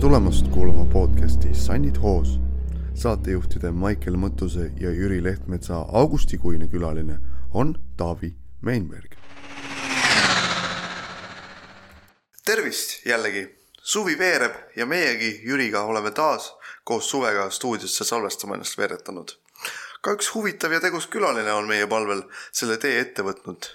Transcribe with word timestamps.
tulemast 0.00 0.48
kuulama 0.48 0.84
podcasti 0.92 1.54
Sannid 1.54 1.96
hoos. 2.02 2.28
saatejuhtide 2.94 3.70
Maicel 3.70 4.14
Mõttuse 4.16 4.70
ja 4.80 4.90
Jüri 4.90 5.18
Lehtmetsa 5.24 5.76
augustikuine 5.92 6.68
külaline 6.68 7.18
on 7.54 7.74
Taavi 7.96 8.34
Meinberg. 8.60 9.12
tervist 12.44 13.06
jällegi, 13.06 13.58
suvi 13.82 14.18
veereb 14.18 14.52
ja 14.76 14.86
meiegi 14.86 15.40
Jüriga 15.44 15.82
oleme 15.82 16.10
taas 16.10 16.52
koos 16.84 17.10
suvega 17.10 17.50
stuudiosse 17.50 18.04
salvestama 18.04 18.54
ennast 18.54 18.78
veeretanud. 18.78 19.28
ka 20.00 20.12
üks 20.12 20.34
huvitav 20.34 20.72
ja 20.72 20.80
tegus 20.80 21.06
külaline 21.06 21.52
on 21.52 21.68
meie 21.68 21.86
palvel 21.86 22.22
selle 22.52 22.76
tee 22.76 23.00
ette 23.00 23.22
võtnud. 23.22 23.68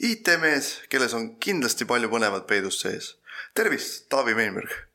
IT-mees, 0.00 0.78
kelles 0.88 1.14
on 1.14 1.34
kindlasti 1.36 1.84
palju 1.84 2.08
põnevat 2.08 2.46
peidus 2.46 2.80
sees. 2.80 3.16
tervist, 3.54 4.08
Taavi 4.08 4.34
Meinberg 4.34 4.89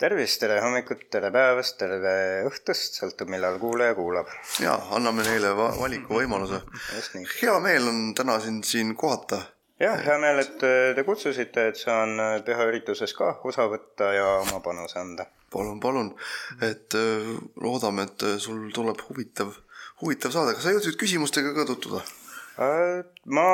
tervist, 0.00 0.40
tere 0.42 0.58
hommikut, 0.60 1.06
tere 1.12 1.30
päevast, 1.32 1.78
tere 1.80 2.14
õhtust, 2.46 2.98
sõltub 3.00 3.30
millal 3.32 3.56
kuulaja 3.60 3.94
kuulab. 3.96 4.28
ja 4.60 4.76
anname 4.96 5.24
neile 5.24 5.54
va 5.56 5.70
valikuvõimaluse. 5.78 6.60
hea 7.40 7.58
meel 7.64 7.88
on 7.88 8.02
täna 8.14 8.38
sind 8.44 8.64
siin 8.68 8.94
kohata. 8.96 9.40
jah, 9.80 9.96
hea 10.04 10.18
meel, 10.20 10.42
et 10.44 10.58
te 10.96 11.04
kutsusite, 11.06 11.68
et 11.70 11.80
saan 11.80 12.20
pühaürituses 12.44 13.16
ka 13.16 13.38
osa 13.44 13.68
võtta 13.72 14.12
ja 14.12 14.28
oma 14.42 14.60
panuse 14.60 15.00
anda. 15.00 15.26
palun, 15.52 15.80
palun, 15.80 16.12
et 16.60 16.94
äh, 16.94 17.32
loodame, 17.56 18.04
et 18.10 18.28
sul 18.42 18.68
tuleb 18.76 19.00
huvitav, 19.08 19.56
huvitav 20.02 20.36
saade, 20.36 20.58
kas 20.58 20.68
sa 20.68 20.76
jõudsid 20.76 21.00
küsimustega 21.00 21.56
ka 21.56 21.68
tutvuda? 21.72 22.04
Äh, 22.56 23.02
ma 23.28 23.48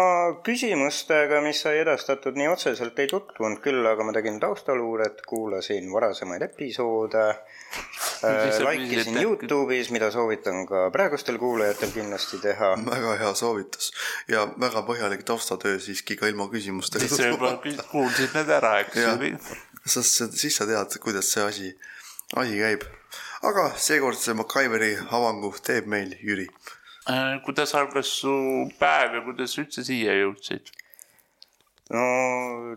küsimustega, 0.46 1.40
mis 1.42 1.58
sai 1.64 1.80
edastatud, 1.80 2.36
nii 2.38 2.46
otseselt 2.52 3.00
ei 3.02 3.08
tutvunud 3.10 3.58
küll, 3.64 3.82
aga 3.90 4.04
ma 4.06 4.12
tegin 4.14 4.36
taustaluuret, 4.38 5.24
kuulasin 5.26 5.88
varasemaid 5.90 6.44
episoode 6.46 7.24
äh,, 7.32 8.60
laikisin 8.62 9.18
Youtube'is, 9.18 9.90
mida 9.90 10.12
soovitan 10.14 10.62
ka 10.70 10.84
praegustel 10.94 11.40
kuulajatel 11.42 11.90
kindlasti 11.96 12.38
teha. 12.44 12.76
väga 12.92 13.16
hea 13.24 13.32
soovitus 13.42 13.90
ja 14.30 14.46
väga 14.66 14.84
põhjalik 14.86 15.26
taustatöö 15.26 15.82
siiski 15.82 16.14
ka 16.20 16.30
ilma 16.30 16.46
küsimustega. 16.54 17.02
siis 17.02 17.18
sa 17.18 17.32
juba 17.32 17.56
kuulsid 17.90 18.38
need 18.38 18.54
ära, 18.60 18.76
eks 18.84 19.02
ju. 19.02 19.32
sest 19.96 20.38
siis 20.44 20.62
sa 20.62 20.68
tead, 20.70 20.94
kuidas 21.02 21.34
see 21.34 21.42
asi, 21.48 21.72
asi 22.38 22.62
käib. 22.62 22.86
aga 23.50 23.72
seekordse 23.74 24.38
MacGyveri 24.38 24.94
avangu 25.10 25.50
teeb 25.58 25.90
meil 25.90 26.14
Jüri 26.22 26.46
Äh, 26.46 26.61
kuidas 27.44 27.74
algas 27.74 28.06
su 28.20 28.68
päev 28.78 29.14
ja 29.18 29.20
kuidas 29.26 29.54
sa 29.54 29.62
üldse 29.64 29.82
siia 29.84 30.14
jõudsid? 30.20 30.70
no 31.90 32.04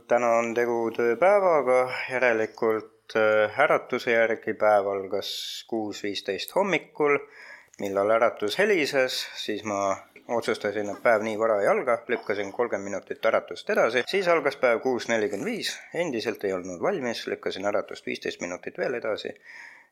täna 0.09 0.31
on 0.39 0.53
tegu 0.57 0.89
tööpäevaga, 0.95 1.85
järelikult 2.09 3.15
äh, 3.15 3.59
äratuse 3.61 4.15
järgi 4.15 4.55
päev 4.59 4.89
algas 4.91 5.29
kuus 5.69 6.01
viisteist 6.03 6.55
hommikul, 6.55 7.19
millal 7.79 8.11
äratus 8.17 8.57
helises, 8.59 9.21
siis 9.37 9.63
ma 9.63 9.95
otsustasin, 10.35 10.89
et 10.89 11.03
päev 11.05 11.21
nii 11.23 11.37
vara 11.37 11.59
ei 11.61 11.69
alga, 11.69 11.99
lükkasin 12.09 12.51
kolmkümmend 12.51 12.89
minutit 12.89 13.25
äratust 13.29 13.69
edasi, 13.69 14.03
siis 14.09 14.27
algas 14.27 14.57
päev 14.57 14.81
kuus 14.81 15.07
nelikümmend 15.11 15.51
viis, 15.51 15.75
endiselt 15.93 16.43
ei 16.43 16.57
olnud 16.57 16.81
valmis, 16.81 17.27
lükkasin 17.29 17.69
äratust 17.69 18.09
viisteist 18.09 18.41
minutit 18.41 18.81
veel 18.81 18.97
edasi 18.97 19.35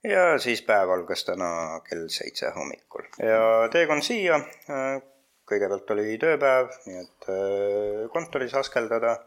ja 0.04 0.38
siis 0.40 0.62
päev 0.68 0.92
algas 0.94 1.26
täna 1.28 1.80
kell 1.88 2.08
seitse 2.12 2.52
hommikul. 2.56 3.08
Ja 3.23 3.70
teekond 3.73 4.06
siia, 4.06 4.40
äh, 4.70 4.98
kõigepealt 5.50 5.94
oli 5.96 6.18
tööpäev, 6.22 6.72
nii 6.88 7.02
et 7.02 7.30
äh, 7.32 8.04
kontoris 8.14 8.56
askeldada. 8.59 9.18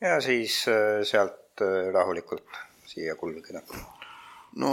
Ja 0.00 0.16
siis 0.24 0.62
äh, 0.70 1.02
sealt 1.04 1.60
rahulikult 1.92 2.60
siia 2.88 3.14
kulgeda. 3.20 3.60
no 4.56 4.70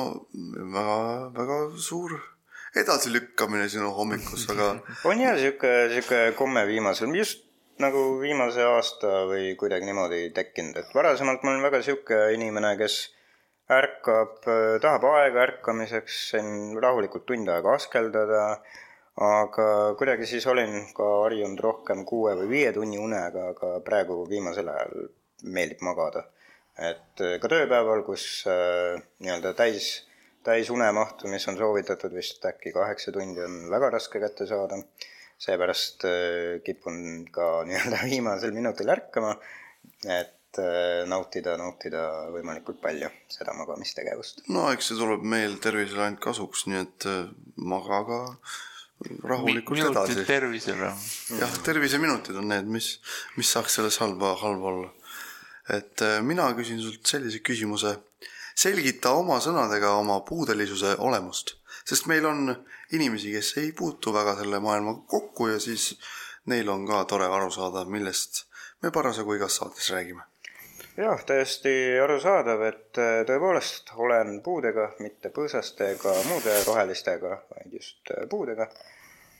väga, 0.73 0.94
väga 1.35 1.57
suur 1.78 2.13
edasilükkamine 2.75 3.68
sinu 3.69 3.91
hommikus, 3.94 4.47
aga 4.53 4.69
on 5.09 5.19
jah, 5.22 5.35
sihuke, 5.38 5.74
sihuke 5.91 6.22
komme 6.38 6.63
viimasel, 6.69 7.13
just 7.16 7.44
nagu 7.81 8.18
viimase 8.22 8.63
aasta 8.66 9.25
või 9.29 9.51
kuidagi 9.59 9.85
niimoodi 9.85 10.31
tekkinud, 10.34 10.79
et 10.79 10.95
varasemalt 10.95 11.44
ma 11.44 11.53
olen 11.53 11.68
väga 11.68 11.84
sihuke 11.85 12.22
inimene, 12.34 12.74
kes 12.79 12.97
ärkab, 13.67 14.39
äh, 14.47 14.78
tahab 14.81 15.05
aega 15.11 15.44
ärkamiseks, 15.44 16.19
sain 16.31 16.78
rahulikult 16.81 17.25
tund 17.28 17.50
aega 17.51 17.73
askeldada, 17.75 18.44
aga 19.28 19.67
kuidagi 20.00 20.28
siis 20.29 20.45
olin 20.47 20.85
ka 20.95 21.07
harjunud 21.25 21.59
rohkem 21.66 22.06
kuue 22.07 22.35
või 22.39 22.50
viie 22.53 22.72
tunni 22.75 23.00
unega, 23.01 23.50
aga 23.53 23.79
praegu 23.85 24.22
viimasel 24.29 24.69
ajal 24.72 25.07
meeldib 25.44 25.83
magada. 25.83 26.27
et 26.77 27.22
äh, 27.25 27.39
ka 27.41 27.50
tööpäeval, 27.50 28.03
kus 28.06 28.45
äh, 28.47 29.01
nii-öelda 29.19 29.56
täis, 29.57 30.06
täis 30.45 30.69
unemahtu, 30.69 31.27
mis 31.27 31.47
on 31.50 31.57
soovitatud 31.57 32.13
vist 32.13 32.45
äkki 32.45 32.72
kaheksa 32.72 33.11
tundi, 33.11 33.41
on 33.41 33.66
väga 33.72 33.89
raske 33.97 34.22
kätte 34.22 34.45
saada, 34.47 34.77
seepärast 35.41 36.06
kipun 36.63 37.25
ka 37.33 37.50
nii-öelda 37.67 38.03
viimasel 38.06 38.53
minutil 38.56 38.94
ärkama, 38.94 39.33
et 40.06 40.37
et 40.57 40.63
äh, 40.63 41.07
nautida, 41.09 41.56
nautida 41.57 42.03
võimalikult 42.34 42.79
palju 42.81 43.09
seda 43.31 43.53
magamistegevust. 43.57 44.45
no 44.53 44.68
eks 44.73 44.91
see 44.91 44.97
tuleb 44.97 45.23
meil 45.23 45.57
tervisele 45.62 46.06
ainult 46.06 46.23
kasuks, 46.23 46.66
nii 46.68 46.79
et 46.81 47.07
äh, 47.09 47.29
maga 47.57 48.01
ka 48.07 48.19
rahulikult 49.29 49.78
Mi 49.78 49.85
edasi. 49.85 50.25
tervisele. 50.25 50.91
jah, 51.38 51.57
terviseminutid 51.63 52.38
on 52.41 52.50
need, 52.50 52.69
mis, 52.69 52.97
mis 53.38 53.51
saaks 53.53 53.78
selles 53.78 54.00
halba, 54.01 54.35
halba 54.41 54.72
olla. 54.73 54.91
et 55.78 56.01
äh, 56.01 56.19
mina 56.22 56.50
küsin 56.57 56.81
sult 56.81 57.06
sellise 57.06 57.44
küsimuse. 57.45 57.97
selgita 58.57 59.13
oma 59.13 59.38
sõnadega 59.44 59.94
oma 60.00 60.22
puudelisuse 60.25 60.95
olemust, 60.97 61.57
sest 61.85 62.07
meil 62.09 62.25
on 62.25 62.56
inimesi, 62.91 63.31
kes 63.35 63.57
ei 63.62 63.72
puutu 63.72 64.13
väga 64.13 64.34
selle 64.39 64.59
maailmaga 64.63 65.06
kokku 65.06 65.51
ja 65.51 65.59
siis 65.62 65.94
neil 66.47 66.69
on 66.69 66.88
ka 66.88 67.03
tore 67.06 67.28
aru 67.28 67.51
saada, 67.51 67.85
millest 67.85 68.45
me 68.81 68.89
parasjagu 68.94 69.35
igas 69.35 69.59
saates 69.59 69.91
räägime 69.94 70.25
jah, 70.97 71.24
täiesti 71.25 71.72
arusaadav, 72.02 72.63
et 72.68 73.00
äh, 73.02 73.22
tõepoolest 73.30 73.94
olen 74.02 74.40
puudega, 74.46 74.90
mitte 75.03 75.31
põõsaste 75.34 75.94
ega 75.94 76.13
muude 76.28 76.53
rohelistega, 76.66 77.41
vaid 77.53 77.75
just 77.80 78.13
äh, 78.13 78.25
puudega. 78.30 78.69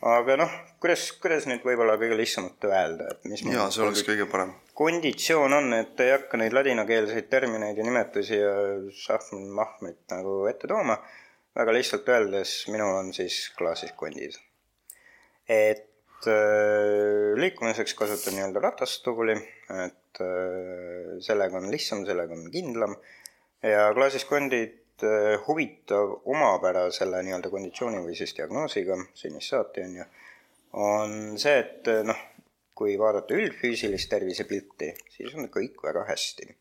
aga 0.07 0.35
noh, 0.38 0.51
kuidas, 0.84 1.07
kuidas 1.17 1.47
nüüd 1.50 1.63
võib-olla 1.66 1.96
kõige 1.97 2.19
lihtsamalt 2.19 2.67
öelda, 2.69 3.09
et 3.16 3.23
mis 3.25 3.41
jaa, 3.41 3.69
see 3.73 3.85
oleks 3.85 4.06
kõige 4.06 4.28
parem. 4.29 4.53
konditsioon 4.78 5.57
on, 5.57 5.73
et 5.79 6.06
ei 6.06 6.13
hakka 6.13 6.38
neid 6.38 6.53
ladinakeelseid 6.53 7.29
termineid 7.31 7.78
ja 7.78 7.88
nimetusi 7.88 8.38
ja 8.38 8.53
šahmid-mahmid 9.06 10.03
nagu 10.13 10.44
ette 10.51 10.69
tooma, 10.69 11.00
väga 11.57 11.73
lihtsalt 11.73 12.13
öeldes, 12.13 12.59
minul 12.69 12.94
on 13.00 13.13
siis 13.17 13.47
klaasis 13.57 13.96
kondid. 13.97 14.38
et 15.50 15.86
äh, 16.25 17.38
liikumiseks 17.38 17.94
kasutan 18.00 18.38
nii-öelda 18.38 18.63
ratastooli, 18.63 19.38
et 19.85 20.03
et 20.17 20.25
äh, 20.25 21.19
sellega 21.22 21.57
on 21.57 21.72
lihtsam, 21.72 22.05
sellega 22.05 22.33
on 22.33 22.50
kindlam 22.51 22.95
ja 23.63 23.91
klaasis 23.94 24.25
kondid 24.25 25.03
äh, 25.03 25.38
huvitav 25.47 26.22
omapära 26.25 26.89
selle 26.91 27.22
nii-öelda 27.25 27.51
konditsiooni 27.53 28.01
või 28.05 28.16
siis 28.17 28.35
diagnoosiga, 28.38 28.97
sünnist 29.17 29.53
saati 29.53 29.85
on 29.85 29.95
ju, 30.00 30.07
on 30.88 31.13
see, 31.41 31.59
et 31.59 31.91
noh, 32.05 32.23
kui 32.78 32.97
vaadata 32.99 33.38
üldfüüsilist 33.38 34.09
tervisepilti, 34.09 34.94
siis 35.09 35.34
on 35.35 35.49
kõik 35.53 35.81
väga 35.84 36.05
hästi. 36.09 36.55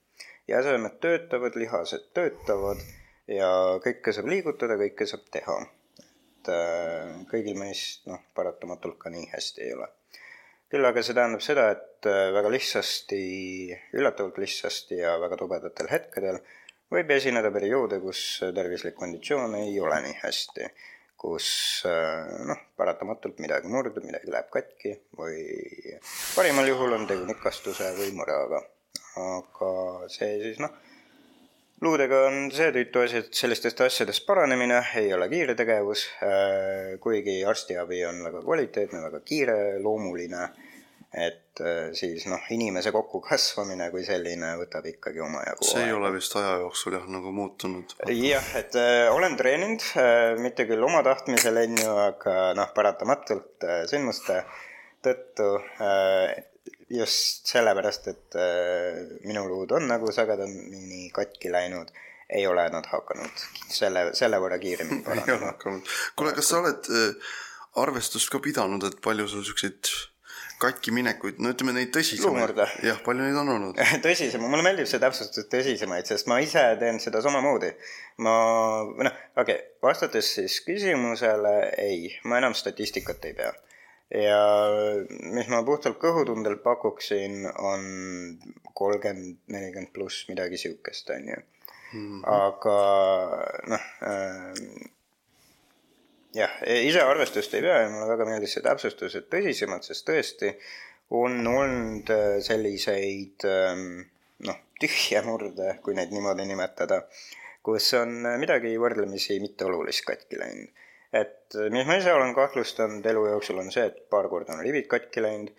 jäsemed 0.49 1.01
töötavad, 1.01 1.57
lihased 1.57 2.13
töötavad 2.15 2.81
ja 3.29 3.49
kõike 3.83 4.13
saab 4.15 4.29
liigutada, 4.31 4.77
kõike 4.79 5.07
saab 5.07 5.27
teha. 5.31 5.59
Et 6.53 7.29
kõigil 7.31 7.59
meist 7.59 8.07
noh, 8.11 8.23
paratamatult 8.35 8.99
ka 9.03 9.13
nii 9.13 9.31
hästi 9.35 9.67
ei 9.67 9.77
ole 9.77 9.91
küll 10.73 10.87
aga 10.89 11.03
see 11.05 11.15
tähendab 11.15 11.43
seda, 11.45 11.69
et 11.77 12.09
äh, 12.11 12.33
väga 12.35 12.51
lihtsasti, 12.51 13.21
üllatavalt 13.99 14.41
lihtsasti 14.43 14.99
ja 14.99 15.15
väga 15.23 15.39
tobedatel 15.39 15.91
hetkedel 15.93 16.41
võib 16.93 17.11
esineda 17.15 17.51
perioode, 17.55 18.01
kus 18.03 18.43
tervislik 18.55 18.97
konditsioon 18.99 19.57
ei 19.61 19.75
ole 19.83 20.01
nii 20.07 20.17
hästi, 20.23 20.71
kus 21.19 21.49
äh, 21.89 22.33
noh, 22.51 22.65
paratamatult 22.79 23.39
midagi 23.43 23.71
murdub, 23.71 24.03
midagi 24.07 24.33
läheb 24.33 24.51
katki 24.53 24.97
või 25.19 25.39
parimal 26.35 26.71
juhul 26.73 26.99
on 26.99 27.07
tegu 27.11 27.29
nikastuse 27.31 27.95
või 27.99 28.13
mõraga. 28.19 28.63
aga 29.17 29.71
see 30.13 30.35
siis 30.43 30.59
noh, 30.61 30.75
luudega 31.85 32.23
on 32.31 32.47
see 32.55 32.71
tüütu 32.75 33.03
asi, 33.05 33.23
et 33.23 33.35
sellistest 33.37 33.81
asjadest 33.85 34.27
paranemine 34.29 34.81
ei 35.01 35.13
ole 35.15 35.29
kiire 35.33 35.57
tegevus, 35.59 36.07
äh, 36.25 36.95
kuigi 37.03 37.43
arstiabi 37.49 38.05
on 38.09 38.23
väga 38.25 38.41
kvaliteetne, 38.45 39.03
väga 39.05 39.21
kiireloomuline, 39.27 40.49
et 41.27 41.61
äh, 41.61 41.91
siis 41.97 42.27
noh, 42.31 42.43
inimese 42.53 42.93
kokkukasvamine 42.97 43.91
kui 43.93 44.05
selline 44.09 44.55
võtab 44.61 44.89
ikkagi 44.91 45.23
omajagu 45.25 45.69
see 45.69 45.87
ei 45.87 45.95
ole 45.97 46.11
vist 46.17 46.37
aja 46.41 46.57
jooksul 46.65 46.97
jah, 46.99 47.07
nagu 47.13 47.33
muutunud. 47.37 47.97
jah, 48.13 48.53
et 48.61 48.77
äh, 48.81 49.07
olen 49.13 49.37
treeninud 49.37 49.85
mitte 50.43 50.69
küll 50.69 50.85
oma 50.85 51.05
tahtmisel, 51.07 51.61
on 51.65 51.81
ju, 51.83 51.99
aga 52.09 52.39
noh, 52.57 52.73
paratamatult 52.77 53.69
sündmuste 53.93 54.43
tõttu 55.05 55.51
äh, 55.81 56.35
just 56.91 57.49
sellepärast, 57.51 58.09
et 58.13 58.37
äh, 58.39 59.01
minu 59.27 59.47
luud 59.49 59.73
on 59.77 59.89
nagu 59.91 60.13
sagedamini 60.15 61.11
katki 61.15 61.51
läinud, 61.53 61.91
ei 62.31 62.47
ole 62.47 62.67
nad 62.71 62.87
hakanud 62.91 63.47
selle, 63.71 64.09
selle 64.19 64.39
võrra 64.43 64.59
kiiremini 64.63 65.03
ei 65.03 65.07
ole 65.07 65.23
paranema. 65.23 65.53
hakanud. 65.55 65.95
kuule, 66.19 66.35
kas 66.37 66.53
sa 66.53 66.61
oled 66.63 66.91
äh, 66.91 67.33
arvestust 67.83 68.31
ka 68.33 68.43
pidanud, 68.43 68.87
et 68.87 69.01
palju 69.05 69.29
sul 69.31 69.45
siukseid 69.47 69.91
katkiminekuid, 70.63 71.41
no 71.43 71.51
ütleme 71.53 71.75
neid 71.77 71.91
tõsisemaid 71.93 72.57
jah, 72.85 73.01
palju 73.05 73.25
neid 73.27 73.37
on 73.37 73.51
olnud? 73.57 73.81
tõsisema, 74.07 74.49
mulle 74.49 74.65
meeldib 74.65 74.89
see 74.89 75.03
täpsustus 75.03 75.49
tõsisemaid, 75.53 76.09
sest 76.09 76.31
ma 76.31 76.39
ise 76.45 76.63
teen 76.81 77.01
seda 77.03 77.21
samamoodi. 77.25 77.75
ma, 78.25 78.37
noh, 78.87 79.21
okei 79.37 79.43
okay,, 79.43 79.61
vastates 79.85 80.33
siis 80.39 80.61
küsimusele 80.65 81.57
ei, 81.83 82.09
ma 82.25 82.41
enam 82.41 82.57
statistikat 82.57 83.29
ei 83.29 83.37
pea. 83.37 83.53
Ja 84.15 84.41
mis 85.35 85.49
ma 85.51 85.63
puhtalt 85.67 85.99
kõhutundelt 86.03 86.63
pakuksin, 86.63 87.45
on 87.59 87.87
kolmkümmend, 88.75 89.41
nelikümmend 89.51 89.93
pluss 89.95 90.29
midagi 90.31 90.61
siukest, 90.61 91.11
on 91.15 91.33
ju. 91.33 91.41
aga 92.29 92.77
noh 93.73 93.89
äh,, 94.05 94.91
jah, 96.37 96.59
ise 96.67 97.03
arvestust 97.03 97.55
ei 97.57 97.65
pea 97.65 97.79
ja 97.85 97.93
mulle 97.93 98.11
väga 98.11 98.27
meeldis 98.29 98.57
see 98.57 98.65
täpsustus, 98.65 99.17
et 99.19 99.31
tõsisemad, 99.33 99.87
sest 99.87 100.07
tõesti 100.09 100.53
on 101.17 101.39
olnud 101.47 102.11
äh, 102.13 102.39
selliseid 102.45 103.47
ähm, 103.49 104.01
noh, 104.47 104.59
tühjamurde, 104.83 105.77
kui 105.85 105.95
neid 105.97 106.13
niimoodi 106.15 106.47
nimetada, 106.49 107.05
kus 107.67 107.93
on 107.99 108.19
äh, 108.27 108.39
midagi 108.43 108.75
võrdlemisi 108.81 109.39
mitteolulist 109.43 110.05
katki 110.09 110.41
läinud. 110.41 110.85
Et 111.13 111.55
äh, 111.55 111.71
mis 111.71 111.87
ma 111.87 111.99
ise 112.01 112.13
olen 112.13 112.35
kahtlustanud 112.35 113.07
elu 113.07 113.27
jooksul, 113.33 113.63
on 113.63 113.71
see, 113.75 113.87
et 113.91 114.03
paar 114.11 114.29
korda 114.33 114.57
on 114.57 114.65
ribid 114.65 114.89
katki 114.91 115.23
läinud, 115.23 115.53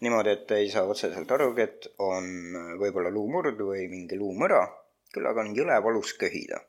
niimoodi, 0.00 0.36
et 0.36 0.56
ei 0.56 0.70
saa 0.70 0.86
otseselt 0.86 1.30
arugi, 1.34 1.66
et 1.66 1.90
on 1.98 2.30
äh, 2.54 2.72
võib-olla 2.80 3.12
luumurd 3.12 3.60
või 3.60 3.88
mingi 3.90 4.18
luumõra, 4.20 4.64
küll 5.14 5.26
aga 5.26 5.44
on 5.44 5.54
jõle 5.56 5.78
valus 5.84 6.14
köhida 6.20 6.60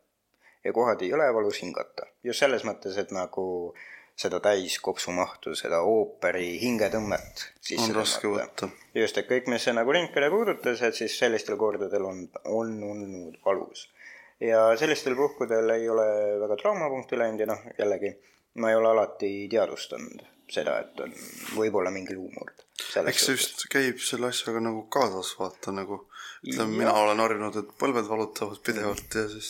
ja 0.63 0.73
kohati 0.73 1.07
jõle 1.09 1.29
valus 1.33 1.61
hingata. 1.63 2.07
just 2.23 2.39
selles 2.39 2.65
mõttes, 2.67 2.97
et 2.97 3.11
nagu 3.15 3.73
seda 4.19 4.41
täiskopsumahtu, 4.43 5.53
seda 5.55 5.79
ooperi 5.87 6.57
hingetõmmet 6.59 7.45
on 7.77 7.93
raske 7.95 8.27
võtta. 8.27 8.69
just, 8.93 9.17
et 9.17 9.29
kõik, 9.29 9.47
mis 9.47 9.63
see 9.63 9.75
nagu 9.75 9.95
Ringkere 9.95 10.29
puudutas, 10.33 10.81
et 10.81 10.95
siis 10.95 11.15
sellistel 11.19 11.57
kordadel 11.57 12.05
on, 12.09 12.25
on 12.45 12.75
olnud 12.91 13.39
valus. 13.45 13.87
Ja 14.41 14.65
sellistel 14.79 15.15
puhkudel 15.15 15.69
ei 15.75 15.89
ole 15.89 16.07
väga 16.41 16.57
traumapunkti 16.61 17.17
läinud 17.19 17.39
ja 17.43 17.47
noh, 17.49 17.63
jällegi 17.79 18.13
ma 18.59 18.69
ei 18.69 18.75
ole 18.75 18.89
alati 18.89 19.31
teadvustanud 19.51 20.23
seda, 20.49 20.79
et 20.81 20.99
on 21.03 21.13
võib-olla 21.55 21.91
mingi 21.93 22.15
luumurd. 22.17 22.65
eks 23.05 23.25
see 23.25 23.35
just 23.37 23.65
käib 23.71 23.99
selle 24.03 24.31
asjaga 24.33 24.61
nagu 24.63 24.85
kaasas, 24.91 25.35
vaata 25.39 25.73
nagu 25.75 26.07
ütleme, 26.47 26.77
mina 26.79 26.93
olen 26.95 27.19
harjunud, 27.19 27.55
et 27.59 27.71
põlved 27.81 28.05
valutavad 28.07 28.59
pidevalt 28.63 29.15
ja 29.17 29.25
siis 29.31 29.49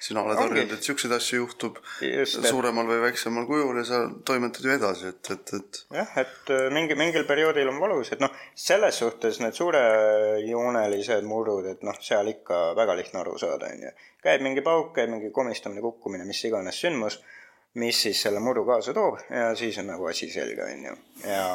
sina 0.00 0.22
oled 0.24 0.38
harjunud, 0.40 0.72
et 0.72 0.86
siukseid 0.86 1.12
asju 1.12 1.42
juhtub 1.42 1.80
Just, 2.00 2.38
suuremal 2.48 2.88
või 2.88 3.02
väiksemal 3.02 3.44
kujul 3.48 3.80
ja 3.82 3.84
sa 3.88 4.00
toimetad 4.26 4.64
ju 4.64 4.72
edasi, 4.72 5.10
et, 5.12 5.32
et, 5.34 5.52
et 5.58 5.80
jah, 5.98 6.14
et 6.22 6.54
äh, 6.56 6.68
mingi, 6.72 6.96
mingil 6.96 7.26
perioodil 7.28 7.68
on 7.72 7.82
valus, 7.82 8.14
et 8.14 8.24
noh, 8.24 8.32
selles 8.56 9.02
suhtes 9.02 9.42
need 9.44 9.58
suurejoonelised 9.58 11.28
murrud, 11.28 11.68
et 11.74 11.84
noh, 11.86 12.00
seal 12.00 12.32
ikka 12.32 12.62
väga 12.78 12.96
lihtne 13.02 13.20
aru 13.20 13.36
saada, 13.40 13.68
on 13.74 13.84
ju. 13.90 13.94
käib 14.24 14.46
mingi 14.46 14.64
pauk, 14.64 14.94
käib 14.96 15.12
mingi 15.12 15.32
komistamine, 15.36 15.84
kukkumine, 15.84 16.24
mis 16.28 16.40
iganes 16.48 16.80
sündmus, 16.80 17.20
mis 17.80 18.00
siis 18.08 18.24
selle 18.24 18.40
murru 18.42 18.64
kaasa 18.66 18.96
toob 18.96 19.20
ja 19.28 19.52
siis 19.58 19.76
on 19.78 19.92
nagu 19.92 20.08
asi 20.08 20.32
selge, 20.32 20.64
on 20.64 20.88
ju. 20.88 21.00
ja 21.28 21.48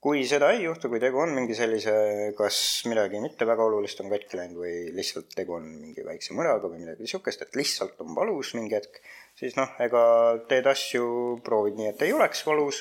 kui 0.00 0.22
seda 0.28 0.48
ei 0.54 0.62
juhtu, 0.64 0.88
kui 0.88 1.00
tegu 1.02 1.20
on 1.20 1.34
mingi 1.36 1.54
sellise, 1.56 1.92
kas 2.38 2.58
midagi 2.88 3.20
mitte 3.20 3.44
väga 3.48 3.66
olulist 3.68 4.00
on 4.00 4.08
katki 4.12 4.38
läinud 4.38 4.62
või 4.62 4.76
lihtsalt 4.96 5.34
tegu 5.36 5.58
on 5.58 5.66
mingi 5.74 6.04
väikse 6.06 6.36
mõraga 6.36 6.70
või 6.70 6.80
midagi 6.84 7.04
niisugust, 7.04 7.44
et 7.44 7.58
lihtsalt 7.58 8.00
on 8.04 8.14
valus 8.16 8.54
mingi 8.56 8.78
hetk, 8.78 9.02
siis 9.36 9.58
noh, 9.60 9.74
ega 9.84 10.02
teed 10.48 10.70
asju, 10.72 11.04
proovid 11.44 11.76
nii, 11.76 11.90
et 11.92 12.06
ei 12.06 12.16
oleks 12.16 12.40
valus. 12.48 12.80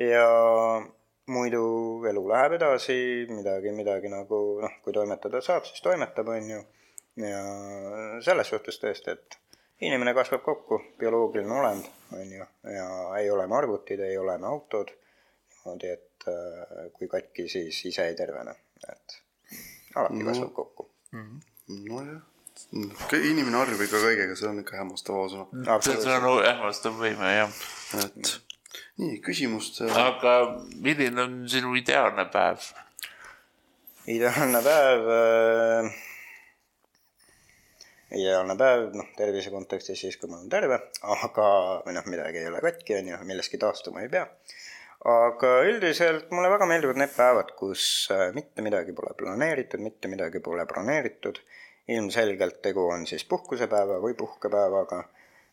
Ja 0.00 0.24
muidu 1.30 1.62
elu 2.08 2.22
läheb 2.30 2.56
edasi, 2.56 2.96
midagi, 3.28 3.74
midagi 3.76 4.08
nagu 4.08 4.38
noh, 4.62 4.78
kui 4.84 4.96
toimetada 4.96 5.42
saab, 5.44 5.68
siis 5.68 5.84
toimetab, 5.84 6.32
on 6.32 6.48
ju. 6.54 6.62
ja 7.20 7.42
selles 8.24 8.48
suhtes 8.48 8.80
tõesti, 8.80 9.12
et 9.12 9.36
inimene 9.84 10.14
kasvab 10.16 10.40
kokku, 10.46 10.80
bioloogiline 11.00 11.52
olend, 11.52 11.88
on 12.16 12.32
ju, 12.38 12.48
ja 12.72 12.88
ei 13.18 13.28
ole 13.30 13.46
me 13.50 13.58
arvutid, 13.60 14.00
ei 14.08 14.16
ole 14.18 14.38
me 14.40 14.48
autod, 14.48 14.94
niimoodi, 15.60 15.92
et 15.96 16.26
äh, 16.28 16.88
kui 16.96 17.08
katki, 17.08 17.46
siis 17.48 17.78
ise 17.90 18.06
ei 18.10 18.16
tervene, 18.18 18.54
et 18.88 19.16
alati 19.94 20.20
No. 20.22 20.26
kasvab 20.30 20.52
kokku. 20.56 20.88
nojah, 21.68 22.20
inimene 23.20 23.56
harjub 23.56 23.80
ikka 23.86 24.02
kõigega, 24.04 24.36
see 24.36 24.48
on 24.50 24.60
ikka 24.62 24.76
hämmastav 24.80 25.16
ausõna, 25.22 25.78
see 25.84 25.96
on 25.96 26.12
nagu 26.16 26.36
ähmastav 26.50 26.98
võime 27.00 27.32
jah. 27.36 27.58
et 28.04 28.36
nii 29.00 29.18
küsimuste 29.24 29.88
aga 29.96 30.34
milline 30.84 31.22
on 31.24 31.40
sinu 31.48 31.74
ideaalne 31.78 32.26
päev? 32.32 32.68
ideaalne 34.10 34.60
päev 34.64 35.08
äh,, 35.16 35.90
ideaalne 38.16 38.56
päev, 38.58 38.88
noh, 38.98 39.08
tervise 39.16 39.50
kontekstis 39.54 40.00
siis, 40.04 40.16
kui 40.20 40.30
ma 40.30 40.38
olen 40.40 40.50
terve, 40.52 40.78
aga, 41.14 41.48
või 41.86 41.94
noh, 41.96 42.06
midagi 42.10 42.42
ei 42.42 42.48
ole 42.50 42.62
katki, 42.64 42.96
on 42.98 43.10
ju, 43.12 43.18
millestki 43.28 43.60
taastuma 43.62 44.02
ei 44.04 44.10
pea. 44.12 44.24
Aga 45.08 45.52
üldiselt 45.64 46.28
mulle 46.34 46.50
väga 46.52 46.66
meeldivad 46.68 46.98
need 47.00 47.12
päevad, 47.14 47.54
kus 47.56 47.82
äh, 48.12 48.28
mitte 48.36 48.64
midagi 48.64 48.92
pole 48.96 49.14
planeeritud, 49.16 49.80
mitte 49.80 50.08
midagi 50.12 50.42
pole 50.44 50.66
broneeritud. 50.66 51.40
ilmselgelt 51.90 52.60
tegu 52.62 52.84
on 52.86 53.06
siis 53.06 53.24
puhkusepäeva 53.26 53.96
või 53.98 54.12
puhkepäevaga 54.14 55.00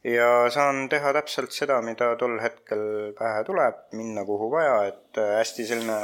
ja 0.05 0.49
saan 0.53 0.83
teha 0.89 1.13
täpselt 1.15 1.55
seda, 1.55 1.79
mida 1.81 2.11
tol 2.19 2.35
hetkel 2.43 3.13
pähe 3.17 3.43
tuleb, 3.47 3.79
minna 3.97 4.25
kuhu 4.25 4.51
vaja, 4.51 4.75
et 4.91 5.17
äh, 5.17 5.37
hästi 5.39 5.65
selline, 5.65 5.97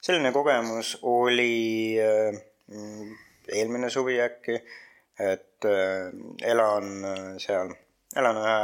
selline 0.00 0.32
kogemus 0.32 0.96
oli 1.02 1.94
äh, 2.02 2.40
eelmine 3.54 3.90
suvi 3.90 4.18
äkki, 4.20 4.58
et 5.18 5.66
elan 6.46 6.90
seal, 7.42 7.70
elan 8.16 8.36
ühe 8.38 8.58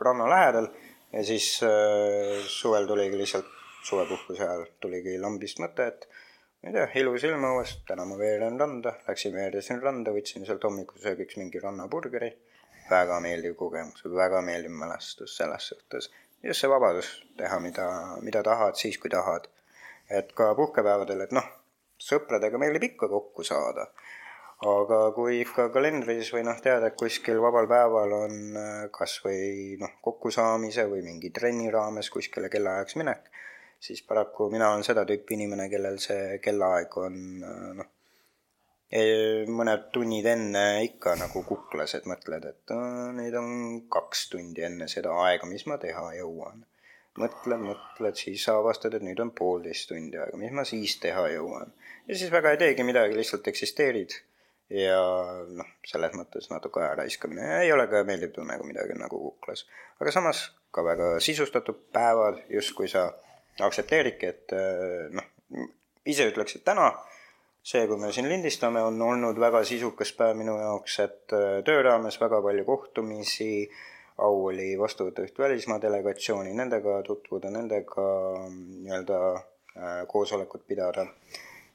ranna 0.00 0.28
lähedal 0.30 0.68
ja 1.16 1.24
siis 1.24 1.60
äh, 1.64 2.44
suvel 2.46 2.86
tuligi 2.86 3.18
lihtsalt 3.18 3.48
suvepuhkuse 3.86 4.44
ajal 4.44 4.66
tuligi 4.80 5.16
lambist 5.22 5.60
mõte, 5.62 5.86
et 5.92 6.06
ma 6.60 6.70
ei 6.70 6.74
tea, 6.76 6.86
ilus 7.02 7.24
ilm 7.28 7.44
õues, 7.50 7.76
täna 7.88 8.04
ma 8.08 8.18
veeren 8.20 8.58
randa, 8.60 8.96
läksin 9.08 9.34
veeresin 9.36 9.82
randa, 9.82 10.12
võtsin 10.16 10.46
sealt 10.48 10.64
hommikusöögiks 10.68 11.40
mingi 11.40 11.62
rannaburgeri. 11.62 12.32
väga 12.90 13.16
meeldiv 13.18 13.56
kogemus, 13.58 14.04
väga 14.14 14.40
meeldiv 14.46 14.70
mälestus 14.70 15.36
selles 15.36 15.68
suhtes. 15.68 16.10
just 16.42 16.60
see 16.60 16.70
vabadus 16.70 17.08
teha, 17.36 17.58
mida, 17.60 17.86
mida 18.22 18.42
tahad, 18.42 18.74
siis 18.74 18.98
kui 18.98 19.10
tahad. 19.10 19.48
et 20.10 20.32
ka 20.32 20.54
puhkepäevadel, 20.54 21.20
et 21.20 21.32
noh, 21.32 21.48
sõpradega 21.98 22.58
meeldib 22.58 22.82
ikka 22.92 23.08
kokku 23.08 23.42
saada. 23.44 23.86
Aga 24.64 24.98
kui 25.12 25.42
ikka 25.42 25.68
kalendris 25.72 26.30
või 26.32 26.44
noh, 26.46 26.56
tead, 26.64 26.84
et 26.86 26.96
kuskil 26.96 27.40
vabal 27.44 27.66
päeval 27.68 28.12
on 28.16 28.36
äh, 28.56 28.84
kas 28.92 29.18
või 29.24 29.76
noh, 29.80 29.98
kokkusaamise 30.00 30.86
või 30.88 31.02
mingi 31.04 31.30
trenni 31.30 31.68
raames 31.70 32.08
kuskile 32.10 32.48
kellaajaks 32.48 32.96
minek, 32.96 33.28
siis 33.78 34.00
paraku 34.08 34.48
mina 34.50 34.70
olen 34.72 34.84
seda 34.86 35.04
tüüpi 35.04 35.36
inimene, 35.36 35.68
kellel 35.68 35.98
see 36.00 36.38
kellaaeg 36.40 36.96
on 37.02 37.18
äh, 37.44 37.74
noh, 37.82 37.90
mõned 39.52 39.90
tunnid 39.92 40.24
enne 40.30 40.62
ikka 40.86 41.16
nagu 41.18 41.42
kuklas, 41.44 41.96
et 41.98 42.06
mõtled, 42.06 42.44
et 42.46 42.72
nüüd 43.18 43.34
on 43.34 43.50
kaks 43.90 44.28
tundi 44.30 44.62
enne 44.62 44.86
seda 44.88 45.10
aega, 45.24 45.44
mis 45.50 45.66
ma 45.66 45.76
teha 45.76 46.14
jõuan. 46.16 46.64
mõtled, 47.18 47.60
mõtled, 47.60 48.16
siis 48.16 48.44
avastad, 48.52 48.94
et 48.94 49.02
nüüd 49.02 49.20
on 49.20 49.32
poolteist 49.32 49.88
tundi 49.88 50.16
aega, 50.16 50.36
mis 50.36 50.52
ma 50.52 50.64
siis 50.64 50.96
teha 51.00 51.26
jõuan. 51.34 51.74
ja 52.06 52.14
siis 52.14 52.30
väga 52.30 52.54
ei 52.54 52.62
teegi 52.62 52.86
midagi, 52.86 53.16
lihtsalt 53.16 53.48
eksisteerid 53.48 54.16
ja 54.70 55.00
noh, 55.46 55.68
selles 55.86 56.14
mõttes 56.18 56.50
natuke 56.50 56.82
aja 56.82 56.96
raiskamine 56.98 57.60
ei 57.62 57.72
ole 57.72 57.86
ka 57.90 58.02
meeldiv 58.06 58.32
tunne, 58.34 58.58
kui 58.58 58.72
midagi 58.72 58.96
on 58.96 59.04
nagu 59.04 59.20
kuklas. 59.28 59.66
aga 60.00 60.14
samas 60.14 60.48
ka 60.74 60.84
väga 60.84 61.16
sisustatud 61.22 61.86
päevad, 61.94 62.42
justkui 62.50 62.88
sa 62.90 63.08
aktsepteeridki, 63.62 64.26
et 64.26 64.56
äh, 64.56 65.06
noh, 65.14 65.28
ise 66.06 66.26
ütleks, 66.30 66.58
et 66.58 66.64
täna 66.66 66.90
see, 67.66 67.86
kui 67.90 67.98
me 67.98 68.12
siin 68.14 68.28
lindistame, 68.30 68.82
on 68.84 69.00
olnud 69.02 69.38
väga 69.42 69.62
sisukas 69.66 70.12
päev 70.18 70.36
minu 70.38 70.58
jaoks, 70.60 70.98
et 71.02 71.34
äh, 71.36 71.60
töö 71.66 71.82
raames 71.86 72.18
väga 72.20 72.42
palju 72.44 72.66
kohtumisi, 72.68 73.50
au 74.22 74.46
oli 74.50 74.70
vastu 74.80 75.08
võtta 75.08 75.24
üht 75.26 75.38
välismaa 75.38 75.80
delegatsiooni, 75.82 76.54
nendega 76.56 77.00
tutvuda, 77.06 77.50
nendega 77.52 78.06
mm, 78.46 78.62
nii-öelda 78.86 79.18
äh, 79.34 79.98
koosolekut 80.12 80.66
pidada. 80.68 81.06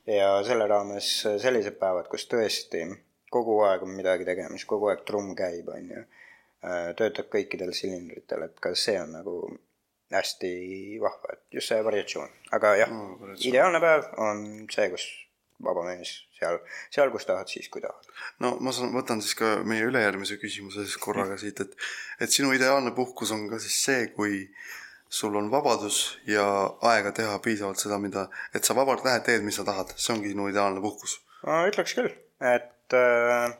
Ja 0.07 0.29
selle 0.47 0.67
raames 0.67 1.09
sellised 1.41 1.77
päevad, 1.81 2.07
kus 2.11 2.27
tõesti 2.31 2.85
kogu 3.31 3.61
aeg 3.67 3.83
on 3.85 3.93
midagi 3.95 4.27
tegemist, 4.27 4.67
kogu 4.69 4.91
aeg 4.91 5.05
trumm 5.07 5.35
käib, 5.37 5.69
on 5.71 5.91
ju. 5.95 6.05
töötab 6.97 7.29
kõikidel 7.33 7.71
silindritel, 7.73 8.43
et 8.45 8.59
ka 8.61 8.73
see 8.77 8.99
on 9.01 9.15
nagu 9.15 9.35
hästi 10.11 10.51
vahva, 11.01 11.33
et 11.33 11.57
just 11.57 11.71
see 11.71 11.83
variatsioon, 11.83 12.29
aga 12.57 12.75
jah 12.77 12.91
Mm, 12.91 13.35
ideaalne 13.47 13.79
päev 13.81 14.09
on 14.21 14.43
see, 14.69 14.89
kus 14.91 15.07
vaba 15.63 15.85
mees 15.85 16.11
seal, 16.37 16.59
seal, 16.93 17.11
kus 17.13 17.25
tahad, 17.29 17.49
siis 17.49 17.69
kui 17.71 17.81
tahad. 17.81 18.09
no 18.43 18.55
ma 18.59 18.73
saan, 18.75 18.91
võtan 18.93 19.21
siis 19.23 19.37
ka 19.39 19.53
meie 19.67 19.87
ülejärgmise 19.87 20.37
küsimuse 20.41 20.85
siis 20.85 20.97
korraga 21.01 21.37
siit, 21.41 21.61
et 21.63 21.75
et 22.19 22.29
sinu 22.33 22.51
ideaalne 22.57 22.93
puhkus 22.97 23.31
on 23.31 23.47
ka 23.49 23.61
siis 23.63 23.77
see, 23.85 24.07
kui 24.15 24.43
sul 25.11 25.35
on 25.35 25.49
vabadus 25.51 25.97
ja 26.27 26.43
aega 26.87 27.11
teha 27.11 27.39
piisavalt 27.43 27.81
seda, 27.83 27.99
mida, 27.99 28.27
et 28.55 28.63
sa 28.63 28.75
vabalt 28.77 29.03
lähed, 29.05 29.25
teed, 29.27 29.43
mis 29.43 29.59
sa 29.59 29.65
tahad, 29.67 29.91
see 29.99 30.13
ongi 30.15 30.31
sinu 30.31 30.47
ideaalne 30.51 30.83
puhkus. 30.83 31.17
ütleks 31.43 31.95
küll, 31.97 32.13
et 32.53 32.95
äh, 32.95 33.51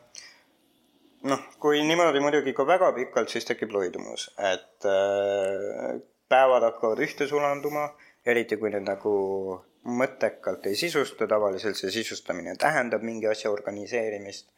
noh, 1.28 1.42
kui 1.60 1.82
niimoodi 1.84 2.22
muidugi 2.24 2.56
ka 2.56 2.66
väga 2.68 2.92
pikalt, 2.96 3.28
siis 3.32 3.44
tekib 3.48 3.74
loidumus, 3.76 4.30
et 4.52 4.88
äh, 4.88 6.00
päevad 6.32 6.64
hakkavad 6.70 7.04
ühte 7.04 7.28
sulanduma, 7.28 7.90
eriti 8.24 8.56
kui 8.56 8.72
need 8.72 8.88
nagu 8.88 9.12
mõttekalt 10.00 10.66
ei 10.70 10.78
sisusta, 10.78 11.26
tavaliselt 11.28 11.76
see 11.76 11.90
sisustamine 11.90 12.54
tähendab 12.60 13.02
mingi 13.04 13.28
asja 13.28 13.50
organiseerimist, 13.52 14.48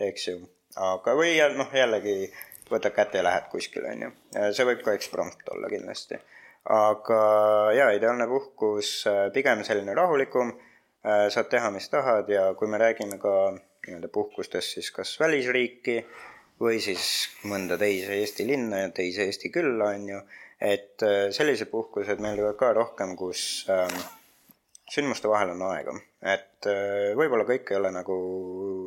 eks 0.00 0.28
ju. 0.30 0.38
aga, 0.76 1.12
või 1.18 1.34
noh, 1.58 1.68
jällegi 1.74 2.30
võtad 2.72 2.94
kätte 2.96 3.20
ja 3.20 3.26
lähed 3.26 3.48
kuskile, 3.52 3.92
on 3.94 4.06
ju. 4.06 4.10
see 4.56 4.66
võib 4.68 4.82
ka 4.86 4.94
eksprompt 4.96 5.48
olla 5.54 5.70
kindlasti. 5.72 6.18
aga 6.74 7.20
jaa, 7.76 7.92
ideaalne 7.96 8.26
puhkus, 8.28 9.04
pigem 9.32 9.64
selline 9.64 9.94
rahulikum, 9.96 10.52
saad 11.04 11.48
teha, 11.48 11.70
mis 11.72 11.88
tahad 11.88 12.28
ja 12.28 12.50
kui 12.58 12.68
me 12.68 12.80
räägime 12.80 13.16
ka 13.22 13.34
nii-öelda 13.86 14.10
puhkustest, 14.12 14.74
siis 14.76 14.90
kas 14.92 15.14
välisriiki 15.20 16.02
või 16.60 16.80
siis 16.82 17.28
mõnda 17.48 17.78
teise 17.80 18.18
Eesti 18.18 18.46
linna 18.46 18.82
ja 18.84 18.92
teise 18.94 19.24
Eesti 19.28 19.50
külla, 19.54 19.92
on 19.94 20.08
ju, 20.10 20.20
et 20.60 21.06
sellised 21.34 21.70
puhkused 21.70 22.20
meeldivad 22.20 22.58
ka 22.58 22.72
rohkem, 22.76 23.14
kus 23.16 23.42
äh, 23.70 23.86
sündmuste 24.90 25.30
vahel 25.30 25.54
on 25.54 25.62
aega, 25.68 25.94
et 26.34 26.68
äh, 26.70 27.14
võib-olla 27.18 27.46
kõik 27.48 27.72
ei 27.72 27.78
ole 27.78 27.92
nagu 27.94 28.18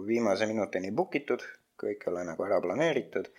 viimase 0.08 0.48
minutini 0.50 0.92
book 0.96 1.16
itud, 1.20 1.46
kõik 1.82 2.06
ei 2.06 2.14
ole 2.14 2.26
nagu 2.28 2.46
ära 2.46 2.60
planeeritud, 2.64 3.30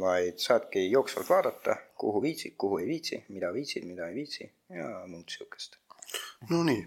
vaid 0.00 0.38
saadki 0.42 0.90
jooksvalt 0.90 1.30
vaadata, 1.30 1.76
kuhu 1.96 2.22
viitsid, 2.22 2.54
kuhu 2.58 2.78
ei 2.78 2.86
viitsi, 2.86 3.24
mida 3.28 3.52
viitsid, 3.52 3.86
mida 3.88 4.08
ei 4.08 4.14
viitsi 4.14 4.52
ja 4.74 4.88
muud 5.06 5.28
siukest. 5.32 5.78
Nonii, 6.50 6.82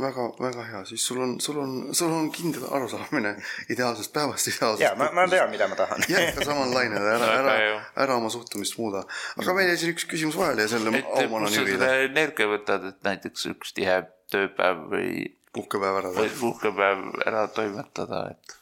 väga, 0.00 0.24
väga 0.40 0.64
hea, 0.64 0.82
siis 0.88 1.06
sul 1.06 1.20
on, 1.22 1.40
sul 1.40 1.58
on, 1.58 1.94
sul 1.94 2.12
on 2.12 2.30
kindel 2.32 2.66
arusaamine 2.70 3.34
ideaalsest 3.70 4.12
päevast, 4.12 4.50
ideaalsest 4.52 4.84
jaa, 4.84 4.94
ma, 4.98 5.10
ma 5.14 5.26
tean, 5.30 5.50
mida 5.52 5.68
ma 5.68 5.78
tahan 5.78 6.04
jätka 6.08 6.46
samal 6.48 6.72
lainel, 6.74 7.08
ära, 7.14 7.32
ära, 7.40 7.56
ära 8.04 8.18
oma 8.20 8.30
suhtumist 8.32 8.78
muuda. 8.78 9.04
aga 9.36 9.56
meil 9.56 9.72
jäi 9.72 9.80
siin 9.82 9.96
üks 9.96 10.06
küsimus 10.10 10.38
vahele 10.38 10.66
ja 10.66 10.72
selle 10.74 11.02
aumaana 11.02 11.50
nügida. 11.52 11.90
energia 12.08 12.50
võtad, 12.50 12.88
et 12.92 13.02
näiteks 13.08 13.50
üks 13.54 13.74
tihe 13.76 14.00
tööpäev 14.32 14.86
või 14.92 15.10
puhkepäev 15.56 16.00
ära 16.02 16.14
või 16.16 16.32
puhkepäev 16.40 17.04
ära 17.26 17.46
toimetada, 17.52 18.24
et 18.32 18.57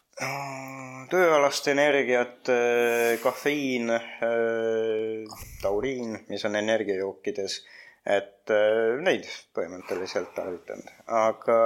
tööalast 1.11 1.67
energiat, 1.69 2.49
äh, 2.49 3.17
kafeiin, 3.23 3.91
äh, 3.91 5.41
tauriin, 5.63 6.23
mis 6.29 6.45
on 6.49 6.57
energiajookides, 6.57 7.59
et 8.07 8.53
äh, 8.55 8.97
neid 9.03 9.27
põhimõtteliselt 9.57 10.33
tarvitanud, 10.37 10.89
aga 11.07 11.59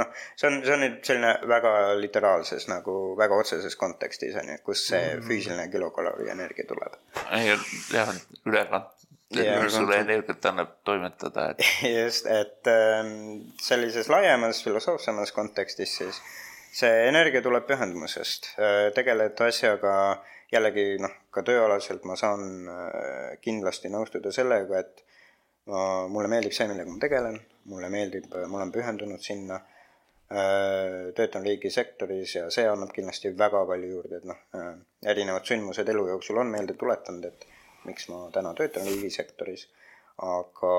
noh, 0.00 0.08
see 0.38 0.48
on, 0.48 0.60
see 0.64 0.76
on 0.76 0.84
nüüd 0.86 1.00
selline 1.04 1.34
väga 1.50 1.74
literaalses 2.00 2.70
nagu 2.70 2.96
väga 3.18 3.42
otseses 3.42 3.76
kontekstis 3.76 4.38
on 4.40 4.54
ju, 4.54 4.60
kus 4.64 4.86
see 4.92 5.02
mm. 5.16 5.26
füüsiline 5.28 5.68
kilokalori 5.72 6.30
energia 6.32 6.64
tuleb. 6.70 6.96
jah, 7.92 8.14
ülekant 8.48 8.96
sulle 9.70 10.00
energiat 10.00 10.46
annab 10.50 10.78
toimetada, 10.88 11.50
et. 11.52 11.66
just, 12.00 12.26
et 12.26 12.70
ähm, 12.70 13.50
sellises 13.60 14.08
laiemas 14.08 14.64
filosoofsemas 14.64 15.36
kontekstis 15.36 15.98
siis 16.00 16.22
see 16.72 17.06
energia 17.08 17.42
tuleb 17.42 17.66
pühendumusest, 17.68 18.52
äh, 18.58 18.90
tegeled 18.94 19.38
asjaga 19.46 19.94
jällegi 20.52 20.84
noh, 21.02 21.12
ka 21.34 21.42
tööalaselt 21.46 22.06
ma 22.08 22.16
saan 22.18 22.68
äh, 22.70 23.34
kindlasti 23.42 23.90
nõustuda 23.90 24.32
sellega, 24.34 24.82
et 24.84 25.04
ma, 25.70 26.06
mulle 26.10 26.30
meeldib 26.30 26.54
see, 26.54 26.68
millega 26.70 26.90
ma 26.90 27.02
tegelen, 27.02 27.38
mulle 27.70 27.90
meeldib, 27.92 28.30
ma 28.46 28.60
olen 28.60 28.72
pühendunud 28.74 29.22
sinna, 29.24 29.60
äh, 30.30 31.10
töötan 31.18 31.46
riigisektoris 31.46 32.36
ja 32.38 32.46
see 32.54 32.66
annab 32.70 32.94
kindlasti 32.94 33.34
väga 33.38 33.64
palju 33.70 33.92
juurde, 33.96 34.22
et 34.22 34.30
noh, 34.30 34.40
erinevad 35.14 35.46
sündmused 35.50 35.90
elu 35.90 36.06
jooksul 36.14 36.42
on 36.42 36.54
meelde 36.54 36.78
tuletanud, 36.78 37.26
et 37.26 37.48
miks 37.88 38.10
ma 38.12 38.26
täna 38.34 38.54
töötan 38.54 38.86
riigisektoris, 38.86 39.66
aga 40.22 40.74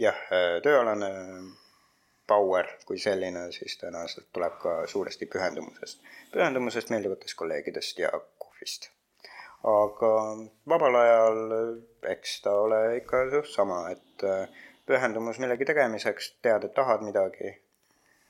jah, 0.00 0.24
tööalane 0.64 1.10
power 2.26 2.68
kui 2.86 2.98
selline 2.98 3.46
siis 3.54 3.78
tõenäoliselt 3.80 4.28
tuleb 4.34 4.58
ka 4.62 4.76
suuresti 4.90 5.28
pühendumusest, 5.30 6.02
pühendumusest 6.34 6.90
meeldivatest 6.90 7.38
kolleegidest 7.38 7.98
ja 8.02 8.10
kohvist. 8.38 8.90
aga 9.66 10.12
vabal 10.68 10.96
ajal 11.00 11.38
eks 12.12 12.40
ta 12.42 12.54
ole 12.66 12.80
ikka 12.96 13.24
sama, 13.50 13.80
et 13.90 14.26
pühendumus 14.86 15.38
millegi 15.42 15.64
tegemiseks, 15.64 16.36
tead, 16.42 16.64
et 16.64 16.74
tahad 16.74 17.02
midagi, 17.02 17.56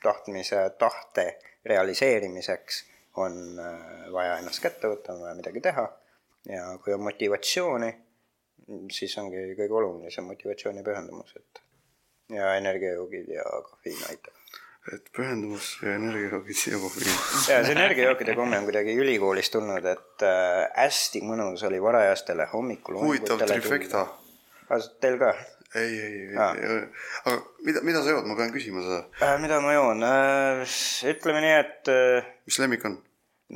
tahtmise, 0.02 0.70
tahte 0.78 1.26
realiseerimiseks 1.64 2.84
on 3.16 3.60
vaja 4.12 4.38
ennast 4.38 4.62
kätte 4.62 4.88
võtta, 4.92 5.12
on 5.12 5.24
vaja 5.24 5.34
midagi 5.34 5.60
teha 5.60 5.86
ja 6.48 6.66
kui 6.84 6.94
on 6.94 7.04
motivatsiooni, 7.04 7.92
siis 8.92 9.18
ongi 9.18 9.52
kõige 9.58 9.78
olulisem 9.80 10.28
motivatsiooni 10.30 10.84
pühendumus, 10.86 11.36
et 11.36 11.65
ja 12.32 12.54
energiajoogid 12.56 13.28
ja 13.34 13.44
kafeiin 13.70 14.02
aitab. 14.08 14.32
et 14.94 15.08
pühendumus 15.16 15.72
ja 15.82 15.94
energiajoogid 15.98 16.62
ja 16.72 16.78
kofeiin. 16.78 17.18
ja 17.48 17.58
see 17.64 17.74
energiajookide 17.74 18.36
komme 18.38 18.58
on 18.58 18.68
kuidagi 18.68 18.94
ülikoolist 19.02 19.52
tulnud, 19.52 19.84
et 19.92 20.26
äh, 20.26 20.62
hästi 20.76 21.22
mõnus 21.26 21.66
oli 21.66 21.82
varajastele 21.82 22.48
hommikul. 22.52 23.00
huvitav 23.02 23.42
trifecta. 23.46 24.06
Teil 25.00 25.18
ka? 25.18 25.34
ei, 25.74 25.98
ei, 26.00 26.14
ei, 26.28 26.86
aga 27.24 27.36
mida, 27.66 27.82
mida 27.86 28.02
sa 28.02 28.14
jood, 28.14 28.26
ma 28.26 28.36
pean 28.38 28.54
küsima 28.54 28.82
seda 28.82 29.02
äh,. 29.20 29.36
mida 29.42 29.60
ma 29.62 29.74
joon 29.74 30.02
äh,, 30.06 30.78
ütleme 31.12 31.42
nii, 31.44 31.58
et 31.60 31.92
äh,. 31.92 32.32
mis 32.48 32.58
lemmik 32.62 32.86
on? 32.88 32.98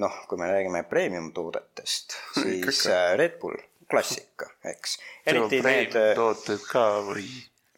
noh, 0.03 0.21
kui 0.31 0.39
me 0.39 0.51
räägime 0.51 0.85
premium 0.91 1.33
toodetest, 1.35 2.19
siis 2.43 2.87
äh, 2.87 3.15
Red 3.19 3.39
Bull 3.43 3.59
klassika, 3.91 4.51
eks. 4.65 4.99
eriti 5.27 5.63
need. 5.65 5.97
Äh, 5.99 6.13
tooted 6.19 6.63
ka 6.71 6.85
või? 7.09 7.27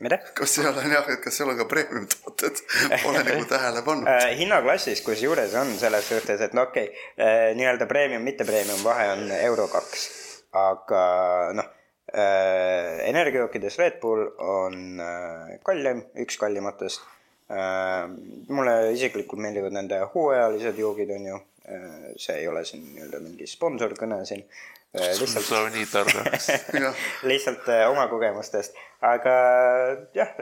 Mida? 0.04 0.18
kas 0.38 0.56
seal 0.58 0.70
on 0.72 0.94
jah, 0.94 1.08
et 1.12 1.22
kas 1.24 1.38
seal 1.38 1.52
on 1.52 1.58
ka 1.60 1.66
premium 1.70 2.08
tooted 2.10 2.62
pole 3.02 3.22
nagu 3.28 3.46
tähele 3.50 3.84
pannud 3.86 4.10
äh,. 4.10 4.32
hinnaklassis 4.40 5.04
kusjuures 5.06 5.54
on 5.60 5.74
selles 5.80 6.08
suhtes, 6.08 6.42
et 6.46 6.56
no 6.58 6.66
okei 6.68 6.90
okay, 6.90 7.06
äh,, 7.18 7.52
nii-öelda 7.58 7.88
premium, 7.90 8.24
mitte 8.26 8.46
premium 8.48 8.82
vahe 8.86 9.08
on 9.14 9.24
euro 9.38 9.68
kaks, 9.72 10.08
aga 10.64 11.04
noh 11.58 11.70
äh,, 12.12 13.08
energiajookides 13.08 13.78
Red 13.82 14.00
Bull 14.02 14.26
on 14.42 15.02
kallim, 15.66 16.06
üks 16.26 16.38
kallimatest 16.40 17.08
mulle 17.52 18.74
isiklikult 18.94 19.42
meeldivad 19.44 19.74
nende 19.76 19.98
hooajalised 20.14 20.78
joogid, 20.80 21.10
on 21.12 21.26
ju 21.26 21.40
see 22.16 22.38
ei 22.40 22.48
ole 22.48 22.64
siin 22.66 22.84
nii-öelda 22.94 23.20
mingi 23.22 23.46
sponsorkõne 23.46 24.22
siin. 24.26 24.42
Äh, 24.92 25.14
lihtsalt 25.16 25.46
sa 25.46 25.60
nii 25.72 25.86
targaks 25.88 26.48
lihtsalt 27.30 27.68
äh, 27.72 27.86
oma 27.88 28.08
kogemustest, 28.10 28.76
aga 29.00 29.36
jah, 30.12 30.34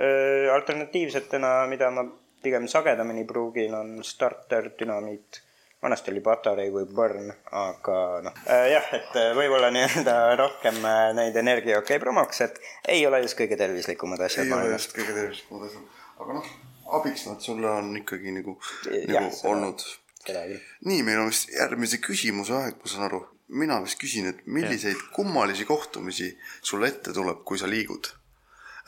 alternatiivsetena, 0.57 1.53
mida 1.71 1.93
ma 1.95 2.03
pigem 2.43 2.67
sagedamini 2.69 3.23
pruugin, 3.29 3.77
on 3.79 4.01
starter, 4.05 4.73
dünamiit. 4.81 5.43
Vanasti 5.81 6.11
oli 6.13 6.21
Patarei 6.21 6.69
või 6.69 6.85
Burn, 6.93 7.31
aga 7.57 7.95
noh 8.27 8.41
äh,, 8.53 8.67
jah, 8.75 8.91
et 8.99 9.15
võib-olla 9.39 9.71
nii-öelda 9.73 10.17
rohkem 10.37 10.83
neid 11.17 11.39
energiajooke 11.41 11.97
ei 11.97 12.03
promoks, 12.03 12.43
et 12.45 12.61
ei 12.97 13.07
ole 13.09 13.23
just 13.23 13.39
kõige 13.39 13.57
tervislikumad 13.57 14.21
asjad. 14.27 14.51
ei 14.51 14.53
ole 14.59 14.75
just 14.75 14.93
kõige 14.99 15.15
tervislikumad 15.17 15.71
asjad, 15.71 16.03
aga 16.21 16.37
noh, 16.37 16.51
abiks 17.01 17.25
nad 17.31 17.41
sulle 17.41 17.71
on 17.71 17.95
ikkagi 18.03 18.35
nagu, 18.37 18.59
nagu 19.09 19.33
olnud 19.55 19.87
kedagi. 20.25 20.61
nii, 20.87 21.03
meil 21.07 21.23
on 21.23 21.31
vist 21.31 21.51
järgmise 21.55 22.01
küsimuse 22.03 22.57
aeg, 22.57 22.81
ma 22.81 22.91
saan 22.93 23.07
aru. 23.09 23.21
mina 23.61 23.81
vist 23.83 23.99
küsin, 23.99 24.29
et 24.31 24.45
milliseid 24.47 24.95
ja. 24.95 25.07
kummalisi 25.15 25.65
kohtumisi 25.67 26.29
sulle 26.63 26.89
ette 26.93 27.13
tuleb, 27.13 27.43
kui 27.45 27.59
sa 27.59 27.67
liigud? 27.67 28.13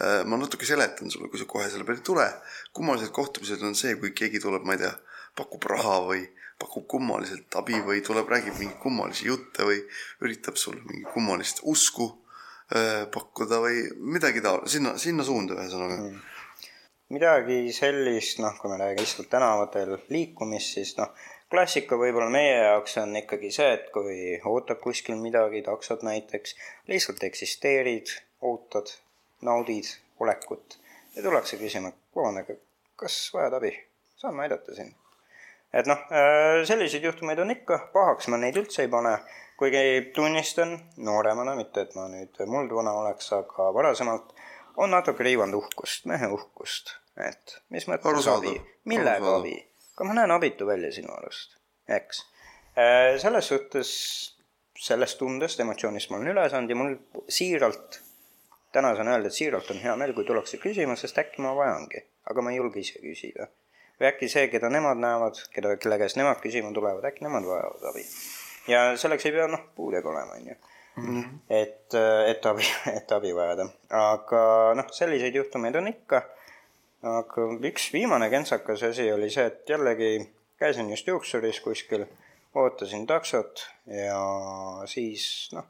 Äh, 0.02 0.22
ma 0.24 0.38
natuke 0.38 0.66
seletan 0.66 1.10
sulle, 1.10 1.28
kui 1.30 1.40
sa 1.40 1.48
kohe 1.50 1.66
selle 1.70 1.84
peale 1.84 1.98
ei 1.98 2.06
tule. 2.06 2.28
kummalised 2.72 3.10
kohtumised 3.10 3.62
on 3.66 3.74
see, 3.74 3.96
kui 3.98 4.12
keegi 4.14 4.40
tuleb, 4.40 4.62
ma 4.66 4.76
ei 4.76 4.84
tea, 4.84 4.92
pakub 5.36 5.66
raha 5.72 5.98
või 6.06 6.22
pakub 6.62 6.86
kummaliselt 6.86 7.54
abi 7.58 7.80
või 7.82 8.04
tuleb, 8.06 8.28
räägib 8.30 8.58
mingeid 8.58 8.78
kummalisi 8.82 9.26
jutte 9.26 9.66
või 9.66 9.80
üritab 10.22 10.60
sulle 10.60 10.84
mingi 10.86 11.08
kummalist 11.10 11.64
usku 11.74 12.06
äh, 12.70 13.08
pakkuda 13.10 13.58
või 13.64 13.88
midagi 13.98 14.44
taolist, 14.44 14.76
sinna, 14.76 14.94
sinna 14.98 15.26
suunda 15.26 15.58
ühesõnaga 15.58 15.98
mm 15.98 16.28
midagi 17.12 17.58
sellist, 17.76 18.40
noh, 18.42 18.56
kui 18.60 18.72
me 18.72 18.78
räägime 18.80 19.04
lihtsalt 19.04 19.30
tänavatel 19.32 19.96
liikumist, 20.12 20.78
siis 20.78 20.94
noh, 20.98 21.12
klassika 21.52 21.98
võib-olla 22.00 22.30
meie 22.32 22.54
jaoks 22.56 22.96
on 23.02 23.16
ikkagi 23.20 23.52
see, 23.52 23.68
et 23.76 23.90
kui 23.94 24.16
ootad 24.48 24.80
kuskil 24.82 25.18
midagi, 25.20 25.62
taksot 25.66 26.06
näiteks, 26.08 26.56
lihtsalt 26.88 27.22
eksisteerid, 27.28 28.14
ootad, 28.48 28.94
naudid 29.44 29.92
olekut 30.22 30.78
ja 31.16 31.22
tullakse 31.22 31.60
küsima, 31.60 31.92
vabandage, 32.16 32.58
kas 32.96 33.26
vajad 33.34 33.60
abi? 33.60 33.76
saan 34.22 34.36
ma 34.38 34.46
aidata 34.46 34.74
sind 34.76 34.94
et 35.72 35.88
noh, 35.88 36.00
selliseid 36.68 37.04
juhtumeid 37.06 37.40
on 37.42 37.52
ikka, 37.54 37.78
pahaks 37.94 38.28
ma 38.30 38.38
neid 38.40 38.58
üldse 38.60 38.84
ei 38.84 38.90
pane, 38.92 39.16
kuigi 39.60 40.12
tunnistan 40.14 40.74
nooremana, 41.06 41.54
mitte 41.58 41.86
et 41.86 41.94
ma 41.96 42.08
nüüd 42.12 42.40
muldvana 42.48 42.94
oleks, 43.02 43.32
aga 43.36 43.70
varasemalt 43.74 44.34
on 44.76 44.92
natuke 44.92 45.24
riivanud 45.24 45.62
uhkust, 45.62 46.06
mehe 46.10 46.28
uhkust, 46.32 46.96
et 47.20 47.56
mis 47.74 47.86
mõttes 47.90 48.28
abi, 48.32 48.54
millega 48.88 49.34
abi, 49.38 49.56
aga 49.94 50.08
ma 50.08 50.18
näen 50.20 50.34
abitu 50.34 50.68
välja 50.68 50.92
sinu 50.94 51.12
arust, 51.14 51.58
eks. 51.88 52.24
selles 53.22 53.50
suhtes, 53.52 53.90
sellest 54.82 55.20
tundest, 55.20 55.60
emotsioonist 55.60 56.10
ma 56.10 56.18
olen 56.18 56.32
üle 56.32 56.46
saanud 56.50 56.72
ja 56.72 56.78
mul 56.78 56.94
siiralt, 57.28 58.00
täna 58.72 58.94
saan 58.96 59.12
öelda, 59.12 59.28
et 59.28 59.36
siiralt 59.36 59.68
on 59.74 59.82
hea 59.82 59.96
meel, 60.00 60.14
kui 60.16 60.24
tullakse 60.28 60.60
küsima, 60.62 60.96
sest 60.96 61.20
äkki 61.20 61.44
ma 61.44 61.52
vajangi, 61.58 62.06
aga 62.32 62.44
ma 62.44 62.54
ei 62.54 62.62
julge 62.62 62.80
ise 62.80 63.02
küsida 63.02 63.50
või 64.02 64.08
äkki 64.10 64.28
see, 64.30 64.48
keda 64.50 64.70
nemad 64.72 64.98
näevad, 64.98 65.38
keda, 65.54 65.76
kelle 65.78 65.98
käest 66.00 66.18
nemad 66.18 66.40
küsima 66.42 66.72
tulevad, 66.74 67.04
äkki 67.06 67.22
nemad 67.22 67.46
vajavad 67.46 67.88
abi. 67.92 68.04
ja 68.68 68.84
selleks 68.98 69.26
ei 69.28 69.34
pea 69.36 69.46
noh, 69.50 69.62
puudega 69.76 70.10
olema, 70.10 70.38
on 70.38 70.48
ju. 70.50 70.56
Mhm. 70.96 71.20
et, 71.48 71.94
et 72.28 72.46
abi, 72.46 72.66
et 72.98 73.12
abi 73.16 73.34
vajada, 73.36 73.68
aga 73.96 74.42
noh, 74.78 74.90
selliseid 74.92 75.38
juhtumeid 75.38 75.78
on 75.78 75.88
ikka. 75.92 76.22
Aga 77.02 77.46
üks 77.68 77.88
viimane 77.94 78.30
kentsakas 78.30 78.82
asi 78.90 79.08
oli 79.12 79.30
see, 79.30 79.46
et 79.50 79.68
jällegi 79.68 80.12
käisin 80.62 80.90
just 80.90 81.06
juuksuris 81.06 81.60
kuskil, 81.60 82.06
ootasin 82.54 83.06
taksot 83.06 83.66
ja 83.90 84.20
siis 84.86 85.24
noh, 85.56 85.66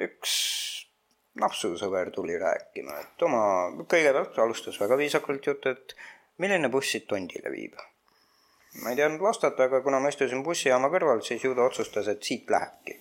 üks 0.00 0.36
napsusõber 1.40 2.10
tuli 2.14 2.38
rääkima, 2.40 2.96
et 3.02 3.22
oma, 3.26 3.42
kõigepealt 3.84 4.38
alustas 4.40 4.80
väga 4.80 4.96
viisakalt 4.96 5.46
juttu, 5.46 5.74
et 5.74 5.96
milline 6.40 6.70
buss 6.72 6.94
siit 6.94 7.06
Tondile 7.10 7.52
viib? 7.52 7.76
ma 8.82 8.92
ei 8.92 8.96
teadnud 8.96 9.22
vastata, 9.24 9.68
aga 9.68 9.80
kuna 9.80 10.00
ma 10.00 10.10
istusin 10.12 10.42
bussijaama 10.44 10.90
kõrval, 10.92 11.22
siis 11.24 11.44
ju 11.44 11.54
ta 11.56 11.64
otsustas, 11.64 12.08
et 12.12 12.22
siit 12.24 12.50
lähebki. 12.52 12.98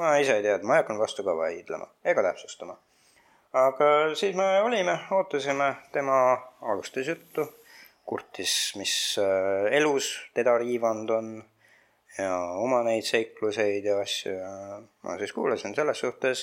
ma 0.00 0.14
ise 0.20 0.38
ei 0.38 0.44
teadnud, 0.44 0.68
ma 0.68 0.78
ei 0.78 0.84
hakanud 0.84 1.02
vastu 1.02 1.24
ka 1.24 1.36
vaidlema 1.36 1.88
ega 2.04 2.24
täpsustama. 2.28 2.78
Aga 3.52 3.88
siis 4.18 4.36
me 4.36 4.46
olime, 4.64 4.96
ootasime, 5.10 5.74
tema 5.92 6.18
alustas 6.72 7.08
juttu, 7.08 7.46
kurtis, 8.08 8.74
mis 8.80 8.94
äh, 9.20 9.68
elus 9.78 10.14
teda 10.34 10.56
riivanud 10.58 11.10
on 11.10 11.34
ja 12.18 12.32
oma 12.60 12.82
neid 12.86 13.06
seikluseid 13.08 13.86
ja 13.88 14.00
asju 14.02 14.34
ja 14.34 14.50
ma 15.04 15.16
siis 15.20 15.32
kuulasin 15.32 15.76
selles 15.76 16.02
suhtes 16.02 16.42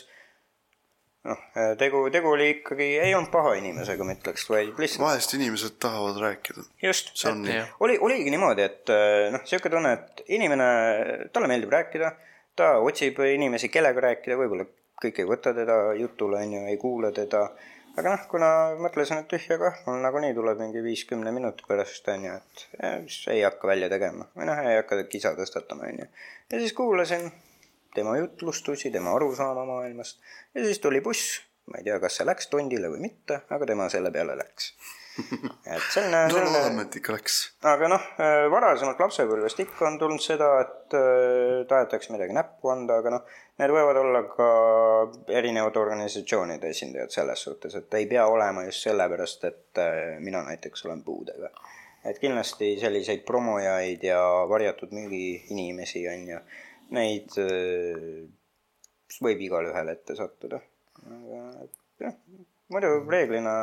noh, 1.27 1.41
tegu, 1.77 2.05
tegu 2.13 2.31
oli 2.31 2.49
ikkagi, 2.55 2.87
ei 3.03 3.13
olnud 3.17 3.31
paha 3.33 3.53
inimesega, 3.59 4.07
ma 4.07 4.15
ütleks, 4.15 4.47
vaid 4.49 4.71
lihtsalt. 4.79 5.03
vahest 5.03 5.35
inimesed 5.37 5.77
tahavad 5.83 6.17
rääkida. 6.23 6.65
just, 6.83 7.13
oli, 7.83 7.99
oligi 7.99 8.33
niimoodi, 8.33 8.65
et 8.65 8.93
noh, 9.35 9.45
sihuke 9.49 9.71
tunne, 9.73 9.93
et 9.97 10.25
inimene, 10.39 10.69
talle 11.33 11.51
meeldib 11.51 11.73
rääkida, 11.75 12.13
ta 12.57 12.75
otsib 12.83 13.19
inimesi, 13.27 13.69
kellega 13.73 14.07
rääkida, 14.09 14.39
võib-olla 14.39 14.65
kõik 15.01 15.19
ei 15.21 15.27
võta 15.27 15.53
teda 15.55 15.79
jutule, 15.99 16.41
on 16.43 16.55
ju, 16.57 16.63
ei 16.71 16.77
kuula 16.77 17.11
teda. 17.15 17.45
aga 17.97 18.13
noh, 18.13 18.25
kuna 18.31 18.49
mõtlesin, 18.79 19.23
et 19.23 19.27
tühja 19.31 19.57
kah, 19.59 19.81
mul 19.87 19.99
nagunii 20.03 20.35
tuleb 20.37 20.61
mingi 20.61 20.83
viiskümne 20.83 21.31
minuti 21.35 21.65
pärast, 21.67 22.07
on 22.13 22.25
ju, 22.27 22.37
et 22.37 22.65
ja, 22.79 22.93
ei 23.33 23.43
hakka 23.43 23.67
välja 23.67 23.89
tegema 23.91 24.29
või 24.35 24.49
noh, 24.49 24.63
ei 24.63 24.79
hakka 24.79 25.03
kisa 25.11 25.33
tõstatama, 25.39 25.89
on 25.89 26.03
ju. 26.03 26.09
ja 26.53 26.61
siis 26.63 26.75
kuulasin 26.77 27.31
tema 27.95 28.17
jutlustusi, 28.17 28.91
tema 28.91 29.15
arusaama 29.15 29.65
maailmast 29.65 30.19
ja 30.55 30.63
siis 30.63 30.79
tuli 30.79 31.01
buss, 31.01 31.41
ma 31.71 31.81
ei 31.81 31.89
tea, 31.89 31.99
kas 31.99 32.19
see 32.19 32.27
läks 32.27 32.51
Tondile 32.51 32.91
või 32.93 33.07
mitte, 33.09 33.41
aga 33.49 33.67
tema 33.73 33.89
selle 33.89 34.11
peale 34.15 34.37
läks. 34.39 34.73
Et 35.73 35.85
selline 35.93 36.21
no 36.29 36.35
selline... 36.35 36.85
ikka 36.99 37.15
läks. 37.15 37.37
aga 37.67 37.89
noh, 37.91 38.05
äh, 38.21 38.45
varasemalt 38.51 39.01
lapsepõlvest 39.03 39.61
ikka 39.65 39.87
on 39.89 39.99
tulnud 40.01 40.23
seda, 40.23 40.49
et 40.63 40.95
äh, 40.97 41.65
tahetakse 41.69 42.13
midagi 42.15 42.35
näppu 42.35 42.71
anda, 42.73 42.99
aga 43.01 43.13
noh, 43.17 43.35
need 43.61 43.73
võivad 43.75 43.99
olla 44.01 44.23
ka 44.31 44.49
erinevate 45.41 45.81
organisatsioonide 45.81 46.71
esindajad 46.75 47.13
selles 47.15 47.45
suhtes, 47.47 47.75
et 47.79 47.99
ei 47.99 48.07
pea 48.11 48.25
olema 48.31 48.65
just 48.67 48.87
sellepärast, 48.87 49.45
et 49.49 49.83
äh, 49.83 50.17
mina 50.23 50.43
näiteks 50.47 50.85
olen 50.87 51.03
puudega. 51.05 51.51
et 52.07 52.19
kindlasti 52.19 52.77
selliseid 52.79 53.25
promojaid 53.27 54.03
ja 54.07 54.19
varjatud 54.49 54.93
müügiinimesi 54.95 56.05
on 56.07 56.27
ju 56.29 56.43
neid 56.95 57.35
võib 59.23 59.41
igalühel 59.43 59.91
ette 59.91 60.15
sattuda. 60.17 60.61
aga 61.03 61.67
jah, 61.99 62.15
muidu 62.73 62.91
reeglina 63.09 63.53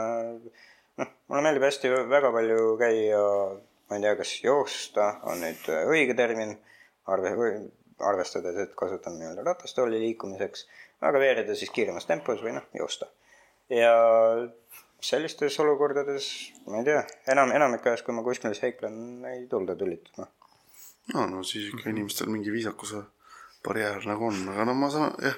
noh, 1.01 1.13
mulle 1.29 1.45
meeldib 1.47 1.67
hästi 1.67 1.93
väga 2.11 2.33
palju 2.35 2.77
käia, 2.81 3.23
ma 3.91 3.99
ei 3.99 4.05
tea, 4.05 4.15
kas 4.19 4.35
joosta 4.45 5.09
on 5.31 5.43
nüüd 5.45 5.69
õige 5.93 6.17
termin, 6.19 6.57
arve, 7.13 7.33
arvestades, 8.05 8.59
et 8.65 8.75
kasutan 8.79 9.19
nii-öelda 9.19 9.45
ratastooli 9.47 10.01
liikumiseks, 10.03 10.67
aga 11.07 11.23
veereda 11.23 11.57
siis 11.59 11.73
kiiremas 11.75 12.09
tempos 12.09 12.43
või 12.45 12.57
noh, 12.59 12.67
joosta. 12.77 13.09
ja 13.73 13.93
sellistes 15.07 15.59
olukordades, 15.61 16.29
ma 16.67 16.81
ei 16.81 16.89
tea, 16.89 17.03
enam, 17.33 17.53
enamik 17.55 17.87
ajast, 17.87 18.07
kui 18.07 18.15
ma 18.17 18.25
kuskil 18.27 18.55
seiklen, 18.57 18.97
ei 19.29 19.47
tulda 19.51 19.77
tülitama. 19.79 20.29
no, 21.15 21.27
no 21.31 21.45
siis 21.47 21.69
ikka 21.73 21.93
inimestel 21.93 22.33
mingi 22.33 22.53
viisakuse 22.55 23.05
barjäär 23.67 24.07
nagu 24.07 24.29
on, 24.31 24.43
aga 24.53 24.67
no 24.69 24.75
ma 24.79 24.91
saan, 24.93 25.15
jah, 25.23 25.37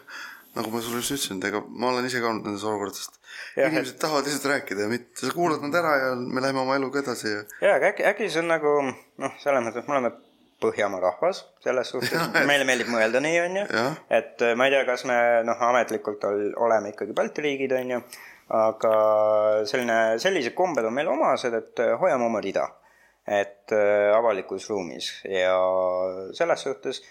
nagu 0.58 0.72
ma 0.74 0.82
sulle 0.84 1.02
just 1.02 1.14
ütlesin, 1.14 1.40
et 1.40 1.48
ega 1.50 1.62
ma 1.68 1.90
olen 1.92 2.06
ise 2.08 2.22
ka 2.22 2.30
olnud 2.30 2.48
nendes 2.48 2.64
olukordades. 2.66 3.10
inimesed 3.56 3.94
et... 3.94 4.00
tahavad 4.02 4.28
lihtsalt 4.28 4.48
rääkida 4.52 4.86
ja 4.86 4.92
mitte, 4.92 5.18
sa 5.20 5.34
kuulad 5.34 5.64
nad 5.64 5.76
ära 5.80 5.92
ja 6.02 6.14
me 6.18 6.42
läheme 6.44 6.64
oma 6.64 6.78
eluga 6.78 7.02
edasi 7.02 7.30
ja. 7.30 7.44
ja, 7.62 7.76
aga 7.76 7.92
äkki, 7.92 8.06
äkki 8.12 8.30
see 8.32 8.42
on 8.42 8.50
nagu 8.52 8.72
noh, 8.88 9.36
selles 9.42 9.64
mõttes, 9.64 9.84
et 9.84 9.90
me 9.90 9.98
oleme 9.98 10.16
Põhjamaa 10.58 10.98
rahvas 10.98 11.44
selles 11.62 11.92
suhtes, 11.92 12.18
meile 12.50 12.64
meeldib 12.66 12.88
mõelda 12.90 13.20
nii, 13.22 13.36
on 13.44 13.60
ju. 13.60 13.66
et 14.10 14.42
äh, 14.42 14.56
ma 14.58 14.66
ei 14.66 14.74
tea, 14.74 14.80
kas 14.88 15.04
me 15.06 15.18
noh, 15.46 15.60
ametlikult 15.68 16.24
ol, 16.26 16.48
oleme 16.66 16.90
ikkagi 16.90 17.14
Balti 17.14 17.44
riigid, 17.44 17.74
on 17.78 17.92
ju, 17.94 18.00
aga 18.58 18.94
selline, 19.70 20.00
sellised 20.18 20.56
kombed 20.58 20.88
on 20.88 20.96
meile 20.96 21.12
omased, 21.14 21.54
et 21.54 21.84
äh, 21.84 21.94
hoiame 22.00 22.26
oma 22.26 22.42
rida. 22.42 22.66
et 23.28 23.70
äh, 23.76 24.08
avalikus 24.16 24.66
ruumis 24.70 25.12
ja 25.28 25.54
selles 26.34 26.62
suhtes 26.64 27.02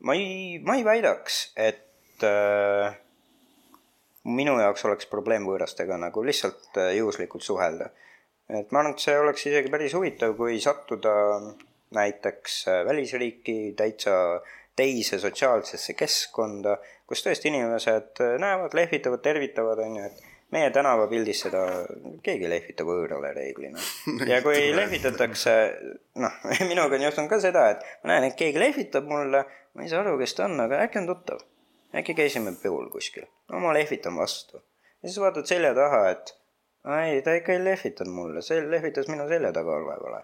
ma 0.00 0.14
ei, 0.16 0.58
ma 0.64 0.78
ei 0.78 0.84
väidaks, 0.86 1.52
et 1.56 1.87
äh, 2.26 2.94
minu 4.24 4.58
jaoks 4.60 4.84
oleks 4.88 5.08
probleem 5.10 5.46
võõrastega 5.48 5.98
nagu 6.00 6.24
lihtsalt 6.24 6.78
äh, 6.78 6.94
juhuslikult 6.98 7.44
suhelda. 7.44 7.90
et 8.48 8.70
ma 8.72 8.80
arvan, 8.80 8.94
et 8.96 9.04
see 9.04 9.18
oleks 9.18 9.46
isegi 9.46 9.70
päris 9.72 9.94
huvitav, 9.94 10.34
kui 10.36 10.60
sattuda 10.60 11.12
näiteks 11.96 12.62
äh, 12.68 12.84
välisriiki 12.86 13.74
täitsa 13.76 14.40
teise 14.76 15.18
sotsiaalsesse 15.18 15.94
keskkonda, 15.98 16.78
kus 17.06 17.24
tõesti 17.26 17.52
inimesed 17.52 18.24
äh, 18.24 18.34
näevad, 18.40 18.74
lehvitavad, 18.78 19.22
tervitavad, 19.24 19.84
on 19.84 19.96
ju, 20.00 20.08
et 20.10 20.26
meie 20.54 20.70
tänavapildis 20.72 21.42
seda 21.44 21.62
keegi 22.24 22.46
ei 22.46 22.52
lehvita 22.54 22.86
võõrale 22.88 23.34
reeglina. 23.36 23.80
ja 24.32 24.40
kui 24.44 24.70
lehvitatakse, 24.76 25.54
noh, 26.22 26.42
minuga 26.70 26.96
on 26.96 27.08
juhtunud 27.08 27.32
ka 27.32 27.40
seda, 27.42 27.68
et 27.74 27.86
ma 28.02 28.14
näen, 28.14 28.30
et 28.30 28.38
keegi 28.38 28.62
lehvitab 28.62 29.08
mulle 29.08 29.44
ma 29.74 29.84
ei 29.84 29.92
saa 29.92 30.02
aru, 30.02 30.16
kes 30.18 30.34
ta 30.34 30.48
on, 30.48 30.58
aga 30.64 30.82
äkki 30.86 31.02
on 31.02 31.08
tuttav. 31.12 31.42
Äkki 31.94 32.14
käisime 32.14 32.52
peol 32.62 32.90
kuskil. 32.92 33.26
no 33.52 33.60
ma 33.60 33.72
lehvitan 33.74 34.16
vastu. 34.16 34.62
ja 35.02 35.08
siis 35.08 35.20
vaatad 35.20 35.46
selja 35.46 35.74
taha, 35.74 36.02
et 36.10 36.34
ei, 37.04 37.22
ta 37.22 37.34
ikka 37.38 37.52
ei 37.52 37.64
lehvitanud 37.64 38.14
mulle, 38.14 38.42
see 38.42 38.60
lehvitas 38.70 39.08
minu 39.08 39.28
selja 39.28 39.52
taga 39.52 39.76
olevale. 39.76 40.22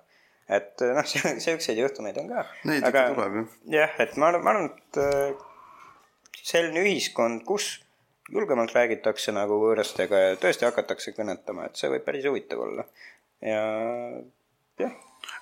et 0.48 0.85
noh, 0.96 1.09
siukseid 1.46 1.79
juhtumeid 1.81 2.20
on 2.20 2.29
ka. 2.29 2.44
Neid 2.68 2.88
ikka 2.88 3.09
tuleb 3.14 3.40
jah. 3.40 3.57
jah, 3.79 3.96
et 4.05 4.16
ma 4.20 4.31
arvan, 4.33 4.44
ma 4.44 4.55
arvan, 4.55 4.70
et 4.72 5.00
äh, 5.00 5.46
selline 6.42 6.85
ühiskond, 6.85 7.44
kus 7.48 7.79
julgemalt 8.33 8.72
räägitakse 8.77 9.33
nagu 9.37 9.57
võõrastega 9.61 10.20
ja 10.20 10.37
tõesti 10.40 10.68
hakatakse 10.68 11.12
kõnetama, 11.16 11.68
et 11.68 11.81
see 11.81 11.90
võib 11.92 12.05
päris 12.07 12.29
huvitav 12.29 12.62
olla. 12.66 12.87
ja 13.44 13.64
jah. 14.81 14.94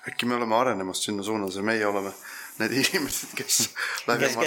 äkki 0.07 0.27
me 0.27 0.39
oleme 0.39 0.55
arenemas 0.55 1.03
sinna 1.03 1.23
suunas 1.23 1.55
ja 1.55 1.63
meie 1.63 1.85
oleme 1.87 2.11
need 2.61 2.75
inimesed, 2.81 3.33
kes 3.37 3.59
kes 4.05 4.37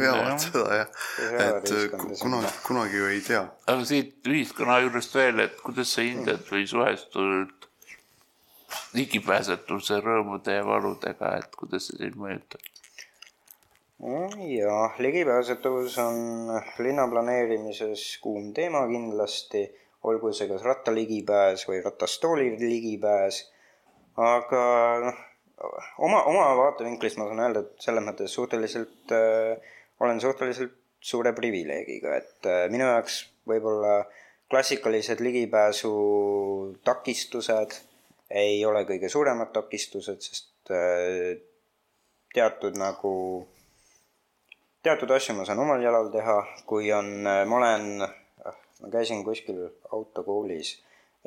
veavad, 0.00 0.38
seda 0.42 0.80
jah, 0.80 1.04
et 1.44 1.74
kunagi, 2.20 2.52
kunagi 2.66 3.00
ju 3.00 3.10
ei 3.12 3.20
tea. 3.26 3.44
aga 3.66 3.86
siit 3.88 4.30
ühiskonna 4.30 4.80
juurest 4.84 5.14
veel, 5.18 5.44
et 5.46 5.60
kuidas 5.62 5.94
sa 5.96 6.04
hindad 6.06 6.42
või 6.50 6.66
suhestud 6.70 7.68
ligipääsetuse 8.96 10.00
rõõmude 10.02 10.56
ja 10.58 10.64
valudega, 10.66 11.36
et 11.40 11.54
kuidas 11.58 11.90
see 11.90 12.00
sind 12.00 12.18
mõjutab? 12.20 12.62
jah, 13.98 14.98
ligipääsetavus 15.00 15.98
on 16.02 16.16
linnaplaneerimises 16.84 18.18
kuum 18.22 18.52
teema 18.56 18.84
kindlasti, 18.90 19.64
olgu 20.04 20.32
see 20.36 20.50
kas 20.50 20.66
ratta 20.66 20.92
ligipääs 20.94 21.64
või 21.68 21.80
ratastooli 21.84 22.50
ligipääs, 22.60 23.40
aga 24.20 24.66
noh, 25.06 25.25
oma, 25.98 26.22
oma 26.24 26.46
vaatevinklist 26.58 27.18
ma 27.20 27.28
saan 27.30 27.42
öelda, 27.46 27.64
et 27.64 27.88
selles 27.88 28.04
mõttes 28.04 28.34
suhteliselt 28.36 29.14
äh,, 29.14 29.72
olen 30.00 30.20
suhteliselt 30.20 30.76
suure 31.00 31.32
privileegiga, 31.36 32.16
et 32.20 32.48
äh, 32.50 32.64
minu 32.72 32.88
jaoks 32.88 33.22
võib-olla 33.48 33.98
klassikalised 34.50 35.20
ligipääsu 35.24 35.92
takistused 36.86 37.76
ei 38.30 38.64
ole 38.66 38.84
kõige 38.88 39.08
suuremad 39.10 39.52
takistused, 39.54 40.22
sest 40.22 40.74
äh, 40.74 41.36
teatud 42.34 42.76
nagu, 42.78 43.14
teatud 44.84 45.14
asju 45.16 45.38
ma 45.38 45.46
saan 45.48 45.62
omal 45.62 45.82
jalal 45.82 46.10
teha, 46.12 46.40
kui 46.68 46.90
on, 46.92 47.22
ma 47.24 47.60
olen, 47.62 48.02
ma 48.02 48.90
käisin 48.92 49.24
kuskil 49.24 49.62
autokoolis 49.94 50.76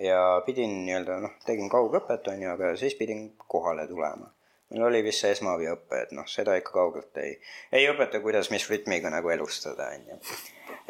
ja 0.02 0.20
pidin 0.46 0.74
nii-öelda 0.86 1.20
noh, 1.24 1.38
tegin 1.46 1.70
kaugõpet, 1.72 2.28
on 2.32 2.44
ju, 2.44 2.52
aga 2.52 2.74
siis 2.80 2.96
pidin 3.00 3.32
kohale 3.48 3.88
tulema. 3.88 4.32
meil 4.70 4.86
oli 4.86 5.02
vist 5.02 5.24
see 5.24 5.32
esmaabiõpe, 5.34 6.04
et 6.04 6.12
noh, 6.14 6.28
seda 6.30 6.54
ikka 6.60 6.76
kaugelt 6.76 7.18
ei, 7.18 7.34
ei 7.74 7.88
õpeta, 7.90 8.22
kuidas, 8.22 8.52
mis 8.54 8.68
rütmiga 8.70 9.10
nagu 9.10 9.32
elustada, 9.34 9.90
on 9.96 10.14
ju. 10.14 10.20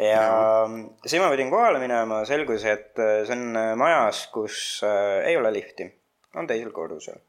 ja 0.04 0.26
siis 1.06 1.22
ma 1.22 1.32
pidin 1.32 1.54
kohale 1.54 1.80
minema, 1.80 2.22
selgus, 2.28 2.68
et 2.68 2.94
see 3.00 3.38
on 3.38 3.64
majas, 3.80 4.28
kus 4.34 4.84
äh, 4.88 5.32
ei 5.32 5.40
ole 5.40 5.54
lifti, 5.56 5.90
on 6.36 6.48
teisel 6.48 6.76
korrusel 6.76 7.24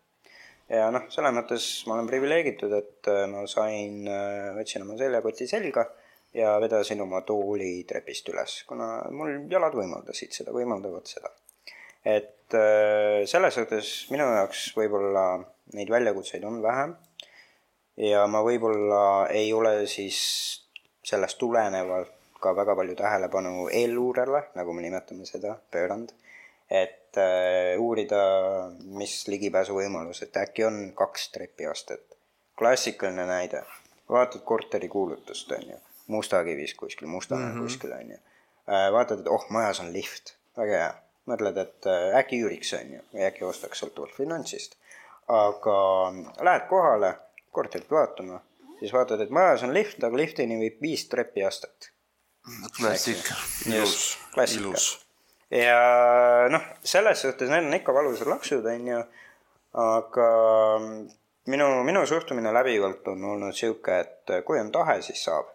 ja 0.70 0.90
noh, 0.94 1.06
selles 1.12 1.34
mõttes 1.34 1.66
ma 1.88 1.96
olen 1.96 2.08
priviligeeritud, 2.10 2.74
et 2.78 3.10
äh, 3.10 3.24
ma 3.30 3.44
sain, 3.50 4.04
äh, 4.06 4.50
võtsin 4.56 4.84
oma 4.84 4.96
seljakoti 5.00 5.48
selga 5.50 5.86
ja 6.36 6.54
vedasin 6.62 7.02
oma 7.02 7.22
tooli 7.26 7.72
trepist 7.88 8.28
üles, 8.30 8.60
kuna 8.68 9.00
mul 9.14 9.48
jalad 9.50 9.74
võimaldasid 9.76 10.36
seda, 10.36 10.54
võimaldavad 10.54 11.10
seda. 11.10 11.32
Et 12.04 12.54
äh, 12.54 13.26
selles 13.30 13.54
suhtes 13.54 13.92
minu 14.10 14.26
jaoks 14.36 14.70
võib-olla 14.76 15.24
neid 15.74 15.90
väljakutseid 15.90 16.44
on 16.44 16.62
vähem 16.62 16.96
ja 17.96 18.26
ma 18.26 18.42
võib-olla 18.46 19.28
ei 19.30 19.52
ole 19.52 19.86
siis 19.86 20.20
sellest 21.04 21.38
tulenevalt 21.38 22.16
ka 22.40 22.54
väga 22.56 22.72
palju 22.76 22.94
tähelepanu 22.96 23.68
eelluurele, 23.68 24.46
nagu 24.56 24.72
me 24.72 24.82
nimetame 24.82 25.26
seda, 25.28 25.58
pööranud 25.70 26.14
et 26.70 27.18
äh, 27.18 27.78
uurida, 27.78 28.22
mis 28.94 29.24
ligipääsuvõimalused, 29.28 30.36
äkki 30.38 30.64
on 30.64 30.80
kaks 30.94 31.28
trepiastet. 31.34 32.06
klassikaline 32.58 33.24
näide, 33.26 33.62
vaatad 34.08 34.42
korteri 34.44 34.88
kuulutust, 34.88 35.52
on 35.52 35.70
ju, 35.70 35.78
Mustakivis 36.06 36.74
kuskil, 36.74 37.08
Mustamäel 37.08 37.52
mm 37.52 37.58
-hmm. 37.58 37.62
kuskil, 37.62 37.92
on 37.92 38.10
ju. 38.10 38.16
Äh, 38.68 38.92
vaatad, 38.92 39.20
et 39.20 39.28
oh, 39.28 39.46
majas 39.50 39.80
on 39.80 39.92
lift, 39.92 40.34
väga 40.56 40.78
hea. 40.78 40.94
Mõtled, 41.30 41.58
et 41.62 41.90
äh, 41.90 42.18
äkki 42.20 42.42
üüriks, 42.44 42.72
on 42.78 42.94
ju, 42.96 43.02
või 43.14 43.26
äkki 43.28 43.46
ostaks 43.48 43.82
sõltuvalt 43.84 44.16
finantsist. 44.18 44.76
aga 45.30 45.74
lähed 46.42 46.64
kohale 46.68 47.14
korterit 47.54 47.90
vaatama, 47.90 48.40
siis 48.80 48.92
vaatad, 48.94 49.20
et 49.22 49.30
majas 49.30 49.62
on 49.66 49.74
lift, 49.74 50.02
aga 50.02 50.16
liftini 50.18 50.58
viib 50.58 50.82
viis 50.82 51.06
trepiastet. 51.12 51.92
klassika. 52.78 53.36
ilus, 53.68 54.18
ilus 54.56 54.90
ja 55.50 55.78
noh, 56.50 56.66
selles 56.86 57.22
suhtes 57.24 57.50
need 57.50 57.66
on 57.66 57.74
ikka 57.74 57.94
valusad 57.94 58.30
laksud, 58.30 58.66
on 58.70 58.90
ju, 58.92 58.98
aga 59.82 60.26
minu, 61.50 61.70
minu 61.86 62.04
suhtumine 62.06 62.52
läbivalt 62.54 63.08
on 63.08 63.24
olnud 63.34 63.56
sihuke, 63.56 64.00
et 64.04 64.34
kui 64.46 64.60
on 64.60 64.70
tahe, 64.72 65.00
siis 65.02 65.24
saab. 65.26 65.50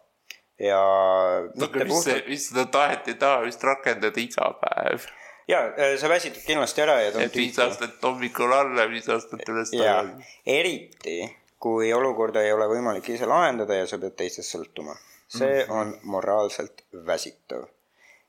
ja 0.60 0.80
aga 0.80 1.84
mis 1.84 1.92
puhtalt... 1.92 2.04
see, 2.04 2.24
mis 2.30 2.50
seda 2.50 2.66
tahet 2.72 3.08
ei 3.12 3.20
taha 3.20 3.44
vist 3.44 3.64
rakendada 3.64 4.22
iga 4.22 4.52
päev. 4.62 5.08
Ja 5.48 5.62
sa 6.00 6.10
väsitud 6.10 6.44
kindlasti 6.46 6.82
ära 6.82 7.00
ja 7.02 7.12
et 7.24 7.36
viis 7.36 7.60
aastat 7.60 7.98
hommikul 8.04 8.54
alla, 8.54 8.88
viis 8.90 9.10
aastat 9.10 9.44
üles 9.50 9.74
tagasi. 9.74 10.30
eriti, 10.46 11.20
kui 11.60 11.94
olukorda 11.94 12.44
ei 12.44 12.54
ole 12.54 12.70
võimalik 12.72 13.10
ise 13.10 13.30
lahendada 13.30 13.78
ja 13.82 13.88
sa 13.88 14.02
pead 14.02 14.16
teistest 14.18 14.56
sõltuma. 14.56 14.96
see 15.28 15.66
mm 15.66 15.70
-hmm. 15.70 15.82
on 15.82 16.00
moraalselt 16.04 16.86
väsitav. 17.06 17.68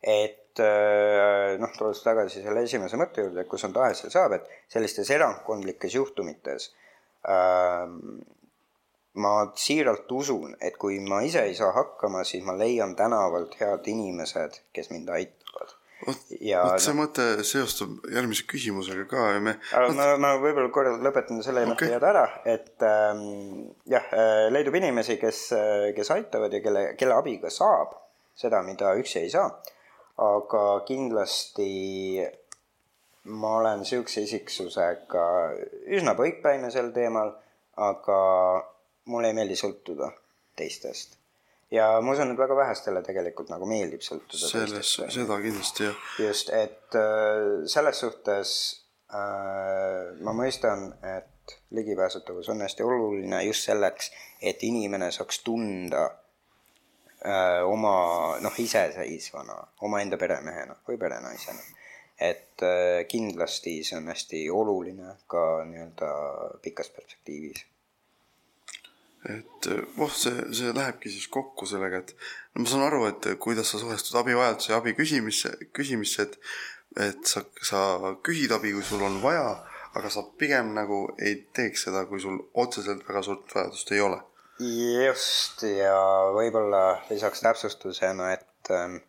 et 0.02 0.42
Äh, 0.56 1.58
noh, 1.60 1.72
tulles 1.76 1.98
tagasi 2.00 2.40
selle 2.40 2.62
esimese 2.64 2.96
mõtte 2.96 3.20
juurde, 3.20 3.42
et 3.42 3.48
kus 3.50 3.66
on 3.68 3.74
tahe, 3.76 3.92
seal 3.96 4.12
saab, 4.12 4.38
et 4.38 4.46
sellistes 4.72 5.10
erandkondlikes 5.12 5.96
juhtumites 5.98 6.70
äh, 7.28 7.84
ma 9.20 9.32
siiralt 9.60 10.12
usun, 10.16 10.54
et 10.64 10.78
kui 10.80 10.96
ma 11.04 11.20
ise 11.26 11.42
ei 11.44 11.56
saa 11.58 11.74
hakkama, 11.76 12.24
siis 12.24 12.44
ma 12.46 12.56
leian 12.56 12.94
tänavalt 12.96 13.58
head 13.60 13.90
inimesed, 13.92 14.62
kes 14.72 14.88
mind 14.94 15.12
aitavad. 15.12 15.45
Vot, 16.06 16.24
see 16.30 16.94
no, 16.94 16.96
mõte 17.02 17.28
seostub 17.46 18.06
järgmise 18.12 18.46
küsimusega 18.48 19.06
ka 19.10 19.28
ja 19.34 19.44
me. 19.44 19.56
ma, 19.98 20.08
ma 20.22 20.34
võib-olla 20.42 20.72
korra 20.74 20.96
lõpetan 21.02 21.42
selle 21.44 21.66
okay. 21.72 21.92
jääda 21.94 22.10
ära, 22.12 22.26
et 22.48 22.86
ähm, 22.86 23.70
jah, 23.90 24.10
äh, 24.14 24.48
leidub 24.54 24.76
inimesi, 24.78 25.18
kes, 25.22 25.46
äh, 25.56 25.88
kes 25.96 26.12
aitavad 26.14 26.54
ja 26.54 26.62
kelle, 26.64 26.88
kelle 27.00 27.18
abiga 27.18 27.52
saab 27.52 27.96
seda, 28.36 28.60
mida 28.66 28.92
üksi 29.00 29.22
ei 29.24 29.32
saa 29.32 29.50
aga 30.16 30.80
kindlasti 30.88 32.24
ma 33.26 33.56
olen 33.58 33.82
niisuguse 33.82 34.22
isiksusega 34.24 35.24
üsna 35.98 36.14
põikpäine 36.16 36.70
sel 36.72 36.92
teemal, 36.96 37.34
aga 37.76 38.18
mulle 39.12 39.32
ei 39.32 39.36
meeldi 39.36 39.58
sõltuda 39.58 40.10
teistest. 40.56 41.18
Ja 41.70 41.88
ma 42.00 42.12
usun, 42.12 42.32
et 42.32 42.38
väga 42.38 42.56
vähestele 42.56 43.02
tegelikult 43.06 43.52
nagu 43.52 43.68
meeldib 43.68 44.04
sõltuda 44.06 44.50
selles, 44.50 44.92
seda 45.14 45.40
kindlasti, 45.42 45.88
jah. 45.88 46.04
just, 46.26 46.52
et 46.54 46.98
äh, 46.98 47.64
selles 47.70 48.02
suhtes 48.04 48.52
äh, 49.10 50.12
ma 50.20 50.36
mõistan, 50.36 50.92
et 51.16 51.58
ligipääsetavus 51.70 52.48
on 52.50 52.62
hästi 52.64 52.82
oluline 52.82 53.42
just 53.46 53.68
selleks, 53.68 54.10
et 54.42 54.62
inimene 54.66 55.12
saaks 55.14 55.44
tunda 55.46 56.08
Äh, 57.26 57.62
oma 57.64 58.36
noh, 58.44 58.58
iseseisvana, 58.60 59.54
omaenda 59.88 60.18
peremehena 60.20 60.76
või 60.86 60.98
perenaisena. 61.00 61.62
et 62.20 62.62
äh, 62.64 63.02
kindlasti 63.08 63.72
see 63.84 63.96
on 63.98 64.06
hästi 64.08 64.38
oluline 64.50 65.16
ka 65.28 65.64
nii-öelda 65.68 66.10
pikas 66.62 66.88
perspektiivis. 66.94 67.64
Et 69.32 69.68
voh, 69.96 70.12
see, 70.12 70.34
see 70.54 70.74
lähebki 70.76 71.10
siis 71.10 71.26
kokku 71.32 71.66
sellega, 71.66 72.02
et 72.02 72.14
no 72.54 72.64
ma 72.64 72.70
saan 72.70 72.86
aru, 72.86 73.04
et 73.10 73.28
kuidas 73.42 73.72
sa 73.72 73.80
suhestud 73.82 74.18
abivajaduse 74.20 74.72
ja 74.72 74.80
abi 74.80 74.94
küsimisse, 74.98 75.56
küsimisse, 75.76 76.28
et 76.28 76.40
et 76.96 77.28
sa, 77.28 77.42
sa 77.60 77.80
küsid 78.24 78.54
abi, 78.56 78.70
kui 78.72 78.84
sul 78.86 79.02
on 79.04 79.18
vaja, 79.20 79.50
aga 79.98 80.08
sa 80.12 80.22
pigem 80.38 80.70
nagu 80.76 81.02
ei 81.18 81.42
teeks 81.56 81.88
seda, 81.88 82.06
kui 82.08 82.22
sul 82.22 82.38
otseselt 82.54 83.04
väga 83.08 83.22
suurt 83.26 83.52
vajadust 83.52 83.92
ei 83.92 84.00
ole 84.00 84.22
just, 84.58 85.62
ja 85.68 85.96
võib-olla 86.32 87.02
lisaks 87.10 87.42
täpsustusena, 87.44 88.32
et 88.36 88.70
ähm, 88.72 89.00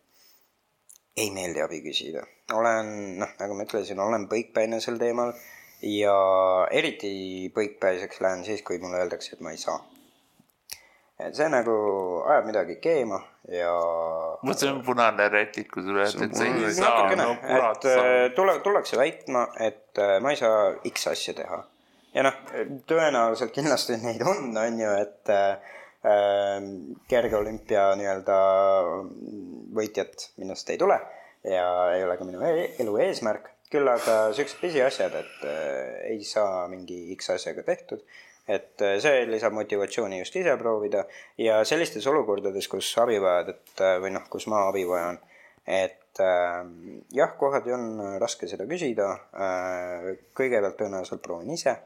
ei 1.16 1.30
meeldi 1.34 1.62
abi 1.64 1.80
küsida. 1.84 2.24
olen, 2.52 3.18
noh, 3.20 3.30
nagu 3.40 3.56
ma 3.56 3.64
ütlesin, 3.64 4.00
olen 4.00 4.28
põikpäine 4.28 4.80
sel 4.80 4.98
teemal 5.00 5.32
ja 5.84 6.16
eriti 6.72 7.50
põikpäiseks 7.54 8.20
lähen 8.24 8.44
siis, 8.44 8.62
kui 8.62 8.78
mulle 8.82 9.02
öeldakse, 9.02 9.36
et 9.36 9.44
ma 9.44 9.54
ei 9.54 9.60
saa. 9.60 9.80
Et 11.18 11.34
see 11.34 11.48
nagu 11.50 11.72
ajab 12.30 12.46
midagi 12.46 12.78
keema 12.82 13.18
ja. 13.50 13.72
no 14.42 14.54
see 14.54 14.70
on 14.70 14.84
punane 14.86 15.28
rätik, 15.32 15.70
kui 15.72 15.82
sulle 15.82 16.04
öeldakse, 16.04 16.28
et 16.28 16.36
sa 16.36 16.46
ei 16.46 16.76
saa. 16.76 17.08
no 17.18 17.32
sa. 17.82 17.96
Äh, 17.96 18.28
tule, 18.36 18.58
tullakse 18.62 19.00
väitma, 19.00 19.48
et 19.58 19.98
äh, 19.98 20.18
ma 20.22 20.34
ei 20.34 20.40
saa 20.40 20.70
X 20.92 21.10
asja 21.14 21.34
teha 21.40 21.64
ja 22.14 22.24
noh, 22.26 22.38
tõenäoliselt 22.88 23.52
kindlasti 23.54 23.98
neid 24.02 24.22
on, 24.26 24.50
on 24.56 24.80
ju, 24.80 24.94
et 25.02 25.32
äh, 25.34 25.76
kergeolümpia 27.10 27.90
nii-öelda 27.98 28.38
võitjat 29.76 30.30
minust 30.40 30.70
ei 30.70 30.80
tule 30.80 30.98
ja 31.46 31.68
ei 31.94 32.04
ole 32.06 32.16
ka 32.18 32.26
minu 32.26 32.42
e 32.44 32.72
elu 32.82 32.98
eesmärk. 33.06 33.54
küll 33.68 33.84
aga 33.84 34.30
siuksed 34.32 34.62
pisiasjad, 34.62 35.12
et 35.12 35.42
äh, 35.44 36.14
ei 36.14 36.22
saa 36.24 36.64
mingi 36.72 37.12
X 37.18 37.34
asjaga 37.34 37.66
tehtud, 37.66 38.00
et 38.48 38.82
äh, 38.82 38.96
see 39.02 39.26
lisab 39.28 39.52
motivatsiooni 39.56 40.22
just 40.22 40.36
ise 40.40 40.56
proovida 40.60 41.04
ja 41.38 41.60
sellistes 41.68 42.06
olukordades, 42.08 42.68
kus 42.72 42.90
abi 43.02 43.20
vajad, 43.22 43.52
et 43.54 43.84
äh, 43.84 43.98
või 44.02 44.14
noh, 44.16 44.24
kus 44.32 44.48
ma 44.48 44.64
abi 44.70 44.86
vajan, 44.88 45.20
et 45.68 46.22
äh, 46.24 46.62
jah, 47.14 47.36
kohati 47.40 47.76
on 47.76 47.90
raske 48.22 48.48
seda 48.50 48.66
küsida 48.70 49.12
äh,. 49.36 50.10
kõigepealt 50.38 50.80
tõenäoliselt 50.80 51.22
proovin 51.24 51.52
ise 51.54 51.76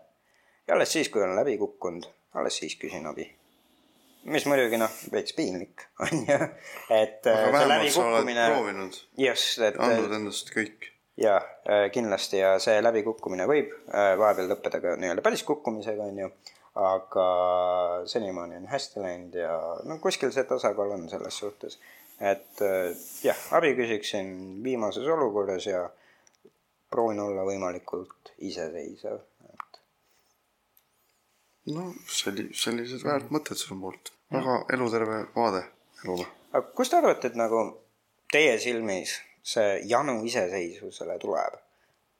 ja 0.68 0.74
alles 0.76 0.92
siis, 0.92 1.10
kui 1.10 1.22
olen 1.22 1.36
läbi 1.36 1.58
kukkunud, 1.58 2.06
alles 2.38 2.56
siis 2.62 2.76
küsin 2.80 3.06
abi. 3.10 3.26
mis 4.24 4.46
muidugi 4.46 4.78
noh, 4.78 4.92
veits 5.12 5.34
piinlik 5.34 5.88
on 6.06 6.24
ju, 6.28 6.38
et 6.94 7.26
aga 7.26 7.50
äh, 7.50 7.58
see 7.58 7.74
läbikukkumine. 7.74 8.48
proovinud. 8.54 9.02
just, 9.18 9.58
et. 9.58 9.78
andnud 9.82 10.18
endast 10.20 10.54
kõik. 10.54 10.91
Ja 11.20 11.36
äh, 11.36 11.86
kindlasti 11.92 12.40
ja 12.40 12.56
see 12.62 12.80
läbikukkumine 12.82 13.46
võib 13.48 13.72
äh, 13.92 14.12
vahepeal 14.18 14.52
lõppeda 14.52 14.80
ka 14.82 14.96
nii-öelda 15.00 15.24
päris 15.24 15.44
kukkumisega, 15.48 16.08
on 16.08 16.20
ju. 16.24 16.30
aga 16.82 17.24
senimaani 18.08 18.56
on 18.62 18.70
hästi 18.70 19.02
läinud 19.02 19.34
ja 19.36 19.56
no 19.84 19.98
kuskil 20.00 20.32
see 20.32 20.46
tasakaal 20.48 20.94
on 20.94 21.08
selles 21.12 21.36
suhtes. 21.38 21.78
et 22.20 22.62
jah, 23.24 23.42
abi 23.58 23.74
küsiksin 23.76 24.62
viimases 24.64 25.08
olukorras 25.16 25.66
ja 25.66 25.90
proovin 26.90 27.20
olla 27.20 27.44
võimalikult 27.44 28.32
iseseisev 28.38 29.20
no 31.70 31.90
selli-, 32.10 32.50
sellised 32.56 33.04
väärt 33.06 33.30
mõtted 33.34 33.58
sinu 33.60 33.78
poolt, 33.82 34.12
väga 34.32 34.58
eluterve 34.74 35.18
vaade 35.36 35.62
elule. 36.04 36.26
aga 36.52 36.64
kust 36.76 36.94
te 36.94 36.98
arvate, 36.98 37.30
et 37.30 37.38
nagu 37.38 37.62
teie 38.32 38.56
silmis 38.62 39.18
see 39.42 39.82
janu 39.90 40.20
iseseisvusele 40.26 41.18
tuleb? 41.22 41.58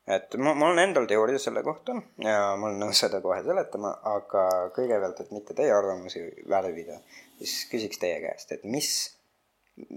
et 0.07 0.35
mul, 0.35 0.57
mul 0.59 0.73
on 0.73 0.81
endal 0.83 1.07
teooria 1.07 1.39
selle 1.39 1.63
kohta 1.63 1.95
ja 2.25 2.39
ma 2.59 2.69
olen 2.69 2.81
nõus 2.83 3.03
seda 3.05 3.21
kohe 3.23 3.39
seletama, 3.47 3.93
aga 4.11 4.47
kõigepealt, 4.75 5.23
et 5.23 5.31
mitte 5.35 5.55
teie 5.59 5.71
arvamusi 5.75 6.25
värvida, 6.51 6.99
siis 7.39 7.69
küsiks 7.71 8.03
teie 8.03 8.19
käest, 8.25 8.51
et 8.57 8.67
mis, 8.67 8.91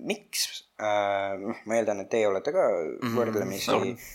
miks 0.05 0.45
äh,, 0.77 1.41
ma 1.65 1.79
eeldan, 1.79 2.05
et 2.05 2.11
teie 2.13 2.29
olete 2.29 2.53
ka 2.53 2.67
võrdlemisi 3.17 3.73
mm 3.73 3.81
-hmm. 3.81 4.13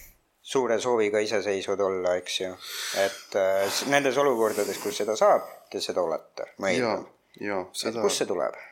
suure 0.54 0.78
sooviga 0.80 1.18
iseseisvad 1.26 1.82
olla, 1.82 2.14
eks 2.22 2.40
ju. 2.40 2.54
et 3.06 3.36
äh, 3.36 3.84
nendes 3.90 4.18
olukordades, 4.18 4.78
kus 4.78 5.02
seda 5.02 5.16
saab, 5.18 5.50
te 5.70 5.82
seda 5.82 6.02
olete, 6.02 6.52
ma 6.58 6.70
eeldan. 6.70 7.06
et 7.86 8.02
kust 8.02 8.22
see 8.22 8.30
tuleb? 8.30 8.69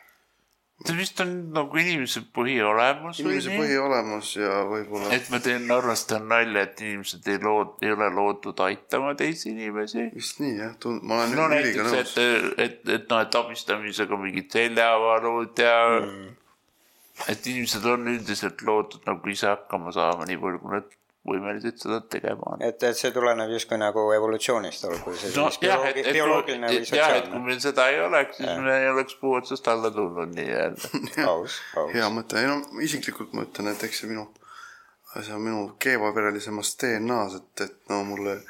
See 0.86 0.94
vist 0.94 1.20
on 1.20 1.30
nagu 1.54 1.78
inimese 1.80 2.20
põhiolemus 2.34 3.18
inimese 3.18 3.54
põhiolemus 3.58 4.30
ja 4.38 4.60
võib-olla 4.68 5.10
et 5.16 5.30
ma 5.32 5.40
teen, 5.42 5.66
arvestan 5.74 6.28
nalja, 6.30 6.62
et 6.68 6.82
inimesed 6.84 7.26
ei 7.32 7.40
lood, 7.42 7.72
ei 7.82 7.94
ole 7.96 8.10
loodud 8.14 8.62
aitama 8.62 9.14
teisi 9.18 9.50
inimesi. 9.50 10.06
vist 10.14 10.38
nii 10.42 10.54
jah, 10.60 10.76
ma 11.02 11.22
olen 11.22 11.34
no 11.38 11.48
näiteks, 11.50 11.80
nõus 11.82 12.14
et, 12.14 12.60
et, 12.66 12.78
et 12.94 13.10
noh, 13.10 13.24
et 13.24 13.40
abistamisega 13.42 14.20
mingid 14.22 14.54
seljavarud 14.54 15.64
ja 15.64 15.74
mm. 15.96 16.30
et 17.34 17.50
inimesed 17.54 17.90
on 17.90 18.14
üldiselt 18.14 18.62
loodud 18.68 19.10
nagu 19.10 19.34
ise 19.34 19.50
hakkama 19.50 19.94
saama, 19.96 20.30
nii 20.30 20.38
palju 20.44 20.62
kui 20.62 20.76
nad 20.78 20.96
võimelised 21.32 21.80
seda 21.82 21.98
tegema 22.12 22.54
on. 22.54 22.62
et, 22.64 22.82
et 22.88 22.98
see 22.98 23.10
tuleneb 23.14 23.50
justkui 23.54 23.78
nagu 23.80 24.04
evolutsioonist, 24.16 24.86
olgu 24.88 25.14
see 25.16 25.32
no 25.36 25.48
siis 25.52 25.68
jah, 25.68 25.84
et, 25.88 25.98
bioloogi- 25.98 26.04
et, 26.04 26.16
bioloogiline 26.16 26.70
või 26.72 26.80
et 26.80 26.92
jah, 26.92 27.14
et 27.16 27.28
kui 27.28 27.32
sotsiaalne. 27.32 27.44
meil 27.46 27.60
seda 27.64 27.88
ei 27.92 28.00
oleks, 28.04 28.40
siis 28.40 28.62
me 28.64 28.76
ei 28.82 28.88
oleks 28.92 29.18
puu 29.20 29.34
otsast 29.38 29.70
alla 29.72 29.90
tulnud 29.94 30.34
nii-öelda. 30.36 30.92
aus, 31.32 31.58
aus. 31.76 31.92
hea 31.94 32.08
mõte, 32.14 32.40
ei 32.40 32.50
no 32.50 32.60
isiklikult 32.84 33.36
ma 33.36 33.46
ütlen, 33.48 33.72
et 33.72 33.84
eks 33.88 34.02
see 34.02 34.10
minu, 34.12 34.26
see 35.18 35.36
on 35.36 35.44
minu 35.44 35.62
keevaperelisemas 35.82 36.74
DNA-s, 36.82 37.38
et, 37.42 37.66
et 37.68 37.92
no 37.92 38.02
mulle 38.08 38.40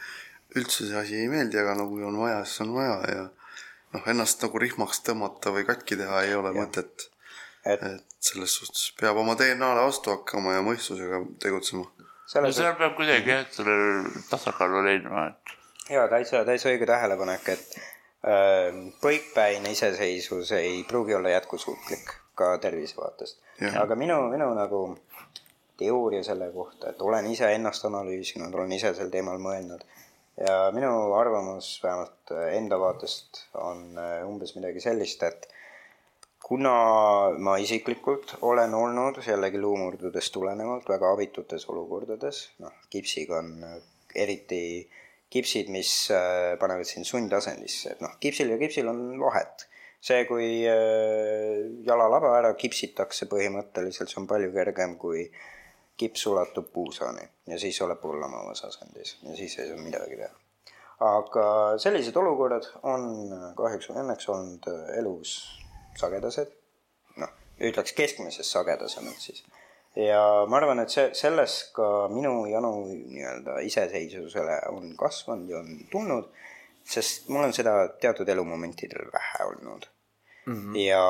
üldse 0.57 0.87
see 0.89 0.97
asi 0.99 1.21
ei 1.23 1.29
meeldi, 1.33 1.61
aga 1.61 1.77
no 1.79 1.89
kui 1.91 2.07
on 2.07 2.17
vaja, 2.21 2.41
siis 2.47 2.65
on 2.67 2.75
vaja 2.79 2.99
ja 3.13 3.29
noh, 3.95 4.11
ennast 4.13 4.43
nagu 4.45 4.61
rihmaks 4.61 5.03
tõmmata 5.07 5.53
või 5.55 5.67
katki 5.69 5.97
teha 6.01 6.25
ei 6.27 6.35
ole 6.39 6.55
ja. 6.55 6.61
mõtet. 6.63 7.09
et 7.69 7.91
et 7.91 8.25
selles 8.25 8.53
suhtes 8.61 8.93
peab 9.01 9.19
oma 9.21 9.35
DNA-le 9.39 9.83
vastu 9.85 10.13
hakkama 10.15 10.55
ja 10.57 10.63
mõistusega 10.65 11.21
tegutsema. 11.43 11.85
No 12.37 12.53
seal 12.53 12.75
peab 12.81 12.97
kuidagi 12.99 13.33
jah, 13.33 13.45
selle 13.53 13.77
tasakaalu 14.31 14.83
leidma, 14.85 15.27
et 15.31 15.95
jaa, 15.95 16.07
täitsa, 16.13 16.45
täitsa 16.49 16.73
õige 16.73 16.89
tähelepanek, 16.89 17.49
et 17.55 17.77
äh, 18.29 18.81
põikpäine 19.03 19.73
iseseisvus 19.73 20.53
ei 20.59 20.83
pruugi 20.89 21.17
olla 21.17 21.33
jätkusuutlik 21.37 22.13
ka 22.39 22.55
tervise 22.63 22.99
vaatest. 23.01 23.41
Aga 23.81 23.97
minu, 23.99 24.21
minu 24.31 24.53
nagu 24.55 24.83
teooria 25.79 26.23
selle 26.27 26.51
kohta, 26.55 26.93
et 26.93 27.01
olen 27.03 27.27
ise 27.31 27.49
ennast 27.55 27.87
analüüsinud, 27.89 28.55
olen 28.55 28.77
ise 28.77 28.93
sel 28.95 29.11
teemal 29.11 29.41
mõelnud 29.43 29.83
ja 30.39 30.69
minu 30.75 30.91
arvamus 31.19 31.79
vähemalt 31.83 32.33
enda 32.53 32.79
vaatest 32.79 33.45
on 33.59 33.99
äh, 33.99 34.21
umbes 34.27 34.55
midagi 34.59 34.83
sellist, 34.85 35.23
et 35.27 35.49
kuna 36.43 36.73
ma 37.39 37.57
isiklikult 37.61 38.37
olen 38.47 38.75
olnud 38.75 39.21
jällegi 39.27 39.61
luumurdudest 39.61 40.33
tulenevalt 40.33 40.89
väga 40.89 41.11
abitutes 41.13 41.67
olukordades, 41.69 42.45
noh, 42.63 42.75
kipsiga 42.91 43.41
on 43.43 43.53
äh, 43.67 43.77
eriti 44.15 44.63
kipsid, 45.31 45.69
mis 45.75 45.93
äh, 46.15 46.55
panevad 46.61 46.89
sind 46.89 47.09
sundasendisse, 47.09 47.97
et 47.97 48.05
noh, 48.05 48.17
kipsil 48.23 48.55
ja 48.55 48.61
kipsil 48.61 48.89
on 48.89 49.03
vahet. 49.21 49.67
see, 50.01 50.25
kui 50.29 50.63
äh, 50.71 51.65
jalalaba 51.87 52.37
ära 52.39 52.53
kipsitakse 52.55 53.27
põhimõtteliselt, 53.27 54.13
see 54.13 54.21
on 54.21 54.29
palju 54.31 54.53
kergem 54.55 54.95
kui 54.97 55.25
kips 55.99 56.23
ulatub 56.31 56.69
puusani 56.71 57.25
ja 57.51 57.59
siis 57.59 57.81
oled 57.83 57.99
pullamavas 57.99 58.63
asendis 58.69 59.17
ja 59.27 59.35
siis 59.35 59.59
ei 59.59 59.67
saa 59.67 59.81
midagi 59.83 60.21
teha. 60.21 60.31
aga 61.03 61.47
sellised 61.83 62.17
olukorrad 62.17 62.71
on 62.87 63.09
kahjuks 63.59 63.91
või 63.91 64.05
õnneks 64.05 64.31
olnud 64.31 64.71
elus 65.01 65.35
sagedased, 65.97 66.53
noh, 67.17 67.33
ütleks 67.71 67.95
keskmisest 67.97 68.51
sagedasemad 68.51 69.19
siis. 69.19 69.45
ja 69.97 70.21
ma 70.49 70.61
arvan, 70.61 70.83
et 70.85 70.95
see, 70.95 71.09
selles 71.19 71.59
ka 71.77 72.09
minu 72.13 72.47
janu 72.51 72.73
nii-öelda 72.89 73.59
iseseisvusele 73.67 74.61
on 74.73 74.95
kasvanud 74.99 75.51
ja 75.51 75.63
on 75.63 75.87
tulnud, 75.93 76.29
sest 76.89 77.29
mul 77.29 77.49
on 77.49 77.55
seda 77.57 77.75
teatud 78.01 78.29
elumomentidel 78.29 79.11
vähe 79.13 79.49
olnud 79.51 79.89
mm. 80.47 80.55
-hmm. 80.55 80.77
ja 80.77 81.03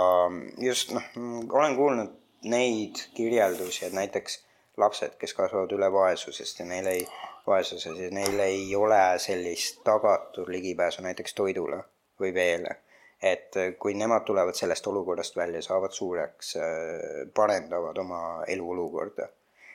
just 0.69 0.93
noh, 0.93 1.11
olen 1.51 1.77
kuulnud 1.77 2.15
neid 2.45 2.97
kirjeldusi, 3.15 3.85
et 3.85 3.93
näiteks 3.93 4.45
lapsed, 4.77 5.17
kes 5.19 5.35
kasvavad 5.35 5.73
üle 5.75 5.93
vaesusest 5.93 6.61
ja 6.61 6.67
neil 6.67 6.87
ei, 6.87 7.07
vaesuses 7.47 7.99
ja 7.99 8.11
neil 8.11 8.41
ei 8.41 8.77
ole 8.77 9.01
sellist 9.19 9.83
tagatud 9.85 10.49
ligipääsu 10.49 11.03
näiteks 11.03 11.35
toidule 11.35 11.83
või 12.21 12.35
veele 12.35 12.77
et 13.23 13.57
äh, 13.57 13.73
kui 13.79 13.95
nemad 13.95 14.25
tulevad 14.27 14.55
sellest 14.55 14.87
olukorrast 14.87 15.37
välja, 15.37 15.63
saavad 15.63 15.93
suureks, 15.93 16.55
parendavad 17.35 17.99
oma 17.99 18.45
eluolukorda, 18.47 19.27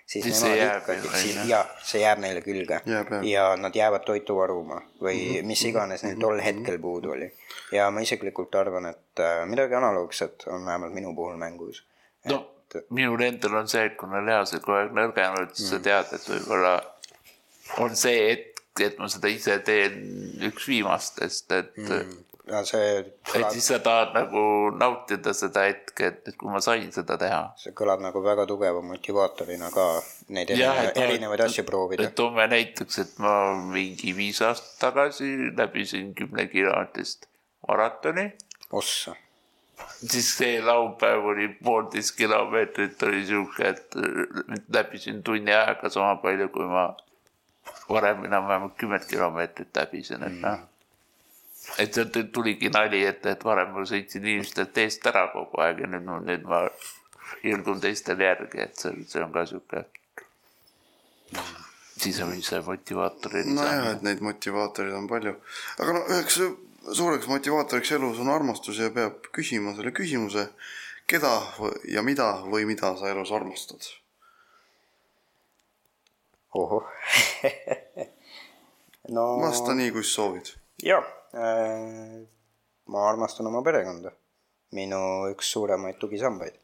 siis, 0.06 0.24
Siis 0.24 0.44
nemad 0.44 0.58
jääb 0.58 0.82
ikkagi 0.84 1.08
ju,, 1.08 1.40
on 1.40 1.44
ju. 1.44 1.50
ja 1.50 1.66
see 1.84 2.02
jääb 2.02 2.20
neile 2.24 2.42
külge 2.42 2.80
Jääb, 2.86 3.12
jääb. 3.12 3.24
ja 3.24 3.56
nad 3.56 3.76
jäävad 3.76 4.06
toitu 4.06 4.36
varuma 4.38 4.82
või 5.02 5.16
mm 5.16 5.28
Mhm. 5.28 5.36
-hmm. 5.38 5.46
mis 5.46 5.66
iganes 5.66 6.04
neil 6.04 6.20
tol 6.20 6.40
hetkel 6.42 6.80
puudu 6.80 7.12
oli. 7.12 7.32
ja 7.72 7.92
ma 7.92 8.00
isiklikult 8.02 8.56
arvan, 8.56 8.86
et 8.86 9.20
äh, 9.20 9.46
midagi 9.48 9.76
analoogset 9.76 10.44
on 10.48 10.66
vähemalt 10.66 10.94
minu 10.94 11.16
puhul 11.16 11.38
mängus. 11.38 11.84
no 12.30 12.50
minul 12.90 13.22
endal 13.22 13.54
on 13.54 13.68
see, 13.68 13.86
et 13.86 14.04
on 14.04 14.26
lihased 14.26 14.60
kogu 14.66 14.78
aeg 14.78 14.92
nõrgenenud, 14.98 15.52
siis 15.54 15.70
sa 15.70 15.80
tead, 15.80 16.14
et 16.16 16.28
võib-olla 16.30 16.72
on 17.84 17.96
see 17.96 18.20
hetk, 18.30 18.62
et 18.82 18.98
ma 18.98 19.08
seda 19.08 19.30
ise 19.30 19.60
teen 19.60 20.00
üks 20.50 20.68
viimastest, 20.68 21.52
et 21.52 21.78
mm. 21.78 22.24
Ja 22.50 22.60
see 22.68 22.88
et 23.00 23.12
kõlab, 23.30 23.54
siis 23.56 23.68
sa 23.72 23.80
tahad 23.84 24.14
nagu 24.18 24.44
nautida 24.76 25.32
seda 25.38 25.64
hetke, 25.70 26.10
et, 26.12 26.22
et 26.28 26.38
kui 26.40 26.52
ma 26.52 26.60
sain 26.64 26.90
seda 26.96 27.16
teha. 27.20 27.42
see 27.60 27.76
kõlab 27.78 28.04
nagu 28.04 28.24
väga 28.24 28.46
tugeva 28.50 28.82
motivaatorina 28.84 29.70
ka 29.74 29.86
neid 30.36 30.52
erinevaid, 30.52 31.00
erinevaid 31.06 31.46
asju 31.48 31.66
proovida. 31.68 32.08
et 32.08 32.16
toome 32.20 32.48
näiteks, 32.52 33.00
et 33.06 33.14
ma 33.24 33.36
mingi 33.72 34.16
viis 34.18 34.42
aastat 34.44 34.80
tagasi 34.90 35.30
läbisin 35.56 36.12
kümnekilomeetrist 36.20 37.30
maratoni, 37.68 38.28
ossa, 38.76 39.16
siis 40.02 40.34
see 40.36 40.60
laupäev 40.64 41.32
oli 41.32 41.48
poolteist 41.64 42.18
kilomeetrit 42.20 43.08
oli 43.08 43.24
sihuke, 43.30 43.72
et 43.72 44.68
läbisin 44.74 45.24
tunni 45.24 45.56
ajaga 45.56 45.90
sama 45.94 46.18
palju, 46.26 46.52
kui 46.52 46.68
ma 46.68 46.90
varem 47.88 48.28
enam-vähem 48.28 48.70
kümmet 48.76 49.08
kilomeetrit 49.08 49.72
läbisin, 49.80 50.28
et 50.28 50.40
noh. 50.44 50.70
Et 51.80 51.94
sealt 51.94 52.18
tuligi 52.34 52.70
nali, 52.74 53.04
et, 53.08 53.26
et 53.26 53.46
varem 53.46 53.72
ma 53.74 53.86
sõitsin 53.88 54.26
inimestelt 54.26 54.78
eest 54.84 55.08
ära 55.10 55.28
kogu 55.34 55.62
aeg 55.64 55.84
ja 55.84 55.90
nüüd, 55.90 56.10
nüüd 56.28 56.46
ma 56.50 56.66
ilgun 57.44 57.82
teistele 57.84 58.28
järgi, 58.28 58.62
et 58.66 58.80
see, 58.80 59.06
see 59.08 59.24
on 59.24 59.32
ka 59.34 59.46
sihuke 59.50 59.86
sisemise 62.04 62.60
motivaatori 62.66 63.46
nojah, 63.48 63.90
et 63.94 64.06
neid 64.06 64.22
motivaatoreid 64.26 64.96
on 64.98 65.10
palju, 65.10 65.34
aga 65.80 65.96
no 65.96 66.04
üheks 66.12 66.40
suureks 66.92 67.28
motivaatoriks 67.32 67.94
elus 67.98 68.20
on 68.20 68.32
armastus 68.34 68.80
ja 68.82 68.92
peab 68.94 69.24
küsima 69.36 69.76
selle 69.78 69.94
küsimuse, 69.96 70.48
keda 71.10 71.32
ja 71.92 72.04
mida 72.04 72.30
või 72.44 72.68
mida 72.70 72.94
sa 73.00 73.12
elus 73.12 73.32
armastad. 73.32 73.88
ohoh 76.54 76.86
no 79.16 79.24
vasta 79.42 79.74
nii, 79.74 79.92
kui 79.96 80.04
soovid. 80.06 80.54
jaa 80.84 81.02
äh,, 81.02 81.23
ma 81.34 83.08
armastan 83.10 83.48
oma 83.50 83.64
perekonda. 83.66 84.12
minu 84.74 85.00
üks 85.30 85.52
suuremaid 85.54 86.00
tugisambaid 86.02 86.56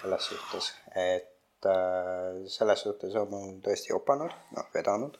selles 0.00 0.26
suhtes, 0.28 0.74
et 0.96 1.66
äh, 1.66 2.46
selles 2.48 2.82
suhtes 2.84 3.16
on 3.20 3.30
mul 3.32 3.50
tõesti 3.64 3.94
opanud, 3.96 4.32
noh, 4.56 4.68
vedanud 4.74 5.16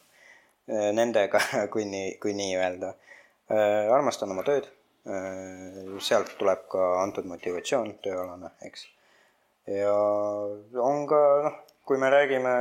äh, 0.70 0.90
nendega, 0.96 1.40
kui 1.72 1.86
nii, 1.88 2.16
kui 2.22 2.34
nii 2.36 2.56
öelda 2.58 2.94
äh,. 3.50 3.90
armastan 3.92 4.32
oma 4.32 4.44
tööd 4.46 4.68
äh,, 4.68 5.98
sealt 6.00 6.34
tuleb 6.40 6.66
ka 6.72 6.90
antud 7.02 7.28
motivatsioon 7.28 7.96
tööalane, 8.04 8.52
eks. 8.68 8.86
ja 9.68 9.94
on 10.90 11.06
ka 11.10 11.22
noh, 11.46 11.60
kui 11.88 12.00
me 12.00 12.12
räägime 12.12 12.56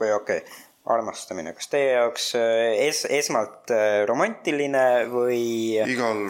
või 0.00 0.14
okei 0.16 0.42
okay,, 0.42 0.60
armastamine, 0.90 1.52
kas 1.54 1.70
teie 1.70 1.92
jaoks 1.94 2.32
äh, 2.38 2.72
es-, 2.88 3.06
esmalt 3.06 3.70
äh, 3.70 4.02
romantiline 4.08 4.86
või 5.12 5.42
igal 5.78 6.26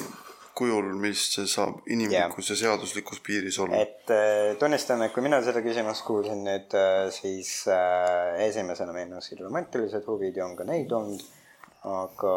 kujul, 0.54 0.90
mis 1.00 1.22
saab 1.48 1.86
inimlikus 1.90 2.52
ja 2.52 2.56
seaduslikus 2.60 3.22
piiris 3.24 3.58
olla. 3.64 3.80
et 3.80 4.12
äh, 4.12 4.52
tunnistan, 4.60 5.02
et 5.06 5.14
kui 5.14 5.24
mina 5.24 5.40
seda 5.44 5.62
küsimust 5.64 6.04
kuulsin 6.04 6.44
nüüd, 6.44 6.76
siis 7.16 7.54
äh, 7.72 8.42
esimesena 8.48 8.92
meenusid 8.96 9.40
romantilised 9.40 10.04
huvid 10.08 10.36
ja 10.36 10.46
on 10.46 10.56
ka 10.58 10.68
neid 10.68 10.92
olnud, 10.92 11.24
aga 11.88 12.36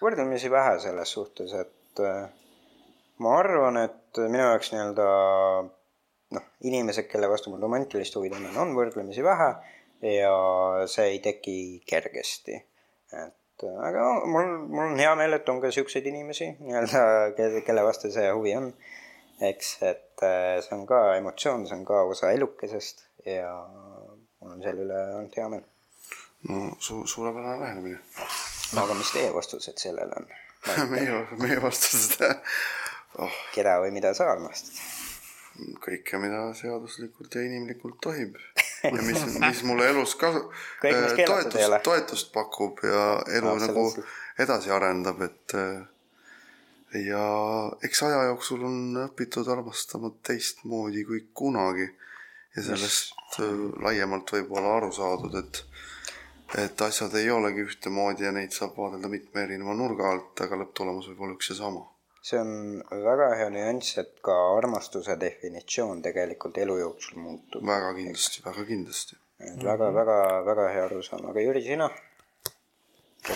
võrdlemisi 0.00 0.50
vähe 0.52 0.78
selles 0.82 1.14
suhtes, 1.18 1.54
et 1.58 2.02
äh, 2.02 2.26
ma 3.24 3.38
arvan, 3.40 3.82
et 3.82 4.22
minu 4.22 4.46
jaoks 4.46 4.72
nii-öelda 4.74 5.08
noh, 6.34 6.50
inimesed, 6.66 7.10
kelle 7.10 7.30
vastu 7.30 7.50
mul 7.50 7.62
romantilist 7.62 8.14
huvi 8.18 8.30
tunnen, 8.32 8.54
on 8.62 8.74
võrdlemisi 8.78 9.26
vähe 9.26 9.50
ja 10.04 10.34
see 10.90 11.14
ei 11.14 11.18
teki 11.24 11.56
kergesti. 11.88 12.60
et 13.12 13.66
aga 13.88 14.04
mul, 14.26 14.50
mul 14.68 14.90
on 14.90 14.98
hea 14.98 15.14
meel, 15.18 15.36
et 15.38 15.48
on 15.48 15.60
ka 15.62 15.70
siukseid 15.74 16.06
inimesi 16.10 16.50
nii-öelda, 16.60 17.60
kelle 17.66 17.84
vastu 17.86 18.10
see 18.12 18.30
huvi 18.30 18.56
on. 18.58 18.72
eks, 19.42 19.76
et 19.82 20.22
äh, 20.22 20.60
see 20.64 20.76
on 20.76 20.86
ka 20.86 21.00
emotsioon, 21.18 21.66
see 21.68 21.78
on 21.78 21.84
ka 21.88 22.04
osa 22.10 22.30
elukesest 22.34 23.04
ja 23.26 23.50
mul 24.40 24.54
on 24.54 24.62
selle 24.62 24.84
üle 24.86 25.00
ainult 25.04 25.38
hea 25.40 25.48
meel. 25.52 25.64
no 26.48 26.64
su-, 26.78 27.06
suurepärane 27.06 27.60
lähenemine. 27.60 27.98
aga 28.82 28.98
mis 28.98 29.12
teie 29.16 29.32
vastused 29.34 29.80
sellele 29.82 30.20
on? 30.20 30.28
meie, 30.94 31.24
meie 31.40 31.62
vastused 31.62 32.22
oh, 33.18 33.40
keda 33.54 33.78
või 33.84 33.94
mida 33.96 34.14
sa 34.16 34.30
armastad? 34.34 34.78
kõike, 35.84 36.18
mida 36.18 36.48
seaduslikult 36.58 37.34
ja 37.36 37.44
inimlikult 37.46 38.00
tohib 38.02 38.38
ja 38.84 39.02
mis, 39.02 39.24
mis 39.40 39.62
mulle 39.68 39.88
elus 39.92 40.14
kasu-, 40.20 40.46
Kõik, 40.82 41.00
ole. 41.00 41.24
toetust, 41.26 41.76
toetust 41.86 42.32
pakub 42.34 42.84
ja 42.84 43.04
elu 43.32 43.56
nagu 43.62 43.88
Absoluutselt. 43.88 44.14
edasi 44.44 44.72
arendab, 44.74 45.22
et 45.26 45.56
äh, 45.58 45.82
ja 47.04 47.24
eks 47.82 48.02
aja 48.06 48.24
jooksul 48.30 48.64
on 48.68 49.04
õpitud 49.08 49.48
armastama 49.50 50.12
teistmoodi 50.26 51.04
kui 51.08 51.26
kunagi 51.32 51.88
ja 52.56 52.62
sellest 52.62 53.40
äh, 53.40 53.64
laiemalt 53.82 54.36
võib-olla 54.36 54.76
aru 54.78 54.92
saadud, 54.94 55.40
et 55.40 55.64
et 56.54 56.82
asjad 56.86 57.14
ei 57.18 57.30
olegi 57.34 57.64
ühtemoodi 57.66 58.26
ja 58.26 58.30
neid 58.34 58.52
saab 58.54 58.76
vaadelda 58.78 59.08
mitme 59.10 59.42
erineva 59.42 59.74
nurga 59.74 60.12
alt, 60.12 60.38
aga 60.44 60.60
lõpptulemus 60.60 61.08
võib 61.10 61.24
olla 61.26 61.34
üks 61.34 61.50
ja 61.50 61.56
sama. 61.58 61.82
See 62.24 62.40
on 62.40 62.80
väga 63.04 63.28
hea 63.38 63.50
nüanss, 63.52 63.98
et 64.00 64.16
ka 64.24 64.34
armastuse 64.56 65.16
definitsioon 65.20 66.00
tegelikult 66.06 66.58
elu 66.62 66.78
jooksul 66.80 67.20
muutub. 67.20 67.66
väga 67.68 67.92
kindlasti, 67.98 68.42
väga 68.46 68.64
kindlasti. 68.70 69.18
et 69.44 69.64
väga, 69.70 69.90
väga, 69.98 70.18
väga 70.48 70.68
hea 70.72 70.84
arusaam, 70.88 71.26
aga 71.30 71.44
Jüri, 71.44 71.64
sina? 71.66 71.90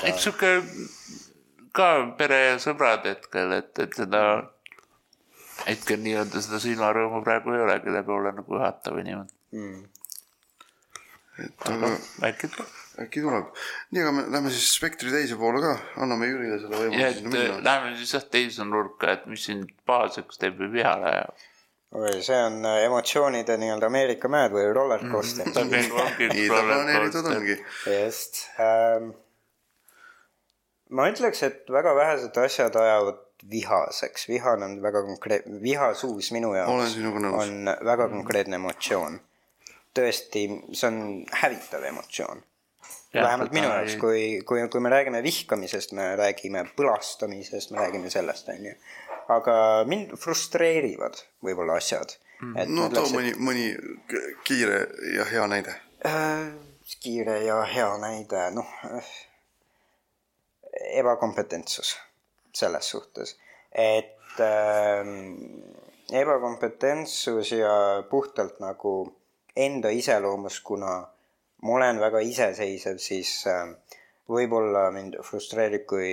eks 0.03 0.25
sihuke 0.25 0.53
ka 1.77 1.91
pere 2.19 2.41
ja 2.47 2.57
sõbrad 2.63 3.05
hetkel, 3.09 3.53
et, 3.61 3.73
et 3.85 4.01
seda 4.01 4.23
hetkel 5.67 6.01
nii-öelda 6.03 6.43
seda 6.45 6.61
silmarõõmu 6.63 7.23
praegu 7.27 7.53
ei 7.55 7.65
olegi 7.67 7.93
läbi 7.93 8.15
ole 8.15 8.33
nagu 8.41 8.59
juhata 8.59 8.95
või 8.95 9.05
niimoodi. 9.09 9.35
Mm. 9.59 9.81
et 11.45 11.71
aga 11.73 11.93
äkki 12.31 12.51
tuleb. 12.57 12.77
Äkki 13.03 13.23
tuleb. 13.25 13.53
nii, 13.91 14.03
aga 14.03 14.15
me 14.17 14.25
lähme 14.33 14.53
siis 14.55 14.71
spektri 14.77 15.13
teise 15.13 15.37
poole 15.41 15.61
ka, 15.63 15.75
anname 16.03 16.31
Jürile 16.31 16.59
selle 16.63 16.81
ja 16.81 16.87
võimaluse 16.87 17.21
sinna 17.21 17.35
minna. 17.35 17.61
läheme 17.69 17.95
siis 18.01 18.17
jah 18.17 18.27
teise 18.33 18.67
nurka, 18.69 19.13
et 19.15 19.29
mis 19.31 19.47
sind 19.51 19.71
pahaseks 19.89 20.41
teeb 20.43 20.59
või 20.63 20.73
vihale 20.79 21.13
ajab. 21.13 21.47
oi, 21.99 22.17
see 22.25 22.41
on 22.49 22.59
äh, 22.69 22.81
emotsioonide 22.89 23.57
nii-öelda 23.63 23.93
Ameerika 23.93 24.33
mäed 24.33 24.57
või 24.57 24.67
roller 24.73 25.07
coaster 25.13 25.49
ta 25.55 25.65
kõik 25.69 25.95
ongi 26.03 26.29
nii 26.35 26.51
ta 26.51 26.67
planeeritud 26.67 27.31
ongi. 27.37 27.57
just 27.87 28.45
ähm,. 28.65 29.15
ma 30.91 31.09
ütleks, 31.13 31.45
et 31.47 31.65
väga 31.73 31.95
vähesed 31.99 32.45
asjad 32.45 32.77
ajavad 32.83 33.25
vihaseks, 33.51 34.29
vihane 34.29 34.65
on 34.67 34.83
väga 34.83 35.03
konkreetne, 35.07 35.61
vihasuus 35.63 36.33
minu 36.35 36.55
jaoks 36.57 36.97
on 37.31 37.71
väga 37.87 38.09
konkreetne 38.11 38.59
emotsioon. 38.59 39.21
tõesti, 39.99 40.43
see 40.79 40.87
on 40.89 40.99
hävitav 41.41 41.85
emotsioon. 41.89 42.43
Vähemalt 43.15 43.53
minu 43.53 43.69
jaoks, 43.69 43.97
kui, 44.01 44.23
kui, 44.47 44.63
kui 44.69 44.81
me 44.81 44.93
räägime 44.93 45.23
vihkamisest, 45.23 45.93
me 45.97 46.11
räägime 46.17 46.65
põlastamisest, 46.77 47.73
me 47.73 47.81
räägime 47.83 48.11
sellest, 48.11 48.49
onju. 48.53 48.75
aga 49.29 49.55
mind 49.89 50.17
frustreerivad 50.21 51.21
võib-olla 51.45 51.79
asjad. 51.81 52.17
et 52.57 52.69
no 52.71 52.89
too 52.93 53.09
mõni, 53.13 53.35
mõni 53.43 53.67
kiire 54.47 54.85
ja 55.17 55.27
hea 55.29 55.47
näide. 55.51 55.75
Äh, 56.07 56.53
kiire 57.03 57.41
ja 57.45 57.63
hea 57.67 57.91
näide, 58.03 58.45
noh 58.55 58.77
äh, 58.87 59.13
ebakompetentsus 61.01 61.97
selles 62.55 62.91
suhtes, 62.91 63.37
et 63.73 64.41
äh, 64.41 65.05
ebakompetentsus 66.13 67.53
ja 67.53 68.05
puhtalt 68.11 68.61
nagu 68.61 68.95
enda 69.57 69.91
iseloomus, 69.91 70.61
kuna 70.61 71.09
ma 71.63 71.75
olen 71.79 72.01
väga 72.01 72.21
iseseisev, 72.23 73.01
siis 73.03 73.33
äh, 73.51 73.67
võib-olla 74.31 74.89
mind 74.95 75.19
frustreerib, 75.25 75.85
kui, 75.89 76.11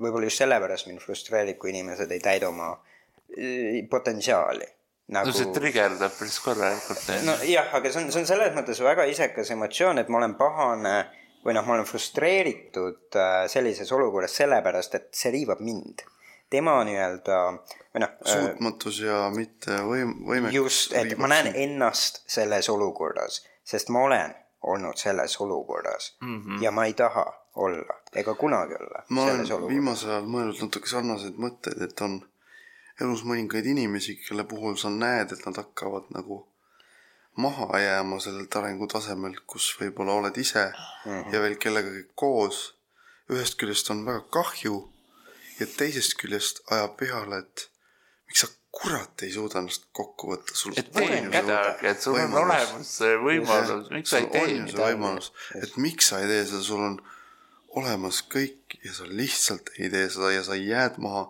võib-olla 0.00 0.28
just 0.28 0.42
sellepärast 0.42 0.88
mind 0.90 1.02
frustreerib, 1.04 1.58
kui 1.60 1.72
inimesed 1.72 2.10
ei 2.12 2.22
täida 2.22 2.50
oma 2.50 2.72
äh, 2.74 3.82
potentsiaali. 3.90 4.68
no 5.12 5.18
nagu 5.18 5.32
see 5.34 5.50
trigerdab 5.54 6.14
päris 6.18 6.38
korralikult. 6.40 7.08
nojah, 7.26 7.74
aga 7.78 7.90
see 7.90 8.04
on, 8.04 8.12
see 8.14 8.22
on 8.22 8.30
selles 8.30 8.54
mõttes 8.56 8.80
väga 8.84 9.06
isekas 9.10 9.50
emotsioon, 9.54 10.02
et 10.02 10.08
ma 10.12 10.20
olen 10.20 10.36
pahane 10.38 10.96
või 11.42 11.56
noh, 11.56 11.66
ma 11.66 11.78
olen 11.78 11.88
frustreeritud 11.88 13.18
äh, 13.18 13.44
sellises 13.50 13.90
olukorras 13.92 14.36
sellepärast, 14.42 14.98
et 14.98 15.08
see 15.16 15.32
riivab 15.34 15.62
mind. 15.64 16.04
tema 16.52 16.74
nii-öelda 16.84 17.36
või 17.94 18.00
noh, 18.02 18.10
suutmatus 18.28 18.98
ja 19.00 19.22
mitte 19.32 19.78
võim-, 19.88 20.18
võimekus. 20.28 20.54
just, 20.54 20.92
et 20.92 21.16
ma 21.16 21.30
näen 21.32 21.48
ennast 21.56 22.22
selles 22.28 22.68
olukorras, 22.68 23.40
sest 23.64 23.88
ma 23.88 24.04
olen 24.04 24.34
olnud 24.62 24.96
selles 24.96 25.40
olukorras 25.40 26.16
mm 26.20 26.42
-hmm. 26.42 26.62
ja 26.62 26.70
ma 26.70 26.84
ei 26.84 26.94
taha 26.94 27.26
olla 27.54 27.94
ega 28.14 28.34
kunagi 28.34 28.74
olla 28.74 29.02
ma 29.08 29.26
selles 29.26 29.50
olukorras. 29.50 29.74
viimasel 29.74 30.10
ajal 30.10 30.28
mõelnud 30.34 30.62
natuke 30.62 30.88
sarnaseid 30.88 31.34
mõtteid, 31.46 31.82
et 31.82 32.00
on 32.00 32.20
elus 33.00 33.24
mõningaid 33.24 33.66
inimesi, 33.66 34.16
kelle 34.28 34.44
puhul 34.44 34.76
sa 34.76 34.90
näed, 34.90 35.32
et 35.32 35.46
nad 35.46 35.56
hakkavad 35.56 36.10
nagu 36.14 36.46
maha 37.36 37.78
jääma 37.80 38.20
sellelt 38.20 38.56
arengutasemelt, 38.56 39.40
kus 39.46 39.72
võib-olla 39.80 40.12
oled 40.12 40.36
ise 40.36 40.64
mm 40.72 41.12
-hmm. 41.12 41.34
ja 41.34 41.40
veel 41.40 41.56
kellegagi 41.56 42.06
koos. 42.14 42.78
ühest 43.30 43.54
küljest 43.56 43.90
on 43.90 44.04
väga 44.06 44.20
kahju 44.20 44.92
ja 45.60 45.66
teisest 45.66 46.14
küljest 46.20 46.60
ajab 46.70 46.96
peale, 46.96 47.38
et 47.38 47.70
miks 48.26 48.40
sa 48.40 48.48
kurat 48.72 49.22
ei 49.22 49.32
suuda 49.32 49.60
ennast 49.60 49.88
kokku 49.92 50.32
võtta, 50.32 50.54
sul 50.56 50.76
et 50.80 50.88
tee 50.96 51.20
midagi, 51.26 51.86
et 51.90 52.00
sul 52.00 52.16
on 52.16 52.36
olemas 52.40 52.92
see 52.98 53.16
võimalus, 53.20 53.90
miks 53.92 54.14
sa 54.14 54.20
ei 54.22 54.28
tee 54.32 54.54
midagi. 54.64 55.32
et 55.60 55.76
miks 55.76 56.08
sa 56.08 56.22
ei 56.22 56.30
tee 56.30 56.46
seda, 56.48 56.62
sul 56.64 56.84
on 56.86 56.96
olemas 57.82 58.22
kõik 58.32 58.78
ja 58.84 58.94
sa 58.96 59.08
lihtsalt 59.08 59.74
ei 59.78 59.92
tee 59.92 60.08
seda 60.12 60.32
ja 60.32 60.44
sa 60.46 60.56
jääd 60.56 60.96
maha 61.04 61.26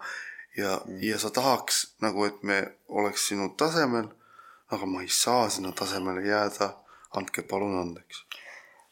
ja 0.56 0.78
mm., 0.84 1.02
ja 1.02 1.18
sa 1.18 1.32
tahaks 1.34 1.82
nagu, 2.04 2.24
et 2.30 2.42
me 2.46 2.62
oleks 2.88 3.26
sinu 3.32 3.50
tasemel, 3.58 4.10
aga 4.72 4.88
ma 4.88 5.02
ei 5.02 5.10
saa 5.10 5.48
sinna 5.50 5.72
tasemele 5.76 6.22
jääda, 6.26 6.72
andke 7.18 7.42
palun 7.42 7.74
andeks. 7.80 8.24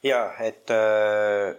jaa, 0.02 0.26
et 0.42 0.74
äh, 0.74 1.54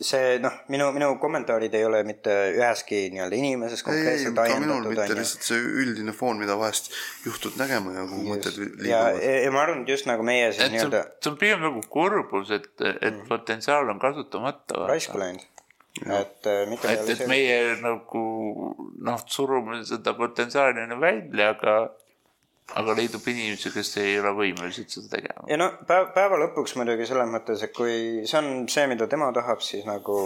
see 0.00 0.36
noh, 0.44 0.52
minu, 0.68 0.90
minu 0.92 1.06
kommentaarid 1.20 1.72
ei 1.74 1.84
ole 1.88 2.02
mitte 2.04 2.32
üheski 2.52 3.06
nii-öelda 3.14 3.36
inimeses 3.38 3.80
konkreetselt 3.86 4.38
ajendatud, 4.42 4.90
mitte 4.92 5.16
lihtsalt 5.16 5.46
see 5.48 5.60
üldine 5.84 6.12
foon, 6.16 6.36
mida 6.42 6.58
vahest 6.60 6.90
juhtud 7.24 7.56
nägema 7.60 7.94
ja 7.94 8.04
kuhu 8.10 8.26
mõtted 8.28 8.58
ja, 8.60 8.66
liiguvad. 8.66 9.20
ja 9.46 9.52
ma 9.54 9.62
arvan, 9.64 9.82
et 9.86 9.92
just 9.94 10.08
nagu 10.10 10.26
meie 10.26 10.50
siin 10.52 10.52
et 10.52 10.60
see 10.60 10.68
on 10.68 10.76
nii-öelda, 10.76 11.02
see 11.24 11.32
on 11.32 11.38
pigem 11.40 11.64
nagu 11.64 11.84
kurbus, 11.88 12.52
et, 12.58 12.72
et 12.84 13.14
Mm. 13.16 13.28
potentsiaal 13.28 13.88
on 13.88 13.98
kasutamata. 14.02 14.86
raisku 14.90 15.18
läinud. 15.18 15.44
et 16.04 16.46
äh, 16.46 16.66
mitte 16.68 16.92
et, 16.92 17.08
et 17.14 17.26
meie 17.30 17.76
nagu 17.80 18.24
noh, 19.00 19.22
surume 19.26 19.80
seda 19.88 20.12
potentsiaali 20.18 20.84
onju 20.84 21.00
välja, 21.00 21.54
aga, 21.56 21.76
aga 22.74 22.94
leidub 22.98 23.26
inimesi, 23.30 23.70
kes 23.74 23.92
ei 24.02 24.16
ole 24.20 24.32
võimelised 24.34 24.90
seda 24.90 25.16
tegema. 25.16 25.46
ja 25.50 25.58
no 25.60 25.70
päev, 25.86 26.10
päeva 26.16 26.38
lõpuks 26.42 26.74
muidugi 26.78 27.06
selles 27.06 27.30
mõttes, 27.30 27.62
et 27.62 27.74
kui 27.76 28.26
see 28.26 28.40
on 28.40 28.66
see, 28.72 28.86
mida 28.90 29.06
tema 29.10 29.30
tahab, 29.36 29.62
siis 29.64 29.86
nagu 29.86 30.16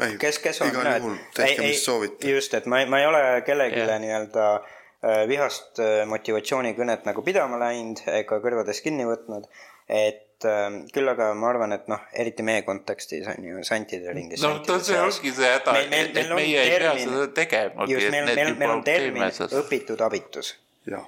ei, 0.00 0.16
kes, 0.20 0.40
kes 0.42 0.62
on 0.64 0.72
igal 0.72 0.88
juhul 0.96 1.18
tehke, 1.36 1.66
mis 1.68 1.84
soovite. 1.84 2.30
just, 2.30 2.56
et 2.56 2.66
ma 2.70 2.80
ei, 2.82 2.88
ma 2.90 3.02
ei 3.02 3.06
ole 3.10 3.22
kellelegi 3.46 3.84
nii-öelda 4.06 4.48
äh, 4.56 5.22
vihast 5.30 5.80
äh, 5.82 6.02
motivatsioonikõnet 6.10 7.06
nagu 7.08 7.24
pidama 7.26 7.60
läinud 7.60 8.02
ega 8.16 8.40
kõrvades 8.42 8.80
kinni 8.84 9.06
võtnud. 9.08 9.46
et 9.86 10.48
äh, 10.48 10.66
küll 10.94 11.12
aga 11.12 11.30
ma 11.38 11.52
arvan, 11.52 11.76
et 11.76 11.86
noh, 11.92 12.02
eriti 12.16 12.46
meie 12.46 12.64
kontekstis 12.66 13.28
on 13.30 13.44
ju 13.50 13.64
santide 13.68 14.16
ringis. 14.16 14.42
no 14.42 14.56
ta 14.66 14.80
see 14.80 14.98
ongi 15.00 15.36
see 15.36 15.52
häda, 15.52 15.76
et 15.84 16.16
et 16.16 16.22
on 16.24 16.38
meie 16.40 16.64
ei 16.64 16.78
pea 16.78 16.94
termin- 16.94 17.10
seda 17.12 17.32
tegemagi, 17.42 17.98
just, 17.98 18.06
et 18.08 18.16
meil, 18.16 18.32
meil, 18.32 18.54
meil 18.62 18.78
on 18.78 18.86
termin 18.88 19.28
õpitud 19.62 20.08
abitus. 20.08 20.56
jah, 20.88 21.04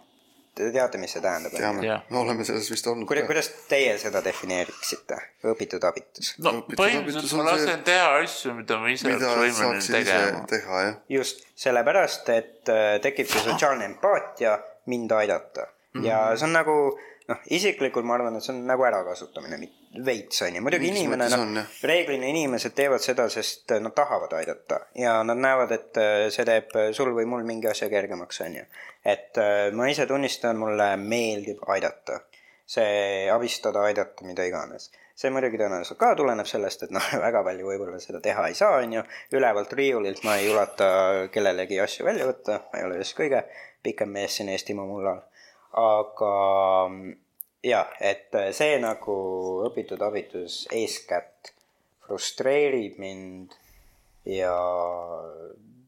Te 0.56 0.70
teate, 0.72 0.96
mis 0.98 1.12
see 1.12 1.20
tähendab? 1.20 1.52
teame 1.52 1.82
me 2.10 2.16
oleme 2.18 2.44
selles 2.48 2.70
vist 2.72 2.86
olnud 2.88 3.04
kuidas, 3.10 3.26
kuidas 3.28 3.50
teie 3.68 3.92
seda 4.00 4.22
defineeriksite, 4.24 5.18
õpitud 5.52 5.84
abitus? 5.84 6.30
no 6.40 6.52
õpitud 6.62 6.80
põhimõtteliselt 6.80 7.36
ma 7.36 7.42
on 7.42 7.58
see- 7.58 7.66
lasen 7.66 7.82
teha 7.84 8.06
asju, 8.22 8.54
mida 8.56 8.78
ma 8.80 8.88
ise 8.94 9.06
oleks 9.10 9.60
võimeline 9.60 9.82
tegema. 9.98 10.46
teha, 10.54 10.80
jah. 10.86 10.96
just 11.18 11.44
sellepärast, 11.66 12.28
et 12.32 12.72
äh, 12.72 12.96
tekib 13.04 13.28
see 13.28 13.44
sotsiaalne 13.50 13.84
empaatia 13.92 14.56
mind 14.86 15.12
aidata 15.12 15.68
ja 16.02 16.18
Mhm. 16.30 16.36
see 16.38 16.44
on 16.48 16.52
nagu 16.52 16.78
noh, 17.28 17.42
isiklikult 17.50 18.06
ma 18.06 18.14
arvan, 18.16 18.36
et 18.38 18.44
see 18.44 18.54
on 18.54 18.62
nagu 18.68 18.84
ärakasutamine, 18.86 19.58
veits 20.06 20.42
on 20.46 20.58
ju, 20.58 20.62
muidugi 20.64 20.90
inimene 20.92 21.28
noh 21.32 21.72
reeglina 21.88 22.28
inimesed 22.30 22.74
teevad 22.76 23.02
seda, 23.04 23.28
sest 23.32 23.74
äh, 23.74 23.82
nad 23.82 23.94
tahavad 23.96 24.32
aidata 24.38 24.80
ja 24.98 25.18
nad 25.26 25.40
näevad, 25.40 25.72
et 25.76 26.00
äh, 26.02 26.26
see 26.34 26.46
teeb 26.48 26.74
äh, 26.76 26.90
sul 26.96 27.12
või 27.16 27.26
mul 27.30 27.46
mingi 27.48 27.70
asja 27.70 27.88
kergemaks, 27.92 28.40
on 28.46 28.60
ju. 28.60 28.64
et 29.06 29.38
ma 29.72 29.88
ise 29.90 30.06
tunnistan, 30.06 30.58
mulle 30.58 30.88
meeldib 30.98 31.62
aidata, 31.70 32.20
see 32.66 33.26
abistada, 33.30 33.84
aidata, 33.86 34.26
mida 34.26 34.46
iganes. 34.46 34.90
see 35.16 35.30
muidugi 35.32 35.58
tõenäoliselt 35.60 35.98
ka 35.98 36.14
tuleneb 36.18 36.48
sellest, 36.50 36.86
et 36.86 36.94
noh, 36.94 37.12
väga 37.26 37.42
palju 37.46 37.70
võib-olla 37.70 38.00
seda 38.02 38.20
teha 38.22 38.48
ei 38.50 38.58
saa, 38.58 38.82
on 38.82 38.98
ju. 38.98 39.06
ülevalt 39.38 39.72
riiulilt 39.72 40.24
ma 40.26 40.36
ei 40.40 40.50
ulata 40.52 40.90
kellelegi 41.32 41.80
asju 41.80 42.06
välja 42.06 42.28
võtta, 42.28 42.60
ma 42.72 42.82
ei 42.82 42.90
ole 42.90 43.00
just 43.02 43.16
kõige 43.18 43.46
pikem 43.86 44.10
mees 44.10 44.36
siin 44.36 44.50
Eestimaa 44.50 44.86
mullal. 44.86 45.22
Aga 45.76 46.32
jah, 47.66 47.92
et 48.00 48.34
see 48.56 48.78
nagu 48.82 49.16
õpitud 49.68 50.02
abitus 50.06 50.64
eeskätt 50.74 51.52
frustreerib 52.06 52.98
mind 53.02 53.54
ja 54.26 54.54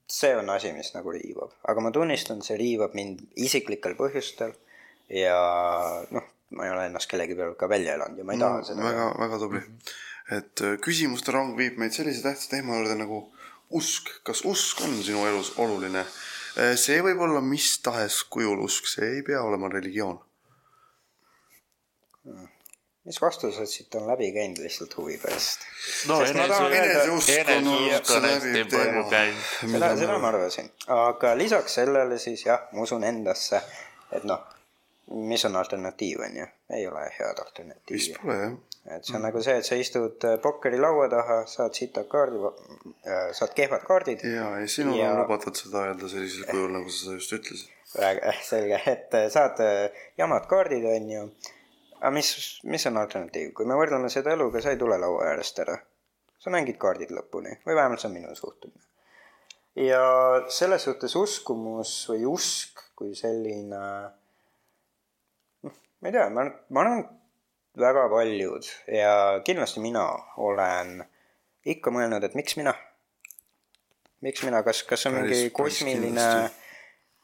see 0.09 0.35
on 0.37 0.51
asi, 0.51 0.73
mis 0.73 0.91
nagu 0.95 1.13
riivab, 1.15 1.53
aga 1.69 1.85
ma 1.85 1.93
tunnistan, 1.95 2.43
see 2.45 2.59
riivab 2.61 2.97
mind 2.99 3.25
isiklikel 3.41 3.97
põhjustel 3.99 4.55
ja 5.13 5.39
noh, 6.15 6.29
ma 6.57 6.67
ei 6.67 6.73
ole 6.73 6.87
ennast 6.89 7.11
kellegi 7.11 7.37
peal 7.39 7.55
ka 7.61 7.69
välja 7.71 7.97
elanud 7.99 8.19
ja 8.19 8.27
ma 8.27 8.37
ei 8.37 8.43
taha 8.43 8.61
no, 8.61 8.69
seda. 8.69 8.85
väga, 8.85 9.09
väga 9.21 9.41
tubli. 9.43 9.63
et 10.37 10.65
äh, 10.65 10.79
küsimuste 10.85 11.35
rong 11.35 11.57
viib 11.59 11.79
meid 11.81 11.97
sellise 11.97 12.25
tähtsa 12.25 12.55
teema 12.55 12.79
juurde 12.79 12.97
nagu 13.01 13.23
usk. 13.77 14.11
kas 14.25 14.45
usk 14.49 14.81
on 14.85 14.97
sinu 15.05 15.27
elus 15.29 15.55
oluline? 15.61 16.05
Äh, 16.59 16.75
see 16.81 16.99
võib 17.05 17.21
olla 17.23 17.41
mis 17.45 17.69
tahes 17.85 18.23
kujul 18.35 18.59
usk, 18.65 18.89
see 18.91 19.19
ei 19.19 19.23
pea 19.27 19.43
olema 19.47 19.71
religioon. 19.73 20.19
mis 23.09 23.17
vastused 23.23 23.71
siit 23.73 23.95
on 23.97 24.05
läbi 24.11 24.27
käinud 24.35 24.59
lihtsalt 24.61 24.97
huvi 24.99 25.17
pärast? 25.23 25.63
no 26.11 26.19
seda, 26.27 26.59
seda 29.97 30.19
ma 30.19 30.29
arvasin, 30.29 30.69
aga 30.93 31.33
lisaks 31.39 31.79
sellele 31.81 32.19
siis 32.21 32.45
jah, 32.45 32.67
ma 32.73 32.85
usun 32.85 33.07
endasse, 33.09 33.63
et 34.13 34.29
noh 34.29 34.58
mis 35.11 35.45
on 35.45 35.57
alternatiiv, 35.57 36.21
on 36.21 36.37
ju, 36.37 36.47
ei 36.71 36.87
ole 36.87 37.01
head 37.19 37.39
alternatiivi. 37.39 37.99
vist 37.99 38.17
pole 38.23 38.37
jah. 38.37 38.53
et 38.97 39.05
see 39.05 39.15
on 39.15 39.21
mm. 39.21 39.27
nagu 39.27 39.43
see, 39.43 39.57
et 39.61 39.67
sa 39.67 39.79
istud 39.81 40.25
äh, 40.29 40.37
pokkerilaua 40.43 41.09
taha, 41.13 41.39
saad 41.51 41.77
sitad 41.77 42.09
kaardi 42.13 42.41
äh,, 42.45 43.29
saad 43.37 43.55
kehvad 43.57 43.85
kaardid. 43.89 44.25
ja, 44.25 44.51
ja 44.61 44.69
sinul 44.69 44.99
ja... 44.99 45.13
on 45.13 45.23
lubatud 45.23 45.57
seda 45.57 45.87
öelda 45.89 46.11
sellisel 46.13 46.49
kujul, 46.51 46.73
nagu 46.77 46.93
sa 46.93 47.15
just 47.17 47.37
ütlesid. 47.39 47.71
väga 47.97 48.35
selge, 48.51 48.83
et 48.93 49.17
äh, 49.21 49.29
saad 49.33 49.63
äh, 49.65 50.03
jamad 50.19 50.49
kaardid, 50.51 50.85
on 50.93 51.09
ju. 51.15 51.25
aga 52.01 52.13
mis, 52.15 52.35
mis 52.65 52.87
on 52.91 53.01
alternatiiv, 53.01 53.55
kui 53.57 53.69
me 53.69 53.79
võrdleme 53.81 54.13
seda 54.13 54.37
eluga, 54.37 54.63
sa 54.65 54.75
ei 54.75 54.83
tule 54.83 55.01
laua 55.01 55.31
äärest 55.33 55.65
ära. 55.65 55.79
sa 56.39 56.53
mängid 56.55 56.77
kaardid 56.79 57.11
lõpuni 57.17 57.57
või 57.65 57.81
vähemalt 57.81 58.05
see 58.05 58.13
on 58.13 58.19
minu 58.21 58.37
suhtumine. 58.37 58.85
ja 59.89 60.05
selles 60.53 60.85
suhtes 60.85 61.17
uskumus 61.17 61.97
või 62.13 62.29
usk 62.37 62.85
kui 62.99 63.15
selline 63.15 63.79
ma 66.01 66.11
ei 66.11 66.15
tea, 66.15 66.29
ma, 66.31 66.45
ma 66.71 66.83
arvan, 66.85 67.05
väga 67.79 68.09
paljud 68.13 68.69
ja 68.93 69.13
kindlasti 69.47 69.83
mina 69.83 70.05
olen 70.37 71.03
ikka 71.69 71.93
mõelnud, 71.95 72.25
et 72.25 72.37
miks 72.39 72.57
mina. 72.59 72.75
miks 74.25 74.43
mina, 74.43 74.63
kas, 74.67 74.83
kas 74.87 75.07
on 75.07 75.19
mingi 75.21 75.51
kosmiline, 75.55 76.29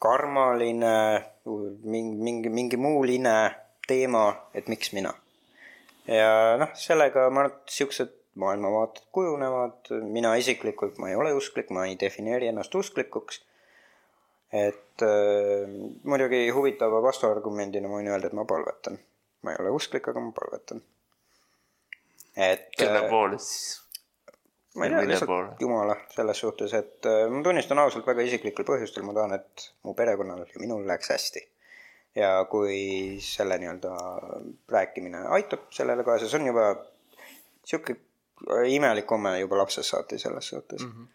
karmaline, 0.02 0.96
mingi, 1.44 2.18
mingi, 2.28 2.52
mingi 2.52 2.78
muuline 2.78 3.38
teema, 3.88 4.26
et 4.54 4.68
miks 4.68 4.92
mina. 4.94 5.14
ja 6.10 6.58
noh, 6.60 6.74
sellega 6.78 7.30
ma 7.30 7.46
arvan, 7.46 7.56
et 7.56 7.74
siuksed 7.78 8.20
maailmavaated 8.38 9.08
kujunevad, 9.14 9.90
mina 10.10 10.34
isiklikult, 10.38 10.98
ma 10.98 11.10
ei 11.10 11.18
ole 11.18 11.34
usklik, 11.38 11.70
ma 11.70 11.86
ei 11.86 11.98
defineeri 12.00 12.50
ennast 12.50 12.74
usklikuks 12.74 13.44
et 14.54 15.02
äh, 15.02 15.70
muidugi 16.06 16.48
huvitava 16.54 17.00
vastuargumendina 17.02 17.90
ma 17.90 17.98
võin 17.98 18.10
öelda, 18.12 18.30
et 18.30 18.36
ma 18.38 18.44
palvetan. 18.48 18.98
ma 19.44 19.52
ei 19.52 19.60
ole 19.60 19.72
usklik, 19.74 20.06
aga 20.08 20.22
ma 20.22 20.30
palvetan. 20.36 20.82
et 22.36 22.68
kelle 22.78 23.00
äh, 23.02 23.08
poole 23.10 23.40
siis? 23.42 23.80
ma 24.74 24.86
ei 24.86 24.94
tea, 24.94 25.02
lihtsalt 25.10 25.62
Jumala 25.62 25.96
selles 26.14 26.44
suhtes, 26.44 26.76
et 26.78 27.10
äh, 27.10 27.26
ma 27.30 27.42
tunnistan 27.46 27.82
ausalt 27.82 28.06
väga 28.06 28.26
isiklikel 28.28 28.66
põhjustel, 28.68 29.06
ma 29.06 29.16
tahan, 29.16 29.36
et 29.40 29.68
mu 29.82 29.96
perekonnal 29.98 30.46
ja 30.46 30.62
minul 30.62 30.86
läheks 30.86 31.10
hästi. 31.16 31.44
ja 32.14 32.30
kui 32.50 33.18
selle 33.26 33.58
nii-öelda 33.58 33.92
rääkimine 34.70 35.26
aitab 35.34 35.66
sellele 35.74 36.06
kaasa, 36.06 36.30
see 36.30 36.38
on 36.38 36.52
juba 36.52 36.68
sihuke 37.66 37.96
imelik 38.70 39.06
komme 39.06 39.34
juba 39.40 39.58
lapsest 39.58 39.90
saati 39.90 40.18
selles 40.18 40.48
suhtes 40.48 40.84
mm. 40.84 40.92
-hmm. 40.92 41.06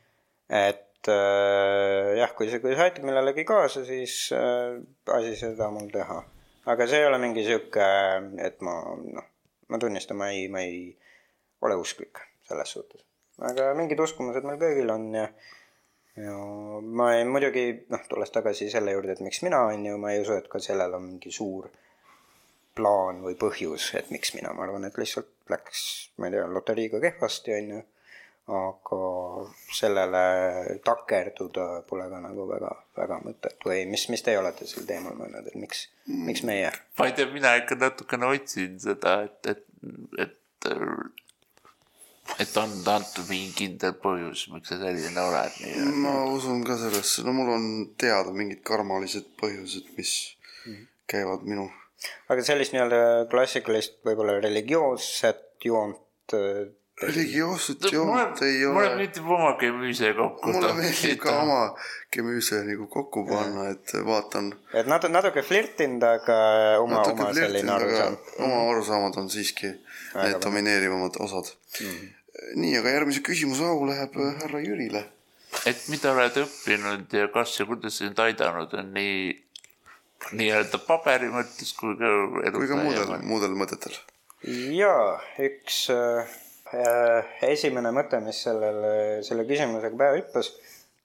et 0.67 0.88
et 0.99 1.11
äh, 1.13 2.17
jah, 2.19 2.33
kui 2.35 2.49
see, 2.51 2.59
kui 2.59 2.75
see 2.75 2.83
aitab 2.83 3.05
millelegi 3.07 3.45
kaasa, 3.47 3.85
siis 3.87 4.33
äh, 4.35 4.79
asi 5.15 5.35
seda 5.39 5.69
mul 5.71 5.87
teha. 5.93 6.19
aga 6.69 6.87
see 6.87 6.99
ei 6.99 7.07
ole 7.07 7.19
mingi 7.23 7.45
sihuke, 7.45 7.85
et 8.43 8.59
ma 8.65 8.75
noh, 8.99 9.29
ma 9.71 9.79
tunnistan, 9.79 10.19
ma 10.19 10.29
ei, 10.35 10.49
ma 10.51 10.61
ei 10.65 10.89
ole 11.63 11.77
usklik 11.79 12.19
selles 12.47 12.75
suhtes. 12.75 13.05
aga 13.39 13.71
mingid 13.79 13.99
uskumused 14.03 14.43
meil 14.43 14.59
kõigil 14.59 14.91
on 14.91 15.07
ja 15.15 15.29
ja 16.19 16.35
ma 16.83 17.13
ei, 17.15 17.23
muidugi 17.23 17.85
noh, 17.93 18.03
tulles 18.11 18.33
tagasi 18.35 18.67
selle 18.71 18.91
juurde, 18.91 19.15
et 19.15 19.23
miks 19.23 19.39
mina, 19.45 19.61
on 19.71 19.85
ju, 19.85 19.95
ma 20.01 20.11
ei 20.11 20.19
usu, 20.25 20.35
et 20.35 20.49
ka 20.51 20.59
sellel 20.59 20.97
on 20.97 21.05
mingi 21.05 21.31
suur 21.31 21.69
plaan 22.75 23.23
või 23.23 23.39
põhjus, 23.39 23.93
et 23.95 24.11
miks 24.11 24.33
mina, 24.35 24.51
ma 24.55 24.65
arvan, 24.67 24.83
et 24.87 24.99
lihtsalt 24.99 25.31
läks, 25.51 25.85
ma 26.19 26.27
ei 26.27 26.35
tea, 26.35 26.43
loteriiga 26.51 26.99
kehvasti, 27.03 27.55
on 27.55 27.71
ju 27.77 27.79
aga 28.49 28.99
sellele 29.73 30.79
takerduda 30.85 31.67
pole 31.89 32.07
ka 32.09 32.19
nagu 32.23 32.47
väga, 32.49 32.71
väga 32.97 33.19
mõtet 33.21 33.65
või 33.65 33.83
mis, 33.89 34.07
mis 34.09 34.23
teie 34.25 34.39
olete 34.41 34.67
sel 34.69 34.87
teemal 34.89 35.17
mõelnud, 35.17 35.51
et 35.51 35.57
miks 35.59 35.85
miks 36.09 36.43
meie? 36.47 36.71
ma 36.97 37.07
ei 37.09 37.15
tea, 37.17 37.29
mina 37.33 37.53
ikka 37.59 37.77
natukene 37.79 38.29
otsin 38.33 38.77
seda, 38.81 39.19
et, 39.27 39.51
et, 39.53 39.65
et, 40.25 40.37
et 42.45 42.57
on 42.61 42.73
antud 42.95 43.29
mingi 43.29 43.53
kindel 43.61 43.95
põhjus, 44.01 44.47
miks 44.53 44.73
sa 44.73 44.79
selline 44.81 45.25
oled. 45.25 45.61
ma 46.01 46.15
usun 46.33 46.65
ka 46.67 46.77
sellesse, 46.81 47.25
no 47.27 47.35
mul 47.37 47.53
on 47.55 47.69
teada 48.01 48.33
mingid 48.35 48.63
karmalised 48.65 49.29
põhjused, 49.39 49.93
mis 49.97 50.15
mm. 50.65 50.89
käivad 51.13 51.45
minu. 51.49 51.69
aga 52.31 52.45
sellist 52.45 52.73
nii-öelda 52.73 53.29
klassikalist 53.31 53.99
võib-olla 54.07 54.39
religioosset 54.41 55.45
joont 55.65 56.33
religioosset 57.01 57.91
joont 57.91 58.41
ei 58.41 58.65
ole. 58.65 58.73
mulle 58.73 58.95
meeldib 58.95 59.27
oma 59.31 59.53
kemüüse 59.59 60.11
kokku. 60.17 60.53
mulle 60.53 60.71
meeldib 60.75 61.19
ka 61.23 61.35
oma 61.41 61.59
kemüüse 62.11 62.61
nagu 62.67 62.87
kokku 62.91 63.23
panna, 63.27 63.69
et 63.73 63.93
vaatan. 64.05 64.51
et 64.73 64.89
natuke, 64.89 65.13
natuke 65.13 65.43
flirtinud, 65.47 66.03
aga 66.03 66.39
oma, 66.83 67.03
oma 67.11 67.29
selline 67.37 67.71
arusaam. 67.71 68.17
oma 68.45 68.63
arusaamad 68.71 69.19
on 69.21 69.29
siiski 69.31 69.71
need 70.15 70.41
domineerivamad 70.43 71.21
osad 71.23 71.53
mm.. 71.79 72.09
nii, 72.63 72.73
aga 72.81 72.97
järgmise 72.97 73.23
küsimuse 73.25 73.69
au 73.69 73.87
läheb 73.87 74.19
äh, 74.19 74.35
härra 74.43 74.63
Jürile. 74.65 75.05
et 75.69 75.87
mida 75.93 76.11
oled 76.15 76.41
õppinud 76.43 77.15
ja 77.15 77.29
kas 77.33 77.55
ja 77.61 77.67
kuidas 77.69 78.01
sind 78.03 78.19
aidanud 78.19 78.75
on 78.81 78.91
nii 78.97 79.31
nii-öelda 80.35 80.81
paberi 80.83 81.31
mõttes 81.31 81.71
kui 81.79 81.95
ka 81.95 82.11
kui 82.51 82.67
ka 82.67 82.83
muudel, 82.83 83.15
muudel 83.23 83.55
mõtetel. 83.55 83.95
jaa, 84.75 85.15
üks 85.47 85.85
äh 85.95 86.27
Äh, 86.29 86.48
esimene 87.49 87.91
mõte, 87.95 88.19
mis 88.23 88.43
sellele, 88.45 88.93
selle 89.25 89.45
küsimusega 89.49 89.97
pähe 89.97 90.19
hüppas, 90.19 90.51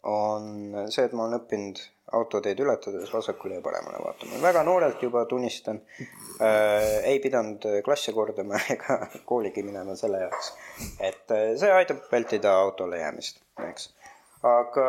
on 0.04 0.74
see, 0.92 1.06
et 1.06 1.14
ma 1.16 1.24
olen 1.26 1.40
õppinud 1.40 1.80
autoteed 2.14 2.60
ületades 2.60 3.12
vasakule 3.12 3.56
ja 3.58 3.62
paremale 3.64 3.98
vaatama. 4.04 4.40
väga 4.42 4.62
noorelt 4.66 5.02
juba 5.02 5.24
tunnistan 5.26 5.80
äh,, 6.40 7.00
ei 7.08 7.18
pidanud 7.20 7.64
klasse 7.84 8.12
kordama 8.12 8.60
ega 8.74 8.98
kooligi 9.24 9.64
minema 9.64 9.96
selle 9.96 10.20
jaoks. 10.26 10.52
et 11.00 11.32
äh, 11.32 11.54
see 11.60 11.72
aitab 11.72 12.04
vältida 12.12 12.52
autole 12.60 13.00
jäämist, 13.00 13.40
eks. 13.70 13.88
aga 14.44 14.86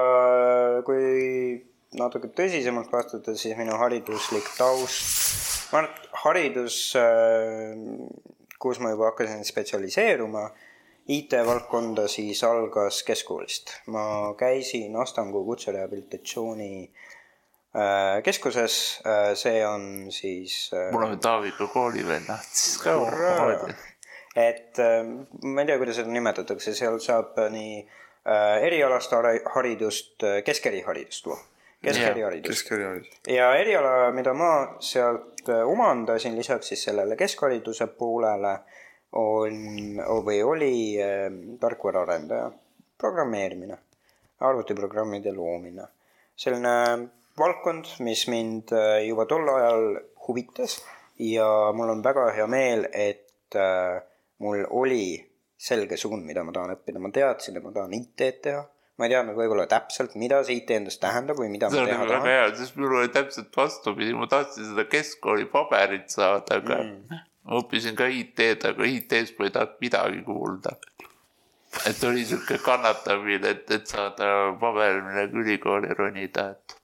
kui 0.86 1.63
natuke 1.95 2.28
tõsisemalt 2.36 2.91
vastata, 2.91 3.38
siis 3.39 3.55
minu 3.57 3.80
hariduslik 3.80 4.51
taust, 4.57 5.71
ma 5.71 5.86
et 5.88 6.09
haridus 6.26 6.80
äh, 6.99 7.80
kus 8.59 8.80
ma 8.84 8.91
juba 8.91 9.11
hakkasin 9.11 9.43
spetsialiseeruma 9.45 10.49
IT-valdkonda, 11.08 12.08
siis 12.08 12.43
algas 12.43 13.03
keskkoolist. 13.03 13.70
ma 13.88 14.34
käisin 14.38 14.95
Astangu 14.95 15.43
kutserehabilitatsiooni 15.45 16.91
äh, 17.76 18.24
keskuses, 18.24 19.01
äh, 19.06 19.34
see 19.34 19.68
on 19.68 20.08
siis. 20.10 20.72
Äh, 20.74 20.91
mul 20.91 21.03
on 21.03 21.20
Taaviga 21.20 21.68
koolivennad 21.68 22.47
siis 22.51 22.78
ka. 22.82 22.95
et 24.36 24.82
ma 25.43 25.62
ei 25.62 25.68
tea, 25.68 25.78
kuidas 25.78 26.01
seda 26.01 26.10
nimetatakse, 26.12 26.74
seal 26.74 26.97
saab 26.99 27.38
nii 27.53 27.86
erialast 28.66 29.14
haridust, 29.53 30.24
keskeriharidust 30.45 31.28
luua 31.30 31.43
keskeriharidus. 31.86 32.49
keskeriharidus. 32.49 33.20
ja 33.30 33.51
eriala, 33.56 34.12
mida 34.12 34.34
ma 34.34 34.49
sealt 34.80 35.49
omandasin 35.66 36.36
lisaks 36.36 36.68
siis 36.68 36.84
sellele 36.84 37.16
keskhariduse 37.16 37.88
poolele 37.88 38.58
on 39.16 39.99
või 40.26 40.39
oli 40.43 40.76
äh, 41.01 41.28
tarkvaraarendaja, 41.59 42.49
programmeerimine, 42.97 43.78
arvutiprogrammide 44.39 45.34
loomine. 45.36 45.88
selline 46.36 46.74
valdkond, 47.39 47.95
mis 48.03 48.28
mind 48.32 48.74
äh, 48.76 49.05
juba 49.07 49.26
tol 49.30 49.47
ajal 49.49 49.99
huvitas 50.28 50.82
ja 51.20 51.47
mul 51.76 51.93
on 51.95 52.03
väga 52.03 52.30
hea 52.36 52.47
meel, 52.47 52.88
et 52.91 53.55
äh, 53.55 54.01
mul 54.43 54.66
oli 54.70 55.07
selge 55.57 55.97
suund, 55.97 56.26
mida 56.28 56.43
ma 56.43 56.53
tahan 56.55 56.76
õppida, 56.76 57.01
ma 57.01 57.11
teadsin, 57.16 57.57
et 57.57 57.63
ma 57.63 57.72
tahan 57.76 57.93
IT-d 57.95 58.41
teha. 58.47 58.63
Ma 58.95 59.09
ei 59.09 59.11
teadnud 59.11 59.36
võib-olla 59.36 59.66
täpselt, 59.68 60.13
mida 60.16 60.38
see 60.47 60.61
IT 60.61 60.70
endast 60.72 61.01
tähendab 61.03 61.36
või 61.36 61.49
mida 61.51 61.68
see 61.68 61.82
ma 61.82 61.84
on 61.84 61.89
nagu 61.91 62.05
väga 62.13 62.20
hea, 62.32 62.43
sest 62.55 62.78
minul 62.80 63.01
oli 63.01 63.09
täpselt 63.11 63.57
vastupidi, 63.59 64.13
ma 64.16 64.28
tahtsin 64.32 64.70
seda 64.70 64.86
keskkooli 64.88 65.49
paberit 65.51 66.07
saada, 66.13 66.61
aga 66.61 66.78
mm. 66.80 67.26
Ma 67.46 67.60
õppisin 67.62 67.96
ka 67.98 68.08
IT-d, 68.10 68.72
aga 68.72 68.89
IT-st 68.89 69.39
ma 69.39 69.48
ei 69.48 69.54
tahtnud 69.58 69.82
midagi 69.86 70.24
kuulda. 70.26 70.78
et 71.86 72.04
oli 72.08 72.24
sihuke 72.26 72.58
kannatamine, 72.64 73.52
et, 73.52 73.72
et 73.72 73.88
saada 73.88 74.56
paber, 74.60 75.02
millega 75.04 75.43
ülikooli 75.43 75.93
ronida, 75.98 76.50
et, 76.56 76.80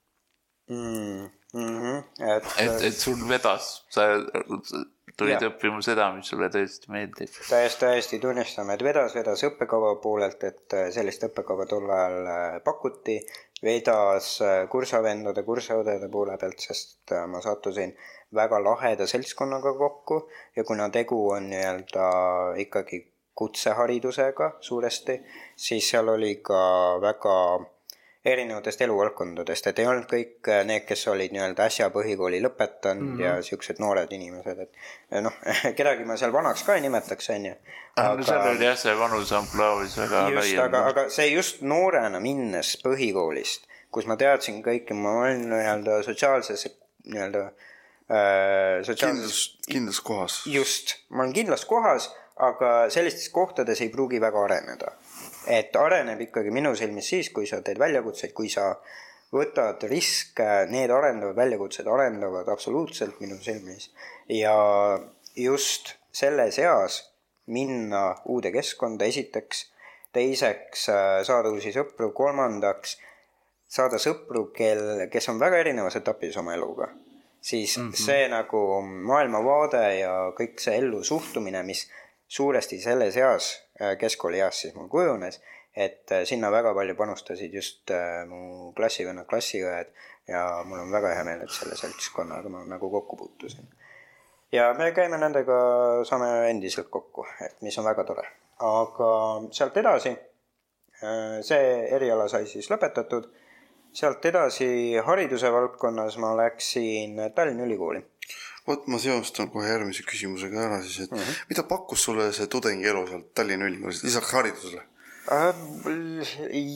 Mm, 0.72 1.28
mhm, 1.54 2.04
et, 2.20 2.44
et, 2.60 2.84
et 2.88 2.94
sul 2.96 3.20
vedas, 3.28 3.84
sa 3.90 4.06
tulid 5.22 5.38
Jah. 5.38 5.52
õppima 5.52 5.82
seda, 5.86 6.08
mis 6.16 6.30
sulle 6.32 6.50
tõesti 6.54 6.92
meeldib. 6.94 7.38
täiesti, 7.50 7.80
täiesti 7.86 8.20
tunnistame, 8.24 8.76
et 8.78 8.84
vedas, 8.86 9.16
vedas 9.18 9.44
õppekava 9.48 9.94
poolelt, 10.04 10.44
et 10.48 10.78
äh, 10.78 10.90
sellist 10.96 11.26
õppekava 11.30 11.68
tol 11.70 11.90
ajal 11.90 12.34
äh, 12.34 12.58
pakuti. 12.66 13.20
vedas 13.62 14.34
äh, 14.42 14.64
kursavendade, 14.70 15.44
kursaõdede 15.46 16.10
poole 16.10 16.38
pealt, 16.42 16.60
sest 16.60 17.14
äh, 17.14 17.28
ma 17.30 17.42
sattusin 17.46 17.94
väga 18.34 18.58
laheda 18.64 19.06
seltskonnaga 19.08 19.74
kokku 19.78 20.24
ja 20.56 20.64
kuna 20.64 20.90
tegu 20.90 21.20
on 21.36 21.50
nii-öelda 21.52 22.08
ikkagi 22.64 23.04
kutseharidusega 23.36 24.52
suuresti, 24.60 25.20
siis 25.56 25.90
seal 25.90 26.10
oli 26.10 26.36
ka 26.46 26.62
väga 27.02 27.36
erinevatest 28.26 28.82
eluvaldkondadest, 28.86 29.68
et 29.68 29.80
ei 29.82 29.88
olnud 29.90 30.06
kõik 30.10 30.50
äh, 30.52 30.62
need, 30.68 30.84
kes 30.86 31.08
olid 31.10 31.34
nii-öelda 31.34 31.66
äsja 31.66 31.88
põhikooli 31.94 32.42
lõpetanud 32.44 33.02
mm 33.02 33.16
-hmm. 33.16 33.24
ja 33.24 33.46
siuksed 33.46 33.82
noored 33.82 34.14
inimesed, 34.14 34.60
et 34.60 34.70
eh, 35.12 35.24
noh, 35.26 35.34
kedagi 35.80 36.06
ma 36.06 36.18
seal 36.22 36.34
vanaks 36.34 36.64
ka 36.68 36.76
ei 36.78 36.86
nimetaks, 36.86 37.30
onju. 37.34 37.56
aga 37.96 38.14
no 38.20 38.28
seal 38.28 38.46
oli 38.52 38.66
jah, 38.66 38.78
see 38.78 38.94
vanuseamplaavis 39.00 39.98
väga 40.04 40.22
just, 40.36 40.54
lai. 40.54 40.64
aga, 40.66 40.86
aga 40.94 41.10
see 41.10 41.28
just 41.34 41.62
noorena 41.62 42.20
minnes 42.20 42.76
põhikoolist, 42.86 43.66
kus 43.92 44.06
ma 44.06 44.18
teadsin 44.22 44.62
kõike, 44.64 44.94
ma 44.94 45.18
olin 45.24 45.50
nii-öelda 45.50 46.04
sotsiaalses 46.06 46.68
nii-öelda 47.10 47.46
äh, 47.50 48.84
sotsiaalses 48.86 49.18
kindlas, 49.18 49.46
kindlas 49.68 50.02
kohas. 50.02 50.42
just, 50.46 50.96
ma 51.10 51.24
olen 51.24 51.34
kindlas 51.34 51.66
kohas, 51.66 52.12
aga 52.38 52.90
sellistes 52.90 53.30
kohtades 53.30 53.82
ei 53.82 53.90
pruugi 53.90 54.22
väga 54.22 54.46
areneda. 54.46 54.94
Et 55.48 55.76
areneb 55.76 56.22
ikkagi 56.28 56.52
minu 56.54 56.76
silmis 56.76 57.08
siis, 57.14 57.30
kui 57.34 57.48
sa 57.50 57.62
teed 57.62 57.80
väljakutseid, 57.80 58.34
kui 58.34 58.50
sa 58.50 58.76
võtad 59.32 59.84
riske, 59.90 60.48
need 60.70 60.92
arendavad 60.92 61.38
väljakutsed 61.40 61.88
arendavad 61.88 62.50
absoluutselt 62.52 63.22
minu 63.24 63.40
silmis 63.42 63.90
ja 64.30 64.56
just 65.36 65.96
selles 66.12 66.60
eas 66.60 67.02
minna 67.52 68.16
uude 68.30 68.52
keskkonda 68.52 69.08
esiteks, 69.08 69.66
teiseks 70.14 70.90
äh, 70.92 71.22
saada 71.28 71.52
uusi 71.52 71.72
sõpru, 71.76 72.12
kolmandaks 72.16 72.98
saada 73.72 74.00
sõpru, 74.02 74.50
kel, 74.56 75.08
kes 75.12 75.30
on 75.32 75.40
väga 75.40 75.62
erinevas 75.64 75.96
etapis 76.00 76.36
oma 76.38 76.54
eluga, 76.58 76.90
siis 77.40 77.78
mm 77.78 77.90
-hmm. 77.90 78.06
see 78.06 78.28
nagu 78.28 78.82
maailmavaade 78.84 79.84
ja 80.00 80.14
kõik 80.38 80.60
see 80.60 80.76
ellu 80.78 81.04
suhtumine, 81.04 81.64
mis 81.64 81.88
suuresti 82.32 82.80
selles 82.80 83.18
eas, 83.20 83.52
keskkoolieas 84.00 84.62
siis 84.64 84.76
mul 84.78 84.88
kujunes, 84.92 85.42
et 85.76 86.12
äh, 86.12 86.24
sinna 86.28 86.52
väga 86.52 86.74
palju 86.76 86.96
panustasid 86.96 87.54
just 87.54 87.92
äh, 87.92 88.24
mu 88.28 88.72
klassivennad, 88.76 89.28
klassiõed 89.28 89.92
ja 90.28 90.46
mul 90.68 90.84
on 90.84 90.92
väga 90.92 91.14
hea 91.16 91.28
meel, 91.28 91.44
et 91.46 91.54
selle 91.56 91.78
seltskonnaga 91.80 92.52
ma 92.52 92.64
nagu 92.68 92.90
kokku 92.92 93.20
puutusin. 93.20 93.68
ja 94.52 94.74
me 94.78 94.92
käime 94.92 95.18
nendega, 95.18 95.58
saame 96.08 96.50
endiselt 96.50 96.90
kokku, 96.92 97.26
et 97.46 97.62
mis 97.62 97.78
on 97.78 97.88
väga 97.88 98.04
tore. 98.08 98.28
aga 98.60 99.12
sealt 99.52 99.78
edasi, 99.78 100.16
see 101.48 101.70
eriala 101.96 102.28
sai 102.30 102.46
siis 102.48 102.70
lõpetatud 102.70 103.32
sealt 103.92 104.26
edasi 104.26 104.98
hariduse 105.06 105.52
valdkonnas 105.52 106.18
ma 106.18 106.36
läksin 106.38 107.18
Tallinna 107.36 107.64
Ülikooli. 107.64 108.04
Vot 108.68 108.88
ma 108.88 109.00
seostan 109.02 109.50
kohe 109.54 109.70
järgmise 109.70 110.06
küsimusega 110.08 110.66
ära 110.68 110.82
siis, 110.82 111.06
et 111.06 111.12
mm 111.12 111.18
-hmm. 111.18 111.46
mida 111.50 111.64
pakkus 111.64 112.04
sulle 112.04 112.32
see 112.34 112.48
tudengielu 112.48 113.08
sealt 113.08 113.34
Tallinna 113.34 113.66
Ülikoolis 113.66 114.04
lisaks 114.04 114.34
haridusele? 114.38 114.84
Äh, 115.32 115.56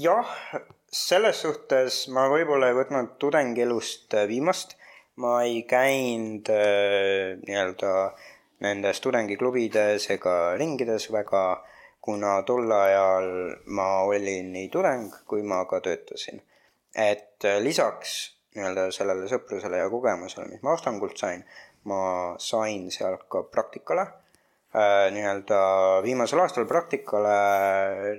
jah, 0.02 0.32
selles 0.92 1.42
suhtes 1.42 2.08
ma 2.14 2.28
võib-olla 2.32 2.70
ei 2.72 2.78
võtnud 2.78 3.16
tudengielust 3.20 4.14
äh, 4.14 4.28
viimast. 4.28 4.78
ma 5.16 5.44
ei 5.48 5.62
käinud 5.64 6.50
äh, 6.52 7.38
nii-öelda 7.48 7.92
nendes 8.66 9.00
tudengiklubides 9.00 10.10
ega 10.12 10.34
ringides 10.60 11.08
väga, 11.12 11.64
kuna 12.02 12.42
tol 12.48 12.72
ajal 12.72 13.30
ma 13.66 13.88
olin 14.10 14.52
nii 14.52 14.68
tudeng 14.74 15.16
kui 15.26 15.44
ma 15.44 15.64
ka 15.66 15.80
töötasin. 15.80 16.42
et 16.96 17.46
äh, 17.46 17.62
lisaks 17.64 18.36
nii-öelda 18.56 18.90
sellele 18.96 19.28
sõprusele 19.32 19.80
ja 19.82 19.90
kogemusele, 19.92 20.48
mis 20.52 20.64
ma 20.64 20.76
Astangult 20.76 21.18
sain, 21.20 21.44
ma 21.90 22.36
sain 22.42 22.90
sealt 22.92 23.26
ka 23.32 23.44
praktikale 23.52 24.06
äh, 24.06 25.08
nii-öelda 25.16 25.60
viimasel 26.06 26.42
aastal 26.44 26.68
praktikale 26.70 27.36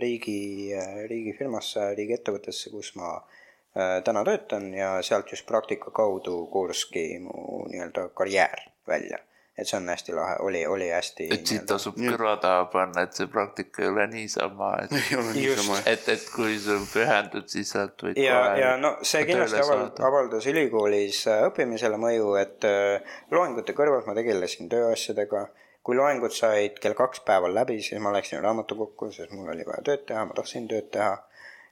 riigi, 0.01 0.73
riigifirmasse, 1.11 1.93
riigiettevõttesse, 1.99 2.73
kus 2.75 2.95
ma 3.01 3.14
äh, 3.17 4.03
täna 4.07 4.25
töötan 4.25 4.73
ja 4.75 4.97
sealt 5.03 5.33
just 5.35 5.47
praktika 5.47 5.91
kaudu 5.91 6.45
kooruski 6.53 7.09
mu 7.25 7.64
nii-öelda 7.71 8.09
karjäär 8.14 8.69
välja. 8.89 9.23
Et 9.59 9.68
see 9.68 9.78
on 9.78 9.88
hästi 9.88 10.12
lahe, 10.12 10.36
oli, 10.44 10.66
oli 10.66 10.88
hästi. 10.92 11.28
et 11.32 11.48
siit 11.48 11.64
tasub 11.68 11.96
kõrva 11.96 12.34
taha 12.40 12.64
panna, 12.72 13.07
et 13.07 13.16
see 13.16 13.28
praktika 13.32 13.82
ei 13.82 13.88
ole 13.88 14.07
niisama, 14.12 14.72
et, 14.84 14.92
ei 15.00 15.16
ole 15.16 15.30
Just. 15.32 15.38
niisama. 15.38 15.78
et, 15.92 16.09
et 16.12 16.26
kui 16.34 16.59
sa 16.61 16.76
pühendud, 16.92 17.46
siis 17.52 17.72
sealt 17.72 18.04
võid 18.04 18.20
ja, 18.20 18.40
ja 18.61 18.74
no 18.80 18.96
see 19.00 19.24
kindlasti 19.28 19.57
tööle 19.57 19.68
aval- 19.68 19.84
saada., 19.86 20.09
avaldas 20.11 20.48
ülikoolis 20.52 21.22
äh, 21.32 21.46
õppimisele 21.48 22.00
mõju, 22.02 22.34
et 22.40 22.68
äh, 22.68 23.14
loengute 23.32 23.76
kõrvalt 23.78 24.09
ma 24.09 24.16
tegelesin 24.18 24.68
tööasjadega. 24.72 25.46
kui 25.86 25.96
loengud 25.96 26.34
said 26.34 26.80
kell 26.82 26.98
kaks 26.98 27.22
päeval 27.24 27.54
läbi, 27.54 27.78
siis 27.80 28.02
ma 28.02 28.12
läksin 28.12 28.42
raamatukokku, 28.42 29.09
sest 29.14 29.32
mul 29.32 29.54
oli 29.54 29.64
vaja 29.64 29.84
tööd 29.86 30.04
teha, 30.09 30.24
ma 30.26 30.36
tahtsin 30.36 30.68
tööd 30.68 30.90
teha. 30.92 31.16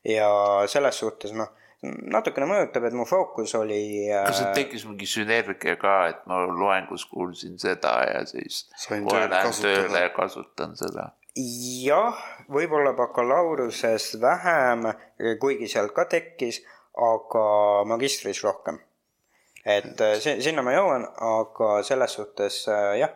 ja 0.08 0.30
selles 0.72 0.98
suhtes 1.04 1.36
noh, 1.36 1.52
natukene 2.12 2.46
mõjutab, 2.50 2.84
et 2.88 2.94
mu 2.96 3.04
fookus 3.08 3.54
oli 3.58 3.80
äh, 4.10 4.24
kas 4.28 4.38
sealt 4.42 4.54
tekkis 4.58 4.84
mingi 4.88 5.06
sünergia 5.08 5.76
ka, 5.80 5.94
et 6.12 6.22
ma 6.30 6.42
loengus 6.46 7.04
kuulsin 7.10 7.58
seda 7.62 7.94
ja 8.10 8.22
siis 8.28 8.64
tööle 8.88 9.28
lähen 9.28 9.48
kasutada. 9.50 9.74
tööle 9.82 10.04
ja 10.06 10.12
kasutan 10.14 10.76
seda. 10.80 11.08
jah, 11.84 12.20
võib-olla 12.48 12.92
bakalaureuse 12.94 13.96
vähem, 14.22 14.86
kuigi 15.42 15.68
sealt 15.68 15.92
ka 15.96 16.04
tekkis, 16.10 16.62
aga 16.94 17.46
magistris 17.90 18.44
rohkem. 18.44 18.78
et 19.64 20.00
äh, 20.00 20.18
si- 20.20 20.40
sinna 20.44 20.62
ma 20.62 20.72
jõuan, 20.76 21.06
aga 21.18 21.82
selles 21.82 22.12
suhtes 22.20 22.64
äh, 22.68 22.98
jah, 23.00 23.14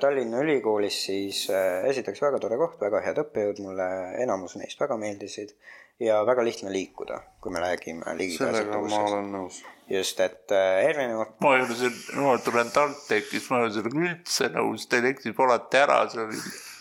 Tallinna 0.00 0.40
Ülikoolis 0.42 0.96
siis 1.06 1.44
äh, 1.52 1.84
esiteks 1.86 2.18
väga 2.24 2.40
tore 2.42 2.56
koht, 2.58 2.80
väga 2.82 2.98
head 3.04 3.20
õppejõud, 3.22 3.60
mulle 3.62 3.86
enamus 4.24 4.56
neist 4.58 4.80
väga 4.82 4.96
meeldisid 4.98 5.52
ja 6.00 6.20
väga 6.26 6.44
lihtne 6.44 6.72
liikuda, 6.72 7.20
kui 7.40 7.52
me 7.54 7.62
räägime 7.62 8.02
sellega 8.02 8.14
ma 8.14 8.18
ligipääsetavusest. 8.18 9.00
olen 9.00 9.32
nõus. 9.32 9.62
just, 9.90 10.20
et 10.20 10.52
äh, 10.52 10.84
erinevad 10.88 11.34
ma 11.44 11.56
ei 11.56 11.64
ole 11.64 11.76
seal, 11.78 11.98
ma 12.18 12.36
tulen 12.42 12.70
TalTechist, 12.74 13.50
ma 13.50 13.60
ei 13.60 13.68
ole 13.68 13.74
sellega 13.76 14.00
üldse 14.06 14.50
nõus, 14.56 14.88
teil 14.90 15.10
eksib 15.12 15.40
alati 15.46 15.80
ära, 15.80 16.00
seal, 16.10 16.32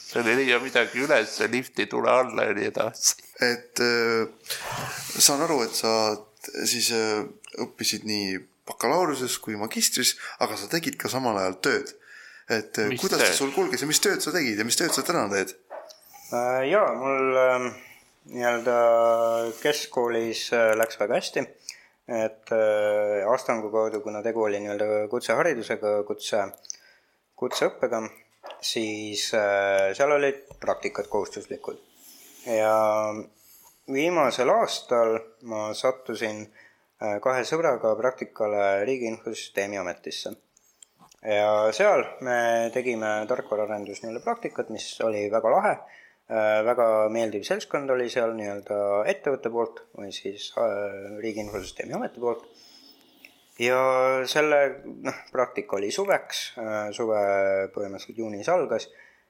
seal 0.08 0.32
ei 0.32 0.40
leia 0.42 0.60
midagi 0.64 1.04
üles, 1.06 1.36
lift 1.52 1.84
ei 1.84 1.90
tule 1.92 2.12
alla 2.12 2.48
ja 2.50 2.58
nii 2.58 2.70
edasi. 2.72 3.20
et 3.44 3.84
äh, 3.84 4.58
saan 5.20 5.46
aru, 5.46 5.62
et 5.68 5.78
sa 5.78 5.94
siis 6.66 6.90
äh, 6.96 7.22
õppisid 7.62 8.08
nii 8.10 8.40
bakalaureusest 8.68 9.42
kui 9.44 9.60
magistris, 9.60 10.16
aga 10.42 10.58
sa 10.58 10.72
tegid 10.72 10.98
ka 10.98 11.12
samal 11.12 11.38
ajal 11.38 11.60
tööd. 11.62 11.96
et 12.50 12.78
Mis 12.90 13.00
kuidas 13.00 13.22
see 13.28 13.38
sul 13.38 13.54
kulges 13.56 13.84
ja 13.84 13.88
mis 13.88 14.02
tööd 14.04 14.24
sa 14.24 14.34
tegid 14.34 14.58
ja 14.58 14.66
mis 14.68 14.80
tööd 14.80 14.96
sa 14.96 15.06
täna 15.06 15.28
teed? 15.32 15.54
Äh, 16.34 16.64
jaa, 16.72 16.90
mul 16.98 17.38
ähm, 17.38 17.74
nii-öelda 18.32 18.78
keskkoolis 19.62 20.48
äh, 20.56 20.72
läks 20.80 21.00
väga 21.00 21.20
hästi. 21.20 21.44
et 22.08 22.52
äh, 22.52 23.32
Astangu 23.34 23.72
kaudu, 23.72 24.02
kuna 24.04 24.22
tegu 24.24 24.44
oli 24.44 24.60
nii-öelda 24.60 25.08
kutseharidusega, 25.12 25.94
kutse, 26.08 26.44
kutseõppega, 27.40 28.04
siis 28.62 29.30
äh, 29.38 29.92
seal 29.96 30.12
olid 30.12 30.44
praktikad 30.60 31.08
kohustuslikud. 31.08 31.80
ja 32.46 32.76
viimasel 33.92 34.50
aastal 34.50 35.18
ma 35.50 35.74
sattusin 35.74 36.46
äh, 36.46 37.20
kahe 37.24 37.44
sõbraga 37.48 37.96
praktikale 38.00 38.84
Riigi 38.86 39.08
Infosüsteemi 39.12 39.80
Ametisse 39.80 40.36
ja 41.24 41.72
seal 41.76 42.04
me 42.26 42.70
tegime 42.74 43.12
tarkvaraarendus 43.28 44.04
nii-öelda 44.04 44.24
praktikat, 44.24 44.72
mis 44.74 44.88
oli 45.02 45.30
väga 45.32 45.52
lahe. 45.52 45.76
Väga 46.30 47.10
meeldiv 47.12 47.44
seltskond 47.44 47.92
oli 47.92 48.10
seal 48.10 48.32
nii-öelda 48.38 48.78
ettevõtte 49.12 49.50
poolt 49.52 49.82
või 49.98 50.12
siis 50.16 50.52
äh, 50.58 51.18
Riigi 51.20 51.44
Infosüsteemi 51.44 51.94
Ameti 51.94 52.24
poolt. 52.24 52.46
ja 53.60 53.80
selle 54.26 54.60
noh, 54.86 55.18
praktika 55.32 55.76
oli 55.78 55.92
suveks, 55.92 56.54
suve 56.96 57.20
põhimõtteliselt 57.76 58.18
juunis 58.18 58.50
algas 58.50 58.88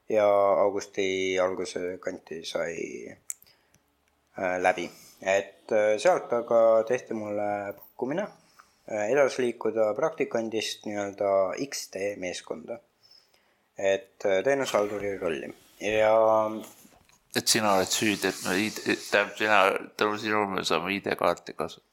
ja 0.09 0.27
augusti 0.61 1.39
alguse 1.39 1.97
kanti 2.01 2.43
sai 2.45 3.09
äh, 3.09 4.61
läbi. 4.61 4.89
et 5.21 5.71
äh, 5.71 5.97
sealt 5.97 6.33
aga 6.33 6.83
tehti 6.87 7.13
mulle 7.13 7.73
pakkumine 7.77 8.23
äh, 8.23 9.09
edasi 9.11 9.41
liikuda 9.45 9.93
praktikandist 9.95 10.85
nii-öelda 10.85 11.55
X-tee 11.67 12.15
meeskonda. 12.19 12.79
et 13.77 14.25
äh, 14.25 14.43
teenushalduri 14.43 15.17
rolli 15.17 15.53
ja 15.79 16.15
et 17.36 17.47
sina 17.49 17.73
oled 17.77 17.89
süüdi, 17.89 18.29
et 18.29 18.41
me 18.45 18.57
ID, 18.67 18.79
tähendab 19.09 19.38
sina, 19.38 19.59
tänu 19.97 20.17
sinule 20.21 20.49
me 20.51 20.65
saame 20.67 20.93
ID-kaarti 20.97 21.55
kasutada. 21.57 21.89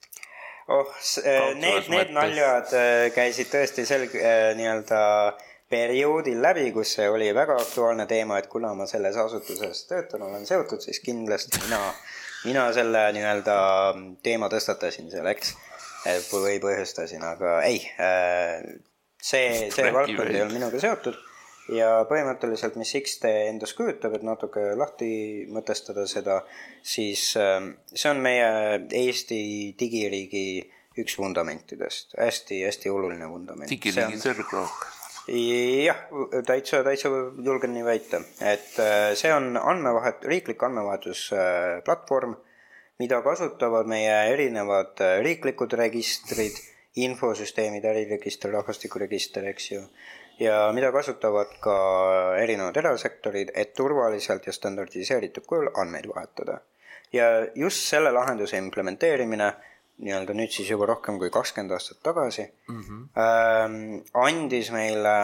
oh, 0.69 0.85
Kaudsemas 0.87 1.57
need, 1.63 1.89
need 1.95 2.13
naljad 2.15 2.75
äh, 2.77 3.07
käisid 3.15 3.49
tõesti 3.53 3.87
sel 3.89 4.05
äh, 4.11 4.51
nii-öelda 4.59 5.01
perioodil 5.71 6.43
läbi, 6.43 6.67
kus 6.75 6.97
see 6.99 7.09
oli 7.09 7.31
väga 7.35 7.57
aktuaalne 7.63 8.07
teema, 8.11 8.39
et 8.39 8.51
kuna 8.53 8.75
ma 8.75 8.87
selles 8.91 9.17
asutuses 9.17 9.85
töötan, 9.89 10.27
olen 10.27 10.47
seotud, 10.47 10.83
siis 10.83 11.01
kindlasti 11.05 11.63
mina, 11.65 11.81
mina 12.45 12.69
selle 12.77 13.07
nii-öelda 13.17 13.57
teema 14.27 14.51
tõstatasin 14.53 15.11
seal, 15.13 15.31
eks. 15.31 15.57
või 16.33 16.59
põhjustasin, 16.63 17.23
aga 17.29 17.59
ei, 17.69 17.81
see, 19.23 19.69
see 19.73 19.93
valdkond 19.95 20.33
ei 20.33 20.43
olnud 20.43 20.59
minuga 20.59 20.81
seotud 20.83 21.19
ja 21.75 21.91
põhimõtteliselt, 22.11 22.77
mis 22.81 22.93
X-tee 22.99 23.47
endast 23.51 23.77
kujutab, 23.79 24.15
et 24.17 24.27
natuke 24.27 24.71
lahti 24.79 25.11
mõtestada 25.53 26.07
seda, 26.11 26.41
siis 26.83 27.31
äh, 27.41 27.59
see 27.95 28.11
on 28.11 28.23
meie 28.25 28.81
Eesti 29.03 29.41
digiriigi 29.81 30.45
üks 31.01 31.17
fundamentidest 31.17 32.17
hästi,, 32.19 32.63
hästi-hästi 32.65 32.91
oluline 32.91 33.29
vundament. 33.31 33.71
digiriigi 33.71 34.19
sõrglook. 34.21 34.87
jah, 35.31 36.05
täitsa, 36.47 36.83
täitsa 36.87 37.11
julgen 37.11 37.75
nii 37.77 37.87
väita, 37.87 38.23
et 38.41 38.79
äh, 38.83 39.11
see 39.19 39.33
on 39.35 39.55
andmevahet, 39.61 40.25
riiklik 40.27 40.63
andmevahetusplatvorm, 40.67 42.35
mida 43.01 43.23
kasutavad 43.25 43.89
meie 43.89 44.17
erinevad 44.33 44.99
äh, 45.05 45.21
riiklikud 45.25 45.77
registrid, 45.79 46.59
infosüsteemid, 47.01 47.85
äriregister, 47.87 48.51
rahvastikuregister, 48.51 49.47
eks 49.53 49.71
ju, 49.71 49.85
ja 50.41 50.73
mida 50.73 50.93
kasutavad 50.93 51.57
ka 51.61 51.77
erinevad 52.41 52.77
erasektorid, 52.77 53.53
et 53.55 53.75
turvaliselt 53.77 54.47
ja 54.47 54.53
standardiseeritud 54.57 55.47
kujul 55.47 55.73
andmeid 55.75 56.09
vahetada. 56.15 56.61
ja 57.13 57.27
just 57.55 57.89
selle 57.89 58.13
lahenduse 58.15 58.57
implementeerimine 58.57 59.53
nii-öelda 60.01 60.35
nüüd 60.37 60.53
siis 60.55 60.71
juba 60.71 60.87
rohkem 60.87 61.19
kui 61.19 61.31
kakskümmend 61.31 61.75
aastat 61.77 61.99
tagasi 62.07 62.45
mm, 62.69 62.81
-hmm. 62.81 63.01
ähm, 63.25 63.75
andis 64.15 64.71
meile 64.71 65.17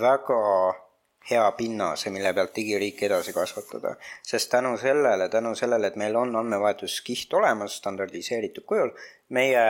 väga 0.00 0.42
hea 1.30 1.50
pinnase, 1.52 2.10
mille 2.10 2.32
pealt 2.34 2.56
digiriiki 2.56 3.06
edasi 3.06 3.32
kasvatada. 3.32 3.94
sest 4.22 4.50
tänu 4.50 4.76
sellele, 4.78 5.28
tänu 5.28 5.54
sellele, 5.54 5.86
et 5.86 5.96
meil 5.96 6.16
on 6.16 6.36
andmevahetuskiht 6.36 7.34
olemas 7.34 7.76
standardiseeritud 7.76 8.64
kujul, 8.64 8.90
meie 9.28 9.64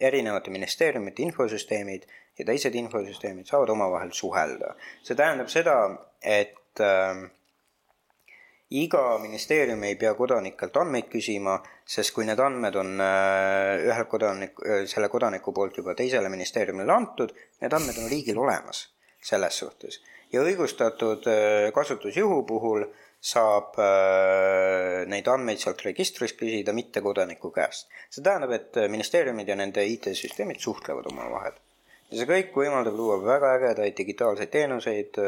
erinevate 0.00 0.50
ministeeriumite 0.50 1.22
infosüsteemid 1.22 2.06
ja 2.38 2.48
teised 2.48 2.74
infosüsteemid 2.74 3.46
saavad 3.46 3.74
omavahel 3.74 4.12
suhelda. 4.16 4.74
see 5.02 5.16
tähendab 5.18 5.48
seda, 5.52 5.76
et 6.22 6.80
äh, 6.80 7.22
iga 8.72 9.18
ministeerium 9.20 9.82
ei 9.84 9.96
pea 10.00 10.14
kodanikelt 10.16 10.76
andmeid 10.80 11.08
küsima, 11.12 11.58
sest 11.84 12.14
kui 12.16 12.24
need 12.28 12.40
andmed 12.40 12.76
on 12.80 12.94
äh, 13.04 13.84
ühelt 13.88 14.08
kodanik, 14.08 14.64
selle 14.88 15.10
kodaniku 15.12 15.52
poolt 15.52 15.76
juba 15.82 15.94
teisele 15.98 16.30
ministeeriumile 16.32 16.94
antud, 16.94 17.34
need 17.60 17.76
andmed 17.76 18.00
on 18.00 18.10
riigil 18.10 18.40
olemas 18.40 18.86
selles 19.22 19.58
suhtes. 19.64 20.00
ja 20.32 20.40
õigustatud 20.40 21.26
äh, 21.28 21.70
kasutusjuhu 21.76 22.42
puhul 22.48 22.86
saab 23.20 23.76
äh, 23.78 25.02
neid 25.06 25.28
andmeid 25.28 25.60
sealt 25.60 25.84
registrist 25.84 26.40
küsida 26.40 26.72
mitte 26.72 27.04
kodaniku 27.04 27.52
käest. 27.52 27.90
see 28.10 28.24
tähendab, 28.24 28.56
et 28.56 28.80
ministeeriumid 28.88 29.48
ja 29.48 29.58
nende 29.58 29.84
IT-süsteemid 29.84 30.64
suhtlevad 30.64 31.12
omavahel 31.12 31.60
ja 32.12 32.20
see 32.20 32.28
kõik 32.28 32.56
võimaldab 32.56 32.96
luua 32.96 33.18
väga 33.24 33.54
ägedaid 33.58 33.96
digitaalseid 33.98 34.52
teenuseid, 34.52 35.20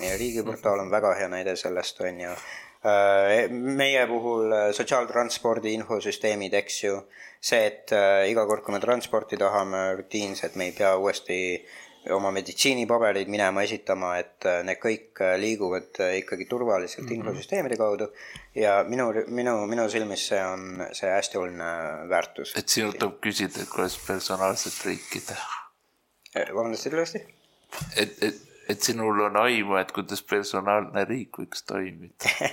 meie 0.00 0.18
riigiportaal 0.20 0.80
on 0.84 0.90
väga 0.92 1.14
hea 1.20 1.28
näide 1.32 1.56
sellest, 1.60 2.00
on 2.00 2.20
ju. 2.26 2.34
meie 3.52 4.06
puhul 4.10 4.52
äh, 4.56 4.64
sotsiaaltranspordi 4.74 5.70
infosüsteemid, 5.76 6.56
eks 6.58 6.78
ju, 6.82 6.96
see, 7.38 7.60
et 7.68 7.92
äh, 7.94 8.24
iga 8.32 8.42
kord, 8.50 8.64
kui 8.66 8.74
me 8.74 8.80
transporti 8.82 9.38
tahame 9.38 9.84
rutiinselt, 10.00 10.56
me 10.58 10.66
ei 10.66 10.74
pea 10.74 10.96
uuesti 10.98 11.38
oma 12.10 12.32
meditsiinipabereid 12.34 13.30
minema 13.30 13.62
esitama, 13.62 14.16
et 14.18 14.46
äh, 14.48 14.60
need 14.66 14.80
kõik 14.82 15.22
äh, 15.22 15.36
liiguvad 15.40 16.00
äh, 16.02 16.16
ikkagi 16.22 16.48
turvaliselt 16.50 17.04
mm 17.06 17.10
-hmm. 17.10 17.20
infosüsteemide 17.20 17.76
kaudu 17.76 18.08
ja 18.54 18.84
minu, 18.88 19.12
minu, 19.28 19.66
minu 19.66 19.88
silmis 19.88 20.26
see 20.28 20.44
on 20.44 20.86
see 20.92 21.10
hästi 21.10 21.38
oluline 21.38 22.08
väärtus. 22.08 22.54
et 22.56 22.68
sinult 22.68 22.98
tuleb 22.98 23.20
küsida, 23.20 23.62
et 23.62 23.68
kuidas 23.68 23.98
personaalset 24.06 24.84
riiki 24.86 25.20
teha. 25.20 25.61
vabandust, 26.34 26.88
ütle 26.88 27.02
uuesti? 27.02 27.22
et, 27.96 28.16
et, 28.22 28.40
et 28.72 28.88
sinul 28.88 29.20
on 29.26 29.36
aimu, 29.42 29.76
et 29.80 29.92
kuidas 29.94 30.22
personaalne 30.28 31.04
riik 31.08 31.42
võiks 31.42 31.66
toimida. 31.68 32.32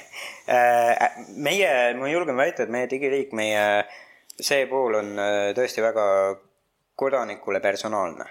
Äh, 0.49 0.97
meie, 1.37 1.67
ma 1.93 2.07
julgen 2.09 2.33
väita, 2.33 2.63
et 2.65 2.71
meie 2.73 2.87
digiriik, 2.89 3.35
meie 3.37 3.83
see 4.33 4.63
pool 4.65 4.95
on 4.97 5.11
äh, 5.21 5.51
tõesti 5.53 5.83
väga 5.85 6.05
kodanikule 6.97 7.61
personaalne. 7.61 8.25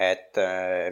et 0.00 0.38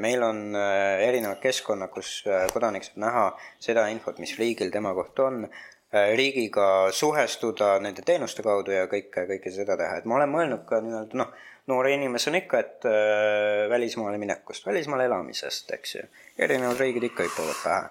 meil 0.05 0.21
on 0.21 0.53
erinevad 0.53 1.39
keskkonnad, 1.41 1.89
kus 1.89 2.11
kodanik 2.53 2.85
saab 2.85 2.99
näha 3.01 3.23
seda 3.65 3.87
infot, 3.89 4.19
mis 4.21 4.35
riigil 4.37 4.69
tema 4.75 4.93
kohta 4.93 5.31
on, 5.31 5.47
riigiga 5.93 6.93
suhestuda 6.93 7.79
nende 7.81 8.03
teenuste 8.05 8.45
kaudu 8.45 8.75
ja 8.75 8.85
kõike, 8.91 9.25
kõike 9.31 9.53
seda 9.53 9.77
teha, 9.81 10.01
et 10.01 10.09
ma 10.09 10.19
olen 10.19 10.29
mõelnud 10.29 10.67
ka 10.69 10.83
nii-öelda 10.85 11.17
noh, 11.17 11.31
noore 11.69 11.93
inimesena 11.97 12.43
ikka, 12.43 12.65
et 12.65 12.89
äh, 12.89 13.69
välismaale 13.71 14.19
minekust, 14.21 14.67
välismaale 14.67 15.09
elamisest, 15.09 15.71
eks 15.77 15.95
ju. 15.95 16.03
erinevad 16.39 16.81
riigid 16.81 17.09
ikka 17.09 17.25
hüppavad 17.25 17.63
pähe. 17.63 17.87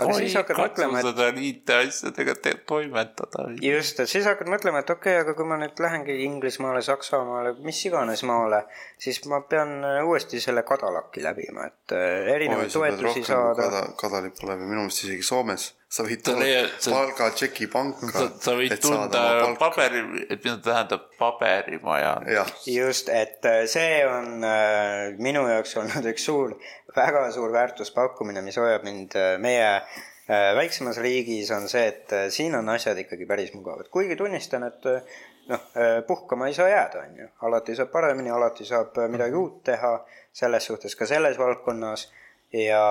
aga 0.00 0.14
siis 0.16 0.34
hakkad 0.38 0.56
mõtlema, 0.56 1.00
et 1.00 1.08
katsustada 1.08 1.42
IT-asjadega 1.48 2.36
toimetada. 2.70 3.48
just, 3.66 3.98
et 3.98 4.12
siis 4.14 4.30
hakkad 4.30 4.50
mõtlema, 4.54 4.84
et 4.84 4.94
okei 4.94 5.16
okay,, 5.18 5.24
aga 5.26 5.34
kui 5.34 5.50
ma 5.50 5.58
nüüd 5.58 5.82
lähengi 5.82 6.20
Inglismaale, 6.28 6.84
Saksamaale, 6.86 7.56
mis 7.66 7.82
iganes 7.90 8.22
maale, 8.30 8.62
siis 8.98 9.18
ma 9.30 9.42
pean 9.42 9.74
äh, 9.82 10.00
uuesti 10.06 10.38
selle 10.40 10.62
kadalaki 10.70 11.26
läbima, 11.26 11.66
et 11.66 11.98
äh, 11.98 12.32
erinevaid 12.36 12.70
toetusi 12.78 13.26
saada. 13.26 13.58
kada, 13.66 13.84
kadalippu 14.06 14.46
läbi, 14.54 14.70
minu 14.70 14.86
meelest 14.86 15.06
isegi 15.08 15.26
Soomes 15.26 15.72
sa 15.90 16.04
võid 16.06 16.22
sa- 16.22 16.92
palgatšeki 16.94 17.66
panka. 17.72 18.10
sa, 18.38 18.52
võid 18.58 18.76
tunda. 18.82 19.22
paberi, 19.58 20.02
et 20.30 20.44
mida 20.44 20.58
tähendab 20.62 21.08
paberimaja. 21.18 22.12
jah, 22.30 22.52
just, 22.70 23.08
et 23.08 23.44
äh, 23.48 23.64
see 23.70 24.04
on 24.06 24.44
äh, 24.46 25.16
minu 25.18 25.42
jaoks 25.50 25.74
olnud 25.82 26.06
üks 26.12 26.28
suur, 26.30 26.54
väga 26.96 27.24
suur 27.34 27.50
väärtuspakkumine, 27.56 28.42
mis 28.46 28.58
hoiab 28.60 28.86
mind 28.86 29.16
äh, 29.18 29.34
meie 29.42 29.66
äh, 29.74 30.52
väiksemas 30.60 31.02
riigis, 31.02 31.50
on 31.56 31.66
see, 31.68 31.88
et 31.90 32.14
äh, 32.14 32.28
siin 32.30 32.54
on 32.54 32.70
asjad 32.76 32.98
ikkagi 33.02 33.26
päris 33.26 33.50
mugavad, 33.58 33.90
kuigi 33.90 34.14
tunnistan, 34.20 34.68
et 34.70 34.86
äh, 34.86 35.18
noh, 35.50 35.66
puhkama 36.06 36.46
ei 36.46 36.54
saa 36.54 36.68
jääda, 36.70 37.02
on 37.08 37.18
ju, 37.24 37.28
alati 37.48 37.74
saab 37.74 37.90
paremini, 37.90 38.30
alati 38.30 38.62
saab 38.68 38.94
midagi 39.10 39.34
uut 39.34 39.64
teha, 39.66 39.96
selles 40.32 40.70
suhtes 40.70 40.94
ka 40.94 41.10
selles 41.10 41.38
valdkonnas 41.42 42.06
ja 42.52 42.82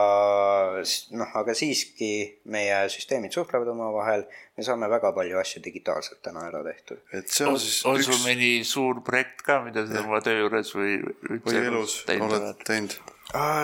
noh, 1.19 1.31
aga 1.35 1.53
siiski 1.57 2.11
meie 2.51 2.77
süsteemid 2.91 3.35
suhtlevad 3.35 3.67
omavahel, 3.73 4.23
me 4.55 4.63
saame 4.63 4.87
väga 4.91 5.11
palju 5.15 5.39
asju 5.41 5.61
digitaalselt 5.65 6.21
täna 6.23 6.45
ära 6.47 6.61
tehtud. 6.63 7.01
et 7.11 7.27
see 7.27 7.47
on 7.47 7.57
on, 7.57 7.59
siis 7.59 7.79
on 7.85 7.99
üks 7.99 8.07
sul 8.07 8.21
mõni 8.23 8.51
suur 8.67 9.01
projekt 9.05 9.43
ka, 9.43 9.59
mida 9.65 9.83
sa 9.87 10.03
oma 10.05 10.21
töö 10.23 10.45
juures 10.45 10.71
või 10.77 10.99
või 11.43 11.59
elus 11.59 12.03
teinud 12.07 12.37
oled 12.39 12.63
teinud. 12.67 12.95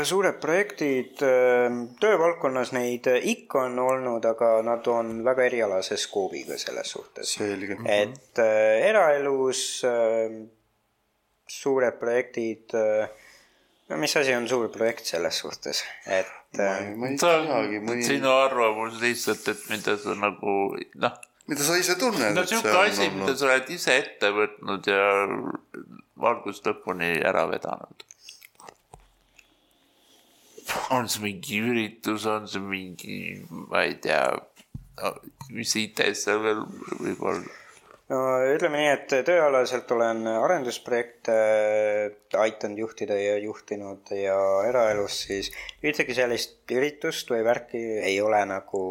suured 0.06 0.41
projektid, 0.43 1.24
töövaldkonnas 2.04 2.74
neid 2.76 3.08
äh, 3.10 3.24
ikka 3.32 3.64
on 3.70 3.80
olnud, 3.82 4.28
aga 4.28 4.60
nad 4.68 4.88
on 4.91 5.22
väga 5.26 5.48
erialase 5.48 5.98
skoobiga 5.98 6.60
selles 6.60 6.91
suhtes. 6.91 7.38
selge. 7.39 7.80
et 7.88 8.43
äh, 8.43 8.89
eraelus 8.91 9.62
äh, 9.88 10.41
suured 11.48 12.02
projektid 12.04 12.76
äh,, 12.76 13.08
no 13.90 13.98
mis 14.02 14.16
asi 14.18 14.34
on 14.36 14.48
suur 14.50 14.72
projekt 14.74 15.06
selles 15.12 15.42
suhtes, 15.44 15.84
et 16.06 16.60
äh, 16.60 16.90
ma 16.98 17.12
ei 17.12 17.20
see 17.20 17.30
teagi, 17.30 17.80
on 17.82 17.88
mõni, 17.92 18.08
sinu 18.08 18.32
arvamus 18.34 18.98
lihtsalt, 19.04 19.46
et 19.54 19.68
mida 19.70 19.98
sa 20.02 20.16
nagu 20.18 20.56
noh, 21.04 21.20
mida 21.52 21.68
sa 21.68 21.78
ise 21.80 21.98
tunned, 22.02 22.34
no 22.38 22.46
sihuke 22.50 22.74
asi, 22.82 23.10
on 23.12 23.22
mida 23.22 23.38
sa 23.38 23.50
oled 23.52 23.70
ise 23.76 24.00
ette 24.02 24.32
võtnud 24.34 24.90
ja 24.90 25.06
algusest 26.32 26.72
lõpuni 26.72 27.16
ära 27.22 27.46
vedanud. 27.52 28.06
on 30.96 31.06
see 31.12 31.22
mingi 31.22 31.60
üritus, 31.62 32.26
on 32.30 32.48
see 32.50 32.64
mingi, 32.64 33.20
ma 33.70 33.86
ei 33.86 34.00
tea, 34.02 34.24
mis 35.54 35.76
IT-s 35.78 36.26
seal 36.26 36.42
veel 36.42 36.66
võib 37.04 37.22
olla? 37.30 37.62
No 38.12 38.22
ütleme 38.53 38.82
nii, 38.82 38.89
et 38.93 39.14
tööalaselt 39.28 39.91
olen 39.95 40.26
arendusprojekte 40.30 41.36
aidanud 42.38 42.82
juhtida 42.84 43.18
ja 43.18 43.38
juhtinud 43.41 44.12
ja 44.14 44.38
eraelus 44.70 45.24
siis 45.26 45.51
ühtegi 45.84 46.18
sellist 46.18 46.76
üritust 46.76 47.32
või 47.34 47.45
värki 47.47 47.82
ei 48.06 48.20
ole 48.22 48.43
nagu 48.49 48.84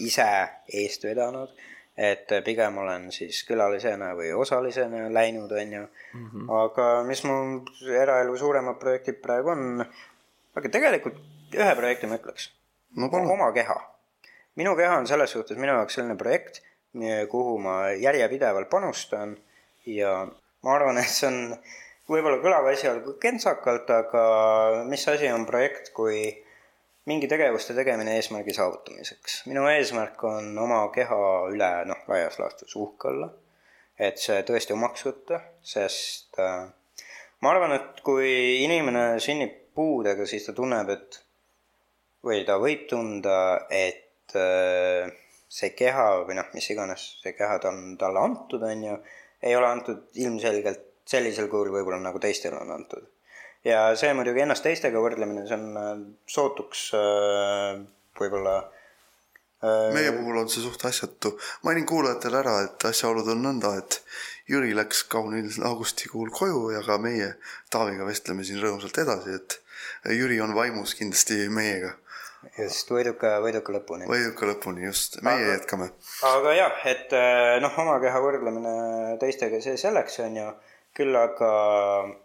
ise 0.00 0.26
eest 0.72 1.04
vedanud. 1.04 1.52
et 1.92 2.30
pigem 2.44 2.78
olen 2.80 3.10
siis 3.12 3.42
külalisena 3.44 4.14
või 4.16 4.30
osalisena 4.32 5.10
läinud, 5.12 5.50
on 5.52 5.72
ju. 5.72 5.82
Mhm. 6.14 6.46
aga 6.56 6.86
mis 7.04 7.20
mu 7.28 7.34
eraelu 8.00 8.36
suuremad 8.36 8.78
projektid 8.80 9.20
praegu 9.20 9.52
on, 9.52 9.84
aga 10.56 10.68
tegelikult 10.72 11.20
ühe 11.52 11.74
projekti 11.76 12.08
ma 12.08 12.16
ütleks 12.16 12.48
no,. 12.96 13.10
oma 13.12 13.52
keha. 13.52 13.76
minu 14.56 14.74
keha 14.76 14.98
on 14.98 15.06
selles 15.06 15.30
suhtes 15.36 15.56
minu 15.56 15.76
jaoks 15.76 16.00
selline 16.00 16.16
projekt 16.16 16.62
kuhu 17.30 17.56
ma 17.58 17.76
järjepidevalt 17.96 18.68
panustan 18.70 19.36
ja 19.86 20.26
ma 20.62 20.74
arvan, 20.76 20.98
et 21.00 21.10
see 21.10 21.28
on, 21.28 21.38
võib-olla 22.10 22.40
kõlab 22.42 22.68
esialgu 22.72 23.16
kentsakalt, 23.22 23.90
aga 23.90 24.24
mis 24.88 25.06
asi 25.08 25.30
on 25.32 25.46
projekt, 25.48 25.92
kui 25.96 26.26
mingi 27.10 27.28
tegevuste 27.30 27.74
tegemine 27.74 28.14
eesmärgi 28.18 28.54
saavutamiseks. 28.54 29.42
minu 29.50 29.64
eesmärk 29.70 30.22
on 30.28 30.52
oma 30.58 30.84
keha 30.94 31.22
üle, 31.50 31.72
noh, 31.88 32.04
laias 32.10 32.38
laastus 32.38 32.76
uhke 32.78 33.10
olla, 33.10 33.32
et 33.98 34.22
see 34.22 34.38
tõesti 34.46 34.76
omaks 34.76 35.06
võtta, 35.08 35.40
sest 35.66 36.38
äh, 36.42 36.68
ma 37.40 37.54
arvan, 37.54 37.74
et 37.78 38.04
kui 38.06 38.62
inimene 38.62 39.18
sünnib 39.22 39.58
puudega, 39.74 40.26
siis 40.28 40.46
ta 40.46 40.54
tunneb, 40.54 40.92
et 40.94 41.18
või 42.22 42.44
ta 42.46 42.60
võib 42.62 42.86
tunda, 42.90 43.40
et 43.66 44.36
äh, 44.38 45.10
see 45.52 45.74
keha 45.76 46.06
või 46.26 46.38
noh, 46.38 46.48
mis 46.56 46.68
iganes 46.72 47.04
see 47.22 47.34
keha 47.36 47.58
ta 47.60 47.72
on 47.72 47.96
talle 48.00 48.22
antud, 48.24 48.62
on 48.64 48.84
ju, 48.86 48.98
ei 49.44 49.56
ole 49.58 49.68
antud 49.68 50.20
ilmselgelt 50.24 50.88
sellisel 51.08 51.50
kujul 51.52 51.72
võib-olla 51.74 52.00
nagu 52.00 52.20
teistele 52.22 52.60
on 52.62 52.72
antud. 52.72 53.04
ja 53.64 53.90
see 53.98 54.12
muidugi 54.16 54.44
ennast 54.44 54.64
teistega 54.64 55.02
võrdlemine, 55.02 55.44
see 55.48 55.58
on 55.58 55.80
äh, 55.80 55.90
sootuks 56.36 56.86
äh, 56.98 57.82
võib-olla 58.18 58.56
äh, 58.62 59.90
meie 59.94 60.14
puhul 60.16 60.40
on 60.40 60.48
see 60.52 60.64
suht 60.64 60.84
asjatu. 60.88 61.34
mainin 61.68 61.86
kuulajatele 61.86 62.40
ära, 62.40 62.58
et 62.66 62.88
asjaolud 62.88 63.28
on 63.34 63.44
nõnda, 63.50 63.76
et 63.82 64.00
Jüri 64.50 64.72
läks 64.74 65.04
kaunil 65.12 65.52
augustikuul 65.68 66.32
koju 66.34 66.70
ja 66.74 66.80
ka 66.86 66.96
meie 66.98 67.34
Taaviga 67.70 68.08
vestleme 68.08 68.44
siin 68.44 68.62
rõõmsalt 68.62 69.04
edasi, 69.04 69.36
et 69.36 69.60
Jüri 70.16 70.40
on 70.40 70.56
vaimus 70.56 70.96
kindlasti 70.98 71.44
meiega 71.52 71.98
just, 72.58 72.90
võiduka, 72.90 73.36
võiduka 73.42 73.74
lõpuni. 73.76 74.06
võiduka 74.10 74.48
lõpuni, 74.50 74.84
just, 74.86 75.18
meie 75.24 75.44
aga, 75.44 75.56
jätkame. 75.56 75.88
aga 76.28 76.54
jah, 76.56 76.84
et 76.90 77.14
äh, 77.16 77.56
noh, 77.62 77.74
oma 77.82 77.98
keha 78.02 78.22
võrdlemine 78.24 78.74
teistega, 79.22 79.60
see 79.64 79.78
selleks 79.80 80.18
on 80.24 80.38
ju, 80.40 80.48
küll 80.96 81.16
aga 81.16 81.52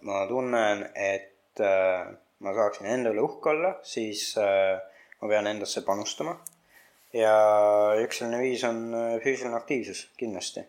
ma 0.07 0.25
tunnen, 0.29 0.85
et 0.93 1.63
äh, 1.63 2.09
ma 2.43 2.55
saaksin 2.57 2.89
endale 2.91 3.23
uhke 3.23 3.53
olla, 3.53 3.77
siis 3.87 4.29
äh, 4.41 4.77
ma 5.21 5.31
pean 5.31 5.49
endasse 5.53 5.85
panustama. 5.85 6.37
ja 7.15 7.33
üks 8.03 8.19
selline 8.19 8.41
viis 8.41 8.63
on 8.67 8.91
füüsiline 9.23 9.55
aktiivsus 9.57 10.09
kindlasti. 10.19 10.65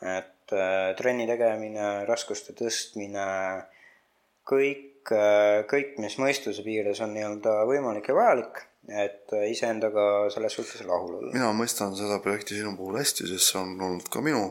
et 0.00 0.54
trenni 0.96 1.26
tegemine, 1.28 2.06
raskuste 2.08 2.54
tõstmine, 2.58 3.26
kõik, 4.48 5.12
kõik, 5.70 5.92
mis 6.02 6.16
mõistuse 6.18 6.64
piires 6.66 7.02
on 7.04 7.12
nii-öelda 7.14 7.52
võimalik 7.68 8.08
ja 8.10 8.16
vajalik 8.16 8.64
et 8.88 9.32
äh, 9.36 9.50
iseendaga 9.52 10.30
selles 10.32 10.56
suhtes 10.56 10.82
rahul 10.86 11.18
olla. 11.18 11.32
mina 11.34 11.52
mõistan 11.56 11.94
seda 11.98 12.18
projekti 12.24 12.58
sinu 12.58 12.76
puhul 12.78 12.98
hästi, 13.00 13.28
sest 13.28 13.52
see 13.52 13.60
on 13.60 13.76
olnud 13.76 14.08
ka 14.12 14.22
minu 14.24 14.44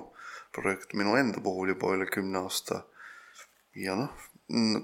projekt 0.55 0.93
minu 0.97 1.15
enda 1.19 1.41
puhul 1.43 1.73
juba 1.73 1.93
üle 1.97 2.07
kümne 2.09 2.43
aasta. 2.45 2.83
ja 3.75 3.95
noh, 3.97 4.13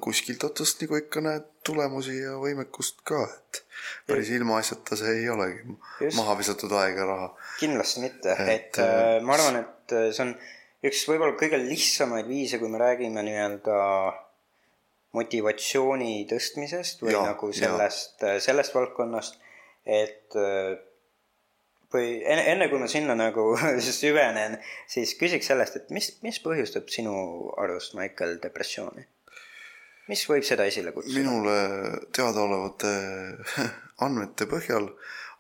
kuskilt 0.02 0.44
otsast 0.46 0.82
nagu 0.84 0.98
ikka 1.00 1.24
näed 1.26 1.46
tulemusi 1.66 2.20
ja 2.20 2.36
võimekust 2.42 3.02
ka, 3.08 3.24
et 3.26 3.64
päris 4.10 4.30
ilmaasjata 4.36 4.98
see 5.00 5.16
ei 5.22 5.30
olegi 5.34 5.64
Just. 6.02 6.18
maha 6.20 6.36
visatud 6.42 6.76
aeg 6.82 7.00
ja 7.02 7.08
raha. 7.10 7.32
kindlasti 7.62 8.04
mitte, 8.04 8.36
et, 8.58 8.78
äh, 8.82 9.18
ma 9.26 9.38
arvan, 9.38 9.64
et 9.64 9.96
äh, 9.98 10.12
see 10.14 10.28
on 10.28 10.36
üks 10.86 11.02
võib-olla 11.10 11.38
kõige 11.40 11.58
lihtsamaid 11.64 12.30
viise, 12.30 12.62
kui 12.62 12.70
me 12.70 12.82
räägime 12.82 13.26
nii-öelda 13.26 13.80
motivatsiooni 15.16 16.26
tõstmisest 16.30 17.06
või 17.06 17.16
ja, 17.16 17.24
nagu 17.32 17.52
sellest, 17.56 18.22
sellest 18.44 18.76
valdkonnast, 18.76 19.40
et 19.86 20.38
või 21.96 22.22
enne, 22.24 22.46
enne 22.54 22.70
kui 22.70 22.80
ma 22.82 22.88
sinna 22.92 23.16
nagu 23.18 23.50
süvenen, 24.02 24.58
siis 24.92 25.16
küsiks 25.20 25.52
sellest, 25.52 25.80
et 25.80 25.92
mis, 25.96 26.12
mis 26.26 26.40
põhjustab 26.44 26.90
sinu 26.94 27.16
arust, 27.62 27.96
Maicel, 27.98 28.40
depressiooni? 28.44 29.08
mis 30.06 30.22
võib 30.30 30.46
seda 30.46 30.68
esile 30.70 30.94
kutsuda? 30.94 31.18
minule 31.18 31.56
teadaolevate 32.14 32.92
andmete 34.06 34.46
põhjal 34.50 34.92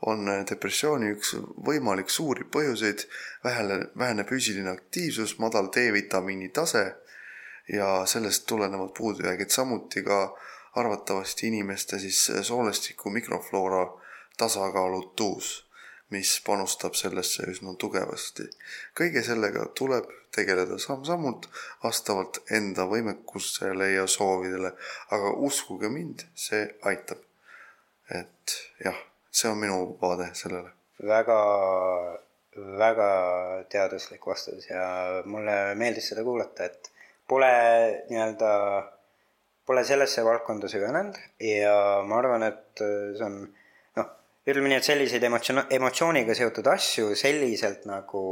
on 0.09 0.27
depressiooni 0.49 1.13
üks 1.15 1.35
võimalik 1.67 2.09
suuri 2.13 2.47
põhjuseid 2.51 3.05
vähene, 3.45 3.85
vähene 3.97 4.25
füüsiline 4.27 4.73
aktiivsus, 4.73 5.37
madal 5.41 5.69
D-vitamiini 5.73 6.49
tase 6.53 6.87
ja 7.73 8.05
sellest 8.05 8.45
tulenevad 8.45 8.89
puudujäägid, 8.97 9.49
samuti 9.49 10.03
ka 10.03 10.37
arvatavasti 10.75 11.47
inimeste 11.47 11.99
siis 11.99 12.31
soolestiku 12.41 13.09
mikrofloora 13.09 13.87
tasakaalutus, 14.37 15.65
mis 16.09 16.41
panustab 16.45 16.93
sellesse 16.93 17.43
üsna 17.49 17.73
tugevasti. 17.79 18.43
kõige 18.99 19.23
sellega 19.23 19.65
tuleb 19.79 20.09
tegeleda 20.35 20.77
samm-sammult 20.77 21.47
vastavalt 21.83 22.41
enda 22.51 22.85
võimekusele 22.91 23.89
ja 23.91 24.07
soovidele, 24.07 24.73
aga 25.15 25.31
uskuge 25.47 25.89
mind, 25.89 26.27
see 26.35 26.67
aitab. 26.81 27.23
et 28.09 28.57
jah, 28.83 28.97
see 29.31 29.49
on 29.49 29.57
minu 29.57 29.97
vaade 30.01 30.29
sellele. 30.33 30.69
väga, 31.07 31.39
väga 32.83 33.09
teaduslik 33.69 34.27
vastus 34.27 34.69
ja 34.69 34.85
mulle 35.25 35.75
meeldis 35.75 36.11
seda 36.11 36.23
kuulata, 36.23 36.69
et 36.69 36.91
pole 37.27 37.51
nii-öelda, 38.09 38.51
pole 39.65 39.83
sellesse 39.87 40.23
valdkonda 40.25 40.69
süvenenud 40.71 41.17
ja 41.41 41.75
ma 42.05 42.19
arvan, 42.21 42.45
et 42.47 42.83
see 42.83 43.25
on 43.25 43.39
noh, 43.97 44.11
ütleme 44.45 44.69
nii, 44.69 44.81
et 44.81 44.89
selliseid 44.91 45.25
emotsioon, 45.29 45.65
emotsiooniga 45.79 46.37
seotud 46.37 46.69
asju 46.75 47.15
selliselt 47.17 47.87
nagu 47.89 48.25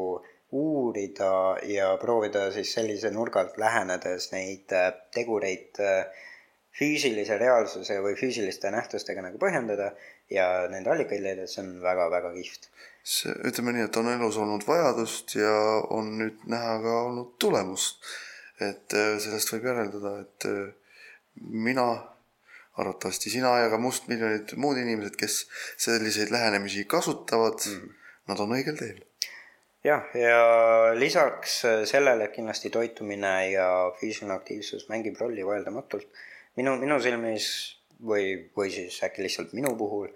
uurida 0.53 1.57
ja 1.65 1.95
proovida 2.01 2.45
siis 2.53 2.75
sellise 2.75 3.09
nurga 3.11 3.41
alt 3.41 3.57
lähenedes 3.57 4.29
neid 4.35 4.73
äh, 4.77 4.91
tegureid 5.15 5.81
äh, 5.81 6.27
füüsilise 6.77 7.37
reaalsuse 7.41 7.99
või 8.01 8.13
füüsiliste 8.17 8.69
nähtustega 8.73 9.23
nagu 9.25 9.39
põhjendada 9.41 9.91
ja 10.33 10.67
nende 10.69 10.93
allikaid 10.93 11.21
leida, 11.21 11.47
see 11.49 11.61
on 11.65 11.73
väga-väga 11.81 12.33
kihvt. 12.35 12.69
see, 13.03 13.33
ütleme 13.49 13.73
nii, 13.75 13.87
et 13.89 13.97
on 13.99 14.11
elus 14.13 14.37
olnud 14.41 14.65
vajadust 14.67 15.35
ja 15.37 15.55
on 15.93 16.13
nüüd 16.21 16.45
näha 16.49 16.77
ka 16.85 16.99
olnud 17.09 17.33
tulemust 17.41 18.05
et 18.61 18.93
äh, 18.93 19.15
sellest 19.21 19.53
võib 19.53 19.69
järeldada, 19.69 20.13
et 20.23 20.47
äh, 20.49 20.99
mina, 21.41 21.87
arvatavasti 22.77 23.31
sina 23.33 23.53
ja 23.61 23.71
ka 23.71 23.79
mustmiljonid 23.81 24.55
muud 24.61 24.79
inimesed, 24.81 25.17
kes 25.17 25.43
selliseid 25.81 26.33
lähenemisi 26.33 26.85
kasutavad 26.89 27.61
mm., 27.69 27.97
nad 28.31 28.39
on 28.39 28.53
õigel 28.55 28.77
teel. 28.79 29.01
jah, 29.83 30.05
ja 30.17 30.93
lisaks 30.97 31.63
äh, 31.69 31.81
sellele 31.89 32.29
kindlasti 32.35 32.71
toitumine 32.73 33.33
ja 33.51 33.67
füüsiline 33.99 34.35
aktiivsus 34.37 34.87
mängib 34.89 35.19
rolli 35.21 35.45
vaieldamatult. 35.45 36.07
minu, 36.55 36.77
minu 36.81 36.99
silmis 37.01 37.47
või, 38.01 38.49
või 38.57 38.71
siis 38.71 39.01
äkki 39.03 39.25
lihtsalt 39.25 39.53
minu 39.57 39.75
puhul, 39.77 40.09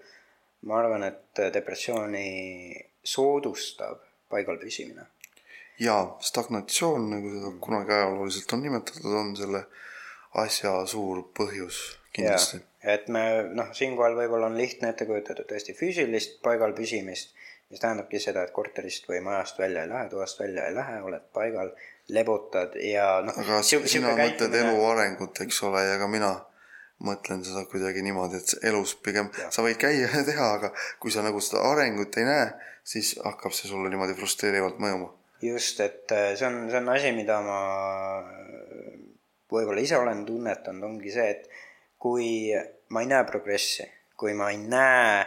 ma 0.66 0.78
arvan, 0.78 1.04
et 1.06 1.46
depressiooni 1.54 2.74
soodustab 3.04 4.02
paigal 4.28 4.58
püsimine 4.60 5.06
jaa, 5.78 6.02
stagnatsioon, 6.20 7.10
nagu 7.12 7.32
seda 7.34 7.52
kunagi 7.62 7.94
ajalooliselt 7.94 8.52
on 8.52 8.64
nimetatud, 8.66 9.12
on 9.20 9.34
selle 9.38 9.64
asja 10.42 10.74
suur 10.86 11.22
põhjus 11.36 11.80
kindlasti. 12.12 12.60
et 12.82 13.08
me 13.12 13.24
noh, 13.54 13.70
siinkohal 13.76 14.16
võib-olla 14.18 14.50
on 14.50 14.58
lihtne 14.58 14.92
ette 14.92 15.06
kujutada 15.08 15.46
tõesti 15.48 15.74
füüsilist 15.78 16.40
paigal 16.44 16.74
püsimist, 16.76 17.34
mis 17.70 17.82
tähendabki 17.82 18.20
seda, 18.22 18.44
et 18.44 18.52
korterist 18.56 19.08
või 19.08 19.20
majast 19.24 19.58
välja 19.60 19.84
ei 19.84 19.92
lähe, 19.92 20.08
toast 20.12 20.40
välja 20.40 20.66
ei 20.68 20.76
lähe, 20.76 21.00
oled 21.04 21.26
paigal, 21.36 21.72
lebutad 22.14 22.76
ja 22.82 23.08
noh. 23.24 23.40
aga 23.44 23.62
sina 23.62 24.14
mõtled 24.16 24.54
elu 24.62 24.84
arengut, 24.92 25.42
eks 25.44 25.62
ole, 25.68 25.84
ja 25.84 25.98
ka 26.00 26.08
mina 26.10 26.32
mõtlen 27.04 27.44
seda 27.46 27.62
kuidagi 27.70 28.02
niimoodi, 28.02 28.40
et 28.40 28.66
elus 28.72 28.96
pigem 29.04 29.28
ja. 29.38 29.52
sa 29.54 29.62
võid 29.62 29.78
käia 29.78 30.08
ja 30.08 30.24
teha, 30.26 30.48
aga 30.58 30.72
kui 30.98 31.14
sa 31.14 31.22
nagu 31.22 31.40
seda 31.44 31.62
arengut 31.70 32.16
ei 32.18 32.26
näe, 32.26 32.48
siis 32.82 33.14
hakkab 33.22 33.54
see 33.54 33.70
sulle 33.70 33.92
niimoodi 33.92 34.16
frustreerivalt 34.18 34.80
mõjuma 34.82 35.12
just, 35.42 35.80
et 35.80 36.12
äh, 36.12 36.34
see 36.36 36.46
on, 36.46 36.66
see 36.70 36.80
on 36.80 36.88
asi, 36.92 37.12
mida 37.16 37.38
ma 37.44 37.60
äh, 38.20 38.98
võib-olla 39.52 39.82
ise 39.82 39.98
olen 39.98 40.24
tunnetanud, 40.26 40.86
ongi 40.90 41.12
see, 41.14 41.28
et 41.36 41.48
kui 42.00 42.50
ma 42.94 43.02
ei 43.04 43.10
näe 43.10 43.26
progressi, 43.28 43.86
kui 44.18 44.34
ma 44.38 44.50
ei 44.54 44.60
näe 44.62 45.24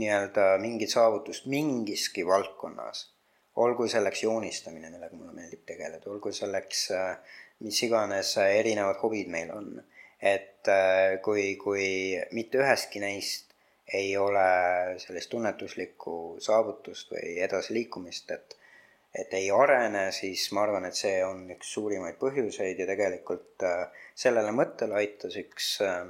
nii-öelda 0.00 0.56
mingit 0.62 0.92
saavutust 0.92 1.46
mingiski 1.52 2.24
valdkonnas, 2.26 3.06
olgu 3.62 3.86
selleks 3.90 4.24
joonistamine, 4.24 4.90
millega 4.90 5.16
mulle 5.16 5.34
meeldib 5.36 5.66
tegeleda, 5.68 6.10
olgu 6.10 6.32
selleks 6.34 6.86
äh, 6.96 7.38
mis 7.62 7.78
iganes 7.86 8.34
erinevad 8.42 8.98
hobid 9.02 9.30
meil 9.30 9.52
on. 9.54 9.74
et 10.22 10.68
kui, 11.26 11.56
kui 11.58 11.86
mitte 12.30 12.60
üheski 12.62 13.00
neist 13.02 13.48
ei 13.90 14.12
ole 14.16 14.44
sellist 15.02 15.32
tunnetuslikku 15.32 16.36
saavutust 16.38 17.10
või 17.10 17.32
edasiliikumist, 17.42 18.30
et 18.30 18.54
et 19.14 19.34
ei 19.36 19.50
arene, 19.52 20.06
siis 20.16 20.46
ma 20.56 20.62
arvan, 20.64 20.86
et 20.88 20.96
see 20.96 21.18
on 21.26 21.44
üks 21.52 21.74
suurimaid 21.76 22.16
põhjuseid 22.20 22.80
ja 22.80 22.88
tegelikult 22.88 23.64
sellele 24.16 24.54
mõttele 24.56 24.96
aitas 25.02 25.36
üks 25.40 25.74
äh, 25.84 26.06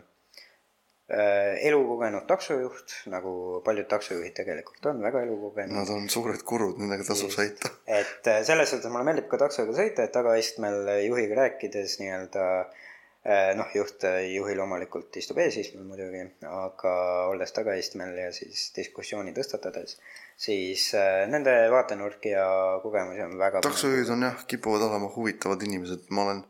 Äh, 1.12 1.58
elukogenud 1.68 2.24
taksojuht, 2.24 2.92
nagu 3.12 3.32
paljud 3.66 3.88
taksojuhid 3.90 4.32
tegelikult 4.36 4.86
on, 4.88 5.02
väga 5.04 5.20
elukogenud. 5.26 5.74
Nad 5.76 5.90
on 5.92 6.06
suured 6.12 6.40
kurud, 6.48 6.78
nendega 6.80 7.04
tasub 7.04 7.28
sõita. 7.34 7.68
et 8.00 8.30
äh, 8.32 8.38
selles 8.48 8.70
suhtes 8.72 8.88
mulle 8.88 9.04
meeldib 9.10 9.26
ka 9.28 9.40
taksoga 9.42 9.74
sõita, 9.76 10.06
et 10.06 10.14
tagaistmel 10.14 10.88
juhiga 11.04 11.36
rääkides 11.42 11.98
nii-öelda 12.00 12.46
äh, 12.62 13.50
noh, 13.58 13.68
juht, 13.76 14.06
juhil 14.30 14.62
loomulikult 14.62 15.18
istub 15.20 15.42
eesistmel 15.44 15.84
muidugi, 15.90 16.22
aga 16.48 16.94
olles 17.34 17.52
tagaistmel 17.58 18.16
ja 18.22 18.30
siis 18.32 18.70
diskussiooni 18.78 19.36
tõstatades, 19.36 19.98
siis 20.36 20.90
nende 21.30 21.54
vaatenurk 21.70 22.24
ja 22.26 22.46
kogemusi 22.82 23.22
on 23.22 23.38
väga 23.38 23.60
taksojuhid 23.64 24.10
on 24.14 24.28
jah, 24.28 24.44
kipuvad 24.46 24.88
olema 24.88 25.10
huvitavad 25.16 25.62
inimesed, 25.62 26.08
ma 26.10 26.26
olen 26.28 26.44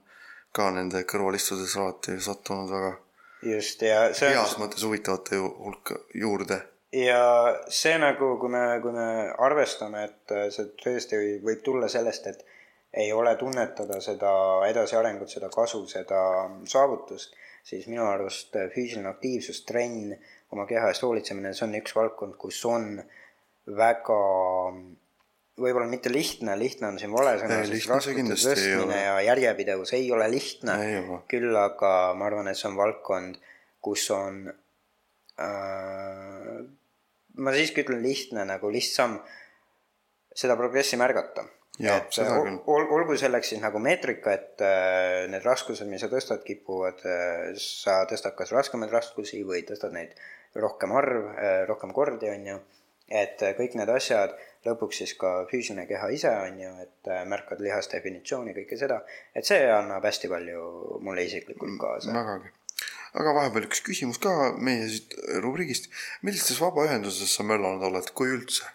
ka 0.53 0.71
nende 0.75 1.05
kõrval 1.09 1.37
istudes 1.39 1.77
alati 1.81 2.19
sattunud 2.21 2.71
väga 2.73 2.93
just 3.43 3.83
ja 3.83 4.05
see 4.15 4.29
on 4.31 4.37
heas 4.39 4.57
mõttes 4.61 4.85
huvitavate 4.87 5.39
hulka 5.41 5.99
juurde. 6.15 6.61
ja 6.93 7.23
see 7.69 7.95
nagu, 7.99 8.35
kui 8.41 8.53
me, 8.53 8.65
kui 8.83 8.95
me 8.95 9.07
arvestame, 9.47 10.05
et 10.09 10.35
see 10.55 10.73
tõesti 10.83 11.21
võib 11.45 11.63
tulla 11.65 11.89
sellest, 11.89 12.27
et 12.27 12.45
ei 12.93 13.13
ole 13.13 13.33
tunnetada 13.41 14.01
seda 14.05 14.33
edasiarengut, 14.69 15.31
seda 15.33 15.49
kasu, 15.49 15.87
seda 15.89 16.21
saavutust, 16.69 17.35
siis 17.65 17.89
minu 17.89 18.05
arust 18.05 18.53
füüsiline 18.75 19.09
aktiivsus, 19.09 19.63
trenn, 19.65 20.13
oma 20.53 20.67
keha 20.69 20.91
eest 20.93 21.07
hoolitsemine, 21.07 21.55
see 21.57 21.67
on 21.67 21.79
üks 21.81 21.97
valdkond, 21.97 22.37
kus 22.37 22.61
on 22.69 22.99
väga 23.67 24.19
võib-olla 25.63 25.87
mitte 25.91 26.11
lihtne, 26.13 26.57
lihtne 26.59 26.89
on 26.89 26.99
siin 27.01 27.13
vale 27.13 27.37
sõna, 27.41 27.61
sest 27.69 27.91
raskuse 27.91 28.25
tõstmine 28.33 28.99
ja 28.99 29.17
järjepidevus 29.29 29.93
ei 29.99 30.11
ole 30.15 30.29
lihtne. 30.33 30.77
küll 31.31 31.57
aga 31.57 32.13
ma 32.19 32.29
arvan, 32.31 32.49
et 32.49 32.59
see 32.59 32.71
on 32.71 32.79
valdkond, 32.81 33.39
kus 33.85 34.09
on 34.15 34.47
äh,, 35.41 36.61
ma 37.37 37.55
siiski 37.57 37.85
ütlen 37.85 38.03
lihtne 38.05 38.47
nagu 38.49 38.71
lihtsam 38.73 39.21
seda 40.33 40.57
progressi 40.57 40.97
märgata. 41.01 41.45
et 41.81 42.19
ol, 42.21 42.59
ol, 42.69 42.85
olgu 42.99 43.17
selleks 43.17 43.55
siis 43.55 43.63
nagu 43.63 43.81
meetrika, 43.81 44.35
et 44.37 44.61
äh, 44.65 45.25
need 45.33 45.45
raskused, 45.45 45.89
mis 45.89 46.05
sa 46.05 46.11
tõstad, 46.13 46.45
kipuvad 46.47 47.01
äh,, 47.09 47.53
sa 47.61 48.03
tõstad 48.09 48.37
kas 48.39 48.53
raskemaid 48.57 48.93
raskusi 48.93 49.41
või 49.49 49.65
tõstad 49.69 49.95
neid 49.97 50.17
rohkem 50.57 50.93
arv 50.97 51.33
äh,, 51.33 51.65
rohkem 51.69 51.93
kordi, 51.97 52.33
on 52.33 52.47
ju. 52.55 52.63
Et 53.13 53.45
äh, 53.45 53.55
kõik 53.59 53.77
need 53.77 53.91
asjad 53.93 54.35
lõpuks 54.67 55.03
siis 55.03 55.15
ka 55.19 55.33
füüsiline 55.51 55.85
keha 55.89 56.09
ise 56.15 56.31
on 56.47 56.59
ju, 56.61 56.73
et 56.85 57.11
äh, 57.11 57.23
märkad 57.29 57.63
lihasdefinitsiooni, 57.65 58.55
kõike 58.57 58.79
seda, 58.81 59.01
et 59.37 59.49
see 59.49 59.63
annab 59.71 60.05
hästi 60.07 60.31
palju 60.33 60.67
mulle 61.05 61.27
isiklikult 61.29 61.79
kaasa. 61.81 62.15
vägagi. 62.15 62.53
aga 63.21 63.35
vahepeal 63.39 63.67
üks 63.69 63.83
küsimus 63.87 64.21
ka 64.23 64.53
meie 64.59 64.87
siit 64.89 65.17
rubriigist. 65.45 65.91
millistes 66.23 66.61
vabaühendustes 66.63 67.35
sa 67.37 67.47
möllanud 67.47 67.85
oled, 67.91 68.13
kui 68.17 68.33
üldse? 68.37 68.71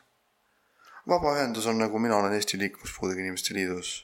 vabaühendus 1.08 1.70
on 1.72 1.80
nagu 1.80 2.00
mina 2.04 2.20
olen 2.20 2.36
Eesti 2.36 2.60
Liikumispuudega 2.60 3.24
Inimeste 3.24 3.56
Liidus. 3.56 3.96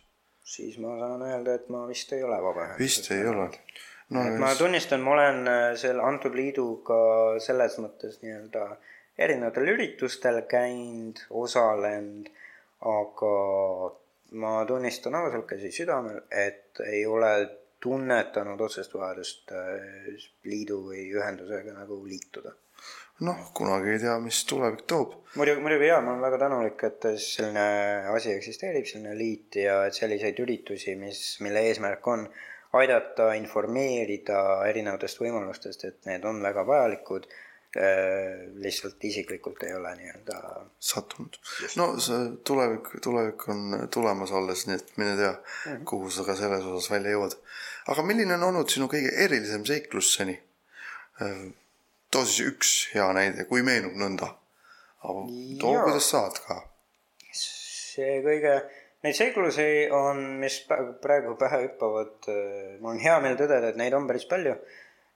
siis 0.56 0.80
ma 0.80 0.96
saan 1.00 1.22
öelda, 1.28 1.60
et 1.60 1.70
ma 1.70 1.86
vist 1.90 2.16
ei 2.16 2.24
ole 2.24 2.40
vabaühenduses. 2.48 2.80
vist 2.80 3.12
ei 3.12 3.28
ole 3.28 3.50
no,. 4.10 4.24
et 4.24 4.40
ma 4.40 4.56
tunnistan, 4.56 5.04
ma 5.04 5.18
olen 5.20 5.48
äh, 5.48 5.70
selle 5.76 6.04
antud 6.08 6.36
liiduga 6.40 7.04
selles 7.44 7.76
mõttes 7.84 8.24
nii-öelda 8.24 8.66
äh, 8.72 8.92
erinevatel 9.18 9.74
üritustel 9.76 10.42
käinud, 10.50 11.22
osalenud, 11.44 12.30
aga 12.94 13.34
ma 14.40 14.54
tunnistan 14.68 15.16
ausalt 15.16 15.46
käsi 15.50 15.72
südamel, 15.72 16.24
et 16.30 16.82
ei 16.88 17.06
ole 17.06 17.34
tunnetanud 17.84 18.62
otsest 18.64 18.94
vajadust 18.96 19.52
äh, 19.52 20.28
liidu 20.48 20.80
või 20.88 21.08
ühendusega 21.14 21.76
nagu 21.76 22.00
liituda. 22.08 22.56
noh, 23.24 23.44
kunagi 23.56 23.92
ei 23.94 24.00
tea, 24.02 24.16
mis 24.20 24.40
tulevik 24.50 24.88
toob. 24.90 25.14
muidugi, 25.36 25.62
muidugi 25.62 25.92
jaa, 25.92 26.02
ma 26.02 26.16
olen 26.16 26.26
väga 26.26 26.40
tänulik, 26.46 26.84
et 26.88 27.06
selline 27.22 27.68
asi 28.16 28.34
eksisteerib, 28.34 28.88
selline 28.90 29.14
liit 29.20 29.60
ja 29.62 29.84
et 29.88 30.00
selliseid 30.00 30.40
üritusi, 30.44 30.96
mis, 31.00 31.22
mille 31.46 31.62
eesmärk 31.70 32.08
on 32.08 32.26
aidata 32.80 33.34
informeerida 33.38 34.40
erinevatest 34.68 35.22
võimalustest, 35.22 35.86
et 35.86 36.10
need 36.10 36.26
on 36.26 36.42
väga 36.42 36.66
vajalikud 36.68 37.28
lihtsalt 38.62 39.04
isiklikult 39.04 39.64
ei 39.64 39.74
ole 39.74 39.96
nii-öelda 39.98 40.36
sattunud. 40.80 41.40
no 41.76 41.88
see 42.00 42.20
tulevik, 42.46 42.92
tulevik 43.02 43.48
on 43.50 43.88
tulemas 43.94 44.32
alles, 44.32 44.68
nii 44.68 44.78
et 44.78 44.92
mine 44.98 45.16
tea 45.18 45.32
mm, 45.32 45.72
-hmm. 45.72 45.86
kuhu 45.90 46.10
sa 46.10 46.26
ka 46.28 46.36
selles 46.36 46.66
osas 46.70 46.92
välja 46.92 47.16
jõuad. 47.16 47.34
aga 47.88 48.06
milline 48.06 48.38
on 48.38 48.44
olnud 48.50 48.70
sinu 48.70 48.86
kõige 48.92 49.16
erilisem 49.26 49.66
seiklus 49.66 50.14
seni? 50.14 50.38
Äh, 51.22 51.50
too 52.12 52.26
siis 52.26 52.48
üks 52.52 52.76
hea 52.94 53.10
näide, 53.14 53.46
kui 53.50 53.66
meenub 53.66 53.98
nõnda. 53.98 54.30
too, 55.60 55.74
kuidas 55.84 56.10
saad 56.10 56.40
ka. 56.46 56.62
see 57.34 58.22
kõige, 58.22 58.54
neid 59.04 59.16
seiklusi 59.16 59.90
on, 59.92 60.24
mis 60.46 60.62
praegu 61.02 61.36
pähe 61.42 61.66
hüppavad, 61.66 62.16
äh, 62.30 62.80
mul 62.80 62.96
on 62.96 63.00
hea 63.00 63.20
meel 63.20 63.38
tõdeda, 63.42 63.74
et 63.74 63.82
neid 63.82 63.94
on 63.94 64.08
päris 64.08 64.30
palju 64.30 64.56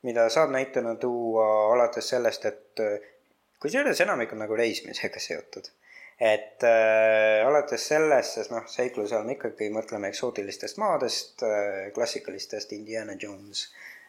mida 0.05 0.27
saab 0.29 0.51
näitena 0.53 0.95
tuua 1.01 1.47
alates 1.73 2.09
sellest, 2.09 2.45
et 2.45 2.83
kusjuures 3.59 4.01
enamik 4.05 4.33
on 4.33 4.43
nagu 4.45 4.55
reisimisega 4.55 5.19
seotud. 5.19 5.69
et 6.19 6.63
äh, 6.65 7.45
alates 7.45 7.83
sellest, 7.91 8.39
sest 8.39 8.49
noh, 8.49 8.63
seikluse 8.65 9.13
all 9.13 9.25
me 9.27 9.35
ikkagi 9.35 9.67
mõtleme 9.69 10.09
eksootilistest 10.09 10.79
maadest 10.81 11.43
äh,, 11.45 11.91
klassikalistest 11.93 12.73
Indiana 12.73 13.13
Jones 13.21 13.67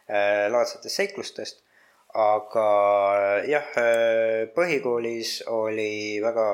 äh, 0.09 0.47
laadsetest 0.49 0.97
seiklustest, 1.03 1.61
aga 2.17 2.65
jah 3.45 3.77
äh,, 3.77 4.49
põhikoolis 4.57 5.43
oli 5.53 6.17
väga 6.25 6.49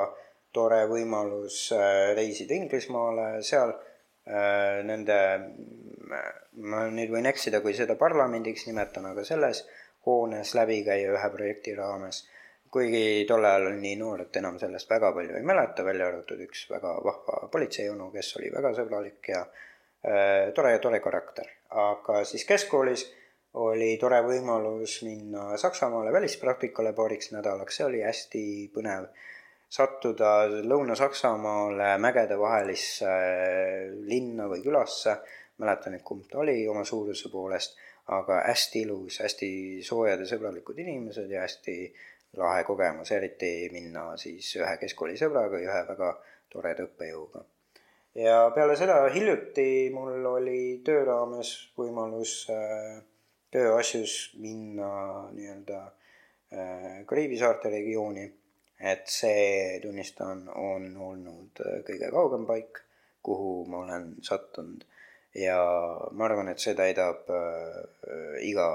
tore 0.55 0.81
võimalus 0.91 1.69
äh, 1.75 2.11
reisida 2.19 2.59
Inglismaale, 2.59 3.29
seal 3.43 3.71
äh, 3.71 4.83
nende 4.87 5.19
ma 6.57 6.85
nüüd 6.91 7.11
võin 7.11 7.27
eksida, 7.29 7.61
kui 7.61 7.73
seda 7.77 7.97
parlamendiks 7.99 8.65
nimetan, 8.69 9.09
aga 9.11 9.23
selles 9.27 9.63
hoones 10.05 10.53
läbi 10.55 10.81
käia 10.85 11.11
ühe 11.13 11.29
projekti 11.33 11.75
raames. 11.75 12.25
kuigi 12.75 13.23
tol 13.27 13.45
ajal 13.47 13.69
olin 13.69 13.77
nii 13.79 13.95
noor, 13.95 14.25
et 14.25 14.35
enam 14.35 14.57
sellest 14.59 14.89
väga 14.91 15.13
palju 15.15 15.37
ei 15.37 15.45
mäleta, 15.47 15.83
välja 15.87 16.09
arvatud 16.09 16.41
üks 16.43 16.65
väga 16.67 16.97
vahva 17.05 17.47
politseionu, 17.51 18.09
kes 18.11 18.33
oli 18.39 18.49
väga 18.51 18.73
sõbralik 18.75 19.29
ja 19.31 19.45
äh, 19.45 20.51
tore, 20.55 20.73
tore 20.83 20.99
karakter. 20.99 21.47
aga 21.69 22.23
siis 22.27 22.43
keskkoolis 22.45 23.05
oli 23.63 23.93
tore 23.97 24.19
võimalus 24.25 24.97
minna 25.07 25.55
Saksamaale 25.57 26.11
välispraktikale 26.11 26.91
paariks 26.93 27.31
nädalaks, 27.31 27.77
see 27.77 27.87
oli 27.87 28.03
hästi 28.03 28.43
põnev 28.75 29.07
sattuda 29.75 30.33
Lõuna-Saksamaale 30.67 31.95
mägedevahelisse 32.03 33.15
linna 34.07 34.49
või 34.51 34.61
külasse 34.63 35.15
mäleta 35.61 35.91
nüüd, 35.91 36.03
kumb 36.03 36.27
ta 36.31 36.39
oli 36.43 36.67
oma 36.67 36.83
suuruse 36.87 37.31
poolest, 37.31 37.77
aga 38.13 38.41
hästi 38.45 38.83
ilus, 38.85 39.19
hästi 39.23 39.49
soojad 39.85 40.21
ja 40.21 40.29
sõbralikud 40.29 40.79
inimesed 40.83 41.31
ja 41.31 41.41
hästi 41.45 41.75
lahe 42.37 42.63
kogemus, 42.67 43.11
eriti 43.15 43.69
minna 43.73 44.11
siis 44.19 44.51
ühe 44.59 44.77
keskkooli 44.81 45.17
sõbraga 45.19 45.61
ja 45.61 45.71
ühe 45.71 45.83
väga 45.89 46.11
toreda 46.51 46.85
õppejõuga. 46.85 47.43
ja 48.15 48.37
peale 48.55 48.75
seda 48.79 49.01
hiljuti 49.13 49.89
mul 49.93 50.25
oli 50.31 50.81
töö 50.85 51.03
raames 51.07 51.51
võimalus 51.77 52.45
äh, 52.51 53.03
tööasjus 53.51 54.35
minna 54.39 55.29
nii-öelda 55.31 55.81
äh, 55.85 57.05
Kariibi 57.07 57.39
saarte 57.39 57.71
regiooni, 57.71 58.25
et 58.79 59.07
see, 59.07 59.79
tunnistan, 59.83 60.45
on 60.49 60.91
olnud 61.09 61.63
äh, 61.63 61.79
kõige 61.87 62.11
kaugem 62.11 62.45
paik, 62.45 62.83
kuhu 63.23 63.63
ma 63.71 63.81
olen 63.85 64.11
sattunud 64.23 64.83
ja 65.35 65.57
ma 66.15 66.25
arvan, 66.29 66.49
et 66.51 66.63
see 66.63 66.75
täidab 66.77 67.27
äh, 67.33 68.39
iga 68.47 68.67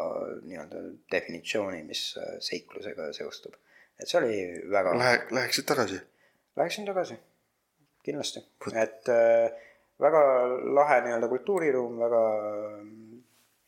nii-öelda 0.45 0.83
definitsiooni, 1.13 1.83
mis 1.89 2.05
äh, 2.21 2.37
seiklusega 2.45 3.11
seostub. 3.17 3.57
et 4.01 4.09
see 4.09 4.21
oli 4.21 4.37
väga 4.73 4.95
Lähe-, 4.99 5.27
läheksid 5.37 5.69
tagasi? 5.69 6.01
Läheksin 6.57 6.87
tagasi, 6.89 7.17
kindlasti, 8.05 8.45
et 8.75 9.09
äh, 9.09 9.49
väga 10.01 10.23
lahe 10.77 11.01
nii-öelda 11.07 11.33
kultuuriruum, 11.33 11.99
väga 12.01 12.23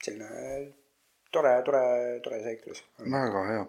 selline 0.03 0.31
tore, 1.33 1.53
tore, 1.65 1.83
tore 2.25 2.43
seiklus. 2.45 2.85
väga 3.01 3.47
hea. 3.49 3.65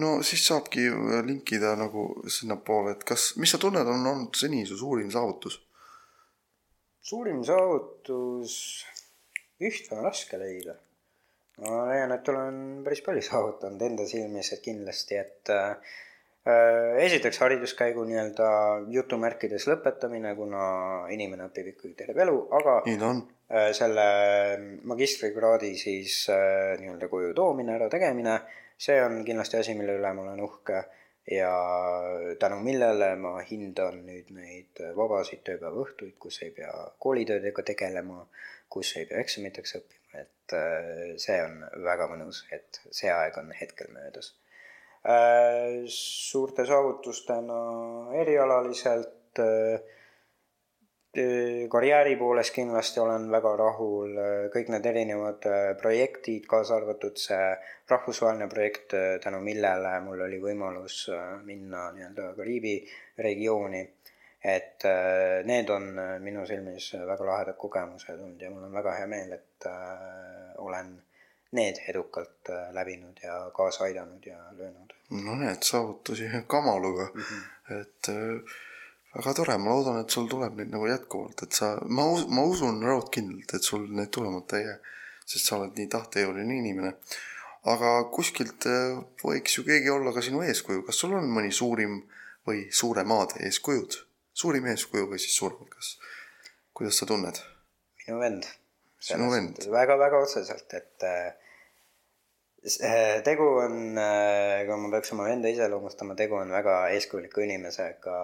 no 0.00 0.16
siis 0.24 0.46
saabki 0.48 0.88
linkida 1.28 1.74
nagu 1.76 2.08
sinnapoole, 2.24 2.96
et 2.96 3.04
kas, 3.04 3.34
mis 3.36 3.52
sa 3.52 3.60
tunned, 3.60 3.84
on 3.84 4.12
olnud 4.14 4.36
seni 4.38 4.64
su 4.66 4.78
suurim 4.80 5.12
saavutus? 5.12 5.60
Suurim 7.06 7.44
saavutus, 7.46 8.56
üht 9.62 9.92
on 9.94 10.02
raske 10.06 10.38
leida. 10.40 10.74
ma 11.62 11.86
leian, 11.88 12.12
et 12.12 12.26
olen 12.28 12.58
päris 12.84 13.00
palju 13.06 13.22
saavutanud 13.30 13.84
enda 13.86 14.08
silmis, 14.08 14.50
et 14.52 14.64
kindlasti, 14.64 15.20
et 15.20 15.52
äh, 15.54 15.94
esiteks 17.06 17.40
hariduskäigu 17.44 18.04
nii-öelda 18.08 18.50
jutumärkides 18.92 19.68
lõpetamine, 19.70 20.34
kuna 20.36 20.66
inimene 21.14 21.48
õpib 21.48 21.72
ikkagi 21.72 21.94
terve 22.02 22.26
elu, 22.26 22.36
aga 22.58 22.76
nii 22.88 23.00
ta 23.00 23.08
on. 23.14 23.24
äh, 23.48 23.70
selle 23.78 24.06
magistrikraadi 24.92 25.72
siis 25.80 26.24
äh, 26.34 26.74
nii-öelda 26.82 27.08
koju 27.12 27.32
toomine, 27.38 27.78
ära 27.78 27.88
tegemine, 27.92 28.40
see 28.76 28.98
on 29.02 29.22
kindlasti 29.24 29.62
asi, 29.62 29.78
mille 29.78 29.96
üle 29.96 30.12
ma 30.12 30.26
olen 30.26 30.44
uhke 30.44 30.84
ja 31.30 31.52
tänu 32.38 32.60
millele 32.62 33.10
ma 33.18 33.36
hindan 33.42 34.02
nüüd 34.06 34.30
neid 34.34 34.82
vabasid 34.96 35.42
tööpäeva 35.46 35.82
õhtuid, 35.82 36.14
kus 36.22 36.40
ei 36.46 36.52
pea 36.54 36.72
koolitöödega 37.02 37.64
tegelema, 37.66 38.22
kus 38.70 38.94
ei 39.00 39.08
pea 39.10 39.22
eksamiteks 39.24 39.76
õppima, 39.80 40.22
et 40.22 40.56
äh, 40.56 41.14
see 41.22 41.38
on 41.42 41.60
väga 41.86 42.08
mõnus, 42.12 42.44
et 42.54 42.80
see 42.90 43.10
aeg 43.10 43.38
on 43.42 43.50
hetkel 43.58 43.90
möödas. 43.94 44.34
Äh, 45.06 45.84
suurte 45.92 46.66
saavutustena 46.66 47.60
erialaliselt 48.22 49.42
äh, 49.42 49.95
karjääri 51.68 52.16
poolest 52.16 52.54
kindlasti 52.54 53.00
olen 53.00 53.30
väga 53.32 53.52
rahul, 53.56 54.12
kõik 54.52 54.70
need 54.72 54.86
erinevad 54.86 55.46
äh, 55.48 55.68
projektid, 55.80 56.44
kaasa 56.50 56.76
arvatud 56.76 57.16
see 57.20 57.52
rahvusvaheline 57.90 58.48
projekt, 58.52 58.94
äh, 58.96 59.16
tänu 59.22 59.40
millele 59.44 59.94
mul 60.04 60.24
oli 60.26 60.40
võimalus 60.42 61.06
äh, 61.14 61.38
minna 61.46 61.88
nii-öelda 61.96 62.32
Kariibi 62.36 62.78
regiooni. 63.18 63.86
et 64.46 64.84
need 65.48 65.70
on 65.74 65.86
minu 66.22 66.44
silmis 66.46 66.92
väga 67.08 67.24
lahedad 67.26 67.56
kogemused 67.58 68.14
olnud 68.14 68.42
ja 68.42 68.50
mul 68.52 68.68
on 68.68 68.76
väga 68.78 68.92
hea 68.94 69.06
meel, 69.10 69.32
et 69.32 69.66
olen 70.62 70.92
need 71.58 71.80
edukalt 71.88 72.52
läbinud 72.76 73.18
ja 73.24 73.40
kaasa 73.56 73.88
aidanud 73.88 74.26
ja 74.26 74.36
löönud. 74.52 74.94
no 75.24 75.34
need 75.40 75.66
saavutusi 75.66 76.30
kamaluga 76.46 77.08
mm, 77.14 77.22
-hmm. 77.22 77.80
et 77.80 78.12
väga 79.16 79.32
tore, 79.36 79.56
ma 79.60 79.72
loodan, 79.72 80.00
et 80.02 80.12
sul 80.12 80.28
tuleb 80.30 80.58
neid 80.58 80.72
nagu 80.74 80.88
jätkuvalt, 80.90 81.46
et 81.46 81.56
sa, 81.56 81.72
ma, 81.88 82.04
ma 82.32 82.44
usun 82.48 82.82
raudkindlalt, 82.84 83.54
et 83.56 83.64
sul 83.64 83.86
need 83.96 84.12
tulemata 84.14 84.60
ei 84.60 84.68
jää. 84.68 84.78
sest 85.26 85.48
sa 85.48 85.56
oled 85.56 85.74
nii 85.74 85.88
tahtejõuline 85.90 86.58
inimene. 86.60 86.92
aga 87.66 87.88
kuskilt 88.14 88.66
äh, 88.70 88.98
võiks 89.24 89.56
ju 89.56 89.64
keegi 89.66 89.90
olla 89.90 90.12
ka 90.14 90.22
sinu 90.22 90.42
eeskuju, 90.46 90.84
kas 90.86 91.00
sul 91.02 91.16
on 91.18 91.26
mõni 91.26 91.50
suurim 91.50 91.96
või 92.46 92.68
suuremad 92.70 93.34
eeskujud? 93.48 93.96
suurim 94.36 94.68
eeskuju 94.70 95.08
või 95.10 95.18
siis 95.18 95.34
suuremad, 95.40 95.72
kas, 95.72 95.96
kuidas 96.76 97.00
sa 97.00 97.08
tunned? 97.10 97.40
minu 98.04 98.20
vend. 98.20 98.46
sinu 99.00 99.32
vend? 99.32 99.66
väga-väga 99.72 100.22
otseselt, 100.28 100.76
et 100.78 101.08
äh, 101.08 101.32
tegu 103.24 103.48
on, 103.64 103.96
äh, 103.98 104.62
kui 104.68 104.82
ma 104.82 104.92
peaks 104.94 105.16
oma 105.16 105.26
venda 105.30 105.50
iseloomustama, 105.50 106.14
tegu 106.18 106.38
on 106.38 106.52
väga 106.54 106.84
eeskujuliku 106.94 107.42
inimesega 107.48 108.20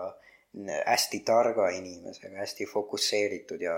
hästi 0.86 1.22
targa 1.24 1.68
inimesega, 1.72 2.36
hästi 2.42 2.66
fokusseeritud 2.68 3.62
ja 3.64 3.76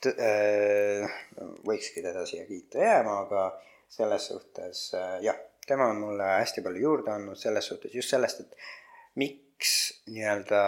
t-, 0.00 0.14
äh, 0.16 1.16
võikski 1.66 2.04
teda 2.04 2.24
siia 2.28 2.46
kiita 2.48 2.80
jääma, 2.80 3.18
aga 3.26 3.44
selles 3.92 4.30
suhtes 4.30 4.86
äh, 4.96 5.18
jah, 5.26 5.38
tema 5.66 5.90
on 5.92 6.00
mulle 6.00 6.30
hästi 6.38 6.64
palju 6.64 6.82
juurde 6.86 7.12
andnud 7.12 7.38
selles 7.38 7.68
suhtes 7.68 7.94
just 7.94 8.14
sellest, 8.14 8.40
et 8.40 8.56
miks 9.20 9.74
nii-öelda, 10.08 10.62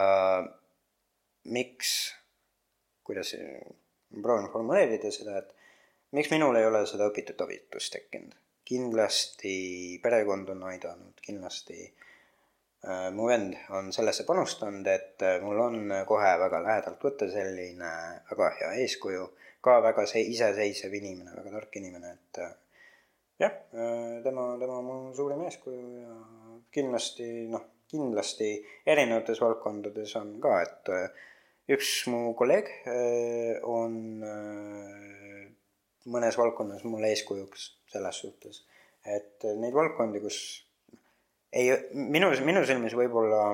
miks, 1.57 1.91
kuidas, 3.07 3.35
ma 4.15 4.23
proovin 4.23 4.51
formuleerida 4.53 5.11
seda, 5.15 5.41
et 5.41 5.55
miks 6.15 6.31
minul 6.31 6.61
ei 6.61 6.69
ole 6.69 6.85
seda 6.87 7.09
õpitud 7.11 7.41
abitust 7.47 7.97
tekkinud. 7.97 8.37
kindlasti 8.65 9.57
perekond 10.01 10.49
on 10.55 10.63
aidanud, 10.71 11.19
kindlasti 11.21 11.83
mu 13.17 13.29
vend 13.29 13.55
on 13.71 13.93
sellesse 13.93 14.27
panustanud, 14.29 14.87
et 14.93 15.23
äh, 15.25 15.39
mul 15.43 15.61
on 15.61 15.93
kohe 16.09 16.33
väga 16.41 16.61
lähedalt 16.65 17.05
võtta 17.05 17.29
selline 17.33 17.91
väga 18.31 18.51
hea 18.59 18.73
eeskuju, 18.85 19.29
ka 19.65 19.79
väga 19.85 20.05
see 20.11 20.25
iseseisev 20.35 20.93
inimene, 21.01 21.33
väga 21.39 21.55
tark 21.55 21.79
inimene, 21.81 22.13
et 22.19 22.41
äh, 22.45 22.51
jah, 23.41 23.55
tema, 24.25 24.49
tema 24.61 24.81
on 24.81 24.89
mu 24.89 24.99
suurim 25.17 25.47
eeskuju 25.47 25.87
ja 26.03 26.19
kindlasti 26.75 27.29
noh, 27.53 27.71
kindlasti 27.91 28.51
erinevates 28.91 29.41
valdkondades 29.41 30.15
on 30.21 30.37
ka, 30.43 30.59
et 30.65 30.93
üks 31.75 31.91
mu 32.11 32.33
kolleeg 32.37 32.71
on 33.71 33.95
mõnes 36.11 36.39
valdkonnas 36.41 36.85
mulle 36.89 37.13
eeskujuks 37.15 37.69
selles 37.93 38.21
suhtes, 38.25 38.65
et 39.07 39.47
neid 39.61 39.77
valdkondi, 39.77 40.21
kus 40.25 40.39
ei, 41.55 41.71
minu, 41.95 42.31
minu 42.47 42.65
silmis 42.67 42.95
võib-olla 42.99 43.47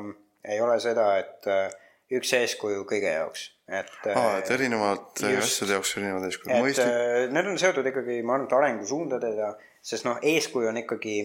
ei 0.48 0.60
ole 0.64 0.78
seda, 0.82 1.06
et 1.20 1.48
äh, 1.50 1.68
üks 2.16 2.32
eeskuju 2.38 2.84
kõige 2.88 3.12
jaoks, 3.12 3.46
et. 3.68 3.92
aa, 4.14 4.38
et 4.40 4.52
erinevalt 4.54 5.22
äh, 5.26 5.36
asjade 5.40 5.76
jaoks 5.76 5.96
erinevad 5.98 6.28
eeskujud, 6.30 6.54
mõistlik. 6.56 6.94
Äh, 6.94 7.26
need 7.34 7.50
on 7.52 7.60
seotud 7.60 7.90
ikkagi, 7.92 8.20
ma 8.24 8.36
arvan, 8.36 8.48
et 8.48 8.56
arengusuundadega, 8.56 9.52
sest 9.92 10.08
noh, 10.08 10.20
eeskuju 10.32 10.70
on 10.72 10.80
ikkagi 10.82 11.18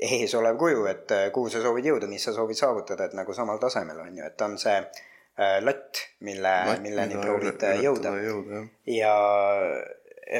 ees 0.00 0.34
olev 0.38 0.58
kuju, 0.60 0.84
et 0.90 1.14
kuhu 1.34 1.52
sa 1.52 1.62
soovid 1.62 1.90
jõuda, 1.90 2.08
mis 2.10 2.24
sa 2.24 2.34
soovid 2.36 2.58
saavutada, 2.58 3.10
et 3.10 3.16
nagu 3.18 3.36
samal 3.36 3.60
tasemel 3.62 4.00
on 4.06 4.18
ju, 4.18 4.26
et 4.26 4.44
on 4.46 4.56
see 4.60 4.76
äh, 4.80 5.58
latt, 5.62 6.04
mille, 6.26 6.56
milleni 6.82 7.20
proovid 7.20 7.66
jõuda. 7.84 8.16
jõuda 8.24 8.64
ja 8.90 9.14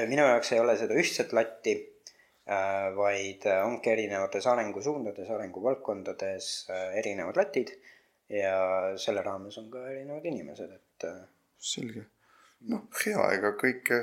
minu 0.09 0.23
jaoks 0.23 0.53
ei 0.55 0.63
ole 0.63 0.77
seda 0.81 0.97
ühtset 0.97 1.35
latti 1.37 1.77
Äh, 2.00 2.00
vaid 2.97 3.47
äh, 3.47 3.63
ongi 3.63 3.93
erinevates 3.93 4.47
arengusuundades, 4.51 5.29
arenguvaldkondades 5.31 6.47
äh, 6.71 6.87
erinevad 6.99 7.39
latid 7.39 7.71
ja 8.31 8.55
selle 8.99 9.23
raames 9.27 9.59
on 9.61 9.69
ka 9.71 9.85
erinevad 9.91 10.27
inimesed, 10.27 10.73
et. 10.75 11.07
selge, 11.61 12.05
noh, 12.73 12.87
hea, 13.05 13.27
ega 13.37 13.53
kõike 13.59 14.01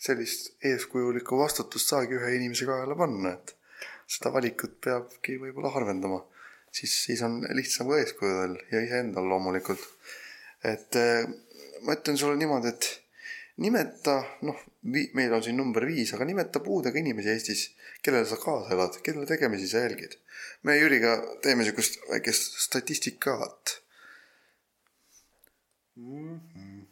sellist 0.00 0.54
eeskujulikku 0.66 1.38
vastutust 1.38 1.92
saagi 1.92 2.18
ühe 2.18 2.34
inimese 2.36 2.66
kaela 2.68 2.96
panna, 2.98 3.34
et 3.36 3.54
seda 4.10 4.32
valikut 4.34 4.78
peabki 4.84 5.38
võib-olla 5.42 5.74
harvendama. 5.74 6.22
siis, 6.72 6.94
siis 7.04 7.22
on 7.26 7.40
lihtsam 7.58 7.90
ka 7.90 7.98
eeskujudel 7.98 8.56
ja 8.72 8.82
iseendal 8.86 9.28
loomulikult. 9.28 9.82
et 10.64 10.98
ma 11.82 11.94
ütlen 11.96 12.18
sulle 12.18 12.36
niimoodi, 12.38 12.74
et 12.74 12.90
nimeta, 13.60 14.16
noh, 14.46 14.56
meil 14.88 15.34
on 15.36 15.42
siin 15.44 15.58
number 15.60 15.84
viis, 15.88 16.14
aga 16.16 16.26
nimeta 16.28 16.62
puudega 16.64 16.98
inimesi 17.00 17.32
Eestis, 17.32 17.64
kellele 18.04 18.28
sa 18.28 18.38
kaasa 18.40 18.74
elad, 18.76 18.96
kelle 19.04 19.26
tegemisi 19.28 19.68
sa 19.68 19.84
jälgid. 19.84 20.16
me 20.62 20.76
Jüriga 20.76 21.16
teeme 21.42 21.64
niisugust 21.64 22.00
väikest 22.08 22.56
statistikat 22.64 23.80
mm. 25.96 26.40
-hmm. 26.40 26.86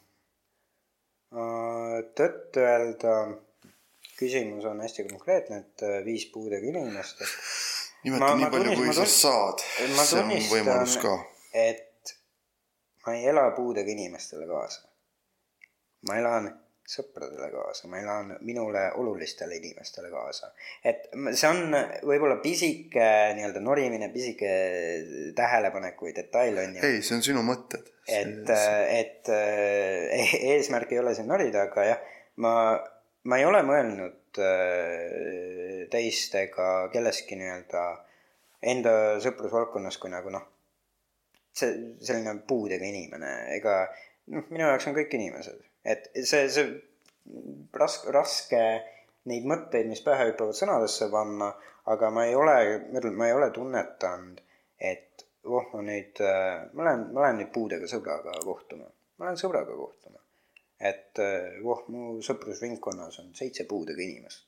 tõtt-öelda 2.20 3.14
küsimus 4.18 4.64
on 4.64 4.80
hästi 4.80 5.08
konkreetne, 5.08 5.56
et 5.64 5.82
äh, 5.82 6.04
viis 6.04 6.26
puudega 6.32 6.66
inimest, 6.66 7.22
et. 7.22 7.32
nimeta 8.04 8.34
nii 8.34 8.50
palju, 8.50 8.76
kui 8.82 8.94
sa 8.94 9.06
saad, 9.06 9.64
see 10.04 10.20
on 10.20 10.36
võimalus 10.52 11.00
ka. 11.00 11.16
et 11.54 12.14
ma 13.06 13.16
ei 13.16 13.26
ela 13.32 13.50
puudega 13.56 13.90
inimestele 13.96 14.46
kaasa 14.46 14.87
ma 16.06 16.18
elan 16.20 16.50
sõpradele 16.88 17.50
kaasa, 17.52 17.88
ma 17.92 17.98
elan 18.00 18.30
minule 18.48 18.86
olulistele 18.96 19.58
inimestele 19.58 20.08
kaasa. 20.12 20.48
et 20.84 21.10
see 21.36 21.48
on 21.50 21.76
võib-olla 22.08 22.38
pisike 22.40 23.08
nii-öelda 23.36 23.60
norimine, 23.60 24.08
pisike 24.14 24.52
tähelepanek 25.36 26.00
või 26.00 26.14
detail 26.16 26.62
on 26.62 26.78
ju. 26.78 26.84
ei, 26.88 27.02
see 27.04 27.18
on 27.18 27.24
sinu 27.26 27.44
mõtted. 27.44 27.92
et, 28.08 28.52
et 28.94 29.32
e-, 29.36 30.40
eesmärk 30.54 30.96
ei 30.96 31.02
ole 31.02 31.14
siin 31.18 31.28
norida, 31.28 31.66
aga 31.68 31.86
jah, 31.90 32.16
ma, 32.40 32.54
ma 33.28 33.40
ei 33.40 33.44
ole 33.44 33.60
mõelnud 33.68 34.40
äh, 34.48 35.84
teist 35.92 36.40
ega 36.40 36.72
kellestki 36.94 37.36
nii-öelda 37.36 37.86
enda 38.72 38.92
sõprusvaldkonnas 39.22 40.00
kui 40.00 40.16
nagu 40.16 40.32
noh, 40.32 40.48
see 41.52 41.98
selline 42.00 42.38
puudega 42.48 42.88
inimene, 42.88 43.42
ega 43.60 43.82
noh, 44.32 44.48
minu 44.48 44.64
jaoks 44.64 44.88
on 44.88 44.96
kõik 44.96 45.20
inimesed 45.20 45.67
et 45.88 46.10
see, 46.20 46.48
see 46.52 46.66
raske, 47.78 48.12
raske 48.14 48.62
neid 49.28 49.46
mõtteid, 49.48 49.88
mis 49.90 50.02
pähe 50.04 50.30
hüppavad, 50.30 50.56
sõnadesse 50.56 51.08
panna, 51.12 51.50
aga 51.92 52.10
ma 52.14 52.24
ei 52.28 52.36
ole, 52.36 52.56
ma 53.10 53.28
ei 53.28 53.36
ole 53.36 53.50
tunnetanud, 53.54 54.40
et 54.90 55.26
oh, 55.48 55.68
ma 55.72 55.82
nüüd, 55.84 56.20
äh, 56.24 56.68
ma 56.76 56.88
lähen, 56.88 57.06
ma 57.14 57.24
lähen 57.26 57.42
nüüd 57.42 57.52
puudega 57.54 57.88
sõbraga 57.90 58.36
kohtuma. 58.44 58.88
ma 59.18 59.28
lähen 59.28 59.40
sõbraga 59.40 59.76
kohtuma. 59.76 60.20
et 60.78 61.18
äh, 61.24 61.58
oh, 61.64 61.82
mu 61.92 62.20
sõprusringkonnas 62.22 63.18
on 63.24 63.32
seitse 63.34 63.66
puudega 63.70 64.04
inimest. 64.04 64.46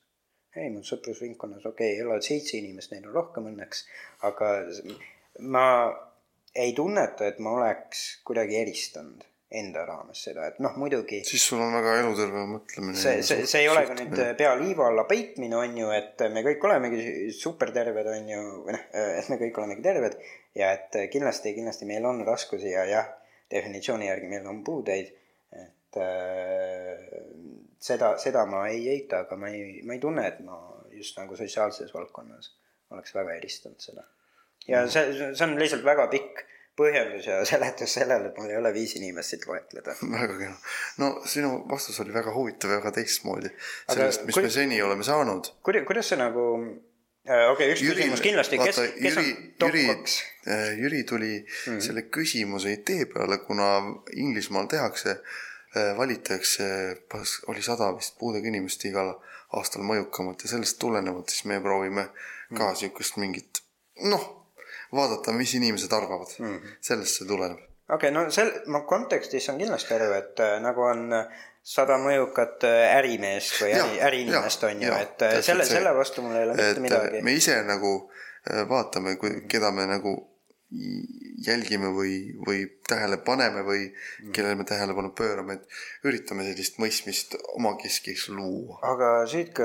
ei, 0.57 0.68
mu 0.74 0.84
sõprusringkonnas, 0.86 1.66
okei 1.66 1.95
okay,, 1.95 2.05
elavad 2.05 2.26
seitse 2.26 2.59
inimest, 2.59 2.93
neid 2.93 3.09
on 3.09 3.16
rohkem 3.16 3.51
õnneks, 3.53 3.84
aga 4.28 4.53
ma 5.57 5.66
ei 6.55 6.72
tunneta, 6.74 7.28
et 7.30 7.38
ma 7.38 7.55
oleks 7.59 8.07
kuidagi 8.26 8.57
eristanud 8.59 9.30
enda 9.51 9.82
raames 9.82 10.20
seda, 10.28 10.46
et 10.46 10.59
noh, 10.62 10.76
muidugi 10.78 11.24
siis 11.26 11.42
sul 11.51 11.59
on 11.64 11.72
väga 11.74 11.96
eluterve 12.05 12.44
mõtlemine. 12.46 12.98
see, 12.98 13.22
see, 13.26 13.46
see 13.51 13.64
ei 13.64 13.70
ole 13.70 13.82
ka 13.88 13.96
nüüd 13.98 14.20
pea 14.38 14.53
liiva 14.61 14.86
alla 14.86 15.05
peitmine, 15.11 15.57
on 15.59 15.74
ju, 15.80 15.88
et 15.94 16.22
me 16.30 16.44
kõik 16.46 16.66
olemegi 16.68 17.32
superterved, 17.34 18.11
on 18.12 18.28
ju, 18.30 18.44
või 18.66 18.76
noh, 18.76 18.84
et 18.94 19.30
me 19.32 19.40
kõik 19.40 19.59
olemegi 19.59 19.82
terved 19.88 20.14
ja 20.59 20.70
et 20.76 21.01
kindlasti, 21.11 21.55
kindlasti 21.57 21.88
meil 21.90 22.07
on 22.07 22.22
raskusi 22.28 22.70
ja 22.70 22.86
jah, 22.86 23.11
definitsiooni 23.51 24.07
järgi 24.07 24.30
meil 24.30 24.46
on 24.46 24.62
puudeid, 24.66 25.11
et 25.59 25.98
äh, 25.98 27.03
seda, 27.82 28.14
seda 28.22 28.46
ma 28.46 28.68
ei 28.70 28.86
eita, 28.92 29.24
aga 29.24 29.38
ma 29.40 29.51
ei, 29.51 29.80
ma 29.82 29.98
ei 29.98 30.03
tunne, 30.03 30.28
et 30.30 30.38
ma 30.46 30.61
just 30.94 31.18
nagu 31.18 31.34
sotsiaalses 31.38 31.90
valdkonnas 31.94 32.53
oleks 32.94 33.14
väga 33.18 33.34
eristanud 33.34 33.82
seda. 33.82 34.07
ja 34.68 34.84
see, 34.86 35.11
see 35.18 35.46
on 35.46 35.59
lihtsalt 35.59 35.82
väga 35.86 36.07
pikk 36.12 36.44
põhjendus 36.81 37.28
ja 37.28 37.41
seletus 37.51 37.95
sellele, 37.99 38.31
et 38.31 38.39
mul 38.41 38.51
ei 38.51 38.59
ole 38.61 38.72
viis 38.74 38.95
inimest 38.99 39.35
siit 39.35 39.47
loetleda. 39.49 39.97
väga 40.03 40.37
kena. 40.39 40.55
no 41.03 41.11
sinu 41.28 41.55
vastus 41.70 42.01
oli 42.05 42.14
väga 42.14 42.35
huvitav 42.35 42.74
ja 42.74 42.81
väga 42.81 42.95
teistmoodi 43.01 43.51
Aga 43.51 43.99
sellest, 43.99 44.24
mis 44.28 44.39
kui- 44.39 44.47
me 44.47 44.53
seni 44.55 44.81
oleme 44.83 45.07
saanud. 45.07 45.53
kuidas, 45.66 45.87
kuidas 45.89 46.12
see 46.12 46.20
nagu 46.20 46.47
äh,, 47.28 47.47
okei 47.53 47.53
okay,, 47.53 47.70
üks 47.74 47.85
Jüri, 47.85 48.03
küsimus 48.03 48.24
kindlasti, 48.24 48.61
kes, 48.62 48.83
kes 48.97 49.20
Jüri 49.20 49.28
on, 49.37 49.47
top 49.64 49.78
kaks?, 49.93 50.18
Jüri 50.81 51.05
tuli 51.05 51.33
mm. 51.39 51.47
-hmm. 51.47 51.81
selle 51.87 52.07
küsimuse 52.09 52.74
idee 52.78 53.07
peale, 53.12 53.39
kuna 53.47 53.70
Inglismaal 54.16 54.66
tehakse, 54.72 55.20
valitakse, 55.97 56.66
oli 57.47 57.62
sada 57.62 57.93
vist 57.95 58.16
puudega 58.18 58.49
inimest 58.51 58.85
igal 58.89 59.12
aastal 59.55 59.83
mõjukamat 59.87 60.43
ja 60.43 60.51
sellest 60.55 60.78
tulenevalt 60.83 61.31
siis 61.31 61.45
me 61.51 61.61
proovime 61.62 62.09
ka 62.57 62.72
siukest 62.74 63.18
mingit 63.22 63.62
noh, 64.11 64.39
vaadata, 64.93 65.32
mis 65.32 65.55
inimesed 65.55 65.93
arvavad 65.93 66.32
mm. 66.38 66.47
-hmm. 66.47 66.78
sellest 66.80 67.20
see 67.20 67.28
tuleneb. 67.28 67.59
okei 67.59 67.95
okay,, 67.95 68.11
no 68.11 68.30
sel, 68.30 68.53
ma 68.66 68.80
kontekstis 68.80 69.47
saan 69.47 69.59
kindlasti 69.59 69.95
aru, 69.95 70.12
et 70.18 70.41
äh, 70.41 70.57
nagu 70.62 70.82
on 70.86 71.12
äh, 71.12 71.45
sada 71.62 71.99
mõjukat 72.01 72.64
äh, 72.64 72.97
ärimeest 72.97 73.61
või 73.62 73.76
äri, 73.76 74.01
äriinimest 74.09 74.64
on 74.64 74.82
ju, 74.82 74.93
et 75.05 75.22
äh, 75.22 75.38
selle, 75.45 75.64
selle 75.68 75.95
vastu 75.97 76.22
mul 76.22 76.36
ei 76.36 76.49
ole 76.49 76.57
mitte 76.57 76.70
et 76.70 76.82
midagi. 76.88 77.22
me 77.22 77.36
ise 77.36 77.62
nagu 77.62 77.95
äh, 78.51 78.68
vaatame, 78.68 79.16
keda 79.49 79.70
me 79.70 79.86
nagu 79.86 80.16
jälgime 81.47 81.91
või, 81.95 82.14
või 82.47 82.64
tähele 82.88 83.16
paneme 83.26 83.62
või 83.66 83.91
Mhm. 83.91 84.32
kellele 84.32 84.55
me 84.55 84.64
tähelepanu 84.64 85.11
pöörame, 85.18 85.53
et 85.53 85.66
üritame 86.05 86.45
sellist 86.45 86.78
mõistmist 86.78 87.34
omakeskis 87.57 88.28
luua. 88.28 88.78
aga 88.82 89.26
siit 89.26 89.53
ka, 89.55 89.64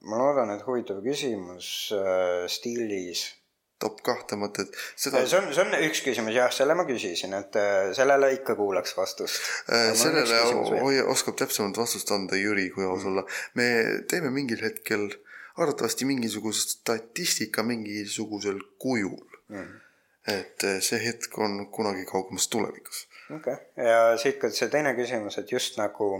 ma 0.00 0.18
loodan, 0.18 0.50
et 0.50 0.66
huvitav 0.66 1.02
küsimus 1.04 1.92
äh, 1.92 2.48
stiilis. 2.48 3.39
Top 3.80 4.02
kahte 4.06 4.36
mõtet, 4.40 4.74
seda 4.98 5.22
see 5.28 5.38
on, 5.40 5.48
see 5.56 5.64
on 5.64 5.74
üks 5.88 6.02
küsimus 6.04 6.36
jah, 6.36 6.52
selle 6.54 6.76
ma 6.78 6.84
küsisin, 6.88 7.34
et 7.38 7.56
äh, 7.58 7.90
sellele 7.96 8.32
ikka 8.36 8.56
kuulaks 8.58 8.94
vastust. 8.98 9.40
äh, 9.72 9.90
sellele 9.98 11.02
oskab 11.12 11.38
täpsemat 11.40 11.80
vastust 11.80 12.12
anda 12.14 12.38
Jüri, 12.38 12.68
kui 12.74 12.86
aus 12.86 13.06
olla. 13.08 13.24
me 13.58 13.68
teeme 14.10 14.32
mingil 14.34 14.62
hetkel 14.64 15.08
arvatavasti 15.56 16.08
mingisugust 16.08 16.76
statistika 16.78 17.62
mingisugusel 17.66 18.60
kujul. 18.78 19.24
Mhm. 19.50 19.78
et 20.28 20.62
äh, 20.68 20.76
see 20.84 21.00
hetk 21.00 21.38
on 21.40 21.64
kunagi 21.72 22.04
kaugemas 22.06 22.48
tulevikus. 22.52 23.06
okei 23.34 23.54
okay., 23.54 23.86
ja 23.86 24.18
siit 24.20 24.36
ka 24.38 24.50
see 24.52 24.68
teine 24.70 24.92
küsimus, 24.94 25.40
et 25.40 25.50
just 25.52 25.80
nagu 25.80 26.10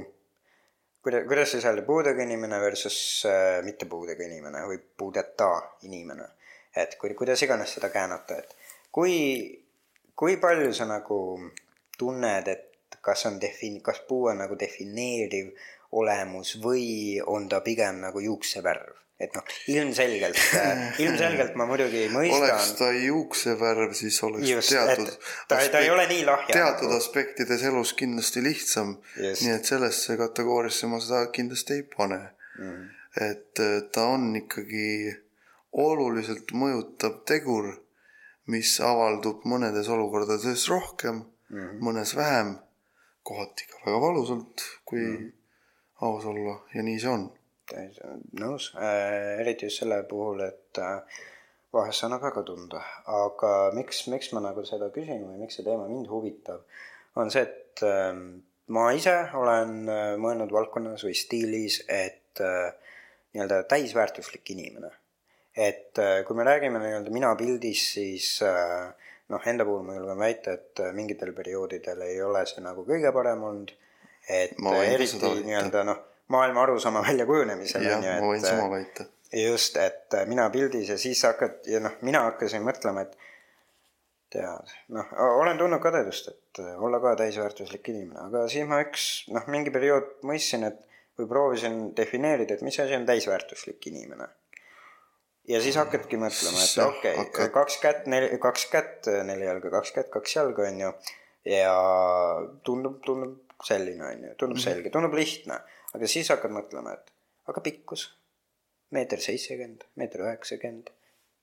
kuidas, 1.02 1.24
kuidas 1.28 1.50
siis 1.50 1.64
öelda 1.64 1.82
puudega 1.82 2.22
inimene 2.22 2.60
versus 2.60 3.26
äh, 3.28 3.64
mitte 3.64 3.86
puudega 3.86 4.24
inimene 4.24 4.64
või 4.68 4.78
puudeta 4.96 5.50
inimene. 5.82 6.28
Et 6.76 6.96
kui, 7.00 7.14
kuidas 7.18 7.42
iganes 7.42 7.74
seda 7.76 7.90
käänata, 7.90 8.38
et 8.38 8.56
kui, 8.92 9.14
kui 10.16 10.36
palju 10.42 10.72
sa 10.74 10.86
nagu 10.88 11.20
tunned, 11.98 12.48
et 12.48 12.98
kas 13.00 13.26
on 13.26 13.40
defin-, 13.42 13.82
kas 13.82 14.02
puu 14.08 14.28
on 14.30 14.42
nagu 14.44 14.58
defineeriv 14.58 15.52
olemus 15.98 16.56
või 16.62 17.20
on 17.26 17.48
ta 17.50 17.60
pigem 17.66 18.02
nagu 18.06 18.22
juuksevärv? 18.22 19.00
et 19.20 19.34
noh, 19.36 19.44
ilmselgelt, 19.68 20.38
ilmselgelt 21.04 21.56
ma 21.60 21.66
muidugi 21.68 22.06
oleks 22.06 22.14
mõistan, 22.14 22.70
ta 22.78 22.86
juuksevärv, 22.96 23.92
siis 23.92 24.16
oleks 24.24 24.48
Just, 24.48 24.72
teatud 24.72 25.10
ta- 25.50 25.58
ta 25.74 25.82
ei 25.84 25.90
ole 25.92 26.06
nii 26.08 26.22
lahja 26.24 26.54
teatud 26.56 26.88
nagu. 26.88 26.96
aspektides 26.96 27.66
elus 27.68 27.92
kindlasti 27.98 28.40
lihtsam. 28.46 28.94
Nii 29.20 29.52
et 29.52 29.68
sellesse 29.68 30.16
kategooriasse 30.16 30.88
ma 30.88 31.02
seda 31.04 31.26
kindlasti 31.36 31.76
ei 31.76 31.84
pane 31.92 32.20
mm.. 32.56 32.86
et 33.28 33.60
äh, 33.60 33.76
ta 33.92 34.06
on 34.14 34.30
ikkagi 34.40 34.86
oluliselt 35.72 36.52
mõjutav 36.52 37.20
tegur, 37.28 37.70
mis 38.50 38.72
avaldub 38.82 39.44
mõnedes 39.46 39.88
olukordades 39.88 40.68
rohkem 40.68 41.22
mm. 41.22 41.58
-hmm. 41.58 41.82
mõnes 41.86 42.14
vähem, 42.16 42.56
kohati 43.22 43.68
ka 43.70 43.82
väga 43.86 44.00
valusalt, 44.00 44.64
kui 44.84 45.00
mm. 45.00 45.16
-hmm. 45.16 45.32
aus 46.00 46.24
olla 46.24 46.60
ja 46.74 46.82
nii 46.82 46.98
see 47.00 47.10
on. 47.10 47.30
nõus 48.40 48.72
äh,, 48.74 49.40
eriti 49.40 49.66
just 49.66 49.78
selle 49.78 50.02
puhul, 50.02 50.40
et 50.40 50.78
äh, 50.78 51.02
vahest 51.72 52.04
annab 52.04 52.22
väga 52.22 52.42
tunda, 52.42 52.82
aga 53.06 53.70
miks, 53.74 54.06
miks 54.08 54.32
ma 54.32 54.40
nagu 54.40 54.64
seda 54.66 54.90
küsin 54.90 55.22
või 55.26 55.38
miks 55.38 55.56
see 55.56 55.64
teema 55.64 55.88
mind 55.88 56.08
huvitab, 56.10 56.64
on 57.14 57.30
see, 57.30 57.42
et 57.42 57.82
äh, 57.86 58.14
ma 58.74 58.86
ise 58.96 59.14
olen 59.34 59.76
äh, 59.90 60.16
mõelnud 60.22 60.52
valdkonnas 60.54 61.04
või 61.06 61.14
stiilis, 61.18 61.82
et 61.88 62.42
äh, 62.42 62.72
nii-öelda 63.34 63.62
täisväärtuslik 63.70 64.50
inimene. 64.54 64.90
Et 65.56 65.98
äh, 65.98 66.24
kui 66.26 66.36
me 66.36 66.44
räägime 66.46 66.78
nii-öelda 66.82 67.12
mina 67.14 67.32
pildis, 67.38 67.84
siis 67.94 68.28
äh, 68.46 68.90
noh, 69.32 69.46
enda 69.46 69.66
puhul 69.66 69.82
ma 69.86 69.96
julgen 69.96 70.18
väita, 70.18 70.56
et 70.58 70.82
äh, 70.82 70.92
mingitel 70.96 71.32
perioodidel 71.36 72.04
ei 72.06 72.20
ole 72.22 72.44
see 72.48 72.62
nagu 72.64 72.84
kõige 72.88 73.12
parem 73.14 73.42
olnud. 73.50 73.72
et 74.30 74.52
eriti 74.84 75.18
nii-öelda 75.18 75.82
noh, 75.88 76.04
maailma 76.30 76.62
arusaama 76.62 77.02
väljakujunemisel 77.08 77.88
on 77.96 78.06
ju, 78.06 78.12
ma 78.20 78.28
võin 78.34 78.44
et 78.44 78.52
sama 78.52 78.68
väita. 78.70 79.08
just, 79.42 79.76
et 79.76 80.20
mina 80.30 80.50
pildis 80.50 80.94
ja 80.94 80.98
siis 80.98 81.22
hakkad 81.26 81.66
ja 81.66 81.80
noh, 81.82 81.98
mina 82.06 82.22
hakkasin 82.28 82.62
mõtlema, 82.66 83.06
et 83.06 83.16
tead, 84.30 84.70
noh, 84.94 85.08
olen 85.40 85.58
tundnud 85.58 85.82
kadedust, 85.82 86.28
et 86.30 86.60
olla 86.78 87.00
ka 87.02 87.16
täisväärtuslik 87.18 87.88
inimene, 87.90 88.28
aga 88.28 88.44
siis 88.52 88.68
ma 88.70 88.78
üks 88.84 89.08
noh, 89.34 89.48
mingi 89.50 89.74
periood 89.74 90.20
mõistsin, 90.28 90.68
et 90.68 90.86
või 91.18 91.28
proovisin 91.28 91.80
defineerida, 91.96 92.54
et 92.54 92.62
mis 92.64 92.78
asi 92.80 92.94
on 92.96 93.06
täisväärtuslik 93.08 93.86
inimene. 93.90 94.28
Ja 95.50 95.60
siis 95.62 95.76
hakkadki 95.80 96.18
mõtlema, 96.20 96.62
et 96.62 96.78
okei 96.84 97.14
okay,, 97.14 97.16
hakkad- 97.24 97.52
kaks 97.54 97.78
kätt, 97.82 98.06
neli, 98.10 98.30
kaks 98.42 98.66
kätt, 98.72 99.10
neli 99.26 99.48
jalga, 99.48 99.72
kaks 99.78 99.94
kätt, 99.96 100.10
kaks 100.14 100.36
jalga 100.36 100.68
on 100.68 100.80
ju. 100.84 100.92
ja 101.48 101.74
tundub, 102.66 103.00
tundub 103.06 103.38
selline 103.64 104.06
on 104.06 104.24
ju, 104.28 104.34
tundub 104.40 104.60
selge, 104.62 104.92
tundub 104.92 105.14
lihtne, 105.16 105.60
aga 105.96 106.08
siis 106.10 106.28
hakkad 106.32 106.52
mõtlema, 106.54 106.94
et 106.98 107.12
aga 107.50 107.62
pikkus 107.64 108.10
meeter 108.94 109.22
seitsekümmend, 109.22 109.86
meeter 110.00 110.26
üheksakümmend. 110.26 110.90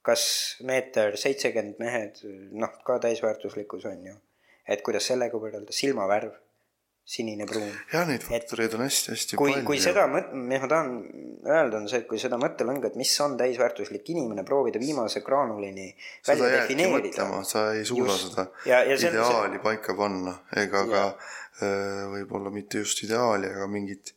kas 0.07 0.23
meeter 0.63 1.17
seitsekümmend 1.19 1.81
mehed, 1.83 2.21
noh, 2.55 2.75
ka 2.87 2.95
täisväärtuslikkus 3.03 3.85
on 3.89 4.05
ju. 4.05 4.15
et 4.67 4.83
kuidas 4.83 5.07
sellega 5.07 5.39
võrrelda, 5.39 5.71
silmavärv, 5.71 6.33
sinine, 7.07 7.45
pruun. 7.47 7.69
jah, 7.93 8.03
neid 8.09 8.23
faktoreid 8.27 8.73
on 8.75 8.81
hästi-hästi 8.83 9.37
kui 9.39 9.53
palju., 9.53 9.65
kui 9.69 9.77
seda 9.79 10.03
mõt-, 10.11 10.33
mis 10.35 10.59
ma 10.59 10.67
tahan 10.73 10.89
öelda, 11.47 11.79
on 11.79 11.85
see, 11.87 12.01
et 12.03 12.07
kui 12.09 12.19
seda 12.19 12.35
mõttelõnga, 12.41 12.89
et 12.91 12.97
mis 12.99 13.13
on 13.23 13.37
täisväärtuslik 13.39 14.09
inimene, 14.11 14.43
proovida 14.47 14.81
viimase 14.81 15.21
graanulini 15.23 15.87
välja 16.27 16.49
defineerida 16.57 17.29
sa 17.47 17.63
ei 17.77 17.85
suuda 17.87 18.11
Just. 18.11 18.27
seda 18.33 18.47
Ja- 18.67 18.83
ja 18.83 18.97
see- 18.99 19.13
ideaali 19.15 19.61
paika 19.63 19.95
panna 19.95 20.35
ega 20.59 20.83
ka 20.91 21.03
öö, 21.63 22.03
võib-olla 22.17 22.51
mitte 22.51 22.83
just 22.83 22.99
ideaali, 23.07 23.53
aga 23.55 23.67
mingit 23.71 24.11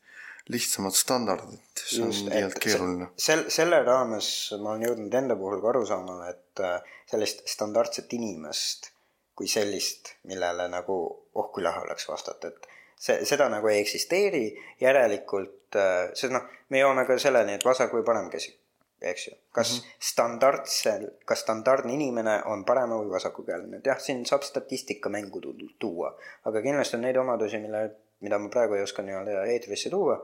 lihtsamat 0.50 0.94
standardit, 0.98 1.62
see 1.86 2.02
on 2.02 2.10
Just, 2.10 2.26
liialt 2.26 2.56
et 2.58 2.64
keeruline. 2.64 3.06
sel-, 3.16 3.46
selle 3.54 3.84
raames 3.86 4.32
ma 4.58 4.74
olen 4.74 4.88
jõudnud 4.88 5.14
enda 5.22 5.36
puhul 5.38 5.62
ka 5.62 5.70
arusaamale, 5.76 6.30
et 6.34 6.64
äh, 6.66 6.80
sellist 7.06 7.46
standardset 7.46 8.10
inimest 8.18 8.90
kui 9.38 9.46
sellist, 9.48 10.16
millele 10.28 10.66
nagu 10.68 10.96
oh 11.38 11.46
kui 11.54 11.62
lahe 11.64 11.80
oleks 11.86 12.08
vastata, 12.10 12.50
et 12.50 12.66
see, 13.00 13.24
seda 13.28 13.48
nagu 13.52 13.70
ei 13.70 13.80
eksisteeri, 13.80 14.44
järelikult 14.80 15.78
äh, 15.80 16.10
see 16.18 16.32
noh, 16.32 16.44
me 16.70 16.82
jõuame 16.82 17.06
ka 17.08 17.16
selleni, 17.20 17.56
et 17.56 17.64
vasak 17.66 17.94
või 17.96 18.04
parem 18.06 18.28
käsi, 18.32 18.52
eks 19.00 19.26
ju. 19.28 19.34
kas 19.56 19.72
mm 19.72 19.78
-hmm. 19.78 20.04
standardsel, 20.10 21.08
kas 21.24 21.44
standardne 21.46 21.94
inimene 21.96 22.40
on 22.52 22.64
parema 22.68 23.00
või 23.00 23.10
vasakukäeline, 23.16 23.80
et 23.80 23.90
jah, 23.92 23.98
siin 24.00 24.24
saab 24.26 24.44
statistika 24.46 25.08
mängu 25.08 25.40
tu- 25.40 25.56
tuua, 25.78 26.14
aga 26.44 26.62
kindlasti 26.62 26.96
on 26.96 27.06
neid 27.08 27.16
omadusi, 27.16 27.58
mille, 27.58 27.90
mida 28.20 28.38
ma 28.38 28.48
praegu 28.48 28.74
ei 28.74 28.82
oska 28.82 29.02
nii-öelda 29.02 29.44
eetrisse 29.46 29.90
tuua, 29.90 30.20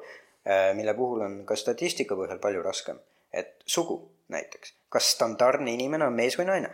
mille 0.74 0.94
puhul 0.94 1.20
on 1.20 1.44
ka 1.47 1.57
statistika 1.57 2.15
põhjal 2.15 2.39
palju 2.39 2.62
raskem, 2.62 2.98
et 3.32 3.57
sugu 3.66 4.11
näiteks, 4.28 4.74
kas 4.89 5.12
standardne 5.12 5.73
inimene 5.73 6.07
on 6.07 6.12
mees 6.12 6.39
või 6.39 6.47
naine? 6.47 6.70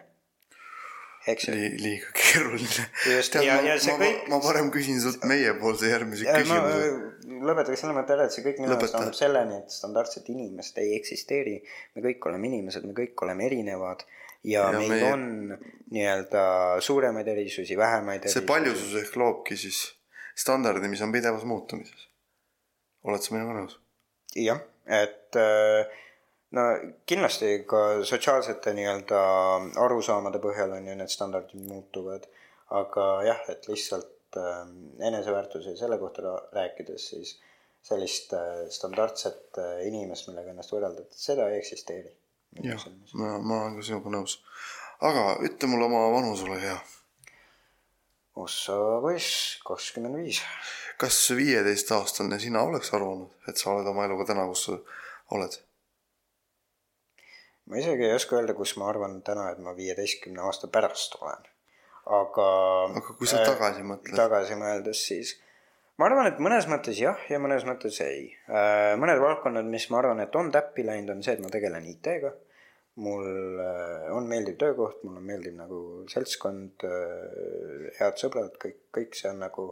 Eks 1.26 1.44
ju. 1.48 1.52
Li, 1.54 1.68
liiga 1.78 2.10
keeruline. 2.18 2.86
Just, 3.06 3.34
ja- 3.34 3.56
ma, 3.60 3.68
ja 3.68 3.76
see 3.80 3.92
ma, 3.96 4.04
kõik- 4.04 4.28
ma 4.32 4.38
parem 4.42 4.70
küsin 4.74 4.98
sult 5.00 5.22
meiepoolse 5.28 5.90
järgmise 5.92 6.24
küsimuse. 6.26 6.88
lõpetaks 7.50 7.80
selle 7.82 7.94
mõtte 7.96 8.14
ära, 8.16 8.24
et 8.26 8.34
see 8.34 8.44
kõik 8.46 8.58
minu 8.62 8.74
arust 8.76 8.94
annab 8.98 9.14
selleni, 9.18 9.60
et 9.62 9.70
standardset 9.70 10.28
inimest 10.34 10.78
ei 10.82 10.96
eksisteeri. 10.98 11.56
me 11.94 12.02
kõik 12.08 12.26
oleme 12.30 12.46
inimesed, 12.50 12.84
me 12.84 12.92
kõik 12.96 13.14
oleme 13.22 13.46
erinevad 13.46 14.04
ja, 14.44 14.70
Ja 14.70 14.78
meil 14.78 14.90
meie- 14.90 15.12
on 15.12 15.58
nii-öelda 15.92 16.80
suuremaid 16.82 17.28
erisusi, 17.28 17.76
vähemaid 17.78 18.22
see 18.26 18.40
erisusi. 18.40 18.46
paljusus 18.46 18.94
ehk 19.02 19.16
loobki 19.16 19.56
siis 19.56 19.92
standardi, 20.34 20.88
mis 20.88 21.00
on 21.02 21.12
pidevas 21.12 21.44
muutumises. 21.44 22.08
oled 23.04 23.20
sa 23.22 23.34
minuga 23.34 23.58
nõus? 23.60 23.78
jah, 24.34 24.60
et 24.86 25.36
äh, 25.36 25.86
no 26.56 26.62
kindlasti 27.08 27.52
ka 27.68 27.82
sotsiaalsete 28.08 28.74
nii-öelda 28.76 29.20
arusaamade 29.84 30.40
põhjal 30.42 30.76
on 30.76 30.88
ju 30.88 30.96
need 30.98 31.12
standardid 31.12 31.64
muutuvad, 31.68 32.26
aga 32.80 33.06
jah, 33.28 33.40
et 33.52 33.68
lihtsalt 33.70 34.40
äh, 34.40 34.60
eneseväärtuse 35.08 35.74
ja 35.74 35.80
selle 35.84 35.98
kohta 36.02 36.36
rääkides, 36.56 37.08
siis 37.14 37.36
sellist 37.82 38.32
äh, 38.36 38.66
standardset 38.70 39.58
äh, 39.58 39.86
inimest, 39.88 40.28
millega 40.28 40.52
ennast 40.52 40.74
võrrelda, 40.74 41.06
seda 41.16 41.48
ei 41.50 41.60
eksisteeri. 41.62 42.12
jah, 42.68 42.86
ma, 43.18 43.36
ma 43.40 43.62
olen 43.64 43.80
ka 43.80 43.88
sinuga 43.88 44.16
nõus. 44.18 44.38
aga 45.00 45.38
ütle 45.48 45.72
mulle 45.72 45.88
oma 45.88 46.04
vanus, 46.14 46.44
ole 46.46 46.60
hea. 46.62 46.78
ossa 48.44 48.76
poiss, 49.00 49.58
kakskümmend 49.66 50.20
viis. 50.20 50.44
kas 51.00 51.24
viieteistaastane 51.36 52.38
sina 52.40 52.62
oleks 52.68 52.92
arvanud, 52.92 53.32
et 53.48 53.56
sa 53.56 53.72
oled 53.72 53.88
oma 53.88 54.04
eluga 54.04 54.28
täna, 54.32 54.46
kus 54.52 54.68
sa 54.68 54.80
oled? 55.32 55.62
Ma 57.70 57.78
isegi 57.78 58.06
ei 58.09 58.16
oska 58.16 58.39
öelda, 58.39 58.55
kus 58.59 58.74
ma 58.80 58.89
arvan 58.90 59.20
täna, 59.26 59.48
et 59.52 59.62
ma 59.62 59.74
viieteistkümne 59.76 60.43
aasta 60.47 60.70
pärast 60.72 61.16
olen. 61.20 61.48
aga 62.18 62.47
aga 62.90 63.16
kui 63.18 63.30
sa 63.30 63.40
äh, 63.40 63.48
tagasi 63.52 63.84
mõtled, 63.86 64.16
tagasi 64.18 64.59
mõeldes, 64.59 65.02
siis 65.09 65.36
ma 66.01 66.09
arvan, 66.09 66.30
et 66.32 66.40
mõnes 66.43 66.66
mõttes 66.70 66.98
jah 66.98 67.20
ja 67.30 67.39
mõnes 67.43 67.66
mõttes 67.68 68.01
ei. 68.02 68.32
mõned 68.98 69.22
valdkonnad, 69.22 69.68
mis 69.70 69.86
ma 69.93 70.01
arvan, 70.02 70.24
et 70.24 70.34
on 70.39 70.51
täppi 70.55 70.86
läinud, 70.86 71.14
on 71.14 71.22
see, 71.22 71.36
et 71.36 71.44
ma 71.44 71.52
tegelen 71.52 71.86
IT-ga. 71.93 72.32
mul 73.05 73.62
äh, 73.62 74.10
on 74.12 74.26
meeldiv 74.28 74.59
töökoht, 74.60 75.05
mul 75.06 75.20
on 75.20 75.24
meeldiv 75.24 75.55
nagu 75.56 75.78
seltskond, 76.12 76.84
head 78.01 78.18
sõbrad, 78.20 78.59
kõik, 78.60 78.82
kõik 78.93 79.16
see 79.16 79.30
on 79.30 79.40
nagu 79.47 79.70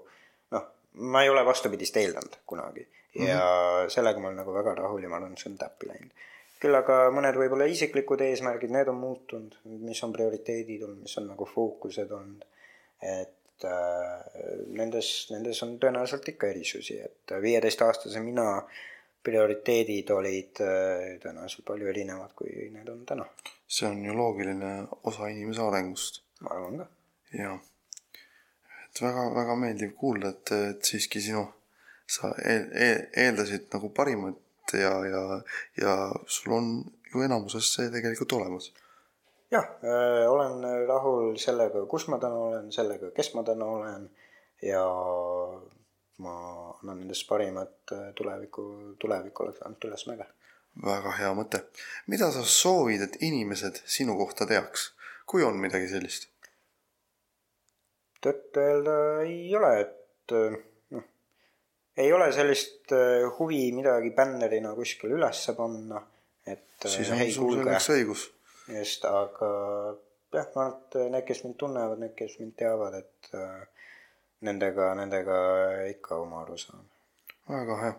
noh, 0.54 0.72
ma 1.10 1.26
ei 1.26 1.28
ole 1.34 1.44
vastupidist 1.44 1.98
eeldanud 2.00 2.40
kunagi 2.46 2.86
ja 3.14 3.24
mm 3.24 3.40
-hmm. 3.40 3.90
sellega 3.90 4.20
ma 4.20 4.28
olen 4.28 4.36
nagu 4.36 4.54
väga 4.54 4.74
rahul 4.74 5.02
ja 5.02 5.08
ma 5.08 5.16
arvan, 5.16 5.32
et 5.32 5.38
see 5.38 5.50
on 5.50 5.58
täppi 5.58 5.88
läinud. 5.88 6.10
Küll 6.60 6.76
aga 6.76 7.02
mõned 7.14 7.38
võib-olla 7.40 7.66
isiklikud 7.70 8.20
eesmärgid, 8.26 8.72
need 8.74 8.90
on 8.92 8.98
muutunud, 9.00 9.56
mis 9.86 10.02
on 10.04 10.12
prioriteedid 10.12 10.84
olnud, 10.86 11.04
mis 11.06 11.16
on 11.20 11.30
nagu 11.32 11.48
fookused 11.48 12.12
olnud. 12.16 12.44
Et 13.00 13.64
äh, 13.64 14.42
nendes, 14.76 15.10
nendes 15.32 15.62
on 15.64 15.78
tõenäoliselt 15.80 16.28
ikka 16.34 16.50
erisusi, 16.52 16.98
et 17.00 17.34
viieteistaastase 17.42 18.20
mina 18.24 18.46
prioriteedid 19.24 20.12
olid 20.16 20.60
äh, 20.64 21.06
tõenäoliselt 21.22 21.64
palju 21.68 21.88
erinevad, 21.92 22.36
kui 22.36 22.68
need 22.72 22.88
on 22.92 23.04
täna, 23.08 23.26
see 23.68 23.88
on 23.88 24.04
ju 24.04 24.16
loogiline 24.16 24.74
osa 25.08 25.32
inimese 25.32 25.64
arengust. 25.64 26.22
Ma 26.40 26.54
arvan 26.56 26.80
ka. 26.80 26.86
ja 27.36 27.56
et 28.90 29.02
väga-väga 29.04 29.56
meeldiv 29.60 29.96
kuulda, 29.96 30.32
et, 30.34 30.52
et 30.74 30.92
siiski 30.92 31.22
sinu, 31.22 31.44
sa 32.10 32.32
eel, 32.42 32.64
eel, 32.74 33.02
eeldasid 33.24 33.68
nagu 33.74 33.92
parimat 33.94 34.38
ja, 34.78 34.92
ja, 35.06 35.24
ja 35.80 35.96
sul 36.26 36.52
on 36.52 36.70
ju 37.14 37.24
enamuses 37.26 37.72
see 37.74 37.90
tegelikult 37.90 38.32
olemas. 38.38 38.70
jah, 39.50 39.66
olen 40.30 40.86
rahul 40.88 41.36
sellega, 41.42 41.86
kus 41.90 42.06
ma 42.08 42.18
täna 42.22 42.38
olen, 42.48 42.72
sellega, 42.72 43.10
kes 43.16 43.34
ma 43.34 43.42
täna 43.46 43.66
olen 43.66 44.08
ja 44.62 44.84
ma 46.20 46.34
annan 46.82 47.02
endast 47.02 47.26
parimat 47.28 47.92
äh, 47.92 48.12
tuleviku, 48.14 48.64
tulevik 48.98 49.40
oleks 49.40 49.62
ainult 49.62 49.84
ülesmäge. 49.84 50.26
väga 50.84 51.12
hea 51.18 51.30
mõte. 51.34 51.62
mida 52.06 52.30
sa 52.32 52.44
soovid, 52.44 53.02
et 53.06 53.16
inimesed 53.26 53.82
sinu 53.84 54.16
kohta 54.18 54.46
teaks, 54.46 54.90
kui 55.26 55.44
on 55.44 55.58
midagi 55.60 55.88
sellist? 55.88 56.28
tõtt-öelda 58.20 58.96
ei 59.24 59.48
ole, 59.56 59.72
et 59.86 60.36
äh, 60.36 60.58
ei 61.96 62.12
ole 62.12 62.30
sellist 62.32 62.92
äh, 62.92 63.26
huvi 63.38 63.70
midagi 63.76 64.12
bännerina 64.16 64.74
kuskile 64.74 65.16
ülesse 65.18 65.54
panna, 65.58 66.02
et 66.46 66.84
äh, 66.84 66.92
siis 66.92 67.10
on 67.10 67.24
sul 67.34 67.58
selleks 67.58 67.90
õigus. 67.96 68.28
just, 68.70 69.04
aga 69.04 69.50
jah, 70.32 70.46
ma 70.54 70.66
arvan, 70.66 70.76
et 70.78 70.98
need, 71.14 71.26
kes 71.28 71.42
mind 71.44 71.58
tunnevad, 71.60 72.02
need, 72.02 72.14
kes 72.18 72.38
mind 72.40 72.54
teavad, 72.58 72.96
et 73.00 73.32
äh, 73.34 73.90
nendega, 74.46 74.92
nendega 74.98 75.40
ikka 75.90 76.20
oma 76.22 76.44
aru 76.44 76.58
saan. 76.60 76.86
väga 77.50 77.78
hea. 77.84 77.94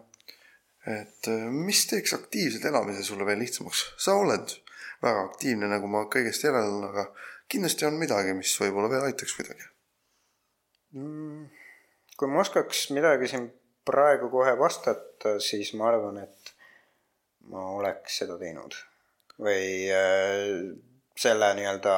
et 0.95 1.31
äh, 1.31 1.47
mis 1.51 1.85
teeks 1.91 2.15
aktiivselt 2.17 2.65
elamise 2.71 3.03
sulle 3.05 3.27
veel 3.27 3.41
lihtsamaks? 3.43 3.85
sa 4.01 4.15
oled 4.19 4.55
väga 5.01 5.25
aktiivne, 5.27 5.69
nagu 5.69 5.89
ma 5.91 6.05
kõigest 6.13 6.45
järeldan, 6.45 6.87
aga 6.91 7.07
kindlasti 7.51 7.87
on 7.87 7.97
midagi, 7.99 8.35
mis 8.37 8.53
võib-olla 8.61 8.89
veel 8.91 9.09
aitaks 9.09 9.33
kuidagi. 9.35 9.65
Mm, 10.95 11.47
kui 12.19 12.29
ma 12.29 12.41
oskaks 12.43 12.89
midagi 12.95 13.29
siin 13.31 13.49
praegu 13.85 14.29
kohe 14.29 14.53
vastata, 14.59 15.37
siis 15.43 15.73
ma 15.77 15.89
arvan, 15.89 16.21
et 16.23 16.53
ma 17.51 17.71
oleks 17.77 18.21
seda 18.21 18.37
teinud. 18.41 18.75
Või 19.41 19.89
äh, 19.89 20.75
selle 21.17 21.53
nii-öelda 21.57 21.95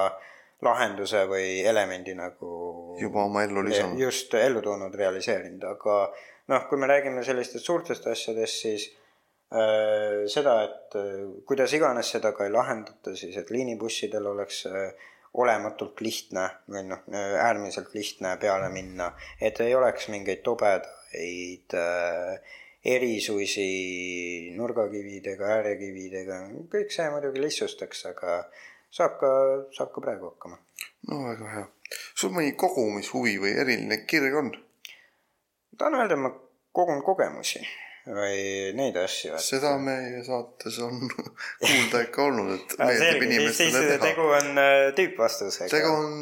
lahenduse 0.64 1.26
või 1.28 1.62
elemendi 1.68 2.16
nagu 2.18 2.52
juba 3.00 3.26
oma 3.28 3.44
ellu 3.44 3.64
lisanud. 3.66 4.00
just 4.00 4.34
ellu 4.40 4.62
toonud, 4.64 4.96
realiseerinud, 4.96 5.64
aga 5.68 5.98
noh, 6.52 6.68
kui 6.70 6.80
me 6.80 6.90
räägime 6.90 7.24
sellistest 7.26 7.68
suurtest 7.68 8.08
asjadest, 8.08 8.62
siis 8.66 8.88
äh, 9.54 10.24
seda, 10.32 10.58
et 10.68 10.98
äh, 11.00 11.26
kuidas 11.48 11.74
iganes 11.76 12.14
seda 12.16 12.34
ka 12.36 12.48
ei 12.48 12.54
lahendata, 12.54 13.16
siis 13.20 13.38
et 13.40 13.52
liinibussidel 13.54 14.32
oleks 14.34 14.66
äh, 14.72 15.12
olematult 15.34 16.02
lihtne 16.06 16.46
või 16.70 16.84
noh, 16.92 17.06
äärmiselt 17.12 17.96
lihtne 17.98 18.36
peale 18.42 18.70
minna, 18.74 19.10
et 19.42 19.60
ei 19.66 19.74
oleks 19.76 20.08
mingeid 20.14 20.44
tobedaid 20.46 20.86
äh, 21.14 22.58
erisusi 22.84 23.68
nurgakividega, 24.58 25.52
äärekividega, 25.58 26.40
kõik 26.74 26.92
see 26.92 27.08
muidugi 27.14 27.44
lihtsustaks, 27.44 28.06
aga 28.12 28.42
saab 28.94 29.16
ka, 29.22 29.32
saab 29.78 29.94
ka 29.96 30.04
praegu 30.04 30.34
hakkama. 30.34 30.60
no 31.10 31.24
väga 31.30 31.54
hea. 31.56 31.66
sul 32.16 32.34
mõni 32.36 32.56
kogumishuvi 32.60 33.38
või 33.44 33.56
eriline 33.64 34.04
kirg 34.10 34.36
on? 34.42 34.52
tahan 35.78 36.02
öelda, 36.02 36.20
ma 36.20 36.34
kogun 36.74 37.04
kogemusi 37.06 37.64
või 38.08 38.74
neid 38.76 38.98
asju, 39.00 39.32
et 39.38 39.44
seda 39.46 39.74
meie 39.80 40.24
saates 40.28 40.80
on 40.84 41.06
kuulda 41.64 42.02
ikka 42.04 42.26
olnud, 42.26 42.52
et 42.58 42.76
Ah, 42.84 42.92
meeldib 42.92 43.24
inimestele 43.30 43.84
teha. 43.86 44.00
tegu 44.04 44.26
on 44.28 44.60
äh, 44.60 44.90
tüüpvastusega. 44.98 45.70
tegu 45.72 45.94
on 45.94 46.18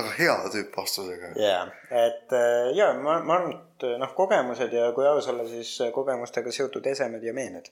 aga 0.00 0.14
hea 0.16 0.36
tüüppastusega. 0.54 1.34
jaa, 1.40 1.66
et 2.06 2.32
äh, 2.36 2.70
jaa, 2.78 2.94
ma, 3.02 3.18
ma 3.20 3.36
arvan, 3.36 3.54
et 3.58 3.86
noh, 4.00 4.16
kogemused 4.16 4.72
ja 4.72 4.88
kui 4.96 5.08
aus 5.08 5.28
olla, 5.32 5.44
siis 5.50 5.74
äh, 5.84 5.92
kogemustega 5.92 6.54
seotud 6.54 6.88
esemed 6.88 7.24
ja 7.24 7.36
meened. 7.36 7.68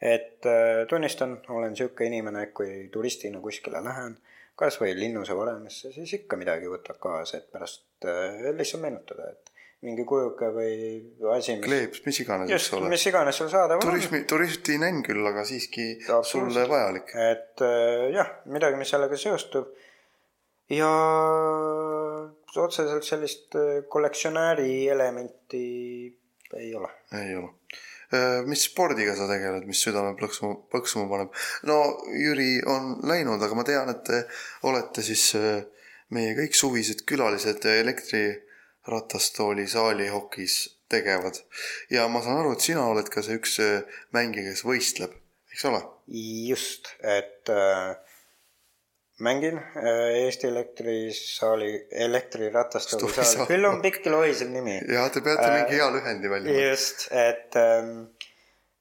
et 0.00 0.46
äh, 0.46 0.86
tunnistan, 0.88 1.40
olen 1.50 1.76
sihuke 1.76 2.06
inimene, 2.06 2.46
et 2.46 2.54
kui 2.54 2.86
turistina 2.94 3.42
kuskile 3.42 3.82
lähen, 3.82 4.14
kas 4.58 4.78
või 4.78 4.94
linnuse 4.94 5.34
varemesse, 5.34 5.90
siis 5.94 6.14
ikka 6.20 6.38
midagi 6.38 6.70
võtab 6.70 7.02
kaasa, 7.02 7.42
et 7.42 7.50
pärast 7.50 8.06
äh, 8.06 8.52
lihtsalt 8.54 8.86
meenutada, 8.86 9.32
et 9.34 9.57
mingi 9.86 10.02
kujuke 10.08 10.48
või 10.54 10.70
asi, 11.36 11.54
mis 11.54 11.66
kleeps, 11.68 12.00
mis 12.06 12.18
iganes, 12.24 12.50
eks 12.50 12.72
ole. 12.74 12.88
mis 12.90 13.04
iganes 13.06 13.36
sul 13.38 13.50
saadaval 13.52 13.78
on. 13.78 13.86
turismi, 13.86 14.22
turistinänn 14.26 15.04
küll, 15.06 15.22
aga 15.30 15.44
siiski 15.46 15.92
Absoluutselt. 16.00 16.32
sulle 16.32 16.64
vajalik. 16.70 17.12
et 17.14 17.62
äh, 17.62 18.08
jah, 18.16 18.32
midagi, 18.50 18.78
mis 18.80 18.90
sellega 18.90 19.18
seostub 19.20 19.70
ja 20.74 20.88
otseselt 22.58 23.06
sellist 23.06 23.54
äh, 23.54 23.84
kollektsionääri 23.88 24.88
elementi 24.90 25.62
ei 26.58 26.74
ole. 26.74 26.90
ei 27.20 27.36
ole. 27.38 27.54
mis 28.48 28.64
spordiga 28.66 29.14
sa 29.14 29.28
tegeled, 29.30 29.68
mis 29.68 29.84
südame 29.84 30.16
plõksuma, 30.18 30.56
põksuma 30.74 31.06
paneb? 31.12 31.38
no 31.70 31.78
Jüri 32.18 32.56
on 32.66 32.96
läinud, 33.06 33.38
aga 33.46 33.54
ma 33.54 33.68
tean, 33.68 33.94
et 33.94 34.02
te 34.10 34.24
olete 34.66 35.06
siis 35.06 35.30
äh, 35.38 35.62
meie 36.10 36.34
kõik 36.34 36.58
suvised 36.58 37.06
külalised 37.06 37.62
elektriratastooli 37.76 38.47
saali 39.68 40.08
hokis 40.08 40.78
tegevad. 40.88 41.40
ja 41.90 42.08
ma 42.08 42.22
saan 42.24 42.42
aru, 42.42 42.52
et 42.56 42.64
sina 42.64 42.86
oled 42.88 43.08
ka 43.12 43.22
see 43.24 43.38
üks 43.38 43.58
äh, 43.64 44.02
mängija, 44.16 44.50
kes 44.50 44.64
võistleb, 44.66 45.16
eks 45.52 45.64
ole? 45.68 45.82
just, 46.48 46.92
et 47.04 47.52
äh, 47.52 47.96
mängin 49.24 49.58
äh, 49.58 50.24
Eesti 50.24 50.48
elektrisaali, 50.48 51.72
elektriratastooli 52.06 53.12
Stooli 53.12 53.18
saal, 53.18 53.34
saal. 53.34 53.50
küll 53.50 53.68
on 53.68 53.82
pikk 53.84 54.06
ja 54.06 54.14
lohisev 54.14 54.52
nimi. 54.54 54.78
ja 54.94 55.08
te 55.12 55.24
peate 55.24 55.50
mingi 55.52 55.76
hea 55.76 55.90
lühendi 55.94 56.32
välja 56.32 56.70
just, 56.70 57.08
et 57.12 57.58
ähm, 57.60 58.08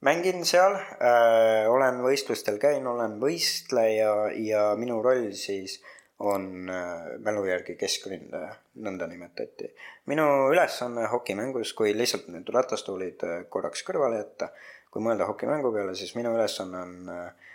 mängin 0.06 0.46
seal 0.48 0.78
äh,, 0.78 1.68
olen 1.72 2.02
võistlustel 2.06 2.62
käinud, 2.62 2.94
olen 2.96 3.20
võistleja 3.22 4.14
ja 4.40 4.70
minu 4.80 5.02
roll 5.04 5.32
siis 5.36 5.80
on 6.20 6.70
äh, 6.70 7.20
mälu 7.22 7.44
järgi 7.46 7.76
keskründaja, 7.78 8.56
nõnda 8.82 9.08
nimetati. 9.08 9.70
minu 10.06 10.26
ülesanne 10.52 11.06
hokimängus, 11.12 11.74
kui 11.78 11.94
lihtsalt 11.98 12.28
need 12.34 12.50
ratastoolid 12.54 13.26
äh, 13.28 13.44
korraks 13.50 13.86
kõrvale 13.86 14.24
jätta, 14.24 14.50
kui 14.92 15.04
mõelda 15.06 15.28
hokimängu 15.30 15.72
peale, 15.74 15.96
siis 15.96 16.16
minu 16.18 16.34
ülesanne 16.34 16.82
on 16.82 17.12
äh, 17.14 17.52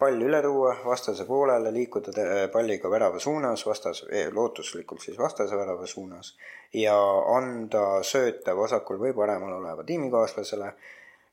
pall 0.00 0.22
üle 0.24 0.40
tuua 0.42 0.72
vastase 0.84 1.26
poolele, 1.28 1.70
liikuda 1.74 2.12
palliga 2.52 2.90
värava 2.90 3.20
suunas, 3.20 3.66
vastas, 3.66 4.02
lootuslikult 4.32 5.04
siis 5.04 5.18
vastase 5.18 5.58
värava 5.60 5.86
suunas 5.86 6.32
ja 6.72 6.96
anda 7.34 8.00
sööta 8.06 8.56
vasakul 8.56 8.98
või 9.02 9.12
paremal 9.16 9.58
oleva 9.58 9.84
tiimikaaslasele, 9.84 10.72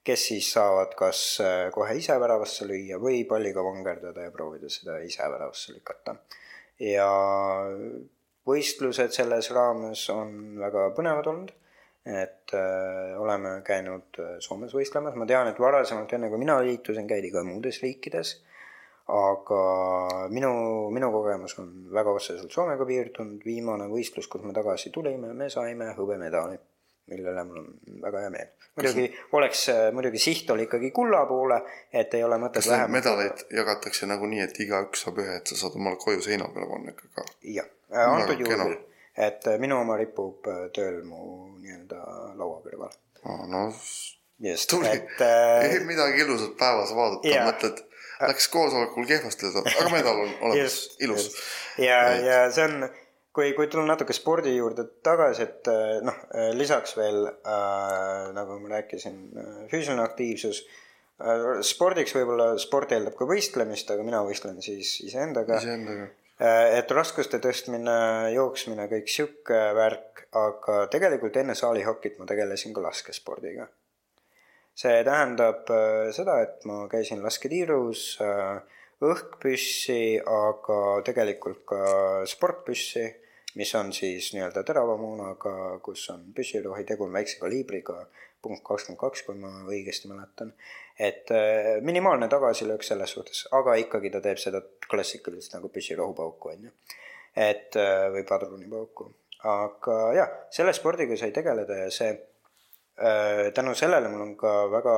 kes 0.08 0.26
siis 0.30 0.52
saavad 0.54 0.94
kas 1.00 1.22
äh, 1.44 1.70
kohe 1.76 1.96
ise 2.00 2.16
väravasse 2.20 2.68
lüüa 2.68 3.00
või 3.02 3.24
palliga 3.28 3.64
vangerdada 3.64 4.28
ja 4.28 4.32
proovida 4.32 4.70
seda 4.72 5.00
ise 5.04 5.24
väravasse 5.24 5.76
lükata. 5.76 6.16
Ja 6.80 7.08
võistlused 8.48 9.16
selles 9.16 9.50
raames 9.56 10.08
on 10.14 10.60
väga 10.62 10.90
põnevad 10.98 11.32
olnud. 11.32 11.56
Et 12.08 12.54
äh, 12.56 13.18
oleme 13.20 13.58
käinud 13.68 14.16
äh, 14.24 14.38
Soomes 14.40 14.72
võistlemas, 14.72 15.18
ma 15.20 15.26
tean, 15.28 15.50
et 15.50 15.58
varasemalt, 15.60 16.14
enne 16.16 16.30
kui 16.32 16.40
mina 16.40 16.56
liitusin, 16.64 17.08
käidi 17.10 17.34
ka 17.34 17.44
muudes 17.44 17.82
riikides, 17.84 18.32
aga 19.12 19.60
minu, 20.32 20.54
minu 20.96 21.10
kogemus 21.12 21.58
on 21.60 21.68
väga 21.92 22.14
otseselt 22.16 22.56
Soomega 22.56 22.88
piirdunud, 22.88 23.44
viimane 23.44 23.90
võistlus, 23.92 24.32
kus 24.32 24.46
me 24.48 24.56
tagasi 24.56 24.94
tulime, 24.96 25.34
me 25.36 25.50
saime 25.52 25.90
hõbemedali, 26.00 26.56
millele 27.12 27.44
mul 27.48 27.62
on 27.62 28.02
väga 28.04 28.26
hea 28.26 28.34
meel. 28.34 28.50
muidugi 28.78 29.08
oleks, 29.38 29.64
muidugi 29.96 30.20
siht 30.22 30.50
oli 30.54 30.68
ikkagi 30.68 30.92
kulla 30.96 31.24
poole, 31.30 31.62
et 31.94 32.14
ei 32.14 32.24
ole 32.24 32.40
mõtet 32.42 32.62
kas 32.62 32.70
neid 32.74 32.94
medaleid 32.98 33.46
jagatakse 33.54 34.10
nagunii, 34.10 34.44
et 34.46 34.60
igaüks 34.66 35.06
saab 35.06 35.24
ühe, 35.24 35.40
et 35.40 35.50
sa 35.54 35.58
saad 35.64 35.80
omale 35.80 36.00
koju 36.02 36.22
seina 36.26 36.50
peale 36.54 36.70
panna 36.74 36.94
ikka 36.94 37.10
ka? 37.16 37.26
jah, 37.56 37.72
antud 37.90 38.36
Väga 38.36 38.44
juhul 38.44 38.76
küll, 38.76 38.78
et 39.18 39.48
äh, 39.48 39.58
minu 39.62 39.80
oma 39.82 39.98
ripub 39.98 40.48
äh, 40.52 40.68
tööl 40.76 41.02
mu 41.08 41.50
nii-öelda 41.58 42.04
laua 42.38 42.62
kõrval. 42.66 42.94
no 43.50 43.64
just, 44.40 44.70
tubli 44.70 44.94
et 44.94 45.26
äh, 45.26 45.80
midagi 45.88 46.22
ilusat 46.26 46.56
päevas 46.60 46.94
vaadata 46.96 47.32
Jaa. 47.32 47.48
mõtled, 47.50 47.82
läks 48.28 48.48
koosolekul 48.54 49.08
kehvasti, 49.10 49.50
aga 49.58 49.90
medal 49.94 50.24
on 50.26 50.34
olemas, 50.50 50.80
ilus. 51.02 51.32
ja 51.82 52.02
ja 52.22 52.40
see 52.54 52.68
on, 52.70 52.90
kui, 53.38 53.54
kui 53.58 53.70
tulla 53.70 53.86
natuke 53.92 54.16
spordi 54.18 54.56
juurde 54.56 54.88
tagasi, 55.06 55.46
et 55.46 55.70
äh, 55.72 55.94
noh, 56.06 56.18
lisaks 56.58 56.98
veel 56.98 57.24
äh, 57.30 58.28
nagu 58.36 58.60
ma 58.64 58.76
rääkisin, 58.76 59.24
füüsiline 59.72 60.04
aktiivsus 60.04 60.64
äh,. 61.22 61.62
spordiks 61.66 62.16
võib-olla, 62.18 62.52
sport 62.62 62.98
eeldab 62.98 63.18
ka 63.20 63.30
võistlemist, 63.30 63.94
aga 63.94 64.06
mina 64.08 64.24
võistlen 64.26 64.58
siis 64.66 64.98
iseendaga. 65.06 65.62
iseendaga. 65.62 66.10
et 66.78 66.92
raskuste 66.94 67.40
tõstmine, 67.42 67.98
jooksmine, 68.36 68.90
kõik 68.92 69.10
sihuke 69.10 69.64
värk, 69.78 70.28
aga 70.38 70.86
tegelikult 70.94 71.38
enne 71.42 71.56
saalihokit 71.58 72.20
ma 72.20 72.30
tegelesin 72.30 72.76
ka 72.76 72.84
laskespordiga 72.90 73.70
see 74.78 75.04
tähendab 75.06 75.70
äh, 75.74 76.10
seda, 76.16 76.40
et 76.46 76.66
ma 76.70 76.86
käisin 76.92 77.24
lasketiirus 77.26 78.04
äh, 78.22 78.60
õhkpüssi, 79.08 80.18
aga 80.22 80.80
tegelikult 81.06 81.64
ka 81.70 81.80
sportpüssi, 82.30 83.06
mis 83.56 83.74
on 83.76 83.94
siis 83.94 84.32
nii-öelda 84.36 84.64
terava 84.64 84.98
moonaga, 84.98 85.80
kus 85.84 86.10
on 86.14 86.28
püssirohi, 86.36 86.86
tegu 86.86 87.08
on 87.08 87.14
väikse 87.14 87.40
kaliibriga, 87.40 88.04
punkt 88.42 88.64
kakskümmend 88.68 89.00
kaks, 89.02 89.24
kui 89.26 89.40
ma 89.40 89.52
õigesti 89.66 90.12
mäletan. 90.12 90.54
et 91.00 91.32
äh, 91.32 91.82
minimaalne 91.82 92.28
tagasilöök 92.28 92.84
selles 92.84 93.12
suhtes, 93.12 93.48
aga 93.52 93.76
ikkagi 93.76 94.10
ta 94.10 94.22
teeb 94.22 94.38
seda 94.42 94.62
klassikalist 94.90 95.54
nagu 95.54 95.70
püssirohupauku, 95.70 96.50
on 96.50 96.70
ju. 96.70 96.72
et 97.36 97.76
äh, 97.76 98.08
või 98.14 98.24
padrunipauku, 98.30 99.12
aga 99.44 100.00
jah, 100.18 100.34
selle 100.52 100.74
spordiga 100.74 101.18
sai 101.18 101.32
tegeleda 101.32 101.86
ja 101.86 101.92
see 101.94 102.16
Äh, 102.98 103.54
tänu 103.54 103.76
sellele 103.76 104.10
mul 104.10 104.22
on 104.22 104.36
ka 104.38 104.52
väga 104.72 104.94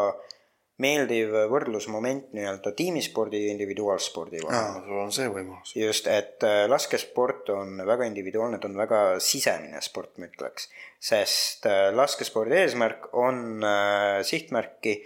meeldiv 0.80 1.34
võrdlusmoment 1.52 2.32
nii-öelda 2.36 2.72
tiimispordi 2.78 3.42
ja 3.44 3.52
individuaalspordi 3.54 4.42
vahel. 4.46 4.80
sul 4.86 5.02
on 5.02 5.12
see 5.16 5.28
võimalus. 5.32 5.74
just, 5.76 6.08
et 6.08 6.44
äh, 6.48 6.64
laskesport 6.72 7.52
on 7.56 7.82
väga 7.86 8.08
individuaalne, 8.08 8.60
ta 8.60 8.70
on 8.72 8.80
väga 8.80 9.02
sisemine 9.24 9.82
sport, 9.84 10.18
ma 10.18 10.30
ütleks. 10.30 10.70
sest 11.00 11.68
äh, 11.68 11.90
laskespordi 11.96 12.62
eesmärk 12.62 13.10
on 13.14 13.64
äh, 13.64 14.22
sihtmärki 14.28 15.00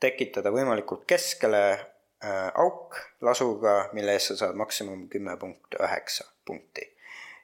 tekitada 0.00 0.52
võimalikult 0.54 1.04
keskele 1.08 1.64
äh, 1.72 2.48
auk 2.54 2.96
lasuga, 3.20 3.90
mille 3.92 4.16
eest 4.16 4.32
sa 4.32 4.38
saad 4.46 4.56
maksimum 4.56 5.04
kümme 5.12 5.36
punkt 5.40 5.76
üheksa 5.76 6.24
punkti. 6.48 6.88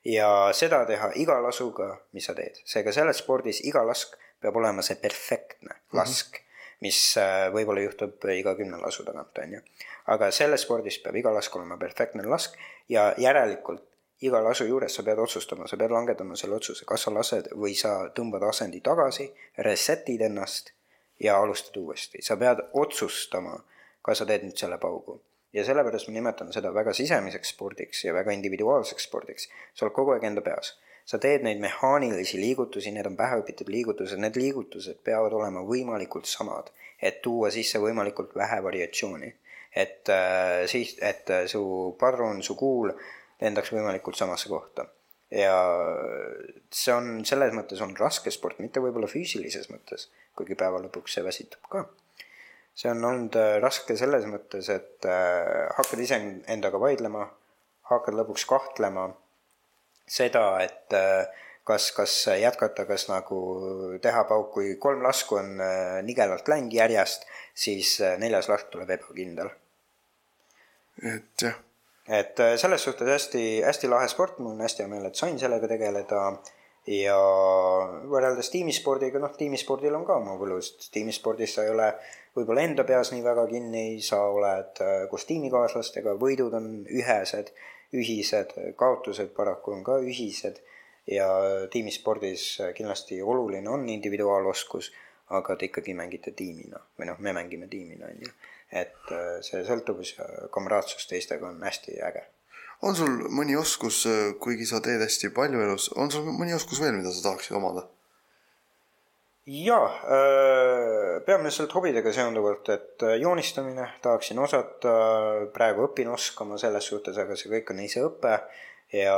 ja 0.05 0.49
seda 0.57 0.85
teha 0.89 1.11
iga 1.21 1.37
lasuga, 1.45 1.93
mis 2.17 2.25
sa 2.25 2.35
teed. 2.35 2.57
seega 2.65 2.93
selles 2.93 3.21
spordis 3.21 3.61
iga 3.69 3.85
lask 3.85 4.17
peab 4.41 4.57
olema 4.57 4.83
see 4.85 4.97
perfektne 4.97 5.77
lask 5.93 6.33
mm, 6.33 6.41
-hmm. 6.41 6.46
Mis 6.85 6.99
äh, 7.21 7.49
võib-olla 7.55 7.85
juhtub 7.87 8.25
iga 8.33 8.55
kümne 8.59 8.79
lasu 8.83 9.05
tagant, 9.05 9.39
on 9.43 9.59
ju. 9.59 9.61
aga 10.13 10.31
selles 10.31 10.67
spordis 10.67 10.99
peab 11.03 11.17
iga 11.17 11.33
lask 11.35 11.55
olema 11.57 11.79
perfektne 11.81 12.27
lask 12.29 12.57
ja 12.89 13.13
järelikult 13.19 13.85
iga 14.21 14.41
lasu 14.45 14.65
juures 14.65 14.95
sa 14.97 15.05
pead 15.05 15.19
otsustama, 15.21 15.67
sa 15.69 15.77
pead 15.77 15.93
langetama 15.93 16.37
selle 16.37 16.57
otsuse, 16.57 16.85
kas 16.89 17.07
sa 17.07 17.13
lased 17.13 17.51
või 17.53 17.77
sa 17.77 18.09
tõmbad 18.17 18.45
asendi 18.49 18.81
tagasi, 18.85 19.29
reset'id 19.65 20.25
ennast 20.29 20.73
ja 21.21 21.37
alustad 21.41 21.77
uuesti, 21.81 22.23
sa 22.23 22.37
pead 22.41 22.63
otsustama, 22.73 23.59
kas 24.05 24.23
sa 24.23 24.29
teed 24.29 24.47
nüüd 24.47 24.57
selle 24.57 24.79
paugu. 24.79 25.21
ja 25.53 25.63
sellepärast 25.65 26.09
ma 26.09 26.13
nimetan 26.13 26.51
seda 26.53 26.69
väga 26.75 26.93
sisemiseks 26.93 27.55
spordiks 27.55 28.03
ja 28.05 28.13
väga 28.13 28.33
individuaalseks 28.37 29.07
spordiks. 29.09 29.49
sa 29.75 29.87
oled 29.87 29.95
kogu 29.95 30.13
aeg 30.13 30.25
enda 30.25 30.43
peas 30.45 30.75
sa 31.07 31.21
teed 31.23 31.45
neid 31.47 31.61
mehaanilisi 31.63 32.41
liigutusi, 32.43 32.91
need 32.95 33.07
on 33.07 33.17
päheõpitud 33.19 33.71
liigutused, 33.71 34.19
need 34.19 34.37
liigutused 34.41 34.99
peavad 35.07 35.37
olema 35.39 35.63
võimalikult 35.67 36.27
samad, 36.27 36.73
et 36.99 37.21
tuua 37.23 37.53
sisse 37.55 37.79
võimalikult 37.83 38.35
vähe 38.35 38.63
variatsiooni. 38.63 39.35
et 39.77 40.09
äh, 40.09 40.65
siis, 40.67 40.97
et 41.05 41.31
äh, 41.31 41.45
su 41.47 41.63
padrun, 42.01 42.43
su 42.43 42.55
kuul 42.57 42.95
lendaks 43.41 43.73
võimalikult 43.73 44.17
samasse 44.17 44.49
kohta. 44.49 44.87
ja 45.31 45.55
see 46.71 46.95
on, 46.95 47.25
selles 47.27 47.55
mõttes 47.55 47.81
on 47.83 47.95
raske 47.99 48.31
sport, 48.31 48.59
mitte 48.63 48.81
võib-olla 48.81 49.09
füüsilises 49.11 49.71
mõttes, 49.71 50.09
kuigi 50.39 50.55
päeva 50.59 50.81
lõpuks 50.83 51.17
see 51.19 51.25
väsitab 51.27 51.71
ka. 51.71 51.85
see 52.75 52.91
on 52.91 53.05
olnud 53.05 53.39
äh, 53.39 53.61
raske 53.63 53.97
selles 53.97 54.27
mõttes, 54.27 54.73
et 54.75 55.07
äh, 55.07 55.69
hakkad 55.79 56.03
ise 56.03 56.19
endaga 56.51 56.83
vaidlema, 56.83 57.29
hakkad 57.93 58.19
lõpuks 58.19 58.47
kahtlema 58.51 59.13
seda, 60.07 60.47
et 60.63 60.95
äh, 60.95 61.27
kas, 61.67 61.91
kas 61.97 62.15
jätkata, 62.41 62.87
kas 62.87 63.09
nagu 63.11 63.41
teha 64.03 64.25
pauk, 64.29 64.53
kui 64.55 64.75
kolm 64.81 65.03
lasku 65.05 65.41
on 65.41 65.57
äh, 65.61 66.01
nigelalt 66.07 66.49
läinud 66.49 66.75
järjest, 66.75 67.27
siis 67.55 67.97
äh, 68.01 68.17
neljas 68.23 68.51
lask 68.53 68.71
tuleb 68.73 68.91
ebakindel. 68.97 69.51
et 71.03 71.43
jah, 71.43 71.57
et 72.09 72.39
selles 72.57 72.87
suhtes 72.87 73.09
hästi, 73.11 73.47
hästi 73.67 73.91
lahe 73.91 74.09
sport, 74.09 74.39
mul 74.39 74.55
on 74.55 74.63
hästi 74.65 74.85
hea 74.85 74.93
meel, 74.93 75.09
et 75.11 75.19
sain 75.19 75.39
sellega 75.39 75.69
tegeleda. 75.69 76.29
Ja 76.87 77.17
võrreldes 78.07 78.47
tiimispordiga, 78.53 79.19
noh, 79.19 79.33
tiimispordil 79.35 79.97
on 79.99 80.05
ka 80.07 80.21
oma 80.21 80.37
võlust, 80.39 80.85
tiimispordis 80.95 81.57
sa 81.57 81.65
ei 81.67 81.73
ole 81.73 81.89
võib-olla 82.37 82.63
enda 82.63 82.85
peas 82.87 83.11
nii 83.11 83.25
väga 83.25 83.43
kinni, 83.51 83.83
sa 84.07 84.21
oled 84.31 84.79
koos 85.11 85.27
tiimikaaslastega, 85.27 86.15
võidud 86.21 86.55
on 86.55 86.69
ühesed, 86.87 87.51
ühised, 87.95 88.55
kaotused 88.77 89.33
paraku 89.37 89.77
on 89.77 89.85
ka 89.87 89.99
ühised 90.03 90.63
ja 91.11 91.27
tiimispordis 91.71 92.47
kindlasti 92.75 93.21
oluline 93.23 93.71
on 93.71 93.89
individuaaloskus, 93.89 94.93
aga 95.37 95.57
te 95.57 95.71
ikkagi 95.71 95.95
mängite 95.95 96.33
tiimina 96.39 96.81
või 96.99 97.11
noh, 97.11 97.19
me 97.19 97.35
mängime 97.35 97.69
tiimina, 97.71 98.11
on 98.11 98.27
ju. 98.27 98.33
et 98.71 99.13
äh, 99.15 99.37
see 99.47 99.63
sõltuvus 99.67 100.17
ja 100.19 100.27
kamraadsus 100.55 101.07
teistega 101.11 101.49
on 101.49 101.63
hästi 101.63 102.01
äge 102.07 102.27
on 102.85 102.97
sul 102.97 103.29
mõni 103.33 103.57
oskus, 103.57 104.03
kuigi 104.43 104.67
sa 104.69 104.83
teed 104.85 105.01
hästi 105.01 105.31
palju 105.37 105.63
elus, 105.65 105.89
on 105.97 106.11
sul 106.13 106.27
mõni 106.29 106.55
oskus 106.57 106.83
veel, 106.83 106.97
mida 106.99 107.13
sa 107.13 107.31
tahaksid 107.31 107.57
omada? 107.57 107.87
jaa, 109.47 109.89
peamiselt 111.27 111.75
hobidega 111.75 112.13
seonduvalt, 112.13 112.69
et 112.75 113.03
äh, 113.07 113.17
joonistamine 113.23 113.89
tahaksin 114.03 114.39
osata, 114.43 114.95
praegu 115.55 115.87
õpin 115.87 116.11
oskama 116.13 116.59
selles 116.59 116.89
suhtes, 116.91 117.19
aga 117.23 117.37
see 117.39 117.53
kõik 117.53 117.71
on 117.75 117.83
iseõpe 117.85 118.37
ja 118.95 119.17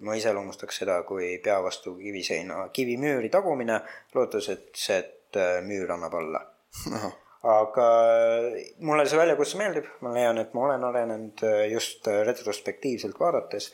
ma 0.00 0.16
iseloomustaks 0.16 0.82
seda 0.82 1.00
kui 1.08 1.36
pea 1.44 1.58
vastu 1.64 1.96
kiviseina, 1.98 2.68
kivimüüri 2.72 3.30
tagumine, 3.32 3.80
lootes, 4.14 4.50
et 4.52 4.68
see, 4.76 5.00
et 5.02 5.40
äh, 5.40 5.58
müür 5.64 5.92
annab 5.96 6.16
alla. 6.20 6.42
aga 7.46 7.88
mulle 8.82 9.04
see 9.06 9.20
väljakutse 9.20 9.58
meeldib, 9.60 9.90
ma 10.02 10.14
leian, 10.14 10.40
et 10.42 10.54
ma 10.56 10.68
olen 10.68 10.86
arenenud 10.88 11.44
äh, 11.46 11.66
just 11.72 12.08
äh, 12.10 12.22
retrospektiivselt 12.28 13.20
vaadates, 13.20 13.72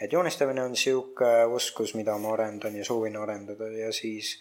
et 0.00 0.12
joonistamine 0.12 0.64
on 0.64 0.72
niisugune 0.74 1.44
oskus, 1.56 1.94
mida 1.94 2.16
ma 2.18 2.32
arendan 2.36 2.76
ja 2.76 2.84
soovin 2.84 3.16
arendada. 3.20 3.68
Ja 3.76 3.92
siis 3.94 4.38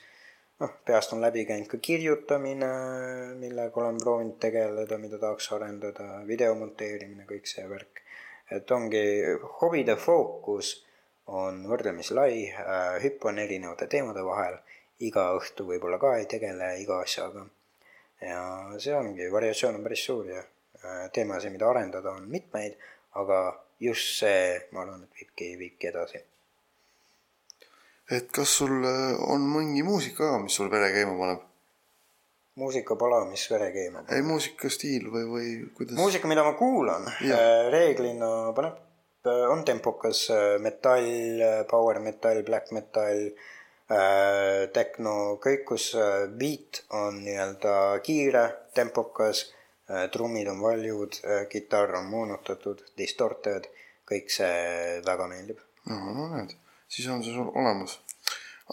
noh, 0.61 0.73
peast 0.85 1.13
on 1.13 1.21
läbi 1.21 1.45
käinud 1.45 1.67
ka 1.69 1.79
kirjutamine, 1.81 2.69
millega 3.41 3.81
olen 3.81 3.97
proovinud 4.01 4.37
tegeleda, 4.41 4.97
mida 5.01 5.17
tahaks 5.21 5.49
arendada, 5.55 6.21
video 6.27 6.53
monteerimine, 6.59 7.25
kõik 7.29 7.49
see 7.49 7.67
värk. 7.69 8.03
et 8.51 8.71
ongi 8.71 9.01
hobide 9.61 9.95
fookus 9.95 10.73
on 11.31 11.61
võrdlemisi 11.69 12.15
lai, 12.17 12.33
hüppan 13.03 13.39
erinevate 13.39 13.87
teemade 13.87 14.23
vahel, 14.27 14.57
iga 14.99 15.29
õhtu 15.37 15.65
võib-olla 15.69 15.97
ka 16.01 16.17
ei 16.19 16.25
tegele 16.33 16.73
iga 16.81 16.99
asjaga. 17.05 17.45
ja 18.21 18.41
see 18.77 18.95
ongi, 18.95 19.31
variatsioon 19.31 19.79
on 19.79 19.87
päris 19.87 20.03
suur 20.05 20.27
ja 20.27 20.43
teemasid, 21.13 21.51
mida 21.53 21.69
arendada, 21.69 22.11
on 22.11 22.27
mitmeid, 22.29 22.75
aga 23.23 23.39
just 23.79 24.19
see, 24.19 24.59
ma 24.71 24.83
arvan, 24.83 25.07
et 25.07 25.21
viibki, 25.21 25.55
viibki 25.57 25.89
edasi. 25.89 26.21
Et 28.11 28.27
kas 28.35 28.57
sul 28.61 28.83
äh, 28.83 29.15
on 29.31 29.47
mingi 29.47 29.83
muusika 29.87 30.27
ka, 30.33 30.41
mis 30.43 30.59
sul 30.59 30.71
vere 30.71 30.91
käima 30.95 31.17
paneb? 31.19 31.47
muusikapala, 32.59 33.23
mis 33.29 33.45
vere 33.51 33.71
keema 33.71 34.03
ei, 34.11 34.23
muusikastiil 34.27 35.07
või, 35.13 35.25
või 35.33 35.51
kuidas? 35.77 35.95
muusika, 35.99 36.29
mida 36.31 36.43
ma 36.45 36.53
kuulan, 36.59 37.07
reeglina 37.71 38.51
paneb, 38.57 38.77
on 39.53 39.63
tempokas 39.65 40.25
metall, 40.63 41.43
power 41.69 42.01
metall, 42.03 42.41
black 42.43 42.73
metal, 42.75 43.27
tehno, 44.75 45.15
kõik, 45.43 45.65
kus 45.67 45.91
beat 46.39 46.83
on 46.97 47.21
nii-öelda 47.25 47.75
kiire, 48.05 48.45
tempokas, 48.75 49.45
trummid 50.11 50.47
on 50.51 50.61
valjud, 50.63 51.19
kitarr 51.51 51.99
on 51.99 52.07
moonutatud, 52.11 52.83
distorted, 52.97 53.67
kõik 54.07 54.31
see 54.31 54.99
väga 55.05 55.27
meeldib. 55.31 55.59
no, 55.91 55.99
no 56.15 56.29
näed, 56.35 56.55
siis 56.91 57.07
on 57.07 57.23
see 57.23 57.33
sul 57.33 57.51
olemas 57.55 57.99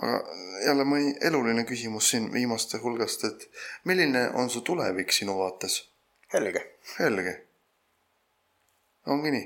aga 0.02 0.18
jälle 0.66 0.86
mõni 0.86 1.12
eluline 1.30 1.64
küsimus 1.66 2.10
siin 2.12 2.30
viimaste 2.32 2.78
hulgast, 2.82 3.24
et 3.28 3.46
milline 3.88 4.28
on 4.38 4.50
su 4.50 4.62
tulevik 4.66 5.12
sinu 5.14 5.38
vaates? 5.38 5.80
helge. 6.32 6.64
helge. 6.98 7.34
ongi 9.06 9.34
nii 9.34 9.44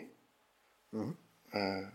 mm? 0.93 1.17
-hmm. 1.55 1.91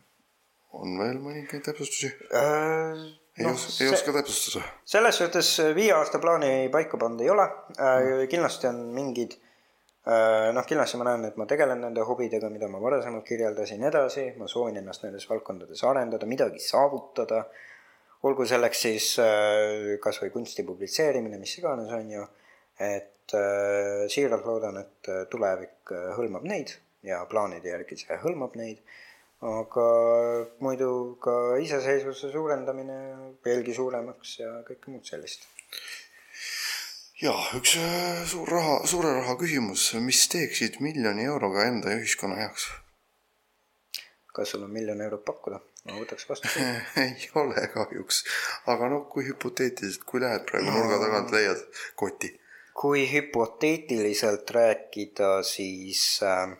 On 0.78 1.00
veel 1.00 1.18
mõningaid 1.18 1.64
täpsustusi 1.66 2.12
äh,? 2.34 3.06
ei 3.38 3.46
no, 3.46 3.54
os-, 3.54 3.82
ei 3.82 3.90
oska 3.90 4.14
täpsustada? 4.14 4.66
selles 4.86 5.18
suhtes 5.18 5.52
viie 5.76 5.94
aasta 5.94 6.20
plaani 6.20 6.70
paika 6.72 6.98
pannud 6.98 7.22
ei 7.22 7.30
ole 7.30 7.44
äh, 7.44 8.02
mm., 8.02 8.28
kindlasti 8.30 8.68
on 8.68 8.82
mingid 8.94 9.38
noh, 10.08 10.64
kindlasti 10.64 11.00
ma 11.00 11.10
näen, 11.10 11.26
et 11.28 11.40
ma 11.40 11.46
tegelen 11.50 11.82
nende 11.84 12.04
hobidega, 12.08 12.48
mida 12.54 12.70
ma 12.72 12.80
varasemalt 12.80 13.26
kirjeldasin 13.28 13.82
edasi, 13.90 14.30
ma 14.40 14.48
soovin 14.48 14.80
ennast 14.80 15.04
nendes 15.04 15.26
valdkondades 15.28 15.84
arendada, 15.84 16.30
midagi 16.30 16.64
saavutada. 16.64 17.42
Äh,, 17.44 17.66
olgu 18.26 18.46
selleks 18.50 18.84
siis 18.86 19.08
äh, 19.22 19.98
kas 20.04 20.22
või 20.24 20.32
kunsti 20.34 20.66
publitseerimine, 20.68 21.40
mis 21.42 21.58
iganes, 21.60 21.92
on 21.94 22.14
ju, 22.14 22.24
et 22.82 23.36
äh, 23.38 24.06
siiralt 24.12 24.48
loodan, 24.48 24.80
et 24.82 25.12
äh, 25.12 25.26
tulevik 25.32 25.94
hõlmab 26.18 26.48
neid 26.48 26.74
ja 27.06 27.22
plaanide 27.30 27.72
järgi 27.72 28.00
see 28.02 28.18
hõlmab 28.24 28.58
neid, 28.60 28.82
aga 29.46 29.86
muidu 30.66 30.90
ka 31.22 31.60
iseseisvuse 31.62 32.32
suurendamine 32.34 32.98
veelgi 33.46 33.76
suuremaks 33.78 34.40
ja 34.42 34.56
kõike 34.66 34.90
muud 34.90 35.06
sellist. 35.06 35.46
Jaa, 37.22 37.46
üks 37.58 37.78
suur 38.30 38.50
raha, 38.52 38.82
suure 38.90 39.14
raha 39.16 39.38
küsimus, 39.40 39.90
mis 40.06 40.28
teeksid 40.30 40.78
miljoni 40.86 41.26
euroga 41.26 41.66
enda 41.66 41.96
ja 41.96 42.02
ühiskonna 42.02 42.38
heaks? 42.44 42.68
kas 44.38 44.52
sul 44.54 44.68
on 44.68 44.70
miljon 44.70 45.02
eurot 45.02 45.24
pakkuda? 45.26 45.60
ma 45.88 45.96
võtaks 45.98 46.28
vastu 46.30 46.52
ei 47.04 47.30
ole 47.42 47.64
kahjuks, 47.74 48.22
aga 48.74 48.92
noh, 48.94 49.08
kui 49.10 49.26
hüpoteetiliselt, 49.30 50.06
kui 50.10 50.22
lähed 50.22 50.46
praegu 50.50 50.70
nurga 50.74 51.00
tagant, 51.06 51.34
leiad 51.34 51.64
koti. 51.98 52.30
kui 52.78 53.08
hüpoteetiliselt 53.10 54.54
rääkida, 54.54 55.32
siis 55.48 56.04
äh, 56.22 56.54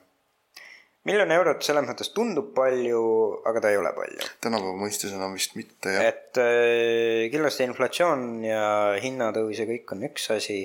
miljon 1.08 1.32
eurot 1.34 1.64
selles 1.66 1.88
mõttes 1.88 2.12
tundub 2.16 2.52
palju, 2.58 3.02
aga 3.48 3.64
ta 3.64 3.72
ei 3.72 3.80
ole 3.80 3.94
palju. 3.96 4.28
tänapäeva 4.44 4.76
mõistes 4.82 5.16
enam 5.16 5.38
vist 5.38 5.56
mitte, 5.60 5.94
jah. 5.96 6.10
et 6.12 6.42
äh, 6.44 7.28
kindlasti 7.34 7.68
inflatsioon 7.68 8.28
ja 8.46 8.68
hinnatõus 9.04 9.64
ja 9.64 9.68
kõik 9.70 9.96
on 9.96 10.08
üks 10.10 10.30
asi, 10.36 10.62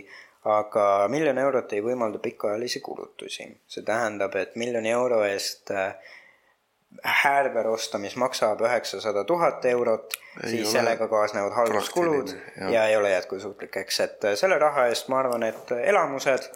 aga 0.48 1.06
miljon 1.12 1.38
eurot 1.38 1.72
ei 1.72 1.84
võimalda 1.84 2.18
pikaajalisi 2.22 2.82
kulutusi. 2.82 3.46
see 3.68 3.86
tähendab, 3.86 4.34
et 4.36 4.58
miljoni 4.58 4.90
euro 4.90 5.22
eest 5.26 5.70
äh, 5.70 5.94
häärber 7.02 7.66
osta, 7.66 7.98
mis 7.98 8.16
maksab 8.16 8.60
üheksasada 8.66 9.24
tuhat 9.24 9.64
eurot, 9.64 10.16
siis 10.44 10.66
ole 10.66 10.72
sellega 10.72 11.08
kaasnevad 11.08 11.54
halduskulud 11.56 12.34
ja. 12.72 12.86
ei 12.86 12.96
ole 12.96 13.10
jätkusuutlik, 13.10 13.76
eks, 13.84 14.00
et 14.00 14.28
äh, 14.28 14.36
selle 14.38 14.58
raha 14.58 14.88
eest 14.90 15.08
ma 15.12 15.22
arvan, 15.22 15.46
et 15.46 15.72
elamused, 15.78 16.50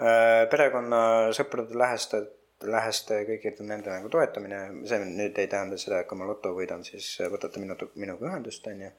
äh, 0.00 0.48
perekonna, 0.50 1.02
sõprade, 1.36 1.76
läheste, 1.78 2.24
läheste 2.68 3.22
kõikide 3.28 3.64
nende 3.66 3.92
nagu 3.92 4.10
toetamine, 4.12 4.60
see 4.88 4.98
nüüd 5.04 5.38
ei 5.40 5.48
tähenda 5.50 5.78
seda, 5.80 6.00
et 6.02 6.08
kui 6.10 6.18
ma 6.20 6.28
loto 6.28 6.52
võidan, 6.56 6.84
siis 6.84 7.06
võtate 7.32 7.62
minu, 7.62 7.76
minuga 7.94 8.28
ühendust, 8.28 8.66
on 8.68 8.82
ju. 8.84 8.90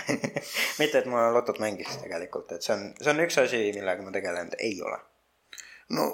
mitte, 0.80 1.00
et 1.00 1.08
ma 1.10 1.28
lotot 1.34 1.60
mängiks 1.62 2.00
tegelikult, 2.02 2.52
et 2.56 2.66
see 2.66 2.76
on, 2.76 2.90
see 3.00 3.14
on 3.14 3.24
üks 3.24 3.40
asi, 3.40 3.62
millega 3.76 4.04
ma 4.04 4.12
tegelenud 4.16 4.58
ei 4.60 4.76
ole. 4.84 4.98
no 5.96 6.10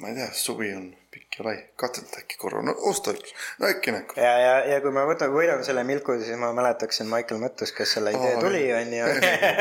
ma 0.00 0.08
ei 0.08 0.14
tea, 0.18 0.28
suvi 0.36 0.74
on 0.76 0.90
pikk 1.12 1.38
ja 1.38 1.44
lai, 1.46 1.56
katseta 1.80 2.20
äkki 2.20 2.36
korra, 2.40 2.60
no 2.64 2.74
osta 2.90 3.14
üks, 3.16 3.32
no 3.60 3.68
äkki 3.70 3.94
näeb. 3.94 4.12
ja, 4.20 4.32
ja, 4.42 4.52
ja 4.68 4.82
kui 4.84 4.92
ma 4.92 5.06
võtan, 5.08 5.32
võidan 5.32 5.64
selle 5.64 5.84
Milku, 5.88 6.18
siis 6.20 6.36
ma 6.40 6.50
mäletaksin 6.56 7.08
Michael 7.08 7.40
Mõttus, 7.40 7.72
kes 7.76 7.96
selle 7.96 8.12
idee 8.12 8.34
oh, 8.36 8.44
tuli, 8.44 8.62
on 8.76 8.92
ju. 8.92 9.08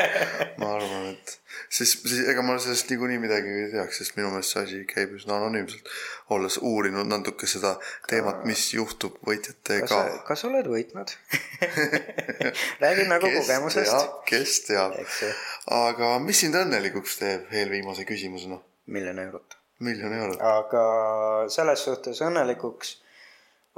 ma 0.62 0.74
arvan, 0.76 1.08
et 1.14 1.36
siis, 1.70 1.96
siis 2.02 2.28
ega 2.32 2.44
ma 2.44 2.58
sellest 2.60 2.92
niikuinii 2.92 3.22
midagi 3.24 3.56
ei 3.62 3.72
teaks, 3.72 4.02
sest 4.02 4.20
minu 4.20 4.34
meelest 4.34 4.56
see 4.56 4.64
asi 4.66 4.84
käib 4.92 5.16
üsna 5.16 5.40
anonüümselt. 5.40 5.92
olles 6.36 6.60
uurinud 6.60 7.08
natuke 7.08 7.48
seda 7.48 7.76
teemat, 8.10 8.44
mis 8.50 8.68
juhtub 8.76 9.20
võitjatega. 9.28 10.04
kas 10.28 10.44
sa 10.44 10.52
oled 10.52 10.68
võitnud 10.68 11.16
räägid 12.84 13.12
nagu 13.12 13.32
kes 13.32 13.44
kogemusest. 13.46 14.16
kes 14.28 14.62
teab, 14.68 14.98
aga 15.80 16.16
mis 16.24 16.44
sind 16.44 16.60
õnnelikuks 16.60 17.22
teeb 17.24 17.54
eelviimase 17.64 18.08
küsimusena? 18.10 18.60
miljon 18.92 19.22
eurot 19.24 19.64
miljon 19.80 20.14
eurot. 20.14 20.42
aga 20.42 20.84
selles 21.52 21.84
suhtes 21.88 22.22
õnnelikuks, 22.24 22.96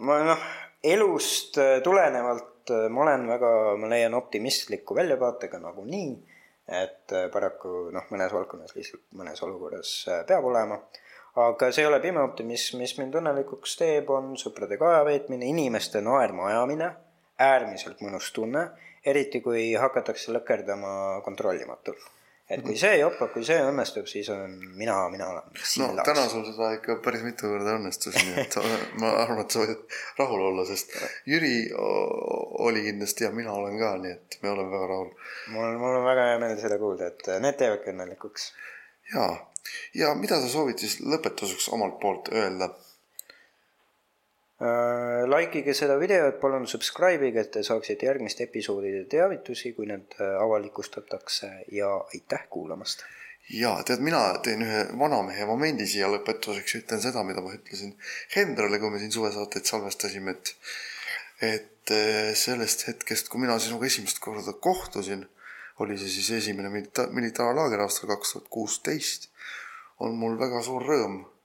ma 0.05 0.19
noh, 0.27 0.47
elust 0.85 1.57
äh, 1.61 1.79
tulenevalt 1.83 2.71
äh, 2.73 2.87
ma 2.93 3.05
olen 3.07 3.27
väga, 3.29 3.51
ma 3.81 3.89
leian 3.91 4.17
optimistliku 4.17 4.97
väljavaatega 4.97 5.59
nagunii, 5.63 6.11
et 6.67 7.15
äh, 7.15 7.27
paraku 7.33 7.89
noh, 7.95 8.07
mõnes 8.13 8.33
valdkonnas 8.33 8.75
lihtsalt 8.77 9.05
mõnes 9.17 9.41
olukorras 9.45 9.93
peab 10.29 10.45
olema, 10.45 10.79
aga 11.47 11.71
see 11.71 11.85
ei 11.85 11.89
ole 11.89 12.01
pime 12.03 12.21
optimism, 12.25 12.81
mis 12.81 12.97
mind 12.99 13.17
õnnelikuks 13.17 13.77
teeb, 13.79 14.11
on 14.13 14.35
sõpradega 14.39 14.91
aja 14.91 15.07
veetmine, 15.07 15.49
inimeste 15.49 16.01
naerma 16.05 16.51
ajamine, 16.51 16.91
äärmiselt 17.41 18.01
mõnus 18.05 18.29
tunne, 18.33 18.69
eriti 19.07 19.41
kui 19.41 19.71
hakatakse 19.77 20.33
lõkerdama 20.35 21.23
kontrollimatult 21.25 22.16
et 22.49 22.63
kui 22.63 22.77
see 22.79 22.93
joppab, 23.01 23.33
kui 23.33 23.43
see 23.47 23.57
õnnestub, 23.59 24.07
siis 24.07 24.29
on 24.31 24.53
mina, 24.79 24.95
mina 25.11 25.27
olen 25.33 25.49
sillakas. 25.59 25.97
no 25.99 26.05
täna 26.07 26.23
sul 26.31 26.45
seda 26.47 26.69
ikka 26.77 26.97
päris 27.03 27.25
mitu 27.27 27.49
korda 27.51 27.75
õnnestus, 27.75 28.15
nii 28.15 28.37
et 28.45 28.57
ma 29.01 29.11
arvan, 29.23 29.43
et 29.43 29.55
sa 29.55 29.63
võid 29.65 29.97
rahul 30.19 30.45
olla, 30.51 30.65
sest 30.69 30.95
Jüri 31.27 31.67
oli 31.75 32.85
kindlasti 32.87 33.27
ja 33.27 33.33
mina 33.35 33.51
olen 33.55 33.75
ka, 33.81 33.91
nii 34.03 34.15
et 34.15 34.39
me 34.45 34.53
oleme 34.53 34.71
väga 34.75 34.89
rahul. 34.93 35.11
mul, 35.55 35.77
mul 35.83 35.99
on 35.99 36.07
väga 36.07 36.31
hea 36.31 36.41
meel 36.45 36.57
seda 36.61 36.79
kuulda, 36.81 37.11
et 37.11 37.31
need 37.43 37.59
teevadki 37.59 37.91
õnnelikuks. 37.95 38.49
jaa, 39.13 39.31
ja 39.99 40.15
mida 40.15 40.39
sa 40.39 40.51
soovid 40.51 40.79
siis 40.79 41.01
lõpetuseks 41.03 41.67
omalt 41.75 41.99
poolt 41.99 42.31
öelda 42.31 42.71
likeige 44.59 45.73
seda 45.77 45.99
videot, 46.01 46.39
palun 46.41 46.65
subscribe'ige, 46.67 47.43
et 47.43 47.51
te 47.53 47.63
saaksite 47.63 48.07
järgmiste 48.07 48.47
episoodide 48.47 49.03
teavitusi, 49.09 49.73
kui 49.77 49.85
need 49.85 50.17
äh, 50.17 50.33
avalikustatakse 50.41 51.51
ja 51.71 51.93
aitäh 52.13 52.47
kuulamast! 52.49 53.05
ja 53.53 53.77
tead, 53.87 54.01
mina 54.03 54.19
teen 54.43 54.65
ühe 54.65 54.81
vanamehe 54.99 55.45
momendi 55.47 55.85
siia 55.87 56.09
lõpetuseks 56.11 56.81
ütlen 56.81 56.99
seda, 56.99 57.21
mida 57.23 57.39
ma 57.39 57.53
ütlesin 57.55 57.93
Hendrale, 58.33 58.79
kui 58.81 58.89
me 58.91 58.99
siin 58.99 59.13
suvesaateid 59.13 59.69
salvestasime, 59.69 60.33
et 60.33 60.55
et 61.53 61.93
äh, 61.93 62.33
sellest 62.33 62.87
hetkest, 62.89 63.29
kui 63.29 63.45
mina 63.45 63.59
sinuga 63.61 63.85
esimest 63.85 64.19
korda 64.19 64.57
kohtusin, 64.57 65.21
oli 65.85 66.01
see 66.01 66.09
siis 66.09 66.33
esimene 66.41 66.73
milita-, 66.73 67.11
militaarlaager 67.13 67.85
aastal 67.85 68.09
kaks 68.09 68.33
tuhat 68.33 68.49
kuusteist, 68.49 69.29
on 70.01 70.17
mul 70.17 70.35
väga 70.41 70.65
suur 70.65 70.81
rõõm 70.81 71.21
Äh, 71.21 71.36